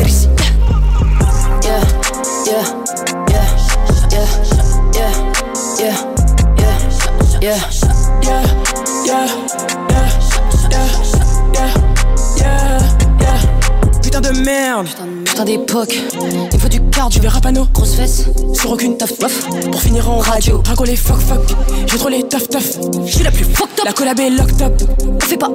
Il 15.71 16.61
faut 16.61 16.69
du 16.69 16.81
cardio. 16.91 17.09
Tu 17.11 17.21
verras 17.21 17.41
panneau, 17.41 17.67
grosse 17.75 17.95
fesse, 17.95 18.25
sur 18.55 18.73
aucune 18.73 18.97
taf 18.97 19.13
Waf. 19.21 19.45
Pour 19.71 19.83
finir 19.83 20.09
en 20.09 20.19
Radio. 20.19 20.63
les 20.87 20.97
fuck 20.97 21.21
fuck. 21.21 21.41
J'ai 21.87 21.99
trop 21.99 22.09
les 22.09 22.23
taf 22.23 22.49
taf. 22.49 22.65
je 23.05 23.13
suis 23.13 23.23
la 23.25 23.31
plus 23.31 23.45
fucked 23.45 23.79
up. 23.81 23.85
La 23.85 23.93
collab 23.93 24.19
est 24.19 24.31
locked 24.31 24.63
up. 24.63 24.73
On 25.07 25.21
fait 25.21 25.37
pas 25.37 25.51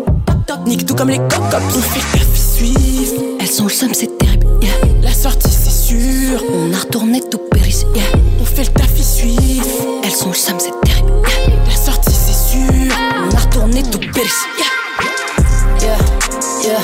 Nique 0.67 0.85
tout 0.85 0.93
comme 0.93 1.09
les 1.09 1.17
coq 1.17 1.31
On 1.41 1.81
fait 1.81 1.99
le 1.99 2.19
taf, 2.19 2.37
suivent. 2.37 3.13
elles 3.39 3.61
ont 3.61 3.65
le 3.65 3.69
seum, 3.71 3.89
c'est 3.93 4.15
terrible. 4.19 4.45
Yeah, 4.61 4.71
La 5.01 5.11
sortie, 5.13 5.49
c'est 5.49 5.71
sûr. 5.93 6.43
on 6.53 6.71
a 6.73 6.77
retourné 6.77 7.19
tout 7.31 7.39
périsse. 7.51 7.85
Yeah, 7.95 8.03
On 8.39 8.45
fait 8.45 8.63
le 8.65 8.69
taf, 8.69 8.89
ils 8.97 9.03
suivent. 9.03 9.65
elles 10.03 10.23
ont 10.25 10.29
le 10.29 10.35
seum, 10.35 10.57
c'est 10.59 10.79
terrible. 10.85 11.11
Yeah, 11.27 11.55
La 11.67 11.75
sortie, 11.75 12.11
c'est 12.13 12.51
sûr. 12.55 12.95
on 13.31 13.35
a 13.35 13.39
retourné 13.39 13.81
tout 13.83 13.99
périsse. 14.13 14.45
Yeah, 14.59 15.87
yeah, 15.87 15.97
yeah, 16.63 16.79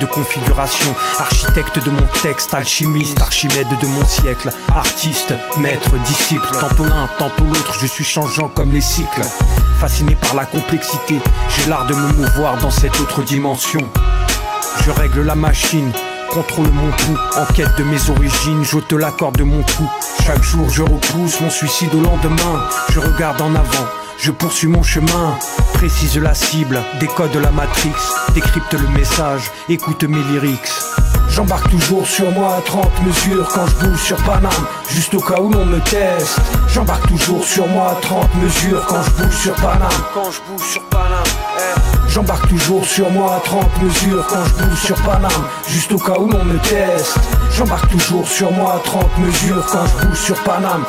de 0.00 0.06
configuration. 0.06 0.94
Architecte 1.18 1.84
de 1.84 1.90
mon 1.90 2.06
texte, 2.22 2.54
alchimiste, 2.54 3.20
archimède 3.20 3.68
de 3.80 3.86
mon 3.86 4.04
siècle. 4.04 4.50
Artiste, 4.74 5.34
maître, 5.58 5.90
disciple. 6.04 6.48
Tantôt 6.60 6.84
l'un, 6.84 7.08
tantôt 7.18 7.44
l'autre, 7.44 7.76
je 7.80 7.86
suis 7.86 8.04
changeant 8.04 8.48
comme 8.48 8.72
les 8.72 8.80
cycles. 8.80 9.22
Fasciné 9.80 10.14
par 10.16 10.34
la 10.34 10.44
complexité, 10.44 11.20
j'ai 11.48 11.68
l'art 11.68 11.86
de 11.86 11.94
me 11.94 12.12
mouvoir 12.12 12.56
dans 12.58 12.70
cette 12.70 12.98
autre 13.00 13.22
dimension. 13.22 13.80
Je 14.84 14.90
règle 14.90 15.22
la 15.22 15.34
machine, 15.34 15.92
contrôle 16.30 16.70
mon 16.70 16.90
pouls, 16.90 17.18
en 17.36 17.44
quête 17.52 17.76
de 17.76 17.84
mes 17.84 18.10
origines, 18.10 18.64
j'ôte 18.64 18.92
la 18.92 19.10
corde 19.10 19.36
de 19.36 19.44
mon 19.44 19.62
cou. 19.62 19.90
Chaque 20.24 20.42
jour 20.42 20.68
je 20.70 20.82
repousse 20.82 21.40
mon 21.40 21.50
suicide 21.50 21.94
au 21.94 22.00
lendemain, 22.00 22.68
je 22.90 23.00
regarde 23.00 23.40
en 23.40 23.54
avant, 23.54 23.86
je 24.18 24.30
poursuis 24.30 24.68
mon 24.68 24.82
chemin, 24.82 25.36
précise 25.74 26.18
la 26.18 26.34
cible, 26.34 26.80
décode 27.00 27.34
la 27.36 27.50
matrix, 27.50 27.92
décrypte 28.34 28.72
le 28.72 28.88
message, 28.88 29.50
écoute 29.68 30.02
mes 30.04 30.22
lyrics. 30.24 30.72
J'embarque 31.28 31.68
toujours 31.70 32.06
sur 32.06 32.30
moi 32.30 32.56
à 32.56 32.60
30 32.62 33.02
mesures 33.02 33.46
quand 33.52 33.66
je 33.66 33.74
bouge 33.86 34.00
sur 34.00 34.16
Paname, 34.18 34.50
juste 34.88 35.12
au 35.14 35.20
cas 35.20 35.38
où 35.40 35.50
l'on 35.50 35.66
me 35.66 35.80
teste. 35.80 36.38
J'embarque 36.72 37.06
toujours 37.08 37.44
sur 37.44 37.66
moi 37.68 37.90
à 37.90 37.94
30 38.00 38.34
mesures 38.36 38.84
quand 38.86 39.02
je 39.02 39.10
bouge 39.22 39.36
sur 39.42 39.54
Paname. 39.54 39.88
Quand 40.14 40.30
je 40.30 40.40
bouge 40.50 40.66
sur 40.72 40.82
Paname. 40.84 41.24
eh. 41.58 42.08
J'embarque 42.08 42.48
toujours 42.48 42.86
sur 42.86 43.10
moi 43.10 43.34
à 43.36 43.40
30 43.40 43.82
mesures 43.82 44.26
quand 44.26 44.44
je 44.46 44.64
bouge 44.64 44.78
sur 44.78 44.96
Paname, 45.02 45.44
juste 45.68 45.92
au 45.92 45.98
cas 45.98 46.18
où 46.18 46.30
l'on 46.30 46.44
me 46.44 46.58
teste. 46.60 47.18
J'embarque 47.54 47.90
toujours 47.90 48.26
sur 48.26 48.50
moi 48.52 48.74
à 48.76 48.78
30 48.78 49.18
mesures 49.18 49.66
quand 49.66 49.84
je 49.86 50.06
bouge 50.08 50.18
sur 50.18 50.36
Paname. 50.42 50.84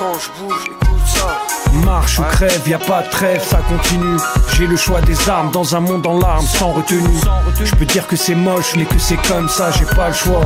Marche 1.86 2.20
ou 2.20 2.24
crève, 2.24 2.62
y 2.68 2.74
a 2.74 2.80
pas 2.80 3.02
de 3.04 3.10
trêve, 3.10 3.44
ça 3.44 3.58
continue. 3.58 4.18
J'ai 4.56 4.68
le 4.68 4.76
choix 4.76 5.02
des 5.02 5.30
armes 5.30 5.52
dans 5.52 5.76
un 5.76 5.80
monde 5.80 6.06
en 6.08 6.18
larmes, 6.18 6.46
sans 6.46 6.72
retenue. 6.72 7.20
Je 7.64 7.76
peux 7.76 7.86
dire 7.86 8.08
que 8.08 8.16
c'est 8.16 8.36
moche, 8.36 8.74
mais 8.76 8.86
que 8.86 8.98
c'est 8.98 9.18
comme 9.28 9.48
ça, 9.48 9.70
j'ai 9.72 9.86
pas 9.96 10.10
le 10.10 10.14
choix. 10.14 10.42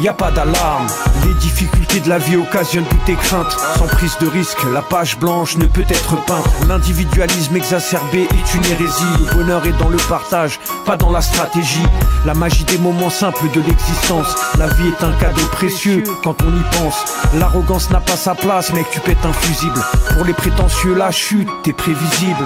Y 0.00 0.08
a 0.08 0.12
pas 0.12 0.30
d'alarme. 0.30 0.86
Les 1.24 1.34
difficultés 1.34 2.00
de 2.00 2.08
la 2.08 2.18
vie 2.18 2.36
occasionnent 2.36 2.84
toutes 2.84 3.04
tes 3.04 3.14
craintes. 3.14 3.56
Sans 3.78 3.86
prise 3.86 4.16
de 4.20 4.28
risque, 4.28 4.58
la 4.72 4.82
page 4.82 5.18
blanche 5.18 5.56
ne 5.56 5.66
peut 5.66 5.84
être 5.88 6.16
peinte. 6.24 6.44
L'individualisme 6.68 7.56
exacerbé 7.56 8.22
est 8.22 8.54
une 8.54 8.64
hérésie. 8.66 9.04
Le 9.18 9.34
bonheur 9.34 9.66
est 9.66 9.78
dans 9.78 9.88
le 9.88 9.98
partage, 10.08 10.60
pas 10.86 10.96
dans 10.96 11.10
la 11.10 11.20
stratégie. 11.20 11.86
La 12.24 12.34
magie 12.34 12.64
des 12.64 12.78
moments 12.78 13.10
simples 13.10 13.50
de 13.54 13.60
l'existence. 13.60 14.34
La 14.58 14.66
vie 14.68 14.88
est 14.88 15.04
un 15.04 15.12
cadeau 15.12 15.46
précieux 15.52 16.04
quand 16.22 16.36
on 16.42 16.48
y 16.48 16.78
pense. 16.78 17.04
L'arrogance 17.34 17.90
n'a 17.90 18.00
pas 18.00 18.16
sa 18.16 18.34
place, 18.34 18.72
mec, 18.72 18.86
tu 18.90 19.00
pètes 19.00 19.24
un 19.24 19.32
fusible. 19.32 19.80
Pour 20.14 20.24
les 20.28 20.34
prétentieux, 20.34 20.94
la 20.94 21.10
chute 21.10 21.48
est 21.66 21.72
prévisible. 21.72 22.44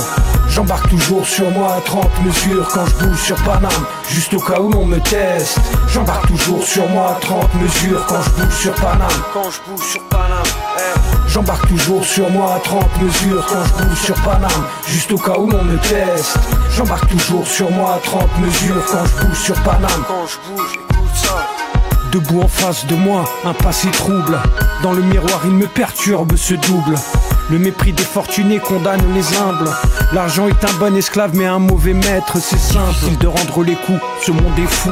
J'embarque 0.48 0.88
toujours 0.88 1.26
sur 1.26 1.50
moi 1.50 1.74
à 1.74 1.80
30 1.80 2.06
mesures 2.24 2.68
quand 2.72 2.86
je 2.86 3.04
bouge 3.04 3.20
sur 3.20 3.36
Paname, 3.42 3.70
juste 4.08 4.32
au 4.34 4.38
cas 4.38 4.60
où 4.60 4.70
l'on 4.70 4.86
me 4.86 5.00
teste. 5.00 5.58
J'embarque 5.88 6.28
toujours 6.28 6.62
sur 6.64 6.88
moi 6.90 7.16
à 7.16 7.20
30 7.20 7.54
mesures 7.56 8.06
quand 8.06 8.22
je 8.22 8.30
bouge 8.30 8.54
sur 8.54 8.74
Paname. 8.74 9.08
Quand 9.34 9.50
je 9.50 9.70
bouge 9.70 9.84
sur 9.84 10.02
Paname, 10.04 10.44
J'embarque 11.26 11.66
toujours 11.66 12.04
sur 12.04 12.30
moi 12.30 12.54
à 12.54 12.60
30 12.60 13.02
mesures 13.02 13.44
quand 13.46 13.64
je 13.64 13.84
bouge 13.84 13.98
sur 13.98 14.14
Paname, 14.22 14.64
juste 14.86 15.10
au 15.10 15.18
cas 15.18 15.38
où 15.38 15.50
l'on 15.50 15.64
me 15.64 15.76
teste. 15.78 16.38
J'embarque 16.76 17.08
toujours 17.08 17.46
sur 17.46 17.68
moi 17.72 17.94
à 17.94 17.98
30 17.98 18.38
mesures 18.38 18.84
quand 18.92 19.04
je 19.04 19.26
bouge 19.26 19.38
sur 19.38 19.60
Paname. 19.62 20.04
Quand 20.06 20.26
je 20.26 20.52
bouge, 20.52 20.72
écoute 20.74 21.14
ça. 21.14 21.48
Debout 22.12 22.42
en 22.42 22.48
face 22.48 22.86
de 22.86 22.94
moi, 22.94 23.24
un 23.44 23.54
passé 23.54 23.88
trouble. 23.90 24.38
Dans 24.82 24.92
le 24.92 25.02
miroir, 25.02 25.40
il 25.44 25.52
me 25.52 25.66
perturbe 25.66 26.36
ce 26.36 26.54
double. 26.54 26.94
Le 27.50 27.58
mépris 27.58 27.92
des 27.92 28.02
fortunés 28.02 28.58
condamne 28.58 29.02
les 29.14 29.36
humbles. 29.36 29.70
L'argent 30.12 30.48
est 30.48 30.64
un 30.64 30.72
bon 30.78 30.94
esclave, 30.96 31.32
mais 31.34 31.46
un 31.46 31.58
mauvais 31.58 31.92
maître, 31.92 32.38
c'est 32.40 32.58
simple. 32.58 33.16
de 33.20 33.26
rendre 33.26 33.62
les 33.62 33.74
coups, 33.74 34.00
ce 34.24 34.32
monde 34.32 34.58
est 34.58 34.70
fou. 34.70 34.90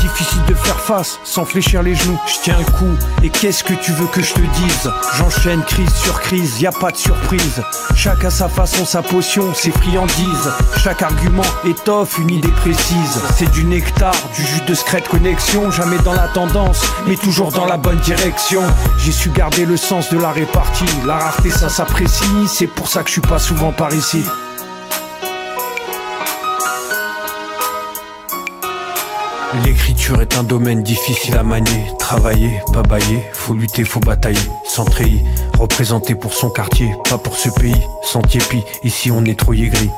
Difficile 0.00 0.42
de 0.48 0.54
faire 0.54 0.80
face 0.80 1.18
sans 1.24 1.44
fléchir 1.44 1.82
les 1.82 1.94
genoux. 1.94 2.18
Je 2.26 2.34
tiens 2.42 2.56
un 2.58 2.70
coup, 2.72 2.96
et 3.22 3.30
qu'est-ce 3.30 3.62
que 3.62 3.74
tu 3.74 3.92
veux 3.92 4.06
que 4.06 4.22
je 4.22 4.34
te 4.34 4.40
dise? 4.40 4.90
J'enchaîne 5.16 5.62
crise 5.62 5.92
sur 5.94 6.20
crise, 6.20 6.60
y 6.60 6.66
a 6.66 6.72
pas 6.72 6.90
de 6.90 6.96
surprise. 6.96 7.62
Chaque 7.94 8.24
a 8.24 8.30
sa 8.30 8.48
façon, 8.48 8.84
sa 8.84 9.02
potion, 9.02 9.52
ses 9.54 9.70
friandises. 9.70 10.50
Chaque 10.78 11.02
argument 11.02 11.42
étoffe 11.64 12.18
une 12.18 12.30
idée 12.30 12.48
précise. 12.48 13.20
C'est 13.36 13.50
du 13.50 13.64
nectar, 13.64 14.14
du 14.34 14.42
jus 14.42 14.62
de 14.66 14.74
secrète 14.74 15.08
connexion. 15.08 15.70
Jamais 15.70 15.98
dans 15.98 16.14
la 16.14 16.28
tendance, 16.28 16.82
mais 17.06 17.16
toujours 17.16 17.52
dans 17.52 17.66
la 17.66 17.76
bonne 17.76 17.98
direction. 17.98 18.62
J'ai 18.98 19.12
su 19.12 19.30
garder 19.30 19.66
le 19.66 19.76
sens 19.76 20.10
de 20.10 20.18
la 20.18 20.30
répartie. 20.30 20.84
La 21.06 21.16
rareté, 21.16 21.50
ça 21.50 21.68
C'est 22.46 22.66
pour 22.66 22.88
ça 22.88 23.02
que 23.02 23.08
je 23.08 23.12
suis 23.12 23.20
pas 23.22 23.38
souvent 23.38 23.72
par 23.72 23.94
ici. 23.94 24.22
L'écriture 29.64 30.20
est 30.20 30.36
un 30.36 30.42
domaine 30.42 30.82
difficile 30.82 31.36
à 31.38 31.42
manier. 31.42 31.86
Travailler, 31.98 32.60
pas 32.72 32.82
bailler, 32.82 33.22
faut 33.32 33.54
lutter, 33.54 33.84
faut 33.84 34.00
batailler. 34.00 34.38
Sans 34.66 34.84
treillis, 34.84 35.24
représenté 35.58 36.14
pour 36.14 36.34
son 36.34 36.50
quartier, 36.50 36.94
pas 37.08 37.16
pour 37.16 37.36
ce 37.36 37.48
pays. 37.48 37.80
Sans 38.02 38.20
tiépi, 38.22 38.62
ici 38.84 39.10
on 39.10 39.24
est 39.24 39.38
trop 39.38 39.52
gris. 39.52 39.90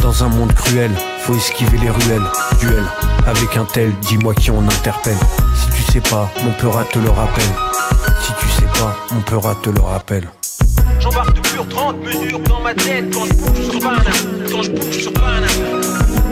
Dans 0.00 0.24
un 0.24 0.28
monde 0.28 0.54
cruel, 0.54 0.90
faut 1.20 1.34
esquiver 1.34 1.78
les 1.78 1.90
ruelles. 1.90 2.26
Duel, 2.60 2.84
avec 3.26 3.56
un 3.56 3.64
tel, 3.64 3.92
dis-moi 4.00 4.34
qui 4.34 4.50
on 4.50 4.62
interpelle. 4.62 5.18
Si 5.54 5.70
tu 5.76 5.92
sais 5.92 6.00
pas, 6.00 6.30
mon 6.44 6.52
peur 6.52 6.86
te 6.88 6.98
le 6.98 7.10
rappelle. 7.10 7.52
Si 8.22 8.32
tu 8.40 8.48
sais 8.48 8.80
pas, 8.80 8.96
mon 9.12 9.20
peur 9.20 9.60
te 9.60 9.70
le 9.70 9.80
rappelle. 9.80 10.28
J'embarque 11.06 11.34
de 11.34 11.40
pure 11.40 11.68
30 11.68 12.04
mesures 12.04 12.40
dans 12.40 12.60
ma 12.62 12.74
tête 12.74 13.04
quand 13.14 13.26
je 13.26 13.32
bouge 13.34 13.70
sur 13.70 13.78
Paname, 13.78 14.02
quand 14.50 14.62
je 14.62 14.70
bouge 14.72 14.98
sur 14.98 15.12
Paname. 15.12 15.48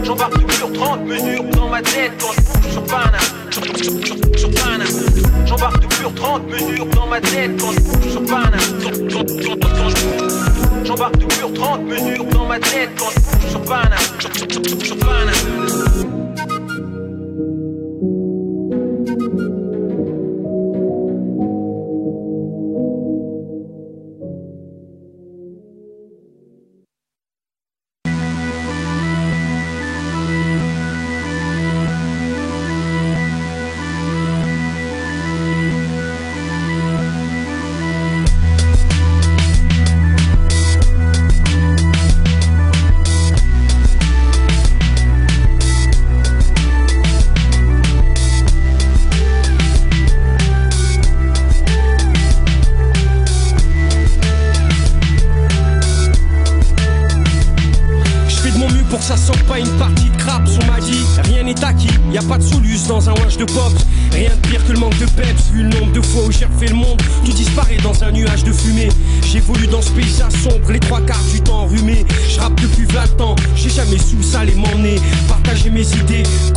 J'embarque 0.03 0.37
de 0.37 0.45
pure 0.45 0.73
30 0.73 1.01
mesures 1.07 1.45
dans 1.45 1.69
ma 1.69 1.81
tête 1.81 2.13
quand 2.21 2.33
je 2.33 2.41
bouge 2.41 2.73
sur 2.73 2.83
Paname, 2.83 3.21
sur, 3.53 3.65
sur, 3.65 4.37
sur 4.37 4.51
Paname. 4.51 5.47
J'embarque 5.47 5.81
de 5.81 5.87
pure 5.87 6.15
30 6.17 6.51
mesures 6.51 6.87
dans 6.87 7.07
ma 7.07 7.21
tête 7.21 7.53
quand 7.61 7.71
je 7.71 7.81
bouge 7.81 8.11
sur 8.11 8.27
sur, 8.27 9.11
sur, 9.11 9.43
sur, 9.45 9.59
quand 9.61 9.89
je. 9.91 10.85
J'embarque 10.85 11.19
de 11.19 11.27
pure 11.27 11.55
30 11.55 11.83
mesures 11.83 12.25
dans 12.25 12.47
ma 12.47 12.59
tête 12.59 12.91
quand 12.99 13.11
je 13.11 13.21
bouge 13.21 13.51
sur 13.51 13.61
Paname, 13.63 13.99
sur, 14.19 14.35
sur, 14.35 14.49
sur, 14.51 14.97
sur. 14.97 16.24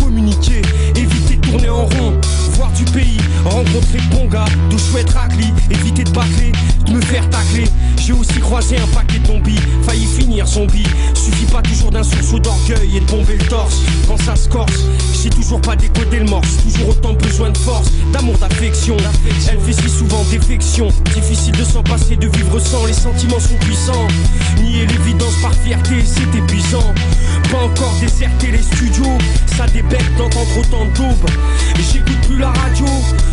Communiquer. 0.07 0.61
Éviter 0.95 1.35
de 1.35 1.41
tourner 1.41 1.69
en 1.69 1.85
rond 1.85 2.13
Voir 2.51 2.71
du 2.71 2.85
pays, 2.85 3.17
rencontrer 3.45 3.99
de 3.99 4.15
bons 4.15 4.27
gars 4.27 4.45
De 4.69 4.77
chouettes 4.77 5.11
raclis, 5.11 5.53
éviter 5.69 6.03
de 6.03 6.11
bâcler 6.11 6.51
De 6.85 6.93
me 6.93 7.01
faire 7.01 7.29
tacler. 7.29 7.65
J'ai 8.07 8.13
aussi 8.13 8.39
croisé 8.39 8.77
un 8.77 8.87
paquet 8.95 9.19
de 9.19 9.27
zombies. 9.27 9.59
Failli 9.85 10.05
finir 10.05 10.47
zombie. 10.47 10.87
Suffit 11.13 11.45
pas 11.45 11.61
toujours 11.61 11.91
d'un 11.91 12.03
sursaut 12.03 12.39
d'orgueil 12.39 12.97
et 12.97 12.99
de 13.01 13.05
bomber 13.05 13.35
le 13.37 13.45
torse. 13.47 13.81
Quand 14.07 14.17
ça 14.17 14.35
se 14.35 14.47
corse, 14.47 14.85
j'ai 15.21 15.29
toujours 15.29 15.59
pas 15.59 15.75
décodé 15.75 16.19
le 16.19 16.25
morse. 16.25 16.47
Toujours 16.63 16.89
autant 16.89 17.13
besoin 17.13 17.49
de 17.49 17.57
force, 17.57 17.91
d'amour, 18.13 18.37
d'affection. 18.37 18.95
Elle 19.51 19.59
fait 19.59 19.73
si 19.73 19.89
souvent 19.89 20.23
défection. 20.31 20.87
Difficile 21.13 21.57
de 21.57 21.65
s'en 21.65 21.83
passer, 21.83 22.15
de 22.15 22.27
vivre 22.27 22.59
sans. 22.59 22.85
Les 22.85 22.93
sentiments 22.93 23.39
sont 23.39 23.57
puissants. 23.65 24.07
Nier 24.61 24.85
l'évidence 24.85 25.35
par 25.41 25.53
fierté, 25.53 25.95
c'est 26.05 26.37
épuisant. 26.37 26.93
Pas 27.51 27.63
encore 27.63 27.93
déserter 27.99 28.51
les 28.51 28.61
studios. 28.61 29.17
Ça 29.57 29.65
débecte 29.67 30.17
d'entendre 30.17 30.57
autant 30.59 30.85
Et 31.77 31.83
J'écoute 31.91 32.21
plus 32.27 32.37
la 32.37 32.51
radio 32.51 32.85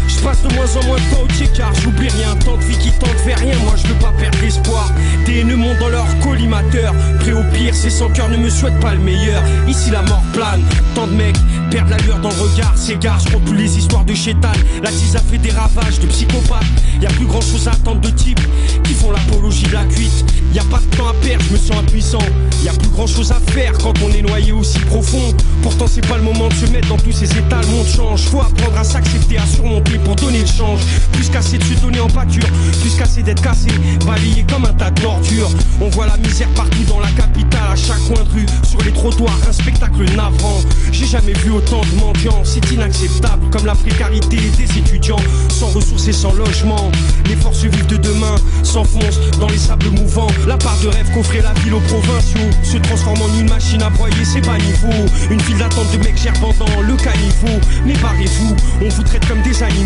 je 0.08 0.18
passe 0.20 0.42
de 0.42 0.54
moins 0.54 0.76
en 0.76 0.86
moins 0.86 0.96
de 0.96 1.14
temps 1.14 1.22
au 1.22 1.56
car 1.56 1.74
j'oublie 1.74 2.08
rien. 2.08 2.34
Tant 2.44 2.56
de 2.56 2.62
vie 2.62 2.78
qui 2.78 2.90
tente 2.92 3.16
vers 3.24 3.38
rien, 3.38 3.56
moi 3.64 3.74
je 3.76 3.86
veux 3.86 3.98
pas 3.98 4.12
perdre 4.18 4.42
espoir 4.42 4.92
Des 5.26 5.44
montent 5.44 5.78
dans 5.78 5.88
leur 5.88 6.06
collimateur. 6.20 6.94
Prêt 7.20 7.32
au 7.32 7.42
pire, 7.52 7.74
ces 7.74 7.90
sans 7.90 8.08
cœur 8.10 8.28
ne 8.28 8.36
me 8.36 8.50
souhaitent 8.50 8.80
pas 8.80 8.94
le 8.94 9.00
meilleur. 9.00 9.42
Ici 9.68 9.90
la 9.90 10.02
mort 10.02 10.22
plane, 10.32 10.62
tant 10.94 11.06
de 11.06 11.12
mecs 11.12 11.36
perdent 11.70 11.90
l'allure 11.90 12.18
dans 12.18 12.30
le 12.30 12.40
regard. 12.40 12.76
S'égarent, 12.76 13.20
je 13.20 13.36
plus 13.36 13.56
les 13.56 13.78
histoires 13.78 14.04
de 14.04 14.14
chétan. 14.14 14.52
La 14.82 14.90
tise 14.90 15.16
a 15.16 15.20
fait 15.20 15.38
des 15.38 15.50
ravages 15.50 15.98
de 16.00 16.06
psychopathes. 16.06 16.62
Y 17.00 17.06
a 17.06 17.10
plus 17.10 17.26
grand 17.26 17.40
chose 17.40 17.66
à 17.68 17.72
attendre 17.72 18.00
de 18.00 18.10
types 18.10 18.40
qui 18.84 18.94
font 18.94 19.10
l'apologie 19.10 19.64
de 19.64 19.72
la 19.72 19.84
cuite. 19.84 20.24
Y 20.54 20.58
a 20.58 20.64
pas 20.64 20.78
de 20.78 20.96
temps 20.96 21.08
à 21.08 21.14
perdre, 21.14 21.44
je 21.48 21.52
me 21.52 21.58
sens 21.58 21.76
impuissant. 21.76 22.26
Y 22.62 22.68
a 22.68 22.72
plus 22.72 22.88
grand 22.88 23.06
chose 23.06 23.32
à 23.32 23.40
faire 23.52 23.72
quand 23.78 23.94
on 24.02 24.10
est 24.10 24.22
noyé 24.22 24.52
aussi 24.52 24.78
profond. 24.80 25.34
Pourtant 25.62 25.86
c'est 25.88 26.06
pas 26.06 26.16
le 26.16 26.22
moment 26.22 26.48
de 26.48 26.54
se 26.54 26.66
mettre 26.66 26.88
dans 26.88 26.96
tous 26.96 27.12
ces 27.12 27.30
états, 27.36 27.60
le 27.60 27.66
monde 27.66 27.86
change. 27.86 28.22
Faut 28.28 28.40
apprendre 28.40 28.78
à 28.78 28.84
s'accepter, 28.84 29.38
à 29.38 29.46
surmonter 29.46 29.93
pour 29.98 30.16
donner 30.16 30.40
le 30.40 30.46
change. 30.46 30.80
Plus 31.12 31.28
qu'assez 31.28 31.58
de 31.58 31.64
se 31.64 31.74
donner 31.80 32.00
en 32.00 32.08
pâture, 32.08 32.46
plus 32.80 32.94
qu'assez 32.96 33.22
d'être 33.22 33.42
cassé. 33.42 33.68
Balayé 34.06 34.44
comme 34.50 34.64
un 34.64 34.72
tas 34.72 34.90
de 34.90 35.00
d'ordures 35.00 35.50
On 35.80 35.88
voit 35.88 36.06
la 36.06 36.16
misère 36.16 36.48
partout 36.54 36.84
dans 36.88 37.00
la 37.00 37.10
capitale, 37.10 37.72
à 37.72 37.76
chaque 37.76 38.00
coin 38.06 38.22
de 38.22 38.30
rue 38.30 38.46
Sur 38.62 38.80
les 38.82 38.92
trottoirs, 38.92 39.38
un 39.48 39.52
spectacle 39.52 40.04
navrant. 40.16 40.60
J'ai 40.92 41.06
jamais 41.06 41.32
vu 41.32 41.50
autant 41.50 41.80
de 41.80 42.00
mendiants, 42.00 42.42
c'est 42.44 42.70
inacceptable 42.72 43.42
Comme 43.50 43.66
la 43.66 43.74
précarité 43.74 44.36
des 44.56 44.78
étudiants, 44.78 45.22
sans 45.48 45.66
ressources 45.66 46.08
et 46.08 46.12
sans 46.12 46.32
logement. 46.34 46.90
Les 47.26 47.36
forces 47.36 47.64
vives 47.64 47.86
de 47.86 47.96
demain 47.96 48.36
s'enfoncent 48.62 49.20
dans 49.38 49.48
les 49.48 49.58
sables 49.58 49.90
mouvants. 49.90 50.28
La 50.46 50.56
part 50.56 50.78
de 50.82 50.88
rêve 50.88 51.10
qu'offrait 51.14 51.42
la 51.42 51.52
ville 51.62 51.74
aux 51.74 51.80
provinciaux 51.80 52.50
Se 52.62 52.76
transforme 52.78 53.20
en 53.22 53.38
une 53.38 53.48
machine 53.48 53.82
à 53.82 53.90
broyer 53.90 54.24
ses 54.24 54.40
bas 54.40 54.58
niveaux 54.58 55.04
Une 55.30 55.40
file 55.40 55.58
d'attente 55.58 55.90
de 55.92 55.98
mecs 55.98 56.16
gerbant 56.16 56.54
dans 56.58 56.80
le 56.80 56.94
caniveau 56.96 57.60
Mais 57.86 57.94
barrez-vous, 57.94 58.56
on 58.82 58.88
vous 58.88 59.02
traite 59.02 59.26
comme 59.26 59.42
des 59.42 59.62
animaux 59.62 59.83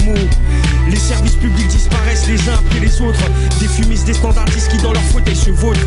Les 0.88 0.96
services 0.96 1.36
publics 1.36 1.68
disparaissent 1.68 2.26
les 2.28 2.40
uns 2.48 2.54
après 2.54 2.80
les 2.80 3.00
autres 3.00 3.24
Des 3.60 3.68
fumistes, 3.68 4.06
des 4.06 4.14
standardistes 4.14 4.68
qui 4.70 4.78
dans 4.78 4.92
leur 4.92 5.02
fauteuil 5.02 5.36
se 5.36 5.50
vautrent 5.50 5.86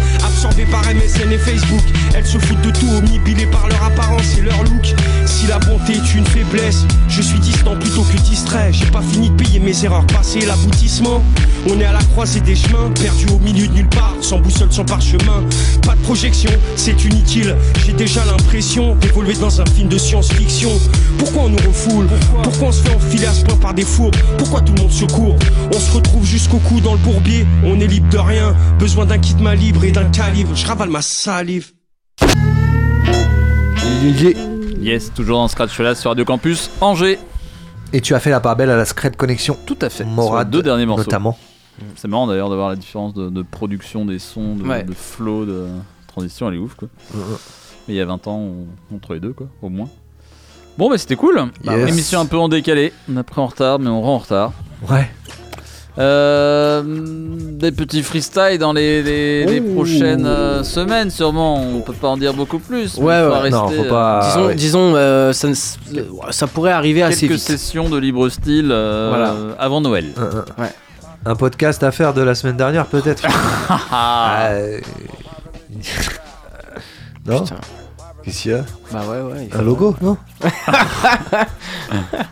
par 0.71 0.81
MSN 0.83 1.31
et 1.31 1.37
Facebook. 1.37 1.81
Elles 2.15 2.25
se 2.25 2.37
foutent 2.37 2.61
de 2.61 2.71
tout, 2.71 2.87
omnibilées 2.97 3.45
par 3.45 3.67
leur 3.67 3.83
apparence 3.83 4.37
et 4.37 4.41
leur 4.41 4.63
look. 4.63 4.93
Si 5.25 5.47
la 5.47 5.59
bonté 5.59 5.93
est 5.93 6.15
une 6.15 6.25
faiblesse, 6.25 6.85
je 7.07 7.21
suis 7.21 7.39
distant 7.39 7.75
plutôt 7.77 8.03
que 8.03 8.17
distrait. 8.17 8.71
J'ai 8.71 8.87
pas 8.87 9.01
fini 9.01 9.29
de 9.29 9.35
payer 9.35 9.59
mes 9.59 9.85
erreurs 9.85 10.05
passées, 10.07 10.41
l'aboutissement. 10.45 11.23
On 11.69 11.79
est 11.79 11.85
à 11.85 11.93
la 11.93 12.03
croisée 12.03 12.41
des 12.41 12.55
chemins, 12.55 12.89
perdu 12.99 13.27
au 13.33 13.39
milieu 13.39 13.67
de 13.67 13.73
nulle 13.73 13.89
part, 13.89 14.15
sans 14.21 14.39
boussole, 14.39 14.71
sans 14.71 14.83
parchemin. 14.83 15.43
Pas 15.85 15.93
de 15.93 16.01
projection, 16.01 16.51
c'est 16.75 17.03
inutile. 17.03 17.55
J'ai 17.85 17.93
déjà 17.93 18.25
l'impression 18.25 18.95
d'évoluer 18.95 19.35
dans 19.35 19.61
un 19.61 19.65
film 19.65 19.87
de 19.87 19.97
science-fiction. 19.97 20.71
Pourquoi 21.19 21.43
on 21.43 21.49
nous 21.49 21.67
refoule? 21.67 22.07
Pourquoi 22.43 22.69
on 22.69 22.71
se 22.71 22.81
fait 22.81 22.95
enfiler 22.95 23.27
à 23.27 23.33
ce 23.33 23.43
point 23.43 23.57
par 23.57 23.73
des 23.73 23.83
Pourquoi 24.37 24.61
tout 24.61 24.73
le 24.73 24.81
monde 24.81 24.91
se 24.91 25.05
court 25.05 25.35
On 25.73 25.79
se 25.79 25.91
retrouve 25.95 26.25
jusqu'au 26.25 26.57
cou 26.57 26.79
dans 26.79 26.93
le 26.93 26.99
bourbier. 26.99 27.45
On 27.63 27.79
est 27.79 27.87
libre 27.87 28.09
de 28.09 28.17
rien. 28.17 28.55
Besoin 28.79 29.05
d'un 29.05 29.17
kit 29.19 29.35
main 29.35 29.53
libre 29.55 29.83
et 29.83 29.91
d'un 29.91 30.05
calibre. 30.05 30.55
Je 30.55 30.65
ravale 30.65 30.89
ma 30.89 31.01
salive. 31.01 31.71
Yes, 34.81 35.13
toujours 35.13 35.37
dans 35.37 35.47
Scratch 35.47 35.79
là 35.79 35.93
sur 35.95 36.09
Radio 36.11 36.25
Campus 36.25 36.71
Angers. 36.81 37.19
Et 37.93 38.01
tu 38.01 38.15
as 38.15 38.19
fait 38.19 38.29
la 38.29 38.39
part 38.39 38.55
belle 38.55 38.69
à 38.69 38.77
la 38.77 38.85
Secret 38.85 39.11
Connexion. 39.11 39.57
Tout 39.65 39.77
à 39.81 39.89
fait. 39.89 40.05
Morad, 40.05 40.49
deux 40.49 40.63
derniers 40.63 40.85
morceaux. 40.85 41.03
notamment. 41.03 41.37
C'est 41.95 42.07
marrant 42.07 42.27
d'ailleurs 42.27 42.49
de 42.49 42.55
voir 42.55 42.69
la 42.69 42.75
différence 42.75 43.13
de, 43.13 43.29
de 43.29 43.41
production 43.41 44.05
des 44.05 44.19
sons, 44.19 44.55
de, 44.55 44.63
Ouais. 44.63 44.83
de 44.83 44.93
flow, 44.93 45.45
de 45.45 45.65
transition, 46.07 46.47
elle 46.49 46.55
est 46.55 46.59
ouf 46.59 46.75
quoi. 46.75 46.87
Mais 47.87 47.93
il 47.93 47.95
y 47.95 48.01
a 48.01 48.05
20 48.05 48.27
ans 48.27 48.39
on- 48.39 48.95
entre 48.95 49.13
les 49.13 49.19
deux 49.19 49.33
quoi, 49.33 49.47
au 49.61 49.69
moins. 49.69 49.89
Bon 50.77 50.89
bah 50.89 50.97
c'était 50.97 51.15
cool. 51.15 51.41
Yes. 51.63 51.89
Émission 51.89 52.19
un 52.21 52.25
peu 52.25 52.37
en 52.37 52.49
décalé, 52.49 52.91
on 53.11 53.17
a 53.17 53.23
pris 53.23 53.39
en 53.41 53.47
retard 53.47 53.79
mais 53.79 53.89
on 53.89 54.01
rend 54.01 54.15
en 54.15 54.17
retard. 54.19 54.51
Ouais. 54.89 55.09
Euh, 55.99 56.81
des 56.85 57.71
petits 57.73 58.01
freestyles 58.01 58.57
dans 58.57 58.71
les, 58.71 59.03
les- 59.03 59.45
les 59.45 59.59
Ouh. 59.59 59.73
prochaines 59.75 60.25
euh, 60.25 60.63
semaines 60.63 61.09
sûrement. 61.11 61.61
On 61.61 61.81
peut 61.81 61.91
pas 61.93 62.07
en 62.07 62.15
dire 62.17 62.33
beaucoup 62.33 62.59
plus. 62.59 62.95
Ouais, 62.97 63.03
ouais. 63.21 63.27
rester, 63.39 63.49
Non, 63.51 63.67
faut 63.67 63.83
euh, 63.83 63.89
pas- 63.89 64.21
disons, 64.25 64.45
ouais. 64.47 64.55
disons 64.55 64.93
euh, 64.95 65.33
ça, 65.33 66.47
pourrait 66.47 66.71
arriver 66.71 67.03
assez 67.03 67.27
quelques 67.27 67.39
vite. 67.39 67.47
sessions 67.47 67.89
de 67.89 67.97
libre 67.97 68.29
style 68.29 68.69
euh, 68.71 69.09
Voilà. 69.09 69.35
avant 69.59 69.81
Noël. 69.81 70.05
Un, 70.17 70.21
un- 70.23 70.45
Ouais. 70.63 70.69
un 71.25 71.35
podcast 71.35 71.83
à 71.83 71.91
faire 71.91 72.13
de 72.13 72.21
la 72.21 72.35
semaine 72.35 72.57
dernière, 72.57 72.85
peut-être. 72.87 73.23
Non 77.27 77.41
Putain. 77.43 77.55
Qu'est-ce 78.23 78.41
qu'il 78.43 78.51
y 78.51 78.53
a 78.55 78.63
Bah 78.91 79.01
ouais, 79.09 79.19
ouais. 79.33 79.49
Un 79.51 79.61
logo, 79.63 79.95
non 80.01 80.15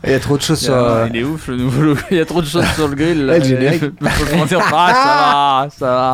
Il 0.05 0.11
y 0.11 0.13
a 0.13 0.19
trop 0.19 0.37
de 0.37 0.41
choses 0.41 0.59
sur. 0.59 0.73
Euh, 0.73 1.07
Il 1.11 1.17
est 1.19 1.23
ouf 1.23 1.47
le 1.47 1.57
nouveau 1.57 1.81
logo. 1.81 1.99
Il 2.11 2.17
y 2.17 2.19
a 2.19 2.25
trop 2.25 2.41
de 2.41 2.47
choses 2.47 2.65
sur 2.75 2.87
le 2.87 2.95
grill. 2.95 3.25
là. 3.25 3.33
Ouais, 3.33 3.39
le 3.43 3.45
générique. 3.45 3.81
Faut 4.01 4.35
le 4.41 4.47
dire, 4.47 4.59
ah, 4.71 5.67
ça 5.69 5.85
va, 5.85 5.89
ça 5.89 5.95
va. 5.95 6.13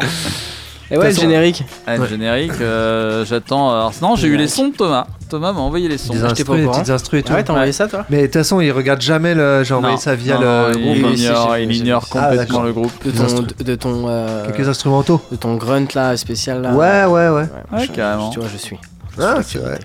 Et 0.91 0.97
ouais, 0.97 1.09
le 1.09 1.15
générique. 1.15 1.63
Ah, 1.88 1.97
le 1.97 2.05
générique, 2.05 2.51
euh, 2.61 3.26
j'attends. 3.26 3.71
Alors, 3.71 3.93
sinon, 3.93 4.15
j'ai 4.15 4.28
eu 4.28 4.38
les 4.38 4.47
sons 4.47 4.67
de 4.69 4.76
Thomas. 4.76 5.07
Thomas 5.30 5.51
m'a 5.51 5.59
envoyé 5.61 5.88
les 5.89 5.97
sons. 5.97 6.13
Des 6.13 6.23
instrus, 6.23 6.61
des 6.61 6.67
petites 6.67 6.89
instrus 6.91 7.19
et 7.19 7.23
tout. 7.23 7.32
Ah 7.34 7.38
ouais, 7.38 7.43
t'as 7.43 7.53
envoyé 7.53 7.71
ça 7.71 7.88
toi? 7.88 8.05
Mais 8.11 8.21
de 8.21 8.26
toute 8.28 8.34
façon, 8.36 8.61
il 8.61 8.71
regarde 8.71 9.01
jamais 9.01 9.34
le. 9.34 9.63
J'ai 9.63 9.73
envoyé 9.73 9.95
Non, 9.95 9.99
ça 9.99 10.13
via 10.13 10.36
non, 10.36 10.41
le 10.41 10.45
non, 10.76 10.80
groupe. 10.80 10.97
il, 11.13 11.19
ignore, 11.19 11.57
il 11.57 11.71
ignore. 11.76 12.05
Ah, 12.13 12.28
complètement 12.30 12.61
le 12.61 12.71
groupe. 12.73 12.91
De 13.03 13.09
ton, 13.11 13.23
instrus. 13.23 13.47
de, 13.57 13.63
de 13.63 13.76
ton, 13.76 14.05
euh, 14.07 14.45
Quelques 14.45 14.69
instrumentaux. 14.69 15.19
de 15.32 15.36
ton 15.38 15.55
grunt 15.55 15.88
là 15.95 16.15
spécial 16.17 16.61
là. 16.61 16.71
Ouais, 16.73 17.05
ouais, 17.05 17.30
ouais. 17.30 17.47
Ouais, 17.73 17.86
je- 17.88 17.91
carrément. 17.91 18.30
Tu 18.30 18.39
vois, 18.39 18.47
je 18.51 18.57
suis. 18.57 18.78
Ah, 19.20 19.39
c'est 19.45 19.59
vrai. 19.59 19.80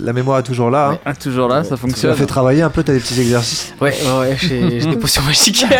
La 0.00 0.12
mémoire 0.12 0.38
est 0.40 0.42
toujours 0.42 0.70
là. 0.70 0.90
hein. 0.90 0.98
Ah, 1.04 1.14
toujours 1.14 1.46
là, 1.48 1.62
ça 1.62 1.76
fonctionne. 1.76 2.14
fait 2.16 2.26
travailler 2.26 2.62
un 2.62 2.70
peu, 2.70 2.82
t'as 2.82 2.92
des 2.92 2.98
petits 3.00 3.20
exercices. 3.20 3.72
Ouais, 3.80 3.94
ouais, 4.04 4.18
ouais, 4.20 4.36
j'ai 4.40 4.80
des 4.80 4.96
potions 5.00 5.22
magiques. 5.22 5.64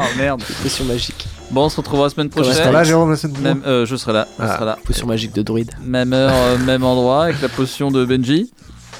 Oh 0.00 0.04
merde. 0.16 0.40
Des 0.46 0.54
potions 0.62 0.84
magiques. 0.84 1.26
Bon, 1.50 1.64
on 1.64 1.68
se 1.68 1.76
retrouvera 1.78 2.06
la 2.06 2.10
semaine 2.10 2.28
Tu 2.30 2.38
seras 2.38 2.54
prochaine. 2.54 2.72
là, 2.72 2.84
Jérôme, 2.84 3.10
la 3.10 3.16
semaine 3.16 3.32
prochaine 3.34 3.54
Même, 3.58 3.62
euh, 3.66 3.84
je 3.84 3.96
serai 3.96 4.12
là. 4.12 4.28
Je 4.38 4.44
Ah. 4.44 4.54
serai 4.54 4.64
là. 4.64 4.78
Potions 4.84 5.06
magiques 5.08 5.34
de 5.34 5.42
druide. 5.42 5.72
Même 5.84 6.12
heure, 6.12 6.30
euh, 6.32 6.56
même 6.58 6.84
endroit, 6.84 7.24
avec 7.24 7.42
la 7.42 7.48
potion 7.48 7.90
de 7.90 8.04
Benji. 8.04 8.48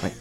Ouais, 0.02 0.12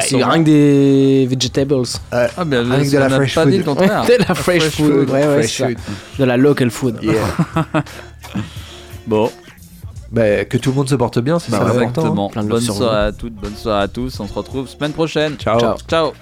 sûrement. 0.10 0.28
rien 0.30 0.44
que 0.44 0.46
des 0.48 1.26
vegetables. 1.28 1.74
Ouais. 1.74 1.82
Ah, 2.12 2.44
bien, 2.44 2.62
Rien 2.62 2.84
que 2.84 2.90
de 2.92 2.98
la 2.98 3.10
fresh 3.10 3.34
pas 3.34 3.42
food. 3.42 3.50
dit 3.50 3.58
de 3.64 4.28
la 4.28 4.34
fresh, 4.36 4.62
food. 4.70 5.10
Ouais, 5.10 5.26
ouais, 5.26 5.42
fresh 5.42 5.56
c'est 5.56 5.62
ça. 5.64 5.68
food. 5.70 5.78
De 6.20 6.24
la 6.24 6.36
local 6.36 6.70
food. 6.70 6.98
Yeah. 7.02 7.14
Bon, 9.08 9.28
Bah, 10.10 10.44
que 10.44 10.56
tout 10.56 10.70
le 10.70 10.76
monde 10.76 10.88
se 10.88 10.96
porte 10.96 11.18
bien, 11.20 11.38
c'est 11.38 11.52
ça 11.52 11.58
l'important. 11.58 11.80
hein. 11.80 11.84
exactement. 11.84 12.28
Plein 12.30 12.42
de 12.44 12.48
Bonne 12.48 12.60
soirée 12.60 13.06
à 13.06 13.12
toutes, 13.12 13.34
bonne 13.34 13.54
soirée 13.54 13.82
à 13.84 13.88
tous. 13.88 14.18
On 14.18 14.26
se 14.26 14.32
retrouve 14.34 14.68
semaine 14.68 14.92
prochaine. 14.92 15.36
Ciao. 15.36 15.60
Ciao. 15.60 15.76
Ciao. 15.88 16.12